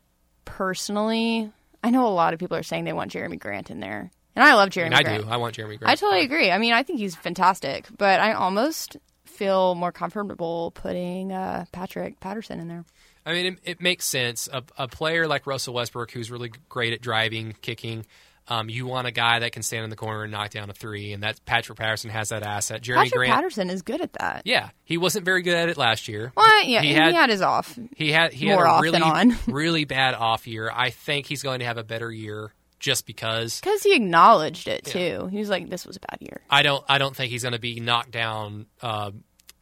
personally, 0.49 1.51
I 1.83 1.91
know 1.91 2.07
a 2.07 2.09
lot 2.09 2.33
of 2.33 2.39
people 2.39 2.57
are 2.57 2.63
saying 2.63 2.83
they 2.83 2.93
want 2.93 3.11
Jerami 3.11 3.39
Grant 3.39 3.69
in 3.69 3.79
there, 3.79 4.11
and 4.35 4.43
I 4.43 4.55
love 4.55 4.67
I 4.67 4.69
Jeremy 4.69 4.95
mean, 4.95 5.07
I 5.07 5.17
do. 5.19 5.27
I 5.29 5.37
want 5.37 5.55
Jerami 5.55 5.77
Grant. 5.79 5.85
I 5.85 5.95
totally 5.95 6.23
agree. 6.23 6.51
I 6.51 6.57
mean, 6.57 6.73
I 6.73 6.83
think 6.83 6.99
he's 6.99 7.15
fantastic, 7.15 7.87
but 7.97 8.19
I 8.19 8.33
almost 8.33 8.97
feel 9.25 9.75
more 9.75 9.91
comfortable 9.91 10.71
putting 10.71 11.31
uh, 11.31 11.65
Patrick 11.71 12.19
Patterson 12.19 12.59
in 12.59 12.67
there. 12.67 12.83
I 13.25 13.33
mean, 13.33 13.45
it, 13.45 13.59
it 13.63 13.81
makes 13.81 14.05
sense. 14.05 14.49
A, 14.51 14.63
a 14.77 14.87
player 14.87 15.27
like 15.27 15.45
Russell 15.45 15.75
Westbrook, 15.75 16.11
who's 16.11 16.31
really 16.31 16.51
great 16.67 16.93
at 16.93 17.01
driving, 17.01 17.55
kicking, 17.61 18.05
um, 18.49 18.67
you 18.69 18.85
want 18.87 19.07
a 19.07 19.11
guy 19.11 19.39
that 19.39 19.51
can 19.51 19.61
stand 19.63 19.83
in 19.83 19.89
the 19.89 19.95
corner 19.95 20.23
and 20.23 20.31
knock 20.31 20.49
down 20.49 20.69
a 20.69 20.73
three, 20.73 21.13
and 21.13 21.23
that 21.23 21.39
Patrick 21.45 21.77
Patterson 21.77 22.09
has 22.09 22.29
that 22.29 22.43
asset. 22.43 22.81
Jeremy 22.81 23.05
Patrick 23.05 23.17
Grant, 23.19 23.33
Patterson 23.35 23.69
is 23.69 23.81
good 23.83 24.01
at 24.01 24.13
that. 24.13 24.41
yeah, 24.45 24.69
he 24.83 24.97
wasn't 24.97 25.23
very 25.25 25.41
good 25.43 25.55
at 25.55 25.69
it 25.69 25.77
last 25.77 26.07
year. 26.07 26.33
Well, 26.35 26.63
yeah, 26.65 26.81
He 26.81 26.87
he 26.89 26.93
had- 26.95 27.13
had, 27.13 27.29
his 27.29 27.41
off. 27.41 27.77
He 27.95 28.11
had 28.11 28.33
he 28.33 28.47
had 28.47 28.59
a 28.59 28.79
really 28.81 28.99
on. 29.01 29.37
really 29.47 29.85
bad 29.85 30.15
off 30.15 30.47
year. 30.47 30.71
I 30.73 30.89
think 30.89 31.27
he's 31.27 31.43
going 31.43 31.59
to 31.59 31.65
have 31.65 31.77
a 31.77 31.83
better 31.83 32.11
year 32.11 32.53
just 32.79 33.05
because. 33.05 33.59
Because 33.61 33.83
he 33.83 33.93
acknowledged 33.95 34.67
it 34.67 34.83
too. 34.85 35.27
He 35.31 35.37
was 35.37 35.49
like, 35.49 35.69
"This 35.69 35.85
was 35.85 35.97
a 35.97 35.99
bad 35.99 36.17
year." 36.21 36.41
I 36.49 36.61
don't 36.63 36.83
I 36.89 36.97
don't 36.97 37.15
think 37.15 37.29
he's 37.31 37.43
going 37.43 37.53
to 37.53 37.59
be 37.59 37.79
knocked 37.79 38.11
down 38.11 38.65
uh, 38.81 39.11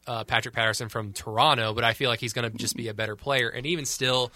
uh, 0.06 0.24
Patrick 0.24 0.56
Patterson 0.56 0.88
from 0.88 1.12
Toronto, 1.14 1.74
but 1.74 1.84
I 1.84 1.94
feel 1.94 2.10
like 2.10 2.20
he's 2.22 2.34
going 2.34 2.50
to 2.50 2.58
just 2.58 2.76
be 2.78 2.88
a 2.88 2.94
better 2.94 3.16
player. 3.18 3.50
And 3.50 3.66
even 3.66 3.86
still, 3.86 4.32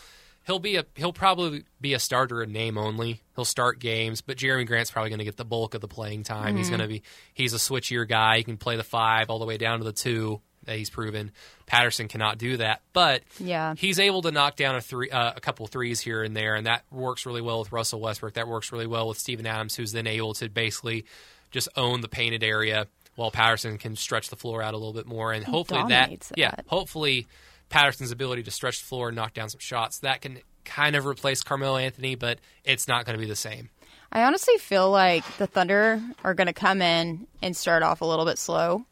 he'll 0.46 0.60
be 0.60 0.76
a 0.76 0.86
he'll 0.96 1.14
probably 1.14 1.64
be 1.80 1.94
a 1.94 2.00
starter 2.00 2.42
in 2.44 2.52
name 2.52 2.78
only. 2.78 3.22
He'll 3.36 3.46
start 3.46 3.80
games, 3.80 4.22
but 4.22 4.38
Jerami 4.38 4.66
Grant's 4.68 4.92
probably 4.92 5.10
going 5.10 5.20
to 5.20 5.26
get 5.26 5.38
the 5.38 5.46
bulk 5.46 5.74
of 5.74 5.82
the 5.82 5.88
playing 5.88 6.24
time. 6.24 6.58
He's 6.58 6.70
going 6.70 6.82
to 6.82 6.88
be 6.88 7.04
he's 7.34 7.54
a 7.54 7.58
switchier 7.58 8.08
guy. 8.08 8.38
He 8.38 8.44
can 8.44 8.58
play 8.58 8.76
the 8.78 8.84
five 8.84 9.30
all 9.30 9.40
the 9.40 9.46
way 9.46 9.58
down 9.58 9.80
to 9.80 9.86
the 9.86 9.92
two 9.94 10.42
that 10.66 10.78
he's 10.78 10.92
proven. 10.92 11.32
Patterson 11.66 12.08
cannot 12.08 12.38
do 12.38 12.58
that, 12.58 12.82
but 12.94 13.24
Yeah. 13.40 13.74
he's 13.76 14.00
able 14.00 14.22
to 14.22 14.32
knock 14.32 14.56
down 14.58 14.76
a 14.76 14.82
three, 14.82 15.10
uh, 15.10 15.34
a 15.36 15.40
couple 15.40 15.66
threes 15.66 16.00
here 16.00 16.22
and 16.22 16.36
there, 16.36 16.54
and 16.54 16.68
that 16.68 16.84
works 16.92 17.26
really 17.26 17.42
well 17.42 17.58
with 17.60 17.72
Russell 17.72 18.00
Westbrook. 18.00 18.36
That 18.36 18.48
works 18.48 18.72
really 18.72 18.86
well 18.86 19.08
with 19.08 19.18
Steven 19.18 19.48
Adams, 19.48 19.76
who's 19.76 19.92
then 19.92 20.06
able 20.06 20.36
to 20.36 20.50
basically 20.50 21.06
just 21.50 21.68
own 21.76 22.02
the 22.02 22.08
painted 22.08 22.44
area 22.44 22.86
while 23.16 23.32
Patterson 23.32 23.80
can 23.80 23.96
stretch 23.96 24.30
the 24.30 24.36
floor 24.36 24.62
out 24.62 24.76
a 24.76 24.78
little 24.78 24.94
bit 24.94 25.08
more, 25.08 25.34
and 25.34 25.44
hopefully 25.44 25.82
that, 25.90 26.02
dominates 26.02 26.32
yeah, 26.38 26.54
hopefully 26.68 27.26
Patterson's 27.72 28.12
ability 28.12 28.44
to 28.44 28.52
stretch 28.52 28.80
the 28.80 28.86
floor 28.86 29.08
and 29.10 29.16
knock 29.16 29.34
down 29.34 29.50
some 29.50 29.60
shots 29.60 30.00
that 30.00 30.22
can 30.22 30.40
kind 30.64 30.96
of 30.96 31.08
replace 31.08 31.42
Carmelo 31.42 31.78
Anthony, 31.78 32.16
but 32.16 32.40
it's 32.64 32.88
not 32.88 33.06
going 33.06 33.18
to 33.18 33.20
be 33.20 33.28
the 33.28 33.36
same. 33.36 33.70
I 34.12 34.24
honestly 34.24 34.58
feel 34.58 34.92
like 34.92 35.26
the 35.38 35.48
Thunder 35.48 36.02
are 36.24 36.34
going 36.34 36.48
to 36.48 36.54
come 36.54 36.82
in 36.82 37.28
and 37.42 37.56
start 37.56 37.82
off 37.82 38.02
a 38.02 38.06
little 38.06 38.26
bit 38.26 38.38
slow. 38.38 38.86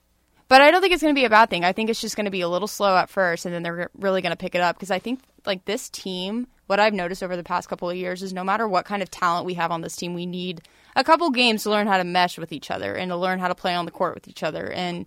But 0.48 0.62
I 0.62 0.72
don't 0.72 0.82
think 0.82 0.94
it's 0.94 1.04
going 1.04 1.14
to 1.14 1.20
be 1.20 1.26
a 1.26 1.30
bad 1.30 1.50
thing. 1.50 1.64
I 1.64 1.74
think 1.74 1.92
it's 1.92 2.02
just 2.02 2.16
going 2.16 2.26
to 2.26 2.32
be 2.32 2.42
a 2.42 2.50
little 2.50 2.68
slow 2.68 2.98
at 2.98 3.10
first, 3.10 3.46
and 3.46 3.54
then 3.54 3.62
they're 3.62 3.92
really 3.94 4.22
going 4.22 4.32
to 4.32 4.38
pick 4.38 4.56
it 4.56 4.62
up. 4.62 4.78
Because 4.78 4.90
I 4.90 4.98
think, 4.98 5.20
like, 5.46 5.66
this 5.66 5.90
team, 5.90 6.48
what 6.66 6.80
I've 6.80 6.94
noticed 6.94 7.22
over 7.22 7.36
the 7.36 7.44
past 7.44 7.70
couple 7.70 7.90
of 7.90 7.96
years 7.96 8.24
is 8.24 8.34
no 8.34 8.44
matter 8.44 8.68
what 8.68 8.86
kind 8.86 9.04
of 9.04 9.12
talent 9.12 9.46
we 9.46 9.54
have 9.56 9.72
on 9.72 9.82
this 9.82 9.96
team, 9.96 10.16
we 10.16 10.26
need 10.26 10.62
a 10.96 11.04
couple 11.04 11.30
games 11.30 11.64
to 11.64 11.70
learn 11.70 11.86
how 11.86 11.98
to 11.98 12.04
mesh 12.04 12.40
with 12.40 12.52
each 12.52 12.72
other 12.72 12.96
and 12.96 13.12
to 13.12 13.18
learn 13.18 13.40
how 13.40 13.50
to 13.50 13.56
play 13.56 13.76
on 13.76 13.86
the 13.86 13.92
court 13.92 14.16
with 14.16 14.28
each 14.28 14.42
other. 14.42 14.72
And 14.72 15.06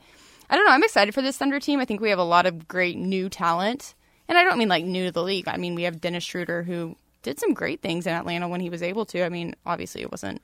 I 0.53 0.57
don't 0.57 0.67
know, 0.67 0.73
I'm 0.73 0.85
excited 0.85 1.15
for 1.15 1.23
this 1.23 1.39
Thunder 1.39 1.59
team. 1.59 1.81
I 1.81 1.87
think 1.87 2.03
we 2.03 2.11
have 2.11 2.19
a 2.19 2.25
lot 2.25 2.45
of 2.45 2.69
great 2.69 2.99
new 2.99 3.31
talent. 3.31 3.95
And 4.29 4.37
I 4.37 4.45
don't 4.45 4.59
mean 4.59 4.69
like 4.69 4.85
new 4.85 5.07
to 5.07 5.11
the 5.11 5.23
league. 5.23 5.49
I 5.49 5.57
mean, 5.57 5.75
we 5.75 5.85
have 5.85 5.99
Dennis 5.99 6.25
Schroeder, 6.25 6.63
who 6.63 6.95
did 7.23 7.41
some 7.41 7.55
great 7.55 7.81
things 7.81 8.07
in 8.07 8.13
Atlanta 8.13 8.49
when 8.49 8.61
he 8.61 8.69
was 8.69 8.83
able 8.83 9.07
to. 9.07 9.25
I 9.25 9.31
mean, 9.31 9.55
obviously, 9.65 10.03
it 10.03 10.11
wasn't 10.11 10.43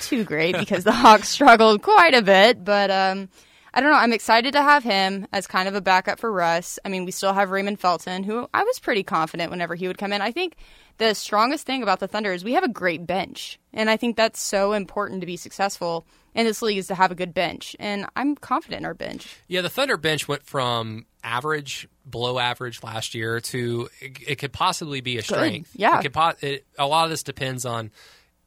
too 0.00 0.24
great 0.24 0.58
because 0.58 0.82
the 0.82 0.90
Hawks 0.92 1.28
struggled 1.28 1.82
quite 1.82 2.14
a 2.14 2.22
bit. 2.22 2.64
But 2.64 2.90
um, 2.90 3.28
I 3.74 3.80
don't 3.80 3.90
know. 3.90 3.96
I'm 3.96 4.12
excited 4.12 4.52
to 4.52 4.62
have 4.62 4.84
him 4.84 5.26
as 5.32 5.46
kind 5.46 5.68
of 5.68 5.74
a 5.74 5.80
backup 5.80 6.18
for 6.18 6.30
Russ. 6.30 6.78
I 6.84 6.88
mean, 6.88 7.04
we 7.04 7.10
still 7.10 7.32
have 7.32 7.50
Raymond 7.50 7.80
Felton, 7.80 8.22
who 8.22 8.48
I 8.52 8.64
was 8.64 8.78
pretty 8.78 9.02
confident 9.02 9.50
whenever 9.50 9.74
he 9.74 9.86
would 9.86 9.98
come 9.98 10.12
in. 10.12 10.20
I 10.20 10.30
think 10.30 10.56
the 10.98 11.14
strongest 11.14 11.66
thing 11.66 11.82
about 11.82 12.00
the 12.00 12.08
Thunder 12.08 12.32
is 12.32 12.44
we 12.44 12.52
have 12.52 12.64
a 12.64 12.68
great 12.68 13.06
bench. 13.06 13.58
And 13.72 13.88
I 13.88 13.96
think 13.96 14.16
that's 14.16 14.40
so 14.40 14.72
important 14.72 15.20
to 15.22 15.26
be 15.26 15.36
successful 15.36 16.06
in 16.34 16.46
this 16.46 16.60
league 16.62 16.78
is 16.78 16.86
to 16.88 16.94
have 16.94 17.10
a 17.10 17.14
good 17.14 17.32
bench. 17.32 17.74
And 17.78 18.06
I'm 18.14 18.36
confident 18.36 18.80
in 18.80 18.86
our 18.86 18.94
bench. 18.94 19.36
Yeah, 19.48 19.62
the 19.62 19.70
Thunder 19.70 19.96
bench 19.96 20.28
went 20.28 20.42
from 20.42 21.06
average, 21.24 21.88
below 22.08 22.38
average 22.38 22.82
last 22.82 23.14
year 23.14 23.40
to 23.40 23.88
it, 24.00 24.18
it 24.26 24.36
could 24.36 24.52
possibly 24.52 25.00
be 25.00 25.18
a 25.18 25.22
strength. 25.22 25.70
yeah. 25.74 25.98
it 25.98 26.02
could 26.02 26.12
po- 26.12 26.32
it, 26.40 26.66
a 26.78 26.86
lot 26.86 27.04
of 27.04 27.10
this 27.10 27.22
depends 27.22 27.64
on 27.64 27.90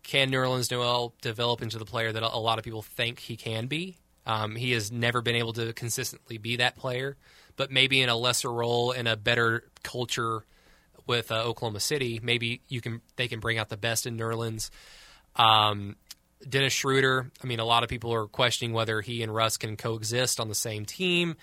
can 0.03 0.29
Nerlens 0.31 0.69
Noel 0.69 1.13
develop 1.21 1.63
into 1.63 1.79
the 1.79 1.85
player 1.85 2.11
that 2.11 2.21
a 2.21 2.37
lot 2.37 2.59
of 2.59 2.63
people 2.63 2.83
think 2.83 3.19
he 3.19 3.35
can 3.35 3.65
be. 3.65 3.97
Um, 4.25 4.55
he 4.55 4.71
has 4.71 4.91
never 4.91 5.21
been 5.21 5.35
able 5.35 5.53
to 5.53 5.73
consistently 5.73 6.37
be 6.37 6.55
that 6.57 6.75
player, 6.75 7.15
but 7.55 7.71
maybe 7.71 8.01
in 8.01 8.09
a 8.09 8.15
lesser 8.15 8.51
role 8.51 8.91
in 8.91 9.07
a 9.07 9.15
better 9.15 9.63
culture 9.83 10.43
with 11.07 11.31
uh, 11.31 11.43
Oklahoma 11.43 11.79
City, 11.79 12.19
maybe 12.21 12.61
you 12.67 12.81
can 12.81 13.01
they 13.15 13.27
can 13.27 13.39
bring 13.39 13.57
out 13.57 13.69
the 13.69 13.77
best 13.77 14.07
in 14.07 14.17
Nerlens. 14.17 14.69
Um, 15.35 15.95
Dennis 16.47 16.73
Schroeder. 16.73 17.31
I 17.43 17.47
mean, 17.47 17.59
a 17.59 17.65
lot 17.65 17.83
of 17.83 17.89
people 17.89 18.13
are 18.13 18.27
questioning 18.27 18.73
whether 18.73 19.01
he 19.01 19.23
and 19.23 19.33
Russ 19.33 19.57
can 19.57 19.77
coexist 19.77 20.39
on 20.39 20.49
the 20.49 20.55
same 20.55 20.85
team. 20.85 21.35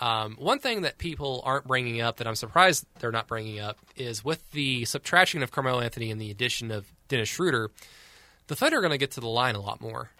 Um, 0.00 0.36
one 0.38 0.58
thing 0.58 0.82
that 0.82 0.98
people 0.98 1.42
aren't 1.44 1.66
bringing 1.66 2.00
up 2.00 2.16
that 2.16 2.26
I'm 2.26 2.34
surprised 2.34 2.86
they're 2.98 3.12
not 3.12 3.28
bringing 3.28 3.60
up 3.60 3.78
is 3.96 4.24
with 4.24 4.50
the 4.52 4.84
subtraction 4.86 5.42
of 5.42 5.50
Carmelo 5.50 5.80
Anthony 5.80 6.10
and 6.10 6.20
the 6.20 6.30
addition 6.30 6.70
of 6.70 6.90
Dennis 7.08 7.28
Schroeder, 7.28 7.70
the 8.46 8.56
Thunder 8.56 8.78
are 8.78 8.80
going 8.80 8.92
to 8.92 8.98
get 8.98 9.12
to 9.12 9.20
the 9.20 9.28
line 9.28 9.54
a 9.54 9.60
lot 9.60 9.80
more. 9.80 10.10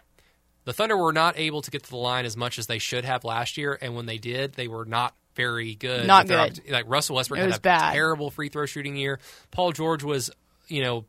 The 0.64 0.72
Thunder 0.72 0.96
were 0.96 1.12
not 1.12 1.38
able 1.38 1.62
to 1.62 1.70
get 1.70 1.82
to 1.84 1.90
the 1.90 1.96
line 1.96 2.24
as 2.24 2.36
much 2.36 2.58
as 2.58 2.66
they 2.66 2.78
should 2.78 3.04
have 3.04 3.24
last 3.24 3.56
year, 3.56 3.76
and 3.80 3.94
when 3.96 4.06
they 4.06 4.18
did, 4.18 4.54
they 4.54 4.68
were 4.68 4.84
not 4.84 5.14
very 5.34 5.74
good. 5.74 6.06
Not 6.06 6.28
good. 6.28 6.60
Like 6.70 6.84
Russell 6.86 7.16
Westbrook 7.16 7.40
It 7.40 7.50
had 7.50 7.56
a 7.56 7.60
bad. 7.60 7.94
terrible 7.94 8.30
free 8.30 8.48
throw 8.48 8.66
shooting 8.66 8.96
year. 8.96 9.18
Paul 9.50 9.72
George 9.72 10.04
was, 10.04 10.30
you 10.68 10.82
know, 10.82 11.04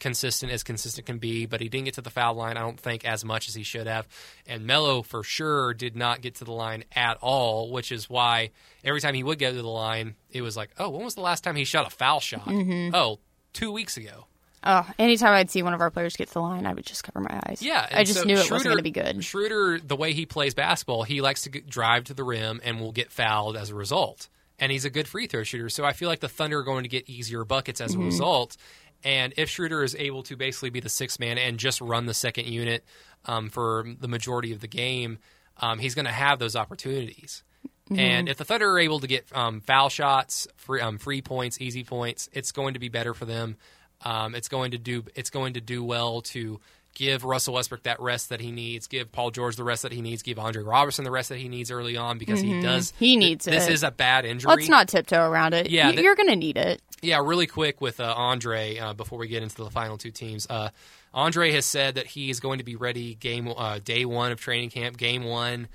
consistent 0.00 0.50
as 0.52 0.62
consistent 0.62 1.06
can 1.06 1.18
be, 1.18 1.46
but 1.46 1.60
he 1.60 1.68
didn't 1.68 1.84
get 1.84 1.94
to 1.94 2.00
the 2.02 2.10
foul 2.10 2.34
line. 2.34 2.56
I 2.56 2.60
don't 2.60 2.80
think 2.80 3.04
as 3.04 3.24
much 3.24 3.48
as 3.48 3.54
he 3.54 3.62
should 3.62 3.86
have. 3.86 4.08
And 4.46 4.66
Melo 4.66 5.02
for 5.02 5.22
sure 5.22 5.74
did 5.74 5.96
not 5.96 6.20
get 6.20 6.36
to 6.36 6.44
the 6.44 6.52
line 6.52 6.84
at 6.96 7.18
all, 7.20 7.70
which 7.70 7.92
is 7.92 8.08
why 8.08 8.50
every 8.82 9.00
time 9.00 9.14
he 9.14 9.22
would 9.22 9.38
get 9.38 9.50
to 9.52 9.62
the 9.62 9.68
line, 9.68 10.14
it 10.30 10.42
was 10.42 10.56
like, 10.56 10.70
oh, 10.78 10.88
when 10.90 11.04
was 11.04 11.14
the 11.14 11.20
last 11.20 11.44
time 11.44 11.54
he 11.54 11.64
shot 11.64 11.86
a 11.86 11.90
foul 11.90 12.20
shot? 12.20 12.46
Mm-hmm. 12.46 12.94
Oh, 12.94 13.18
two 13.52 13.70
weeks 13.70 13.96
ago. 13.96 14.26
Oh, 14.70 14.86
anytime 14.98 15.32
I'd 15.32 15.50
see 15.50 15.62
one 15.62 15.72
of 15.72 15.80
our 15.80 15.90
players 15.90 16.14
get 16.14 16.28
to 16.28 16.34
the 16.34 16.40
line, 16.42 16.66
I 16.66 16.74
would 16.74 16.84
just 16.84 17.02
cover 17.02 17.20
my 17.20 17.40
eyes. 17.46 17.62
Yeah, 17.62 17.88
I 17.90 18.04
just 18.04 18.18
so 18.20 18.24
knew 18.26 18.34
it 18.34 18.40
Schroeder- 18.44 18.52
wasn't 18.54 18.64
going 18.66 18.76
to 18.76 18.82
be 18.82 18.90
good. 18.90 19.24
Schroeder, 19.24 19.80
the 19.80 19.96
way 19.96 20.12
he 20.12 20.26
plays 20.26 20.52
basketball, 20.54 21.04
he 21.04 21.22
likes 21.22 21.42
to 21.42 21.50
drive 21.62 22.04
to 22.04 22.14
the 22.14 22.22
rim 22.22 22.60
and 22.62 22.78
will 22.78 22.92
get 22.92 23.10
fouled 23.10 23.56
as 23.56 23.70
a 23.70 23.74
result. 23.74 24.28
And 24.58 24.70
he's 24.70 24.84
a 24.84 24.90
good 24.90 25.08
free 25.08 25.26
throw 25.26 25.42
shooter, 25.42 25.68
so 25.70 25.84
I 25.84 25.92
feel 25.94 26.08
like 26.08 26.20
the 26.20 26.28
Thunder 26.28 26.58
are 26.58 26.64
going 26.64 26.82
to 26.82 26.88
get 26.88 27.08
easier 27.08 27.44
buckets 27.44 27.80
as 27.80 27.94
a 27.94 27.96
Mm-hmm. 27.96 28.06
result. 28.06 28.56
And 29.04 29.32
if 29.36 29.48
Schroeder 29.48 29.84
is 29.84 29.94
able 29.94 30.22
to 30.24 30.36
basically 30.36 30.70
be 30.70 30.80
the 30.80 30.88
sixth 30.88 31.18
man 31.18 31.38
and 31.38 31.58
just 31.58 31.80
run 31.80 32.06
the 32.06 32.12
second 32.14 32.46
unit 32.48 32.84
um, 33.24 33.48
for 33.48 33.86
the 34.00 34.08
majority 34.08 34.52
of 34.52 34.60
the 34.60 34.66
game, 34.68 35.18
um, 35.58 35.78
he's 35.78 35.94
going 35.94 36.04
to 36.06 36.12
have 36.12 36.38
those 36.40 36.56
opportunities. 36.56 37.42
Mm-hmm. 37.88 37.98
And 38.00 38.28
if 38.28 38.36
the 38.36 38.44
Thunder 38.44 38.70
are 38.70 38.78
able 38.78 39.00
to 39.00 39.06
get 39.06 39.24
um, 39.34 39.60
foul 39.60 39.88
shots, 39.88 40.46
free, 40.56 40.80
um, 40.80 40.98
free 40.98 41.22
points, 41.22 41.60
easy 41.60 41.84
points, 41.84 42.28
it's 42.32 42.52
going 42.52 42.74
to 42.74 42.80
be 42.80 42.88
better 42.88 43.14
for 43.14 43.24
them. 43.24 43.56
Um, 44.04 44.34
it's 44.34 44.48
going 44.48 44.72
to 44.72 44.78
do 44.78 45.04
it's 45.14 45.30
going 45.30 45.54
to 45.54 45.60
do 45.60 45.82
well 45.82 46.20
to 46.22 46.60
give 46.94 47.24
Russell 47.24 47.54
Westbrook 47.54 47.84
that 47.84 48.00
rest 48.00 48.30
that 48.30 48.40
he 48.40 48.50
needs, 48.50 48.88
give 48.88 49.12
Paul 49.12 49.30
George 49.30 49.56
the 49.56 49.64
rest 49.64 49.82
that 49.82 49.92
he 49.92 50.02
needs, 50.02 50.22
give 50.22 50.38
Andre 50.38 50.62
Roberson 50.62 51.04
the 51.04 51.10
rest 51.10 51.28
that 51.28 51.38
he 51.38 51.48
needs 51.48 51.70
early 51.70 51.96
on 51.96 52.18
because 52.18 52.40
he 52.40 52.60
does. 52.60 52.90
Mm-hmm. 52.92 53.04
He 53.04 53.16
needs 53.16 53.44
This 53.44 53.68
is 53.68 53.84
a 53.84 53.90
bad 53.90 54.24
injury. 54.24 54.48
Let's 54.48 54.68
not 54.68 54.88
tiptoe 54.88 55.28
around 55.28 55.54
it. 55.54 55.70
Yeah, 55.70 55.92
that- 55.92 56.02
you're 56.02 56.16
going 56.16 56.28
to 56.28 56.36
need 56.36 56.56
it. 56.56 56.82
Yeah, 57.00 57.20
really 57.24 57.46
quick 57.46 57.80
with 57.80 58.00
uh, 58.00 58.12
Andre 58.16 58.78
uh, 58.78 58.92
before 58.94 59.20
we 59.20 59.28
get 59.28 59.44
into 59.44 59.62
the 59.62 59.70
final 59.70 59.96
two 59.96 60.10
teams. 60.10 60.48
Uh, 60.50 60.70
Andre 61.14 61.52
has 61.52 61.64
said 61.64 61.94
that 61.94 62.06
he 62.06 62.30
is 62.30 62.40
going 62.40 62.58
to 62.58 62.64
be 62.64 62.74
ready 62.74 63.14
game 63.14 63.48
uh, 63.48 63.78
day 63.78 64.04
one 64.04 64.32
of 64.32 64.40
training 64.40 64.70
camp. 64.70 64.96
Game 64.96 65.22
one, 65.22 65.68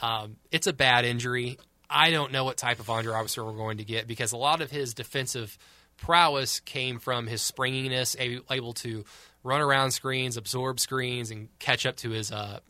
um, 0.00 0.36
it's 0.50 0.66
a 0.66 0.72
bad 0.72 1.04
injury. 1.04 1.58
I 1.90 2.10
don't 2.10 2.32
know 2.32 2.44
what 2.44 2.56
type 2.56 2.80
of 2.80 2.88
Andre 2.88 3.12
Roberson 3.12 3.44
we're 3.44 3.52
going 3.52 3.78
to 3.78 3.84
get 3.84 4.06
because 4.06 4.32
a 4.32 4.38
lot 4.38 4.62
of 4.62 4.70
his 4.70 4.94
defensive 4.94 5.58
prowess 6.00 6.60
came 6.60 6.98
from 6.98 7.26
his 7.26 7.42
springiness, 7.42 8.16
able 8.18 8.72
to 8.74 9.04
run 9.42 9.60
around 9.60 9.92
screens, 9.92 10.36
absorb 10.36 10.80
screens, 10.80 11.30
and 11.30 11.48
catch 11.58 11.86
up 11.86 11.96
to 11.96 12.10
his 12.10 12.32
uh, 12.32 12.60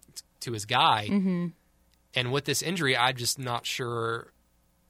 to 0.40 0.52
his 0.52 0.66
guy. 0.66 1.08
Mm-hmm. 1.10 1.46
And 2.14 2.32
with 2.32 2.44
this 2.44 2.62
injury, 2.62 2.96
I'm 2.96 3.16
just 3.16 3.38
not 3.38 3.66
sure 3.66 4.32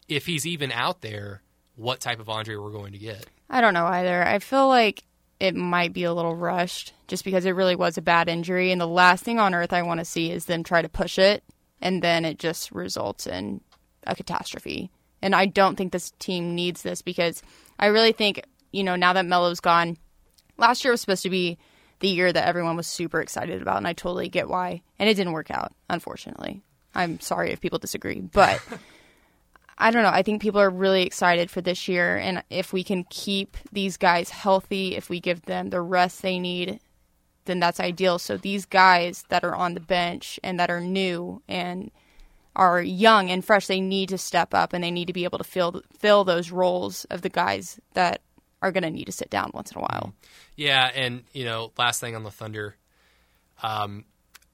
if 0.09 0.27
he's 0.27 0.47
even 0.47 0.73
out 0.73 1.03
there. 1.03 1.43
What 1.77 2.01
type 2.01 2.21
of 2.21 2.29
Andre 2.29 2.57
we're 2.57 2.73
going 2.73 2.93
to 2.93 2.99
get? 2.99 3.27
I 3.49 3.61
don't 3.61 3.73
know 3.73 3.87
either. 3.87 4.23
I 4.23 4.39
feel 4.39 4.69
like 4.69 5.05
it 5.39 5.55
might 5.55 5.95
be 5.95 6.05
a 6.05 6.13
little 6.13 6.35
rushed 6.35 6.93
just 7.09 7.25
because 7.25 7.47
it 7.47 7.53
really 7.53 7.75
was 7.75 7.97
a 7.97 8.03
bad 8.03 8.29
injury. 8.29 8.71
And 8.71 8.81
the 8.81 8.87
last 8.87 9.25
thing 9.25 9.39
on 9.39 9.55
earth 9.55 9.73
I 9.73 9.83
want 9.83 9.99
to 10.01 10.05
see 10.05 10.31
is 10.31 10.45
them 10.45 10.63
try 10.63 10.83
to 10.83 10.89
push 10.89 11.19
it 11.19 11.43
and 11.81 12.03
then 12.03 12.27
it 12.27 12.39
just 12.39 12.71
results 12.73 13.27
in 13.27 13.63
a 14.07 14.15
catastrophe. 14.15 14.91
And 15.23 15.35
I 15.35 15.47
don't 15.47 15.77
think 15.77 15.93
this 15.93 16.13
team 16.19 16.55
needs 16.55 16.83
this 16.83 17.01
because 17.01 17.43
I 17.81 17.87
really 17.87 18.13
think, 18.13 18.45
you 18.71 18.85
know, 18.85 18.95
now 18.95 19.15
that 19.15 19.27
Melo's 19.27 19.59
gone, 19.59 19.97
last 20.59 20.85
year 20.85 20.93
was 20.93 21.01
supposed 21.01 21.25
to 21.25 21.31
be 21.31 21.59
the 21.99 22.09
year 22.09 22.33
that 22.33 22.47
everyone 22.47 22.77
was 22.77 22.87
super 22.87 23.21
excited 23.21 23.61
about. 23.61 23.79
And 23.79 23.89
I 23.89 23.95
totally 23.95 24.29
get 24.29 24.49
why. 24.49 24.83
And 24.99 25.09
it 25.09 25.15
didn't 25.15 25.33
work 25.33 25.51
out, 25.51 25.73
unfortunately. 25.89 26.63
I'm 26.95 27.19
sorry 27.21 27.51
if 27.51 27.61
people 27.61 27.79
disagree, 27.79 28.21
but. 28.21 28.63
I 29.83 29.91
don't 29.91 30.03
know. 30.03 30.11
I 30.11 30.23
think 30.23 30.43
people 30.43 30.61
are 30.61 30.69
really 30.69 31.05
excited 31.05 31.51
for 31.51 31.63
this 31.63 31.89
year. 31.89 32.19
And 32.19 32.45
if 32.51 32.71
we 32.71 32.85
can 32.85 33.05
keep 33.09 33.57
these 33.73 33.97
guys 33.97 34.29
healthy, 34.29 34.95
if 34.95 35.09
we 35.09 35.21
give 35.21 35.43
them 35.47 35.71
the 35.71 35.81
rest 35.81 36.21
they 36.21 36.39
need, 36.39 36.81
then 37.47 37.61
that's 37.61 37.81
ideal. 37.81 38.19
So 38.19 38.37
these 38.37 38.67
guys 38.67 39.25
that 39.31 39.43
are 39.43 39.55
on 39.55 39.73
the 39.73 39.81
bench 39.81 40.39
and 40.45 40.61
that 40.61 40.71
are 40.71 40.83
new 40.83 41.41
and 41.49 41.91
are 42.57 42.81
young 42.81 43.31
and 43.31 43.45
fresh, 43.45 43.67
they 43.67 43.81
need 43.81 44.09
to 44.11 44.19
step 44.19 44.55
up 44.55 44.73
and 44.73 44.83
they 44.83 44.91
need 44.91 45.07
to 45.07 45.13
be 45.13 45.25
able 45.25 45.39
to 45.39 45.45
fill 45.45 45.83
fill 45.99 46.25
those 46.25 46.51
roles 46.51 47.05
of 47.07 47.23
the 47.23 47.29
guys 47.29 47.81
that 47.95 48.21
are 48.63 48.73
going 48.73 48.83
to 48.83 48.91
need 48.91 49.07
to 49.07 49.13
sit 49.13 49.31
down 49.31 49.51
once 49.55 49.73
in 49.73 49.79
a 49.79 49.81
while. 49.81 50.13
Yeah, 50.57 50.91
and 50.95 51.23
you 51.33 51.45
know, 51.45 51.73
last 51.79 52.01
thing 52.01 52.15
on 52.15 52.25
the 52.25 52.31
Thunder, 52.31 52.77
um, 53.63 54.05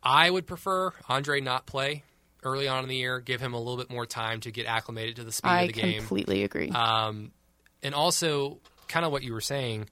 I 0.02 0.30
would 0.30 0.46
prefer 0.46 0.92
Andre 1.08 1.40
not 1.40 1.66
play 1.66 2.04
early 2.42 2.68
on 2.68 2.84
in 2.84 2.88
the 2.88 2.96
year. 2.96 3.20
Give 3.20 3.40
him 3.40 3.54
a 3.54 3.58
little 3.58 3.76
bit 3.76 3.90
more 3.90 4.06
time 4.06 4.40
to 4.40 4.50
get 4.50 4.66
acclimated 4.66 5.16
to 5.16 5.24
the 5.24 5.32
speed 5.32 5.48
I 5.48 5.62
of 5.62 5.66
the 5.68 5.80
game. 5.80 5.98
completely 5.98 6.44
agree. 6.44 6.70
Um, 6.70 7.32
and 7.82 7.94
also, 7.94 8.60
kind 8.88 9.04
of 9.04 9.12
what 9.12 9.22
you 9.22 9.32
were 9.32 9.40
saying, 9.40 9.88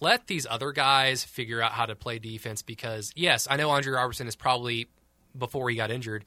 let 0.00 0.26
these 0.26 0.46
other 0.48 0.72
guys 0.72 1.24
figure 1.24 1.60
out 1.60 1.72
how 1.72 1.86
to 1.86 1.96
play 1.96 2.18
defense 2.18 2.62
because, 2.62 3.12
yes, 3.16 3.48
I 3.50 3.56
know 3.56 3.70
Andre 3.70 3.92
Roberson 3.92 4.28
is 4.28 4.36
probably, 4.36 4.88
before 5.36 5.68
he 5.70 5.76
got 5.76 5.90
injured, 5.90 6.24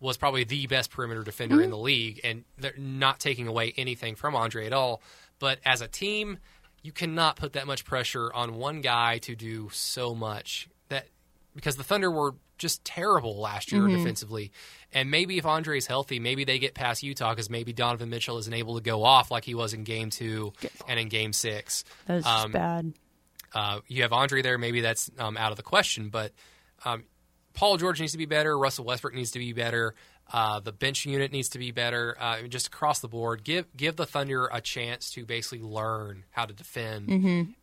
was 0.00 0.16
probably 0.16 0.44
the 0.44 0.66
best 0.66 0.90
perimeter 0.90 1.22
defender 1.22 1.62
in 1.62 1.70
the 1.70 1.78
league, 1.78 2.20
and 2.22 2.44
they're 2.58 2.74
not 2.76 3.18
taking 3.18 3.46
away 3.46 3.72
anything 3.76 4.14
from 4.14 4.36
Andre 4.36 4.66
at 4.66 4.72
all. 4.72 5.00
But 5.38 5.58
as 5.64 5.80
a 5.80 5.88
team, 5.88 6.38
you 6.82 6.92
cannot 6.92 7.36
put 7.36 7.54
that 7.54 7.66
much 7.66 7.84
pressure 7.84 8.32
on 8.32 8.54
one 8.54 8.80
guy 8.80 9.18
to 9.18 9.34
do 9.34 9.70
so 9.72 10.14
much 10.14 10.68
that 10.88 11.08
because 11.54 11.76
the 11.76 11.84
Thunder 11.84 12.10
were 12.10 12.34
just 12.58 12.84
terrible 12.84 13.38
last 13.38 13.70
year 13.72 13.86
defensively. 13.86 14.50
And 14.92 15.10
maybe 15.10 15.36
if 15.38 15.44
Andre's 15.44 15.86
healthy, 15.86 16.18
maybe 16.18 16.44
they 16.44 16.58
get 16.58 16.74
past 16.74 17.02
Utah 17.02 17.30
because 17.30 17.50
maybe 17.50 17.72
Donovan 17.72 18.08
Mitchell 18.08 18.38
isn't 18.38 18.52
able 18.52 18.76
to 18.76 18.80
go 18.80 19.02
off 19.02 19.30
like 19.30 19.44
he 19.44 19.54
was 19.54 19.74
in 19.74 19.84
game 19.84 20.10
two 20.10 20.52
and 20.88 20.98
in 20.98 21.08
game 21.08 21.32
six. 21.32 21.84
that 22.06 22.14
was 22.14 22.24
just 22.24 22.44
um, 22.44 22.52
bad. 22.52 22.92
Uh, 23.54 23.80
you 23.88 24.02
have 24.02 24.12
Andre 24.12 24.42
there, 24.42 24.58
maybe 24.58 24.80
that's 24.80 25.10
um, 25.18 25.36
out 25.36 25.50
of 25.50 25.56
the 25.56 25.62
question. 25.62 26.08
But 26.08 26.32
um, 26.84 27.04
Paul 27.56 27.78
George 27.78 28.00
needs 28.00 28.12
to 28.12 28.18
be 28.18 28.26
better. 28.26 28.56
Russell 28.56 28.84
Westbrook 28.84 29.14
needs 29.14 29.32
to 29.32 29.38
be 29.40 29.52
better. 29.52 29.94
Uh, 30.32 30.60
the 30.60 30.72
bench 30.72 31.06
unit 31.06 31.32
needs 31.32 31.48
to 31.50 31.58
be 31.58 31.70
better. 31.70 32.16
Uh, 32.20 32.42
just 32.42 32.66
across 32.68 33.00
the 33.00 33.08
board, 33.08 33.42
give 33.42 33.66
give 33.76 33.96
the 33.96 34.06
Thunder 34.06 34.48
a 34.52 34.60
chance 34.60 35.10
to 35.12 35.24
basically 35.24 35.62
learn 35.62 36.24
how 36.30 36.44
to 36.44 36.52
defend 36.52 37.08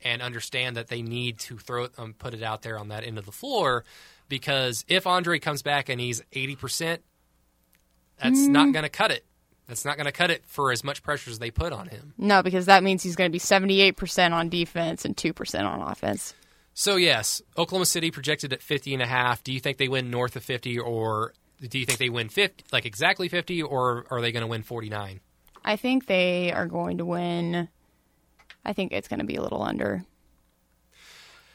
and 0.03 0.21
understand 0.21 0.75
that 0.75 0.87
they 0.87 1.01
need 1.01 1.37
to 1.39 1.57
throw 1.57 1.85
it, 1.85 1.91
um, 1.97 2.13
put 2.17 2.33
it 2.33 2.41
out 2.41 2.63
there 2.63 2.77
on 2.79 2.87
that 2.89 3.03
end 3.05 3.17
of 3.17 3.25
the 3.25 3.31
floor. 3.31 3.85
Because 4.29 4.83
if 4.87 5.05
Andre 5.05 5.39
comes 5.39 5.61
back 5.61 5.89
and 5.89 6.01
he's 6.01 6.23
eighty 6.33 6.55
percent, 6.55 7.01
that's 8.21 8.47
not 8.47 8.71
going 8.73 8.83
to 8.83 8.89
cut 8.89 9.11
it. 9.11 9.25
That's 9.67 9.85
not 9.85 9.95
going 9.95 10.05
to 10.05 10.11
cut 10.11 10.31
it 10.31 10.43
for 10.45 10.71
as 10.71 10.83
much 10.83 11.03
pressure 11.03 11.29
as 11.31 11.39
they 11.39 11.51
put 11.51 11.71
on 11.71 11.87
him. 11.87 12.13
No, 12.17 12.43
because 12.43 12.65
that 12.65 12.83
means 12.83 13.01
he's 13.01 13.15
going 13.15 13.29
to 13.29 13.31
be 13.31 13.39
78% 13.39 14.31
on 14.33 14.49
defense 14.49 15.05
and 15.05 15.15
2% 15.15 15.63
on 15.63 15.81
offense. 15.81 16.33
So 16.73 16.95
yes, 16.95 17.41
Oklahoma 17.57 17.85
City 17.85 18.09
projected 18.11 18.51
at 18.53 18.61
50 18.61 18.93
and 18.93 19.03
a 19.03 19.05
half. 19.07 19.43
Do 19.43 19.53
you 19.53 19.59
think 19.59 19.77
they 19.77 19.87
win 19.87 20.09
north 20.09 20.35
of 20.35 20.43
50 20.43 20.79
or 20.79 21.33
do 21.61 21.77
you 21.79 21.85
think 21.85 21.99
they 21.99 22.09
win 22.09 22.29
50 22.29 22.65
like 22.71 22.85
exactly 22.85 23.27
50 23.29 23.61
or 23.61 24.05
are 24.09 24.21
they 24.21 24.31
going 24.31 24.41
to 24.41 24.47
win 24.47 24.63
49? 24.63 25.19
I 25.63 25.75
think 25.75 26.07
they 26.07 26.51
are 26.51 26.65
going 26.67 26.97
to 26.97 27.05
win. 27.05 27.69
I 28.65 28.73
think 28.73 28.91
it's 28.91 29.07
going 29.07 29.19
to 29.19 29.25
be 29.25 29.35
a 29.35 29.41
little 29.41 29.61
under. 29.61 30.03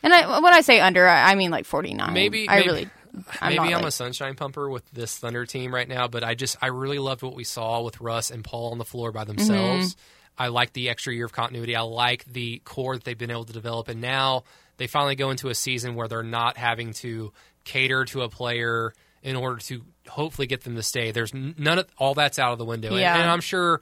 And 0.02 0.14
I, 0.14 0.38
when 0.40 0.54
I 0.54 0.60
say 0.60 0.80
under, 0.80 1.06
I 1.08 1.32
I 1.32 1.34
mean 1.34 1.50
like 1.50 1.64
49. 1.64 2.12
Maybe- 2.12 2.48
I 2.48 2.56
maybe- 2.56 2.68
really. 2.68 2.88
I'm 3.40 3.48
Maybe 3.56 3.74
I'm 3.74 3.80
like- 3.80 3.86
a 3.86 3.90
sunshine 3.90 4.36
pumper 4.36 4.70
with 4.70 4.88
this 4.92 5.16
Thunder 5.18 5.44
team 5.44 5.74
right 5.74 5.88
now, 5.88 6.06
but 6.06 6.22
I 6.22 6.34
just 6.34 6.56
I 6.62 6.66
really 6.66 6.98
loved 7.00 7.22
what 7.22 7.34
we 7.34 7.42
saw 7.42 7.82
with 7.82 8.00
Russ 8.00 8.30
and 8.30 8.44
Paul 8.44 8.70
on 8.70 8.78
the 8.78 8.84
floor 8.84 9.10
by 9.10 9.24
themselves. 9.24 9.94
Mm-hmm. 9.94 10.42
I 10.42 10.48
like 10.48 10.72
the 10.72 10.88
extra 10.88 11.12
year 11.12 11.24
of 11.24 11.32
continuity. 11.32 11.74
I 11.74 11.80
like 11.80 12.24
the 12.26 12.60
core 12.64 12.94
that 12.94 13.02
they've 13.04 13.18
been 13.18 13.32
able 13.32 13.44
to 13.46 13.52
develop, 13.52 13.88
and 13.88 14.00
now 14.00 14.44
they 14.78 14.86
finally 14.86 15.14
go 15.14 15.30
into 15.30 15.48
a 15.48 15.54
season 15.54 15.94
where 15.94 16.08
they're 16.08 16.22
not 16.22 16.56
having 16.56 16.92
to 16.94 17.32
cater 17.64 18.04
to 18.06 18.22
a 18.22 18.28
player 18.28 18.94
in 19.22 19.36
order 19.36 19.58
to 19.58 19.82
hopefully 20.08 20.46
get 20.46 20.62
them 20.62 20.74
to 20.76 20.82
stay. 20.82 21.10
There's 21.10 21.34
none 21.34 21.78
of 21.78 21.86
all 21.98 22.14
that's 22.14 22.38
out 22.38 22.52
of 22.52 22.58
the 22.58 22.64
window, 22.64 22.96
Yeah. 22.96 23.20
and 23.20 23.30
I'm 23.30 23.40
sure 23.40 23.80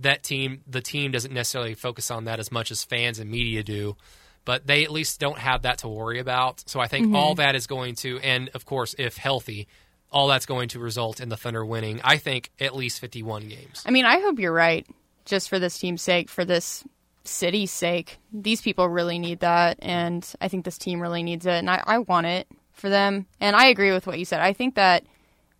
that 0.00 0.22
team, 0.22 0.60
the 0.66 0.80
team 0.80 1.12
doesn't 1.12 1.32
necessarily 1.32 1.74
focus 1.74 2.10
on 2.10 2.24
that 2.24 2.40
as 2.40 2.52
much 2.52 2.70
as 2.70 2.84
fans 2.84 3.18
and 3.18 3.30
media 3.30 3.62
do, 3.62 3.96
but 4.44 4.66
they 4.66 4.84
at 4.84 4.90
least 4.90 5.20
don't 5.20 5.38
have 5.38 5.62
that 5.62 5.78
to 5.78 5.88
worry 5.88 6.18
about. 6.18 6.68
So 6.68 6.80
I 6.80 6.88
think 6.88 7.14
all 7.14 7.32
mm-hmm. 7.32 7.38
that 7.42 7.54
is 7.54 7.66
going 7.66 7.94
to, 7.96 8.18
and 8.18 8.50
of 8.54 8.66
course, 8.66 8.94
if 8.98 9.16
healthy, 9.16 9.68
all 10.10 10.28
that's 10.28 10.46
going 10.46 10.68
to 10.70 10.78
result 10.78 11.20
in 11.20 11.28
the 11.28 11.36
Thunder 11.36 11.64
winning. 11.64 12.00
I 12.04 12.18
think 12.18 12.50
at 12.60 12.74
least 12.74 13.00
51 13.00 13.48
games. 13.48 13.82
I 13.86 13.90
mean, 13.90 14.04
I 14.04 14.20
hope 14.20 14.38
you're 14.38 14.52
right. 14.52 14.86
Just 15.24 15.48
for 15.48 15.58
this 15.58 15.78
team's 15.78 16.02
sake, 16.02 16.28
for 16.28 16.44
this 16.44 16.84
city's 17.24 17.70
sake, 17.70 18.18
these 18.32 18.60
people 18.60 18.88
really 18.88 19.18
need 19.18 19.40
that, 19.40 19.78
and 19.80 20.26
I 20.40 20.48
think 20.48 20.64
this 20.64 20.78
team 20.78 21.00
really 21.00 21.22
needs 21.22 21.46
it, 21.46 21.54
and 21.54 21.70
I, 21.70 21.82
I 21.86 21.98
want 21.98 22.26
it 22.26 22.48
for 22.72 22.88
them. 22.88 23.26
And 23.40 23.56
I 23.56 23.66
agree 23.66 23.92
with 23.92 24.06
what 24.06 24.18
you 24.18 24.24
said. 24.24 24.40
I 24.40 24.52
think 24.52 24.74
that 24.74 25.04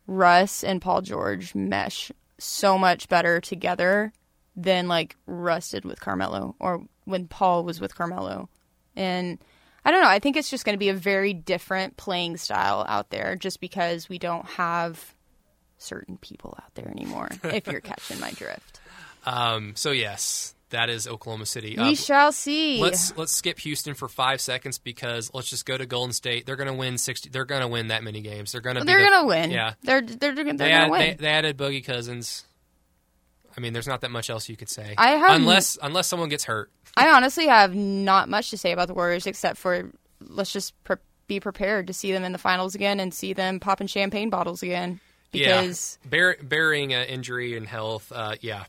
Russ 0.06 0.62
and 0.62 0.82
Paul 0.82 1.00
George 1.00 1.54
mesh 1.54 2.12
so 2.38 2.76
much 2.76 3.08
better 3.08 3.40
together 3.40 4.12
than 4.56 4.88
like 4.88 5.16
Russ 5.26 5.70
did 5.70 5.84
with 5.84 6.00
Carmelo 6.00 6.54
or 6.58 6.84
when 7.04 7.26
Paul 7.26 7.64
was 7.64 7.80
with 7.80 7.94
Carmelo. 7.94 8.48
And 8.94 9.38
I 9.84 9.90
don't 9.90 10.02
know. 10.02 10.08
I 10.08 10.18
think 10.18 10.36
it's 10.36 10.50
just 10.50 10.64
going 10.64 10.74
to 10.74 10.78
be 10.78 10.88
a 10.88 10.94
very 10.94 11.32
different 11.32 11.96
playing 11.96 12.36
style 12.36 12.84
out 12.88 13.10
there 13.10 13.36
just 13.36 13.60
because 13.60 14.08
we 14.08 14.18
don't 14.18 14.46
have 14.46 15.14
certain 15.78 16.16
people 16.18 16.56
out 16.62 16.74
there 16.74 16.88
anymore, 16.88 17.30
if 17.44 17.66
you're 17.66 17.80
catching 17.82 18.20
my 18.20 18.30
drift. 18.32 18.80
Um, 19.26 19.72
so 19.76 19.90
yes, 19.90 20.53
that 20.70 20.90
is 20.90 21.06
Oklahoma 21.06 21.46
City. 21.46 21.76
We 21.78 21.92
Uh, 21.92 21.94
shall 21.94 22.32
see. 22.32 22.80
let's 22.80 23.16
let's 23.16 23.32
skip 23.32 23.58
Houston 23.60 23.94
for 23.94 24.08
five 24.08 24.40
seconds 24.40 24.78
because 24.78 25.30
let's 25.34 25.48
just 25.50 25.66
go 25.66 25.76
to 25.78 25.86
Golden 25.86 26.12
State. 26.12 26.46
They're 26.46 26.56
going 26.56 26.68
to 26.68 26.74
win 26.74 26.98
60. 26.98 27.28
They're 27.30 27.44
going 27.44 27.60
to 27.62 27.68
win 27.68 27.88
that 27.88 28.02
many 28.02 28.20
games. 28.20 28.52
They're 28.52 28.60
going 28.60 28.76
to. 28.76 28.84
they're 28.84 28.98
the- 28.98 29.08
gonna 29.10 29.26
win. 29.26 29.50
Yeah, 29.50 29.74
They're 29.82 30.00
they're, 30.00 30.34
they're 30.34 30.44
they, 30.44 30.52
gonna 30.52 30.64
add, 30.64 30.90
win. 30.90 31.00
they, 31.00 31.14
they 31.14 31.28
added 31.28 31.56
Boogie 31.56 31.84
Cousins. 31.84 32.44
I 33.56 33.60
mean, 33.60 33.72
there's 33.72 33.86
not 33.86 34.00
that 34.00 34.10
much 34.10 34.30
else 34.30 34.48
you 34.48 34.56
could 34.56 34.68
say. 34.68 34.94
I 34.98 35.10
have- 35.10 35.36
unless 35.36 35.78
unless 35.80 36.08
someone 36.08 36.28
gets 36.28 36.44
hurt. 36.44 36.70
I 36.96 37.10
honestly 37.10 37.46
have 37.46 37.74
not 37.74 38.28
much 38.28 38.50
to 38.50 38.58
say 38.58 38.72
about 38.72 38.88
the 38.88 38.94
Warriors 38.94 39.26
except 39.26 39.58
for 39.58 39.90
let's 40.20 40.52
just 40.52 40.74
pre- 40.84 40.96
be 41.26 41.40
prepared 41.40 41.86
to 41.88 41.92
see 41.92 42.12
them 42.12 42.24
in 42.24 42.32
the 42.32 42.38
finals 42.38 42.74
again 42.74 43.00
and 43.00 43.12
see 43.14 43.32
them 43.32 43.60
popping 43.60 43.86
champagne 43.86 44.30
bottles 44.30 44.62
again. 44.62 45.00
Because 45.32 45.98
yeah, 46.04 46.10
Bear, 46.10 46.36
bearing 46.42 46.94
uh, 46.94 47.04
injury 47.08 47.56
and 47.56 47.66
health, 47.66 48.12
uh, 48.14 48.36
yeah, 48.40 48.64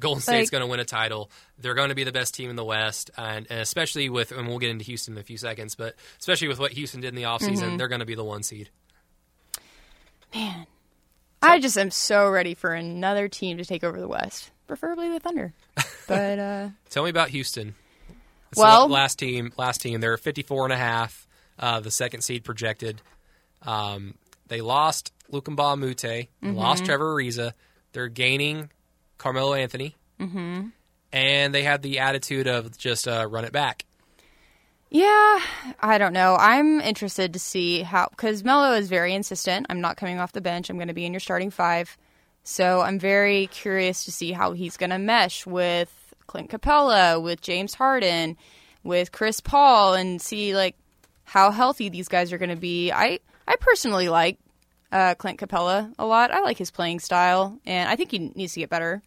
Golden 0.00 0.20
State's 0.22 0.46
Like- 0.46 0.50
going 0.50 0.62
to 0.62 0.66
win 0.66 0.80
a 0.80 0.84
title. 0.84 1.30
They're 1.58 1.74
going 1.74 1.90
to 1.90 1.94
be 1.94 2.04
the 2.04 2.12
best 2.12 2.34
team 2.34 2.50
in 2.50 2.56
the 2.56 2.64
West, 2.64 3.10
and, 3.16 3.46
and 3.50 3.60
especially 3.60 4.08
with, 4.08 4.32
and 4.32 4.48
we'll 4.48 4.58
get 4.58 4.70
into 4.70 4.84
Houston 4.86 5.14
in 5.14 5.20
a 5.20 5.22
few 5.22 5.36
seconds, 5.36 5.74
but 5.76 5.94
especially 6.18 6.48
with 6.48 6.58
what 6.58 6.72
Houston 6.72 7.00
did 7.00 7.08
in 7.08 7.14
the 7.14 7.22
offseason, 7.22 7.58
Mm-hmm. 7.62 7.76
they're 7.76 7.88
going 7.88 8.00
to 8.00 8.06
be 8.06 8.14
the 8.16 8.24
one 8.24 8.42
seed. 8.42 8.70
man, 10.34 10.66
I 11.42 11.58
just 11.60 11.78
am 11.78 11.90
so 11.90 12.28
ready 12.28 12.54
for 12.54 12.72
another 12.72 13.28
team 13.28 13.58
to 13.58 13.64
take 13.64 13.84
over 13.84 13.98
the 14.00 14.08
West, 14.08 14.50
preferably 14.66 15.08
the 15.10 15.20
Thunder. 15.20 15.52
But 16.08 16.38
uh, 16.40 16.68
Tell 16.88 17.04
me 17.04 17.10
about 17.10 17.28
Houston. 17.28 17.76
It's 18.50 18.58
Well- 18.58 18.88
last 18.88 19.18
team, 19.20 19.52
last 19.56 19.80
team, 19.80 20.00
they're 20.00 20.16
54 20.16 20.64
and 20.64 20.72
a 20.72 20.76
half, 20.76 21.28
uh, 21.58 21.78
the 21.78 21.90
second 21.92 22.22
seed 22.22 22.42
projected. 22.42 23.00
Um, 23.62 24.14
they 24.48 24.60
lost 24.60 25.12
Luc 25.28 25.44
Mbah 25.44 25.74
a 25.74 25.76
Moute, 25.76 25.98
they 25.98 26.28
Mm-hmm. 26.42 26.56
lost 26.56 26.84
Trevor 26.84 27.14
Ariza. 27.14 27.52
They're 27.92 28.08
gaining 28.08 28.70
Carmelo 29.20 29.54
Anthony, 29.54 29.94
mm-hmm. 30.18 30.68
and 31.12 31.54
they 31.54 31.62
have 31.62 31.82
the 31.82 32.00
attitude 32.00 32.48
of 32.48 32.76
just 32.76 33.06
uh, 33.06 33.28
run 33.30 33.44
it 33.44 33.52
back. 33.52 33.84
yeah, 34.90 35.38
I 35.78 35.98
don't 35.98 36.12
know. 36.12 36.36
I'm 36.36 36.80
interested 36.80 37.34
to 37.34 37.38
see 37.38 37.82
how 37.82 38.08
because 38.10 38.42
Melo 38.42 38.72
is 38.74 38.88
very 38.88 39.14
insistent. 39.14 39.66
I'm 39.70 39.80
not 39.80 39.96
coming 39.96 40.18
off 40.18 40.32
the 40.32 40.40
bench. 40.40 40.68
I'm 40.68 40.76
going 40.76 40.88
to 40.88 40.94
be 40.94 41.06
in 41.06 41.12
your 41.12 41.20
starting 41.20 41.50
five. 41.50 41.96
So 42.42 42.80
I'm 42.80 42.98
very 42.98 43.46
curious 43.48 44.04
to 44.06 44.12
see 44.12 44.32
how 44.32 44.52
he's 44.52 44.76
going 44.76 44.90
to 44.90 44.98
mesh 44.98 45.46
with 45.46 45.92
Clint 46.26 46.50
Capela, 46.50 47.22
with 47.22 47.40
James 47.40 47.74
Harden, 47.74 48.36
with 48.82 49.12
Chris 49.12 49.40
Paul, 49.40 49.94
and 49.94 50.20
see 50.20 50.56
like 50.56 50.76
how 51.24 51.50
healthy 51.50 51.88
these 51.88 52.08
guys 52.08 52.32
are 52.32 52.38
going 52.38 52.50
to 52.50 52.56
be. 52.56 52.90
I 52.90 53.20
I 53.46 53.56
personally 53.60 54.08
like 54.08 54.38
uh, 54.90 55.14
Clint 55.14 55.38
Capela 55.38 55.92
a 55.98 56.06
lot. 56.06 56.32
I 56.32 56.40
like 56.40 56.58
his 56.58 56.70
playing 56.70 57.00
style, 57.00 57.58
and 57.64 57.88
I 57.88 57.94
think 57.94 58.10
he 58.10 58.18
needs 58.34 58.54
to 58.54 58.60
get 58.60 58.70
better. 58.70 59.02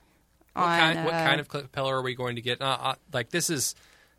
What 0.54 0.64
on, 0.66 0.80
kind, 0.80 1.06
what 1.06 1.14
uh, 1.14 1.26
kind 1.26 1.40
of 1.40 1.48
Capela 1.50 1.90
are 1.92 2.02
we 2.02 2.16
going 2.16 2.36
to 2.36 2.42
get? 2.42 2.62
Uh, 2.62 2.78
uh, 2.80 2.96
like 3.12 3.30
this 3.30 3.50
is 3.50 3.76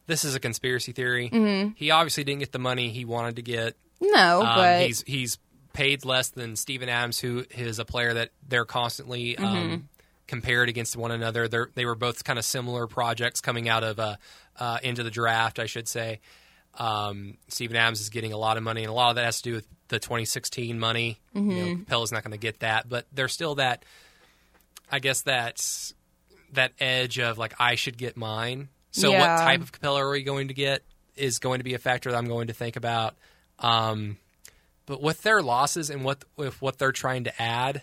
this 0.06 0.24
is 0.24 0.34
a 0.34 0.40
conspiracy 0.40 0.92
theory. 0.92 1.30
Mm-hmm. 1.30 1.70
He 1.76 1.90
obviously 1.90 2.24
didn't 2.24 2.40
get 2.40 2.52
the 2.52 2.58
money 2.58 2.90
he 2.90 3.04
wanted 3.04 3.36
to 3.36 3.42
get. 3.42 3.76
No, 4.00 4.40
Um, 4.42 4.56
but 4.56 4.86
he's 4.86 5.02
he's 5.06 5.38
paid 5.72 6.04
less 6.04 6.28
than 6.30 6.56
Steven 6.56 6.88
Adams, 6.88 7.18
who 7.18 7.44
is 7.50 7.78
a 7.78 7.84
player 7.84 8.14
that 8.14 8.30
they're 8.48 8.64
constantly 8.64 9.34
Mm-hmm. 9.34 9.44
um, 9.44 9.88
compared 10.26 10.68
against 10.70 10.96
one 10.96 11.10
another. 11.10 11.48
They're, 11.48 11.68
they 11.74 11.84
were 11.84 11.94
both 11.94 12.24
kind 12.24 12.38
of 12.38 12.44
similar 12.46 12.86
projects 12.86 13.40
coming 13.42 13.68
out 13.68 13.84
of 13.84 13.98
uh, 14.00 14.16
uh, 14.58 14.78
into 14.82 15.02
the 15.02 15.10
draft, 15.10 15.58
I 15.58 15.66
should 15.66 15.86
say. 15.86 16.20
Um, 16.78 17.36
Steven 17.48 17.76
Adams 17.76 18.00
is 18.00 18.08
getting 18.08 18.32
a 18.32 18.38
lot 18.38 18.56
of 18.56 18.62
money, 18.62 18.82
and 18.82 18.90
a 18.90 18.94
lot 18.94 19.10
of 19.10 19.16
that 19.16 19.24
has 19.26 19.42
to 19.42 19.50
do 19.50 19.54
with 19.56 19.66
the 19.88 19.98
2016 19.98 20.78
money. 20.78 21.20
You 21.34 21.40
Mm-hmm. 21.40 21.50
know, 21.50 21.76
Capela's 21.84 22.10
not 22.10 22.22
going 22.24 22.32
to 22.32 22.38
get 22.38 22.60
that, 22.60 22.88
but 22.88 23.06
there's 23.12 23.32
still 23.34 23.56
that. 23.56 23.84
I 24.90 24.98
guess 24.98 25.22
that's 25.22 25.92
that 26.54 26.72
edge 26.78 27.18
of 27.18 27.38
like 27.38 27.54
I 27.58 27.74
should 27.74 27.98
get 27.98 28.16
mine. 28.16 28.68
So 28.90 29.10
what 29.10 29.26
type 29.26 29.60
of 29.60 29.72
Capela 29.72 29.98
are 29.98 30.10
we 30.10 30.22
going 30.22 30.48
to 30.48 30.54
get 30.54 30.84
is 31.16 31.40
going 31.40 31.58
to 31.58 31.64
be 31.64 31.74
a 31.74 31.78
factor 31.78 32.10
that 32.10 32.16
I'm 32.16 32.28
going 32.28 32.46
to 32.46 32.52
think 32.52 32.76
about. 32.76 33.16
Um, 33.58 34.18
but 34.86 35.02
with 35.02 35.22
their 35.22 35.42
losses 35.42 35.90
and 35.90 36.04
what 36.04 36.24
with 36.36 36.60
what 36.60 36.78
they're 36.78 36.92
trying 36.92 37.24
to 37.24 37.42
add, 37.42 37.82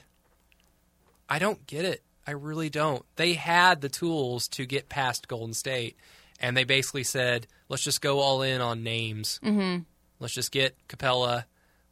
I 1.29 1.39
don't 1.39 1.65
get 1.67 1.85
it. 1.85 2.03
I 2.25 2.31
really 2.31 2.69
don't. 2.69 3.03
They 3.15 3.33
had 3.33 3.81
the 3.81 3.89
tools 3.89 4.47
to 4.49 4.65
get 4.65 4.89
past 4.89 5.27
Golden 5.27 5.53
State, 5.53 5.97
and 6.39 6.55
they 6.55 6.63
basically 6.63 7.03
said, 7.03 7.47
"Let's 7.67 7.83
just 7.83 8.01
go 8.01 8.19
all 8.19 8.41
in 8.41 8.61
on 8.61 8.83
names. 8.83 9.39
Mm-hmm. 9.43 9.83
Let's 10.19 10.33
just 10.33 10.51
get 10.51 10.75
Capela. 10.87 11.45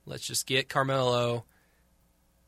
Let's 0.06 0.26
just 0.26 0.46
get 0.46 0.70
Carmelo, 0.70 1.46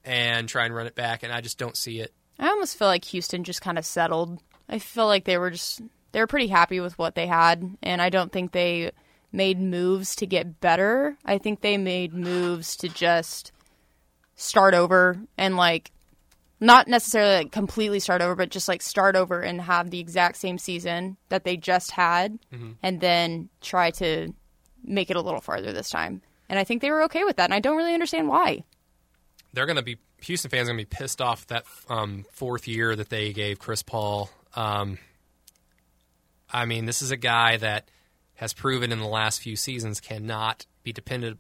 and 0.06 0.48
try 0.48 0.66
and 0.66 0.76
run 0.76 0.88
it 0.88 0.96
back." 0.96 1.24
And 1.24 1.34
I 1.34 1.42
just 1.42 1.58
don't 1.58 1.76
see 1.76 2.00
it. 2.00 2.14
I 2.42 2.50
almost 2.50 2.78
feel 2.78 2.88
like 2.88 3.06
Houston 3.06 3.44
just 3.44 3.62
kind 3.62 3.78
of 3.78 3.86
settled. 3.86 4.42
I 4.68 4.80
feel 4.80 5.06
like 5.06 5.26
they 5.26 5.38
were 5.38 5.52
just 5.52 5.82
they 6.12 6.20
were 6.20 6.28
pretty 6.28 6.48
happy 6.48 6.80
with 6.80 6.98
what 6.98 7.16
they 7.16 7.28
had, 7.28 7.78
and 7.82 8.02
I 8.02 8.10
don't 8.10 8.32
think 8.32 8.52
they 8.52 8.92
made 9.32 9.60
moves 9.60 10.16
to 10.18 10.26
get 10.26 10.60
better. 10.60 11.18
I 11.24 11.38
think 11.38 11.62
they 11.62 11.78
made 11.78 12.14
moves 12.14 12.76
to 12.78 12.90
just 12.90 13.52
start 14.36 14.74
over 14.74 15.22
and 15.38 15.56
like 15.56 15.92
not 16.60 16.88
necessarily 16.88 17.36
like 17.36 17.52
completely 17.52 18.00
start 18.00 18.22
over, 18.22 18.36
but 18.36 18.50
just 18.50 18.68
like 18.68 18.82
start 18.82 19.16
over 19.16 19.42
and 19.42 19.62
have 19.62 19.90
the 19.90 20.00
exact 20.00 20.38
same 20.38 20.58
season 20.58 21.18
that 21.30 21.44
they 21.44 21.58
just 21.58 21.92
had, 21.92 22.40
mm-hmm. 22.54 22.72
and 22.82 23.02
then 23.02 23.50
try 23.62 23.92
to 23.92 24.34
make 24.84 25.10
it 25.12 25.16
a 25.16 25.22
little 25.22 25.42
farther 25.42 25.72
this 25.72 25.90
time. 25.90 26.22
And 26.50 26.60
I 26.60 26.64
think 26.64 26.82
they 26.82 26.92
were 26.92 27.04
okay 27.04 27.24
with 27.24 27.38
that, 27.38 27.46
and 27.46 27.54
I 27.54 27.60
don't 27.60 27.78
really 27.78 27.94
understand 27.94 28.28
why. 28.28 28.64
They're 29.54 29.66
going 29.66 29.78
to 29.78 29.82
be 29.82 29.98
Houston 30.22 30.50
fans 30.52 30.70
are 30.70 30.74
going 30.74 30.86
to 30.86 30.90
be 30.90 30.96
pissed 30.96 31.22
off 31.22 31.48
that 31.48 31.66
um, 31.90 32.26
fourth 32.32 32.68
year 32.68 32.96
that 32.96 33.10
they 33.10 33.34
gave 33.34 33.60
Chris 33.60 33.84
Paul. 33.84 34.30
Um, 34.56 34.98
I 36.52 36.66
mean, 36.66 36.86
this 36.86 37.02
is 37.02 37.12
a 37.12 37.18
guy 37.18 37.58
that 37.58 37.90
has 38.36 38.54
proven 38.54 38.92
in 38.92 39.00
the 39.00 39.08
last 39.08 39.42
few 39.42 39.56
seasons 39.56 40.00
cannot 40.00 40.66
be 40.84 40.92
depended 40.94 41.38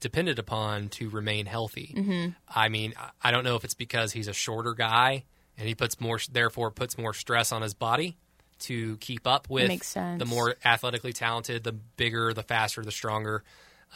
depended 0.00 0.38
upon 0.38 0.88
to 0.88 1.08
remain 1.08 1.46
healthy. 1.46 1.94
Mm-hmm. 1.96 2.30
I 2.48 2.68
mean, 2.68 2.94
I- 3.22 3.30
don't 3.30 3.44
know 3.44 3.56
if 3.56 3.64
it's 3.64 3.74
because 3.74 4.12
he's 4.12 4.28
a 4.28 4.32
shorter 4.32 4.74
guy 4.74 5.24
and 5.56 5.68
he 5.68 5.74
puts 5.74 6.00
more, 6.00 6.18
therefore 6.30 6.70
puts 6.70 6.98
more 6.98 7.14
stress 7.14 7.52
on 7.52 7.62
his 7.62 7.72
body 7.74 8.16
to 8.60 8.96
keep 8.98 9.26
up 9.26 9.48
with 9.48 9.68
the 10.18 10.24
more 10.26 10.56
athletically 10.64 11.12
talented, 11.12 11.64
the 11.64 11.72
bigger, 11.72 12.32
the 12.32 12.42
faster, 12.42 12.82
the 12.82 12.92
stronger 12.92 13.42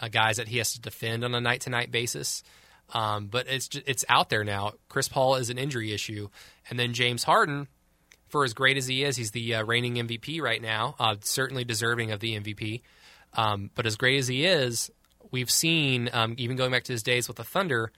uh, 0.00 0.08
guys 0.08 0.36
that 0.36 0.48
he 0.48 0.58
has 0.58 0.72
to 0.72 0.80
defend 0.80 1.24
on 1.24 1.34
a 1.34 1.40
night 1.40 1.62
to 1.62 1.70
night 1.70 1.90
basis. 1.90 2.42
Um, 2.94 3.26
but 3.26 3.46
it's 3.48 3.68
ju- 3.68 3.82
it's 3.86 4.04
out 4.08 4.28
there 4.30 4.44
now. 4.44 4.72
Chris 4.88 5.08
Paul 5.08 5.36
is 5.36 5.50
an 5.50 5.58
injury 5.58 5.92
issue, 5.92 6.28
and 6.70 6.78
then 6.78 6.92
James 6.92 7.24
Harden, 7.24 7.66
for 8.28 8.44
as 8.44 8.54
great 8.54 8.76
as 8.76 8.86
he 8.86 9.02
is, 9.04 9.16
he's 9.16 9.32
the 9.32 9.56
uh, 9.56 9.64
reigning 9.64 9.94
MVP 9.96 10.40
right 10.40 10.62
now. 10.62 10.94
Uh, 10.98 11.16
certainly 11.20 11.64
deserving 11.64 12.12
of 12.12 12.20
the 12.20 12.38
MVP. 12.38 12.82
Um, 13.34 13.70
but 13.74 13.86
as 13.86 13.96
great 13.96 14.18
as 14.18 14.28
he 14.28 14.44
is, 14.46 14.90
we've 15.30 15.50
seen 15.50 16.08
um, 16.12 16.34
even 16.38 16.56
going 16.56 16.70
back 16.70 16.84
to 16.84 16.92
his 16.92 17.02
days 17.02 17.26
with 17.28 17.36
the 17.36 17.44
Thunder, 17.44 17.90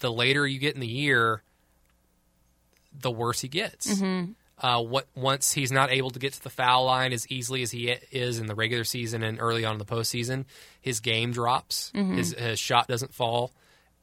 the 0.00 0.12
later 0.12 0.46
you 0.46 0.58
get 0.58 0.74
in 0.74 0.80
the 0.80 0.86
year, 0.86 1.42
the 2.98 3.10
worse 3.10 3.40
he 3.40 3.48
gets. 3.48 4.00
Uh, 4.58 4.80
what 4.82 5.06
once 5.14 5.52
he's 5.52 5.70
not 5.70 5.90
able 5.90 6.08
to 6.10 6.18
get 6.18 6.32
to 6.32 6.42
the 6.42 6.48
foul 6.50 6.86
line 6.86 7.12
as 7.12 7.30
easily 7.30 7.60
as 7.62 7.70
he 7.70 7.88
is 8.10 8.38
in 8.38 8.46
the 8.46 8.54
regular 8.54 8.84
season 8.84 9.22
and 9.22 9.38
early 9.38 9.66
on 9.66 9.74
in 9.74 9.78
the 9.78 9.84
postseason, 9.84 10.46
his 10.80 11.00
game 11.00 11.30
drops. 11.32 11.90
His, 12.16 12.32
his 12.32 12.58
shot 12.58 12.88
doesn't 12.88 13.12
fall, 13.12 13.52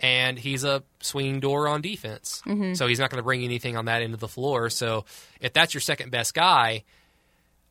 and 0.04 0.38
he's 0.38 0.64
a 0.64 0.84
swinging 1.00 1.40
door 1.40 1.68
on 1.68 1.82
defense. 1.82 2.44
So 2.76 2.86
he's 2.88 3.00
not 3.00 3.10
going 3.10 3.18
to 3.18 3.24
bring 3.24 3.44
anything 3.44 3.76
on 3.78 3.86
that 3.86 4.04
end 4.04 4.14
of 4.14 4.20
the 4.20 4.28
floor. 4.28 4.70
So 4.70 5.06
if 5.42 5.54
that's 5.54 5.74
your 5.74 5.82
second 5.82 6.12
best 6.12 6.34
guy, 6.36 6.84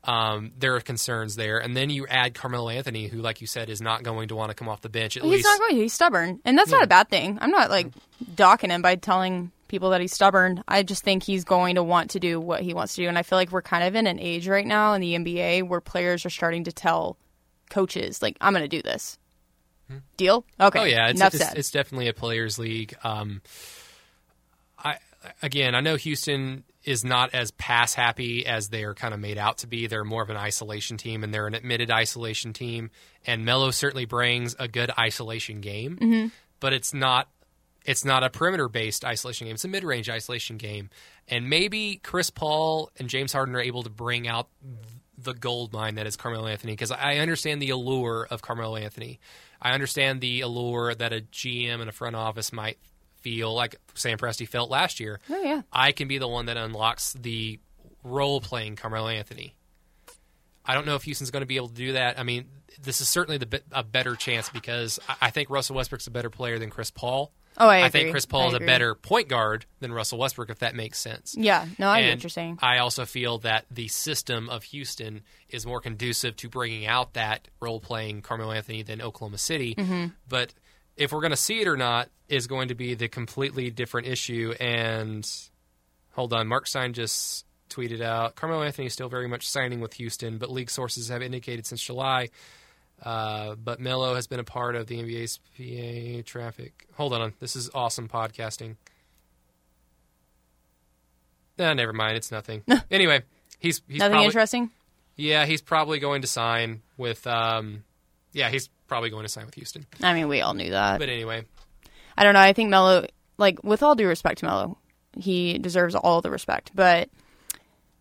um, 0.05 0.51
there 0.59 0.75
are 0.75 0.81
concerns 0.81 1.37
there. 1.37 1.59
And 1.59 1.77
then 1.77 1.91
you 1.91 2.07
add 2.09 2.35
Carmelo 2.35 2.69
Anthony, 2.71 3.07
who, 3.07 3.19
like 3.19 3.41
you 3.41 3.47
said, 3.47 3.69
is 3.71 3.81
not 3.81 4.03
going 4.03 4.29
to 4.29 4.35
want 4.35 4.49
to 4.51 4.55
come 4.55 4.69
off 4.69 4.81
the 4.81 4.89
bench 4.89 5.17
at 5.17 5.23
He's 5.23 5.31
least. 5.33 5.45
not 5.45 5.59
going 5.61 5.75
to. 5.77 5.83
He's 5.83 5.93
stubborn, 5.93 6.41
and 6.45 6.59
that's 6.59 6.71
not 6.71 6.83
a 6.83 6.89
bad 6.89 7.09
thing. 7.09 7.39
I'm 7.41 7.51
not 7.51 7.71
like 7.71 7.89
docking 8.35 8.71
him 8.71 8.83
by 8.83 8.97
telling 8.97 9.53
people 9.69 9.91
that 9.91 10.01
he's 10.01 10.13
stubborn. 10.13 10.65
I 10.67 10.83
just 10.83 11.05
think 11.05 11.23
he's 11.23 11.45
going 11.45 11.77
to 11.77 11.83
want 11.85 12.11
to 12.13 12.21
do 12.21 12.41
what 12.41 12.63
he 12.63 12.75
wants 12.75 12.95
to 12.97 13.03
do, 13.03 13.09
and 13.09 13.17
I 13.17 13.23
feel 13.23 13.39
like 13.39 13.53
we're 13.53 13.63
kind 13.63 13.85
of 13.85 13.95
in 13.95 14.07
an 14.09 14.19
age 14.19 14.49
right 14.49 14.67
now 14.67 14.95
in 14.95 15.01
the 15.01 15.15
NBA 15.15 15.69
where 15.69 15.81
players 15.81 16.27
are 16.27 16.31
starting 16.31 16.65
to 16.65 16.73
tell 16.73 17.17
coaches 17.71 18.21
like, 18.23 18.37
"I'm 18.41 18.53
going 18.55 18.65
to 18.65 18.69
do 18.69 18.83
this." 18.83 19.19
Deal? 20.17 20.45
Okay. 20.61 20.79
Oh 20.81 20.85
yeah, 20.85 21.09
it's, 21.09 21.21
enough 21.21 21.35
it's, 21.35 21.45
said. 21.45 21.57
it's 21.59 21.71
definitely 21.71 22.09
a 22.09 22.13
players' 22.13 22.59
league. 22.59 22.95
Um, 23.05 23.43
I 24.79 24.97
again, 25.43 25.75
I 25.75 25.81
know 25.81 25.97
Houston 25.97 26.65
is 26.85 27.05
not 27.05 27.33
as 27.33 27.53
pass 27.53 27.95
happy 27.95 28.45
as 28.45 28.69
they 28.69 28.83
are 28.85 28.95
kind 28.95 29.15
of 29.15 29.21
made 29.21 29.39
out 29.39 29.59
to 29.59 29.67
be. 29.69 29.87
They're 29.87 30.05
more 30.05 30.23
of 30.23 30.31
an 30.31 30.37
isolation 30.37 30.97
team, 30.97 31.23
and 31.23 31.33
they're 31.33 31.47
an 31.47 31.55
admitted 31.55 31.91
isolation 31.91 32.53
team. 32.53 32.91
And 33.27 33.45
Melo 33.45 33.71
certainly 33.71 34.05
brings 34.05 34.57
a 34.59 34.67
good 34.67 34.91
isolation 34.99 35.61
game, 35.61 35.97
Mm-hmm. 36.01 36.27
but 36.61 36.73
it's 36.73 36.93
not 36.93 37.29
it's 37.85 38.05
not 38.05 38.23
a 38.23 38.31
perimeter 38.31 38.69
based 38.69 39.05
isolation 39.05 39.47
game. 39.47 39.55
It's 39.55 39.65
a 39.65 39.69
mid 39.69 39.85
range 39.85 40.09
isolation 40.11 40.57
game. 40.57 40.91
And 41.29 41.49
maybe 41.49 42.01
Chris 42.03 42.31
Paul 42.31 42.91
and 42.99 43.09
James 43.09 43.33
Harden 43.33 43.55
are 43.55 43.61
able 43.61 43.83
to 43.85 43.91
bring 43.91 44.27
out 44.29 44.49
the 45.19 45.35
gold 45.35 45.73
mine 45.73 45.95
that 45.97 46.07
is 46.07 46.17
Carmelo 46.17 46.47
Anthony 46.49 46.73
because 46.73 46.91
I 46.91 47.19
understand 47.19 47.63
the 47.63 47.71
allure 47.71 48.27
of 48.31 48.43
Carmelo 48.43 48.77
Anthony. 48.77 49.21
I 49.63 49.73
understand 49.73 50.21
the 50.21 50.41
allure 50.41 50.95
that 50.95 51.13
a 51.13 51.21
GM 51.21 51.81
and 51.81 51.89
a 51.89 51.93
front 51.93 52.17
office 52.17 52.53
might 52.53 52.79
feel 53.21 53.55
like 53.55 53.77
Sam 53.95 54.19
Presti 54.19 54.47
felt 54.47 54.69
last 54.69 54.99
year. 54.99 55.21
oh 55.31 55.41
yeah. 55.41 55.63
I 55.73 55.93
can 55.93 56.09
be 56.09 56.19
the 56.19 56.27
one 56.29 56.47
that 56.47 56.57
unlocks 56.57 57.13
the 57.13 57.61
role 58.03 58.41
playing 58.41 58.75
Carmelo 58.75 59.09
Anthony. 59.09 59.55
I 60.65 60.75
don't 60.75 60.87
know 60.87 60.97
if 60.97 61.05
Houston's 61.05 61.31
going 61.31 61.43
to 61.43 61.47
be 61.47 61.57
able 61.57 61.69
to 61.69 61.75
do 61.75 61.93
that. 61.93 62.19
I 62.19 62.25
mean, 62.25 62.47
this 62.83 63.01
is 63.01 63.09
certainly 63.09 63.39
the 63.39 63.63
a 63.71 63.85
better 63.85 64.17
chance 64.17 64.49
because 64.49 64.99
I, 65.09 65.17
I 65.23 65.31
think 65.31 65.51
Russell 65.51 65.77
Westbrook's 65.77 66.09
a 66.09 66.11
better 66.11 66.31
player 66.31 66.59
than 66.59 66.71
Chris 66.71 66.91
Paul. 66.91 67.33
Oh, 67.59 67.69
I 67.69 67.77
I 67.77 67.79
agree. 67.87 67.91
think 67.91 68.11
Chris 68.13 68.27
I 68.29 68.31
Paul 68.31 68.49
is 68.49 68.55
a 68.55 68.61
better 68.61 68.95
point 68.95 69.29
guard 69.29 69.67
than 69.81 69.93
Russell 69.93 70.19
Westbrook, 70.19 70.51
if 70.51 70.61
that 70.61 70.75
makes 70.75 70.99
sense. 70.99 71.35
Yeah, 71.37 71.67
no, 71.79 71.89
I 71.89 72.03
get 72.03 72.31
saying. 72.31 72.59
I 72.63 72.79
also 72.79 73.05
feel 73.05 73.39
that 73.39 73.67
the 73.71 73.89
system 73.89 74.49
of 74.49 74.63
Houston 74.65 75.23
is 75.51 75.67
more 75.67 75.81
conducive 75.81 76.37
to 76.37 76.49
bringing 76.49 76.87
out 76.87 77.15
that 77.15 77.49
role 77.61 77.81
playing 77.81 78.23
Carmelo 78.23 78.53
Anthony 78.53 78.83
than 78.83 79.03
Oklahoma 79.03 79.39
City. 79.39 79.75
Mm-hmm. 79.75 80.07
But 80.29 80.55
if 80.97 81.13
we're 81.13 81.21
going 81.21 81.31
to 81.31 81.37
see 81.37 81.61
it 81.61 81.69
or 81.69 81.77
not 81.77 82.09
is 82.33 82.47
going 82.47 82.69
to 82.69 82.75
be 82.75 82.95
the 82.95 83.09
completely 83.09 83.71
different 83.71 84.09
issue. 84.09 84.55
And 84.59 85.29
hold 86.13 86.33
on, 86.33 86.49
Marc 86.49 86.67
Stein 86.67 86.95
just 86.95 87.45
tweeted 87.69 88.01
out 88.01 88.37
Carmelo 88.37 88.63
Anthony 88.63 88.87
is 88.87 88.93
still 88.95 89.09
very 89.09 89.29
much 89.29 89.49
signing 89.49 89.81
with 89.81 89.95
Houston, 89.95 90.39
but 90.39 90.51
league 90.51 90.71
sources 90.71 91.09
have 91.09 91.23
indicated 91.23 91.67
since 91.67 91.83
July. 91.83 92.31
Uh, 93.03 93.57
but 93.57 93.81
Melo 93.81 94.15
has 94.15 94.27
been 94.29 94.39
a 94.39 94.45
part 94.45 94.77
of 94.77 94.87
the 94.87 94.97
NBA's 95.03 95.41
PA 95.57 96.23
traffic. 96.25 96.87
Hold 96.97 97.13
on, 97.15 97.33
this 97.41 97.57
is 97.57 97.69
awesome 97.75 98.09
podcasting. 98.09 98.77
Nah, 101.59 101.75
never 101.75 101.93
mind. 101.93 102.17
It's 102.17 102.31
nothing. 102.31 102.63
anyway, 102.91 103.23
he's 103.59 103.83
he's 103.89 103.99
Nothing 103.99 104.13
probably, 104.13 104.27
interesting. 104.27 104.71
yeah, 105.17 105.47
he's 105.47 105.61
probably 105.61 105.99
going 105.99 106.23
to 106.23 106.29
sign 106.29 106.83
with 106.97 107.27
um, 107.27 107.85
yeah, 108.33 108.51
he's 108.51 108.69
probably 108.87 109.11
going 109.11 109.25
to 109.25 109.29
sign 109.29 109.47
with 109.47 109.55
Houston. 109.55 109.87
I 110.03 110.15
mean, 110.15 110.29
we 110.29 110.41
all 110.41 110.55
knew 110.55 110.71
that. 110.71 110.99
But 110.99 111.09
anyway, 111.09 111.45
I 112.17 112.25
don't 112.25 112.35
know. 112.35 112.41
I 112.41 112.53
think 112.53 112.71
Melo, 112.71 113.07
like 113.37 113.63
with 113.65 113.83
all 113.83 113.95
due 113.95 114.07
respect 114.09 114.39
to 114.41 114.47
Melo, 114.47 114.79
he 115.19 115.59
deserves 115.59 115.95
all 115.95 116.21
the 116.23 116.31
respect, 116.31 116.71
but 116.75 117.11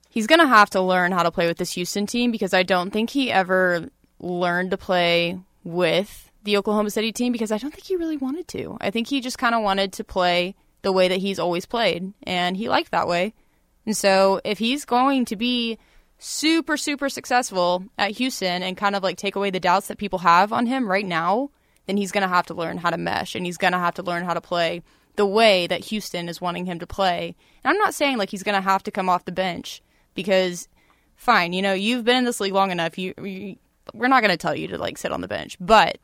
he's 0.10 0.28
gonna 0.28 0.48
have 0.48 0.70
to 0.72 0.82
learn 0.82 1.12
how 1.12 1.24
to 1.24 1.32
play 1.32 1.48
with 1.48 1.58
this 1.58 1.74
Houston 1.74 2.06
team 2.06 2.32
because 2.32 2.54
I 2.54 2.64
don't 2.64 2.92
think 2.92 3.10
he 3.10 3.32
ever 3.32 3.90
learned 4.22 4.72
to 4.72 4.78
play 4.78 5.40
with 5.64 6.32
the 6.44 6.58
Oklahoma 6.58 6.90
City 6.90 7.12
team 7.12 7.32
because 7.32 7.52
I 7.52 7.58
don't 7.58 7.72
think 7.72 7.84
he 7.84 7.96
really 7.96 8.18
wanted 8.18 8.48
to. 8.50 8.78
I 8.82 8.90
think 8.90 9.08
he 9.08 9.22
just 9.22 9.38
kind 9.38 9.54
of 9.54 9.62
wanted 9.62 9.94
to 9.94 10.04
play 10.04 10.56
the 10.82 10.92
way 10.92 11.08
that 11.08 11.20
he's 11.20 11.40
always 11.40 11.66
played, 11.66 12.14
and 12.24 12.58
he 12.58 12.70
liked 12.70 12.92
that 12.92 13.08
way. 13.08 13.34
And 13.86 13.96
so, 13.96 14.42
if 14.44 14.60
he's 14.60 14.86
going 14.86 15.26
to 15.26 15.36
be 15.36 15.78
super, 16.18 16.78
super 16.78 17.10
successful 17.10 17.84
at 17.98 18.12
Houston 18.12 18.62
and 18.62 18.78
kind 18.78 18.96
of 18.96 19.04
like 19.04 19.18
take 19.18 19.36
away 19.36 19.50
the 19.50 19.60
doubts 19.60 19.88
that 19.88 19.98
people 19.98 20.20
have 20.20 20.54
on 20.54 20.68
him 20.68 20.88
right 20.88 21.06
now, 21.06 21.50
then 21.88 21.98
he's 21.98 22.12
going 22.12 22.22
to 22.22 22.28
have 22.28 22.46
to 22.48 22.54
learn 22.54 22.78
how 22.78 22.92
to 22.92 22.98
mesh 22.98 23.34
and 23.36 23.46
he's 23.46 23.58
going 23.58 23.74
to 23.74 23.80
have 23.80 23.96
to 23.96 24.04
learn 24.04 24.24
how 24.24 24.36
to 24.36 24.42
play 24.42 24.84
the 25.16 25.26
way 25.26 25.66
that 25.68 25.86
Houston 25.86 26.30
is 26.30 26.40
wanting 26.40 26.66
him 26.66 26.80
to 26.80 26.88
play. 26.88 27.36
And 27.64 27.72
I'm 27.72 27.78
not 27.78 27.96
saying 27.96 28.18
like 28.18 28.30
he's 28.30 28.44
going 28.44 28.56
to 28.56 28.62
have 28.62 28.84
to 28.84 28.92
come 28.92 29.10
off 29.10 29.26
the 29.26 29.32
bench 29.32 29.82
because, 30.14 30.68
fine, 31.16 31.54
you 31.54 31.62
know, 31.62 31.74
you've 31.74 32.06
been 32.06 32.18
in 32.18 32.26
this 32.26 32.40
league 32.40 32.54
long 32.54 32.72
enough. 32.72 32.98
You, 32.98 33.14
you 33.24 33.58
we're 33.94 34.08
not 34.08 34.22
going 34.22 34.32
to 34.32 34.38
tell 34.38 34.56
you 34.56 34.68
to 34.70 34.78
like 34.78 34.98
sit 34.98 35.12
on 35.12 35.22
the 35.22 35.28
bench, 35.28 35.58
but 35.60 35.98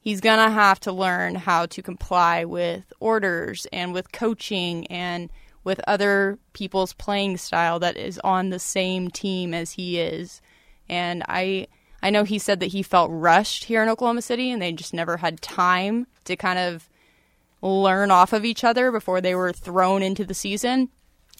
he's 0.00 0.20
going 0.20 0.38
to 0.38 0.52
have 0.52 0.80
to 0.80 0.92
learn 0.92 1.34
how 1.34 1.66
to 1.66 1.82
comply 1.82 2.44
with 2.44 2.92
orders 3.00 3.66
and 3.72 3.92
with 3.92 4.12
coaching 4.12 4.86
and 4.88 5.30
with 5.62 5.80
other 5.86 6.38
people's 6.52 6.94
playing 6.94 7.36
style 7.36 7.78
that 7.78 7.96
is 7.96 8.18
on 8.24 8.50
the 8.50 8.58
same 8.58 9.10
team 9.10 9.52
as 9.52 9.72
he 9.72 10.00
is. 10.00 10.40
And 10.88 11.22
I 11.28 11.68
I 12.02 12.10
know 12.10 12.24
he 12.24 12.38
said 12.38 12.60
that 12.60 12.66
he 12.66 12.82
felt 12.82 13.10
rushed 13.12 13.64
here 13.64 13.82
in 13.82 13.88
Oklahoma 13.88 14.22
City 14.22 14.50
and 14.50 14.60
they 14.60 14.72
just 14.72 14.94
never 14.94 15.18
had 15.18 15.42
time 15.42 16.06
to 16.24 16.34
kind 16.34 16.58
of 16.58 16.88
learn 17.62 18.10
off 18.10 18.32
of 18.32 18.44
each 18.44 18.64
other 18.64 18.90
before 18.90 19.20
they 19.20 19.34
were 19.34 19.52
thrown 19.52 20.02
into 20.02 20.24
the 20.24 20.34
season. 20.34 20.88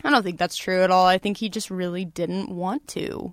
I 0.04 0.10
don't 0.10 0.22
think 0.22 0.38
that's 0.38 0.56
true 0.56 0.82
at 0.82 0.90
all. 0.90 1.06
I 1.06 1.18
think 1.18 1.38
he 1.38 1.48
just 1.48 1.70
really 1.70 2.04
didn't 2.04 2.50
want 2.50 2.88
to. 2.88 3.32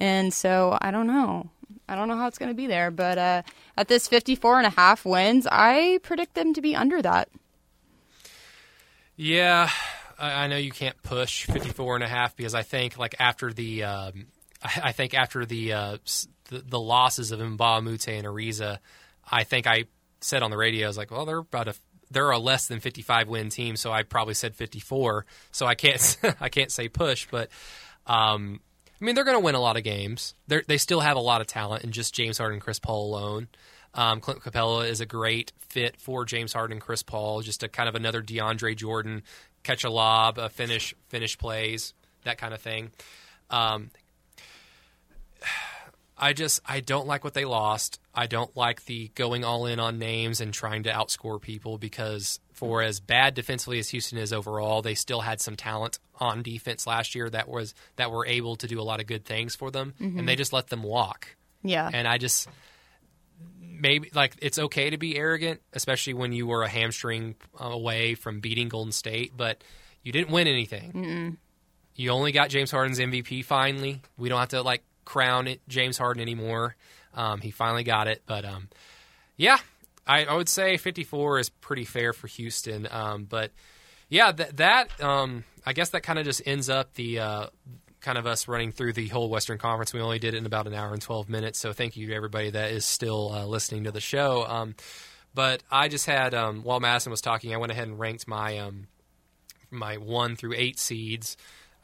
And 0.00 0.34
so 0.34 0.76
I 0.80 0.90
don't 0.90 1.06
know. 1.06 1.50
I 1.88 1.94
don't 1.94 2.08
know 2.08 2.16
how 2.16 2.26
it's 2.26 2.38
going 2.38 2.50
to 2.50 2.54
be 2.54 2.66
there, 2.66 2.90
but 2.90 3.18
uh, 3.18 3.42
at 3.76 3.88
this 3.88 4.08
54 4.08 4.58
and 4.58 4.66
a 4.66 4.70
half 4.70 5.04
wins, 5.04 5.46
I 5.50 5.98
predict 6.02 6.34
them 6.34 6.54
to 6.54 6.60
be 6.60 6.76
under 6.76 7.00
that. 7.02 7.28
yeah, 9.16 9.70
I, 10.18 10.44
I 10.44 10.46
know 10.48 10.56
you 10.56 10.70
can't 10.70 11.00
push 11.02 11.46
54 11.46 11.96
and 11.96 12.04
a 12.04 12.08
half 12.08 12.36
because 12.36 12.54
I 12.54 12.62
think 12.62 12.98
like 12.98 13.16
after 13.18 13.52
the 13.52 13.84
um, 13.84 14.26
I, 14.62 14.80
I 14.84 14.92
think 14.92 15.14
after 15.14 15.44
the, 15.44 15.72
uh, 15.72 15.98
the 16.46 16.58
the 16.58 16.80
losses 16.80 17.32
of 17.32 17.40
Mbah 17.40 17.82
Moute 17.82 18.08
and 18.08 18.26
Ariza, 18.26 18.78
I 19.30 19.44
think 19.44 19.66
I 19.66 19.84
said 20.20 20.42
on 20.42 20.50
the 20.50 20.56
radio 20.56 20.86
I 20.86 20.88
was 20.88 20.98
like, 20.98 21.10
well, 21.10 21.26
they're 21.26 21.38
about 21.38 21.68
a 21.68 21.74
they're 22.10 22.30
a 22.30 22.38
less 22.38 22.68
than 22.68 22.80
55 22.80 23.28
win 23.28 23.50
team, 23.50 23.76
so 23.76 23.92
I 23.92 24.02
probably 24.02 24.34
said 24.34 24.54
54. 24.54 25.26
So 25.50 25.66
I 25.66 25.74
can't 25.74 26.16
I 26.40 26.48
can't 26.48 26.72
say 26.72 26.88
push, 26.88 27.26
but 27.30 27.50
um, 28.06 28.60
I 29.00 29.04
mean 29.04 29.14
they're 29.14 29.24
going 29.24 29.36
to 29.36 29.44
win 29.44 29.54
a 29.54 29.60
lot 29.60 29.76
of 29.76 29.84
games. 29.84 30.34
They 30.46 30.62
they 30.66 30.78
still 30.78 31.00
have 31.00 31.16
a 31.16 31.20
lot 31.20 31.40
of 31.40 31.46
talent, 31.46 31.84
and 31.84 31.92
just 31.92 32.14
James 32.14 32.38
Harden 32.38 32.54
and 32.54 32.62
Chris 32.62 32.78
Paul 32.78 33.14
alone. 33.14 33.48
Um, 33.94 34.20
Clint 34.20 34.40
Capela 34.40 34.88
is 34.88 35.00
a 35.00 35.06
great 35.06 35.52
fit 35.58 36.00
for 36.00 36.24
James 36.24 36.52
Harden 36.52 36.74
and 36.74 36.80
Chris 36.80 37.02
Paul. 37.02 37.40
Just 37.42 37.62
a 37.62 37.68
kind 37.68 37.88
of 37.88 37.94
another 37.94 38.22
DeAndre 38.22 38.76
Jordan, 38.76 39.22
catch 39.62 39.84
a 39.84 39.90
lob, 39.90 40.38
uh, 40.38 40.48
finish 40.48 40.94
finish 41.08 41.38
plays, 41.38 41.94
that 42.24 42.38
kind 42.38 42.52
of 42.52 42.60
thing. 42.60 42.90
Um, 43.50 43.90
I 46.16 46.32
just 46.32 46.60
I 46.66 46.80
don't 46.80 47.06
like 47.06 47.22
what 47.22 47.34
they 47.34 47.44
lost. 47.44 48.00
I 48.14 48.26
don't 48.26 48.54
like 48.56 48.84
the 48.86 49.10
going 49.14 49.44
all 49.44 49.66
in 49.66 49.78
on 49.78 49.98
names 49.98 50.40
and 50.40 50.52
trying 50.52 50.82
to 50.84 50.90
outscore 50.90 51.40
people 51.40 51.78
because 51.78 52.40
for 52.52 52.82
as 52.82 52.98
bad 52.98 53.34
defensively 53.34 53.78
as 53.78 53.90
Houston 53.90 54.18
is 54.18 54.32
overall, 54.32 54.82
they 54.82 54.96
still 54.96 55.20
had 55.20 55.40
some 55.40 55.54
talent 55.54 56.00
on 56.18 56.42
defense 56.42 56.86
last 56.86 57.14
year 57.14 57.30
that 57.30 57.48
was 57.48 57.74
that 57.96 58.10
were 58.10 58.26
able 58.26 58.56
to 58.56 58.66
do 58.66 58.80
a 58.80 58.82
lot 58.82 59.00
of 59.00 59.06
good 59.06 59.24
things 59.24 59.54
for 59.54 59.70
them, 59.70 59.94
and 60.18 60.28
they 60.28 60.36
just 60.36 60.52
let 60.52 60.68
them 60.68 60.82
walk. 60.82 61.36
Yeah. 61.62 61.88
And 61.92 62.06
I 62.06 62.18
just 62.18 62.48
maybe 63.60 64.10
like 64.14 64.36
it's 64.40 64.58
okay 64.58 64.90
to 64.90 64.98
be 64.98 65.16
arrogant, 65.16 65.60
especially 65.72 66.14
when 66.14 66.32
you 66.32 66.46
were 66.46 66.62
a 66.62 66.68
hamstring 66.68 67.36
away 67.58 68.14
from 68.14 68.40
beating 68.40 68.68
Golden 68.68 68.92
State, 68.92 69.32
but 69.36 69.62
you 70.02 70.12
didn't 70.12 70.30
win 70.30 70.46
anything. 70.46 70.92
You 71.94 72.10
only 72.10 72.32
got 72.32 72.48
James 72.48 72.70
Harden's 72.70 72.98
MVP 72.98 73.44
finally. 73.44 74.00
We 74.16 74.28
don't 74.28 74.38
have 74.38 74.50
to 74.50 74.62
like 74.62 74.82
crown 75.04 75.48
it 75.48 75.60
James 75.68 75.98
Harden 75.98 76.22
anymore. 76.22 76.76
Um, 77.14 77.40
he 77.40 77.50
finally 77.50 77.84
got 77.84 78.06
it, 78.06 78.22
but 78.26 78.44
um, 78.44 78.68
yeah, 79.36 79.58
I, 80.06 80.24
I 80.24 80.34
would 80.34 80.48
say 80.48 80.76
54 80.76 81.38
is 81.40 81.48
pretty 81.48 81.84
fair 81.84 82.12
for 82.12 82.28
Houston. 82.28 82.86
Um, 82.90 83.24
but 83.24 83.50
yeah, 84.08 84.32
that 84.32 84.56
that 84.56 85.00
um, 85.02 85.44
I 85.64 85.72
guess 85.72 85.90
that 85.90 86.02
kind 86.02 86.18
of 86.18 86.24
just 86.24 86.42
ends 86.46 86.68
up 86.68 86.94
the 86.94 87.20
uh, 87.20 87.46
kind 88.00 88.18
of 88.18 88.26
us 88.26 88.48
running 88.48 88.72
through 88.72 88.94
the 88.94 89.08
whole 89.08 89.28
Western 89.28 89.58
Conference. 89.58 89.92
We 89.92 90.00
only 90.00 90.18
did 90.18 90.34
it 90.34 90.38
in 90.38 90.46
about 90.46 90.66
an 90.66 90.74
hour 90.74 90.92
and 90.92 91.02
12 91.02 91.28
minutes, 91.28 91.58
so 91.58 91.72
thank 91.72 91.96
you 91.96 92.06
to 92.08 92.14
everybody 92.14 92.50
that 92.50 92.70
is 92.70 92.84
still 92.84 93.32
uh, 93.32 93.44
listening 93.46 93.84
to 93.84 93.90
the 93.90 94.00
show. 94.00 94.46
Um, 94.46 94.74
but 95.34 95.62
I 95.70 95.88
just 95.88 96.06
had 96.06 96.34
um, 96.34 96.62
while 96.62 96.80
Madison 96.80 97.10
was 97.10 97.20
talking, 97.20 97.52
I 97.54 97.58
went 97.58 97.72
ahead 97.72 97.88
and 97.88 97.98
ranked 97.98 98.26
my 98.26 98.58
um, 98.58 98.86
my 99.70 99.96
one 99.96 100.36
through 100.36 100.54
eight 100.56 100.78
seeds. 100.78 101.36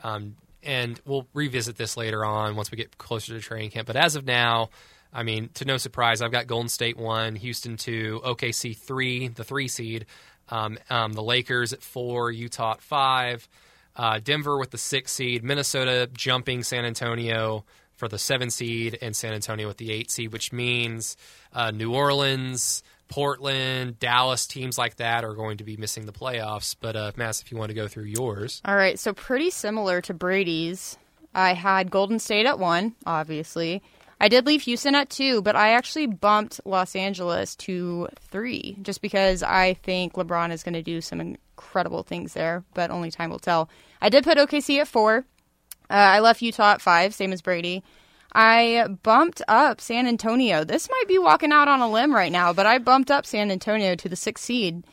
Um, 0.02 0.36
and 0.62 1.00
we'll 1.04 1.26
revisit 1.34 1.76
this 1.76 1.96
later 1.96 2.24
on 2.24 2.56
once 2.56 2.70
we 2.70 2.76
get 2.76 2.96
closer 2.96 3.34
to 3.34 3.40
training 3.40 3.70
camp. 3.70 3.86
But 3.86 3.96
as 3.96 4.16
of 4.16 4.24
now, 4.24 4.70
I 5.12 5.22
mean, 5.22 5.50
to 5.54 5.64
no 5.64 5.76
surprise, 5.76 6.22
I've 6.22 6.32
got 6.32 6.46
Golden 6.46 6.68
State 6.68 6.96
one, 6.96 7.36
Houston 7.36 7.76
two, 7.76 8.20
OKC 8.24 8.76
three, 8.76 9.28
the 9.28 9.44
three 9.44 9.68
seed, 9.68 10.06
um, 10.48 10.78
um, 10.90 11.12
the 11.12 11.22
Lakers 11.22 11.72
at 11.72 11.82
four, 11.82 12.30
Utah 12.30 12.72
at 12.72 12.82
five, 12.82 13.48
uh, 13.96 14.20
Denver 14.22 14.58
with 14.58 14.70
the 14.70 14.78
six 14.78 15.12
seed, 15.12 15.44
Minnesota 15.44 16.08
jumping 16.12 16.62
San 16.62 16.84
Antonio 16.84 17.64
for 17.96 18.08
the 18.08 18.18
seven 18.18 18.50
seed, 18.50 18.98
and 19.00 19.14
San 19.14 19.32
Antonio 19.32 19.68
with 19.68 19.76
the 19.76 19.92
eight 19.92 20.10
seed, 20.10 20.32
which 20.32 20.52
means 20.52 21.16
uh, 21.52 21.70
New 21.70 21.94
Orleans. 21.94 22.82
Portland, 23.06 23.98
Dallas, 23.98 24.46
teams 24.46 24.78
like 24.78 24.96
that 24.96 25.24
are 25.24 25.34
going 25.34 25.58
to 25.58 25.64
be 25.64 25.76
missing 25.76 26.06
the 26.06 26.12
playoffs. 26.12 26.74
But 26.80 26.96
uh, 26.96 27.12
Mass, 27.16 27.42
if 27.42 27.52
you 27.52 27.58
want 27.58 27.68
to 27.68 27.74
go 27.74 27.86
through 27.86 28.04
yours, 28.04 28.62
All 28.64 28.74
right, 28.74 28.98
so 28.98 29.12
pretty 29.12 29.50
similar 29.50 30.00
to 30.00 30.14
Brady's. 30.14 30.96
I 31.34 31.52
had 31.52 31.90
Golden 31.90 32.18
State 32.18 32.46
at 32.46 32.58
one, 32.58 32.94
obviously. 33.04 33.82
I 34.20 34.28
did 34.28 34.46
leave 34.46 34.62
Houston 34.62 34.94
at 34.94 35.10
two, 35.10 35.42
but 35.42 35.56
I 35.56 35.70
actually 35.70 36.06
bumped 36.06 36.60
Los 36.64 36.94
Angeles 36.96 37.56
to 37.56 38.08
three 38.18 38.76
just 38.82 39.02
because 39.02 39.42
I 39.42 39.74
think 39.74 40.14
LeBron 40.14 40.52
is 40.52 40.62
going 40.62 40.74
to 40.74 40.82
do 40.82 41.00
some 41.00 41.20
incredible 41.20 42.02
things 42.02 42.32
there, 42.32 42.64
but 42.74 42.90
only 42.90 43.10
time 43.10 43.30
will 43.30 43.38
tell. 43.38 43.68
I 44.00 44.08
did 44.08 44.24
put 44.24 44.38
OKC 44.38 44.80
at 44.80 44.88
four. 44.88 45.24
Uh, 45.90 45.94
I 45.94 46.20
left 46.20 46.42
Utah 46.42 46.72
at 46.72 46.80
five, 46.80 47.14
same 47.14 47.32
as 47.32 47.42
Brady. 47.42 47.82
I 48.32 48.86
bumped 49.02 49.42
up 49.46 49.80
San 49.80 50.06
Antonio. 50.06 50.64
This 50.64 50.88
might 50.90 51.06
be 51.06 51.18
walking 51.18 51.52
out 51.52 51.68
on 51.68 51.80
a 51.80 51.90
limb 51.90 52.14
right 52.14 52.32
now, 52.32 52.52
but 52.52 52.66
I 52.66 52.78
bumped 52.78 53.10
up 53.10 53.26
San 53.26 53.50
Antonio 53.50 53.94
to 53.94 54.08
the 54.08 54.16
sixth 54.16 54.44
seed. 54.44 54.84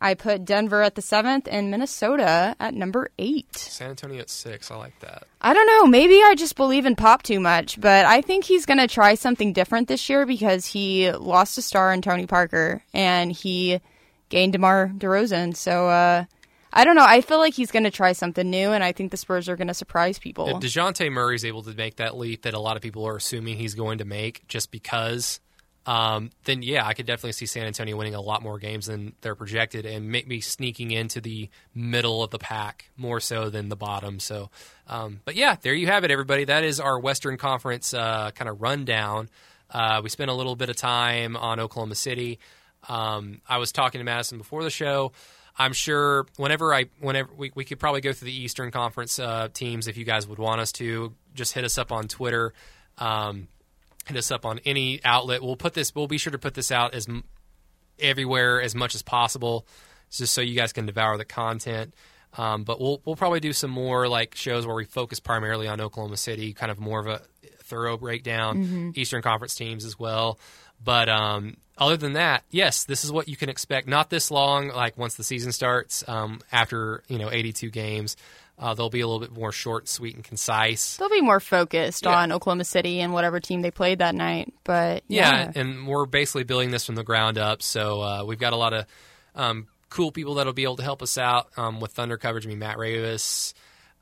I 0.00 0.14
put 0.14 0.44
Denver 0.44 0.82
at 0.82 0.94
the 0.94 1.02
seventh 1.02 1.46
and 1.50 1.70
Minnesota 1.70 2.56
at 2.58 2.74
number 2.74 3.10
eight. 3.18 3.56
San 3.56 3.90
Antonio 3.90 4.20
at 4.20 4.30
six. 4.30 4.70
I 4.70 4.76
like 4.76 4.98
that. 5.00 5.24
I 5.40 5.54
don't 5.54 5.66
know. 5.66 5.86
Maybe 5.86 6.14
I 6.22 6.34
just 6.36 6.56
believe 6.56 6.86
in 6.86 6.96
Pop 6.96 7.22
too 7.22 7.38
much, 7.40 7.80
but 7.80 8.04
I 8.04 8.20
think 8.20 8.44
he's 8.44 8.66
going 8.66 8.78
to 8.78 8.88
try 8.88 9.14
something 9.14 9.52
different 9.52 9.88
this 9.88 10.08
year 10.08 10.26
because 10.26 10.66
he 10.66 11.12
lost 11.12 11.58
a 11.58 11.62
star 11.62 11.92
in 11.92 12.02
Tony 12.02 12.26
Parker 12.26 12.82
and 12.92 13.30
he 13.30 13.80
gained 14.28 14.54
DeMar 14.54 14.92
DeRozan. 14.96 15.54
So 15.54 15.88
uh, 15.88 16.24
I 16.72 16.84
don't 16.84 16.96
know. 16.96 17.04
I 17.06 17.20
feel 17.20 17.38
like 17.38 17.54
he's 17.54 17.70
going 17.70 17.84
to 17.84 17.90
try 17.90 18.12
something 18.12 18.48
new, 18.48 18.72
and 18.72 18.82
I 18.82 18.92
think 18.92 19.10
the 19.10 19.16
Spurs 19.16 19.48
are 19.48 19.56
going 19.56 19.68
to 19.68 19.74
surprise 19.74 20.18
people. 20.18 20.48
If 20.48 20.56
Dejounte 20.62 21.12
Murray's 21.12 21.44
able 21.44 21.62
to 21.64 21.74
make 21.74 21.96
that 21.96 22.16
leap 22.16 22.42
that 22.42 22.54
a 22.54 22.58
lot 22.58 22.76
of 22.76 22.82
people 22.82 23.06
are 23.06 23.16
assuming 23.16 23.58
he's 23.58 23.74
going 23.74 23.98
to 23.98 24.04
make 24.04 24.48
just 24.48 24.70
because 24.70 25.38
um, 25.84 26.30
then 26.44 26.62
yeah, 26.62 26.86
I 26.86 26.94
could 26.94 27.06
definitely 27.06 27.32
see 27.32 27.46
San 27.46 27.64
Antonio 27.66 27.96
winning 27.96 28.14
a 28.14 28.20
lot 28.20 28.42
more 28.42 28.58
games 28.58 28.86
than 28.86 29.14
they're 29.20 29.34
projected 29.34 29.84
and 29.84 30.08
maybe 30.10 30.40
sneaking 30.40 30.92
into 30.92 31.20
the 31.20 31.48
middle 31.74 32.22
of 32.22 32.30
the 32.30 32.38
pack 32.38 32.90
more 32.96 33.18
so 33.18 33.50
than 33.50 33.68
the 33.68 33.76
bottom. 33.76 34.20
So, 34.20 34.50
um, 34.86 35.20
but 35.24 35.34
yeah, 35.34 35.56
there 35.60 35.74
you 35.74 35.88
have 35.88 36.04
it, 36.04 36.10
everybody. 36.10 36.44
That 36.44 36.62
is 36.62 36.78
our 36.78 36.98
Western 36.98 37.36
Conference 37.36 37.94
uh, 37.94 38.30
kind 38.30 38.48
of 38.48 38.62
rundown. 38.62 39.28
Uh, 39.70 40.00
we 40.02 40.08
spent 40.08 40.30
a 40.30 40.34
little 40.34 40.54
bit 40.54 40.68
of 40.68 40.76
time 40.76 41.36
on 41.36 41.58
Oklahoma 41.58 41.96
City. 41.96 42.38
Um, 42.88 43.40
I 43.48 43.58
was 43.58 43.72
talking 43.72 43.98
to 43.98 44.04
Madison 44.04 44.38
before 44.38 44.62
the 44.62 44.70
show. 44.70 45.12
I'm 45.56 45.72
sure 45.72 46.26
whenever 46.36 46.72
I 46.72 46.86
whenever 47.00 47.30
we, 47.36 47.52
we 47.54 47.64
could 47.64 47.78
probably 47.78 48.00
go 48.00 48.12
through 48.12 48.26
the 48.26 48.36
Eastern 48.36 48.70
Conference 48.70 49.18
uh, 49.18 49.48
teams 49.52 49.86
if 49.86 49.96
you 49.96 50.04
guys 50.04 50.26
would 50.26 50.38
want 50.38 50.60
us 50.60 50.72
to. 50.72 51.14
Just 51.34 51.54
hit 51.54 51.64
us 51.64 51.76
up 51.76 51.92
on 51.92 52.08
Twitter. 52.08 52.54
Um, 52.98 53.48
hit 54.06 54.16
us 54.16 54.30
up 54.30 54.44
on 54.44 54.60
any 54.64 55.00
outlet. 55.04 55.42
We'll 55.42 55.56
put 55.56 55.74
this. 55.74 55.94
We'll 55.94 56.06
be 56.06 56.18
sure 56.18 56.30
to 56.30 56.38
put 56.38 56.54
this 56.54 56.70
out 56.70 56.94
as 56.94 57.06
everywhere 57.98 58.60
as 58.60 58.74
much 58.74 58.94
as 58.94 59.02
possible, 59.02 59.66
just 60.10 60.34
so 60.34 60.40
you 60.40 60.54
guys 60.54 60.72
can 60.72 60.86
devour 60.86 61.16
the 61.16 61.24
content. 61.24 61.94
Um, 62.38 62.64
but 62.64 62.80
we'll 62.80 63.00
we'll 63.04 63.16
probably 63.16 63.40
do 63.40 63.52
some 63.52 63.70
more 63.70 64.08
like 64.08 64.34
shows 64.34 64.66
where 64.66 64.76
we 64.76 64.84
focus 64.84 65.20
primarily 65.20 65.68
on 65.68 65.80
Oklahoma 65.80 66.16
City, 66.16 66.52
kind 66.52 66.70
of 66.72 66.80
more 66.80 67.00
of 67.00 67.06
a 67.06 67.20
thorough 67.62 67.96
breakdown, 67.96 68.92
Eastern 68.96 69.22
Conference 69.22 69.54
teams 69.54 69.84
as 69.84 69.98
well. 69.98 70.38
But 70.82 71.08
um, 71.08 71.56
other 71.78 71.96
than 71.96 72.14
that, 72.14 72.44
yes, 72.50 72.84
this 72.84 73.04
is 73.04 73.12
what 73.12 73.28
you 73.28 73.36
can 73.36 73.48
expect. 73.48 73.86
Not 73.86 74.10
this 74.10 74.30
long, 74.30 74.68
like 74.68 74.96
once 74.98 75.14
the 75.14 75.24
season 75.24 75.52
starts, 75.52 76.04
um, 76.08 76.40
after 76.50 77.02
you 77.08 77.18
know 77.18 77.30
82 77.30 77.70
games, 77.70 78.16
uh, 78.58 78.74
they'll 78.74 78.90
be 78.90 79.00
a 79.00 79.06
little 79.06 79.20
bit 79.20 79.32
more 79.32 79.50
short, 79.52 79.88
sweet, 79.88 80.14
and 80.14 80.22
concise. 80.22 80.96
They'll 80.96 81.08
be 81.08 81.20
more 81.20 81.40
focused 81.40 82.04
Yeah. 82.04 82.16
on 82.16 82.32
Oklahoma 82.32 82.64
City 82.64 83.00
and 83.00 83.12
whatever 83.12 83.40
team 83.40 83.62
they 83.62 83.70
played 83.70 83.98
that 83.98 84.14
night. 84.14 84.52
But 84.64 85.02
Yeah, 85.08 85.50
and 85.54 85.86
we're 85.86 86.06
basically 86.06 86.44
building 86.44 86.70
this 86.70 86.84
from 86.86 86.94
the 86.94 87.04
ground 87.04 87.38
up. 87.38 87.62
So 87.62 88.00
uh, 88.00 88.24
we've 88.24 88.38
got 88.38 88.52
a 88.52 88.56
lot 88.56 88.72
of 88.72 88.86
um, 89.34 89.66
cool 89.90 90.12
people 90.12 90.34
that'll 90.34 90.52
be 90.52 90.62
able 90.64 90.76
to 90.76 90.82
help 90.82 91.02
us 91.02 91.18
out 91.18 91.48
um, 91.56 91.80
with 91.80 91.92
Thunder 91.92 92.16
coverage. 92.18 92.46
I 92.46 92.50
mean, 92.50 92.58
Matt 92.60 92.76
Ravis, 92.76 93.52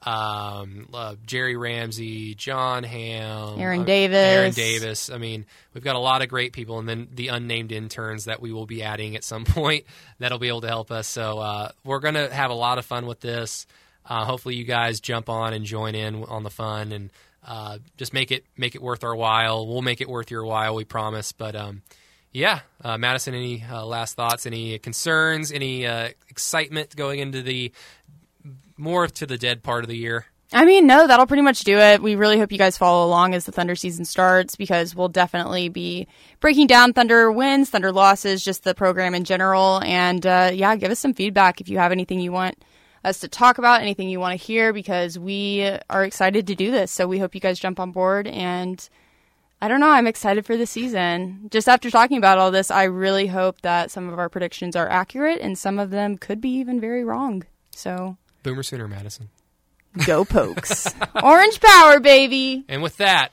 um, 0.02 0.88
uh, 0.94 1.14
Jerry 1.26 1.56
Ramsey, 1.56 2.34
John 2.34 2.84
Ham, 2.84 3.60
Aaron 3.60 3.82
uh, 3.82 3.84
Davis. 3.84 4.16
Aaron 4.16 4.52
Davis. 4.52 5.10
I 5.10 5.18
mean, 5.18 5.46
we've 5.74 5.84
got 5.84 5.96
a 5.96 6.00
lot 6.00 6.22
of 6.22 6.28
great 6.28 6.52
people, 6.52 6.78
and 6.78 6.88
then 6.88 7.08
the 7.12 7.28
unnamed 7.28 7.70
interns 7.72 8.24
that 8.24 8.40
we 8.40 8.52
will 8.52 8.66
be 8.66 8.82
adding 8.82 9.14
at 9.16 9.24
some 9.24 9.44
point 9.46 9.84
that'll 10.18 10.38
be 10.38 10.48
able 10.48 10.62
to 10.62 10.68
help 10.68 10.90
us. 10.90 11.06
So 11.06 11.38
uh, 11.38 11.70
we're 11.84 12.00
gonna 12.00 12.32
have 12.32 12.50
a 12.50 12.54
lot 12.54 12.78
of 12.78 12.84
fun 12.86 13.06
with 13.06 13.20
this. 13.20 13.66
Uh, 14.04 14.24
hopefully, 14.24 14.56
you 14.56 14.64
guys 14.64 15.00
jump 15.00 15.28
on 15.28 15.52
and 15.52 15.64
join 15.64 15.94
in 15.94 16.24
on 16.24 16.42
the 16.42 16.50
fun 16.50 16.92
and 16.92 17.10
uh, 17.46 17.78
just 17.96 18.12
make 18.12 18.30
it 18.30 18.44
make 18.56 18.74
it 18.74 18.82
worth 18.82 19.04
our 19.04 19.14
while. 19.14 19.66
We'll 19.66 19.82
make 19.82 20.00
it 20.00 20.08
worth 20.08 20.30
your 20.30 20.44
while, 20.44 20.74
we 20.74 20.84
promise. 20.84 21.32
But 21.32 21.54
um, 21.56 21.82
yeah, 22.32 22.60
uh, 22.82 22.98
Madison, 22.98 23.34
any 23.34 23.64
uh, 23.70 23.84
last 23.84 24.14
thoughts? 24.14 24.46
Any 24.46 24.78
concerns? 24.78 25.52
Any 25.52 25.86
uh, 25.86 26.10
excitement 26.28 26.94
going 26.96 27.18
into 27.20 27.42
the 27.42 27.72
more 28.76 29.06
to 29.06 29.26
the 29.26 29.38
dead 29.38 29.62
part 29.62 29.84
of 29.84 29.88
the 29.88 29.96
year? 29.96 30.26
I 30.52 30.64
mean, 30.64 30.88
no, 30.88 31.06
that'll 31.06 31.28
pretty 31.28 31.44
much 31.44 31.60
do 31.60 31.78
it. 31.78 32.02
We 32.02 32.16
really 32.16 32.36
hope 32.36 32.50
you 32.50 32.58
guys 32.58 32.76
follow 32.76 33.06
along 33.06 33.34
as 33.34 33.44
the 33.44 33.52
Thunder 33.52 33.76
season 33.76 34.04
starts 34.04 34.56
because 34.56 34.96
we'll 34.96 35.08
definitely 35.08 35.68
be 35.68 36.08
breaking 36.40 36.66
down 36.66 36.92
Thunder 36.92 37.30
wins, 37.30 37.70
Thunder 37.70 37.92
losses, 37.92 38.42
just 38.42 38.64
the 38.64 38.74
program 38.74 39.14
in 39.14 39.22
general. 39.22 39.80
And 39.84 40.26
uh, 40.26 40.50
yeah, 40.52 40.74
give 40.74 40.90
us 40.90 40.98
some 40.98 41.14
feedback 41.14 41.60
if 41.60 41.68
you 41.68 41.78
have 41.78 41.92
anything 41.92 42.18
you 42.18 42.32
want 42.32 42.56
us 43.04 43.20
to 43.20 43.28
talk 43.28 43.58
about, 43.58 43.80
anything 43.80 44.08
you 44.08 44.20
want 44.20 44.38
to 44.38 44.46
hear, 44.46 44.72
because 44.72 45.18
we 45.18 45.76
are 45.88 46.04
excited 46.04 46.46
to 46.46 46.54
do 46.54 46.70
this. 46.70 46.90
So 46.90 47.06
we 47.06 47.18
hope 47.18 47.34
you 47.34 47.40
guys 47.40 47.58
jump 47.58 47.80
on 47.80 47.92
board. 47.92 48.26
And 48.26 48.88
I 49.62 49.68
don't 49.68 49.80
know, 49.80 49.90
I'm 49.90 50.06
excited 50.06 50.46
for 50.46 50.56
the 50.56 50.66
season. 50.66 51.48
Just 51.50 51.68
after 51.68 51.90
talking 51.90 52.18
about 52.18 52.38
all 52.38 52.50
this, 52.50 52.70
I 52.70 52.84
really 52.84 53.26
hope 53.26 53.60
that 53.62 53.90
some 53.90 54.08
of 54.08 54.18
our 54.18 54.28
predictions 54.28 54.76
are 54.76 54.88
accurate 54.88 55.40
and 55.40 55.58
some 55.58 55.78
of 55.78 55.90
them 55.90 56.16
could 56.16 56.40
be 56.40 56.50
even 56.56 56.80
very 56.80 57.04
wrong. 57.04 57.44
So 57.70 58.16
Boomer 58.42 58.62
Sooner, 58.62 58.88
Madison. 58.88 59.28
Go 60.06 60.24
Pokes. 60.24 60.86
Orange 61.22 61.60
power, 61.60 62.00
baby. 62.00 62.64
And 62.68 62.82
with 62.82 62.96
that, 62.98 63.32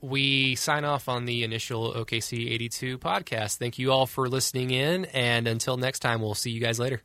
we 0.00 0.56
sign 0.56 0.84
off 0.84 1.08
on 1.08 1.26
the 1.26 1.44
initial 1.44 1.92
OKC 1.94 2.50
82 2.50 2.98
podcast. 2.98 3.56
Thank 3.58 3.78
you 3.78 3.92
all 3.92 4.06
for 4.06 4.28
listening 4.28 4.70
in, 4.72 5.04
and 5.06 5.46
until 5.46 5.76
next 5.76 6.00
time, 6.00 6.20
we'll 6.20 6.34
see 6.34 6.50
you 6.50 6.60
guys 6.60 6.80
later. 6.80 7.02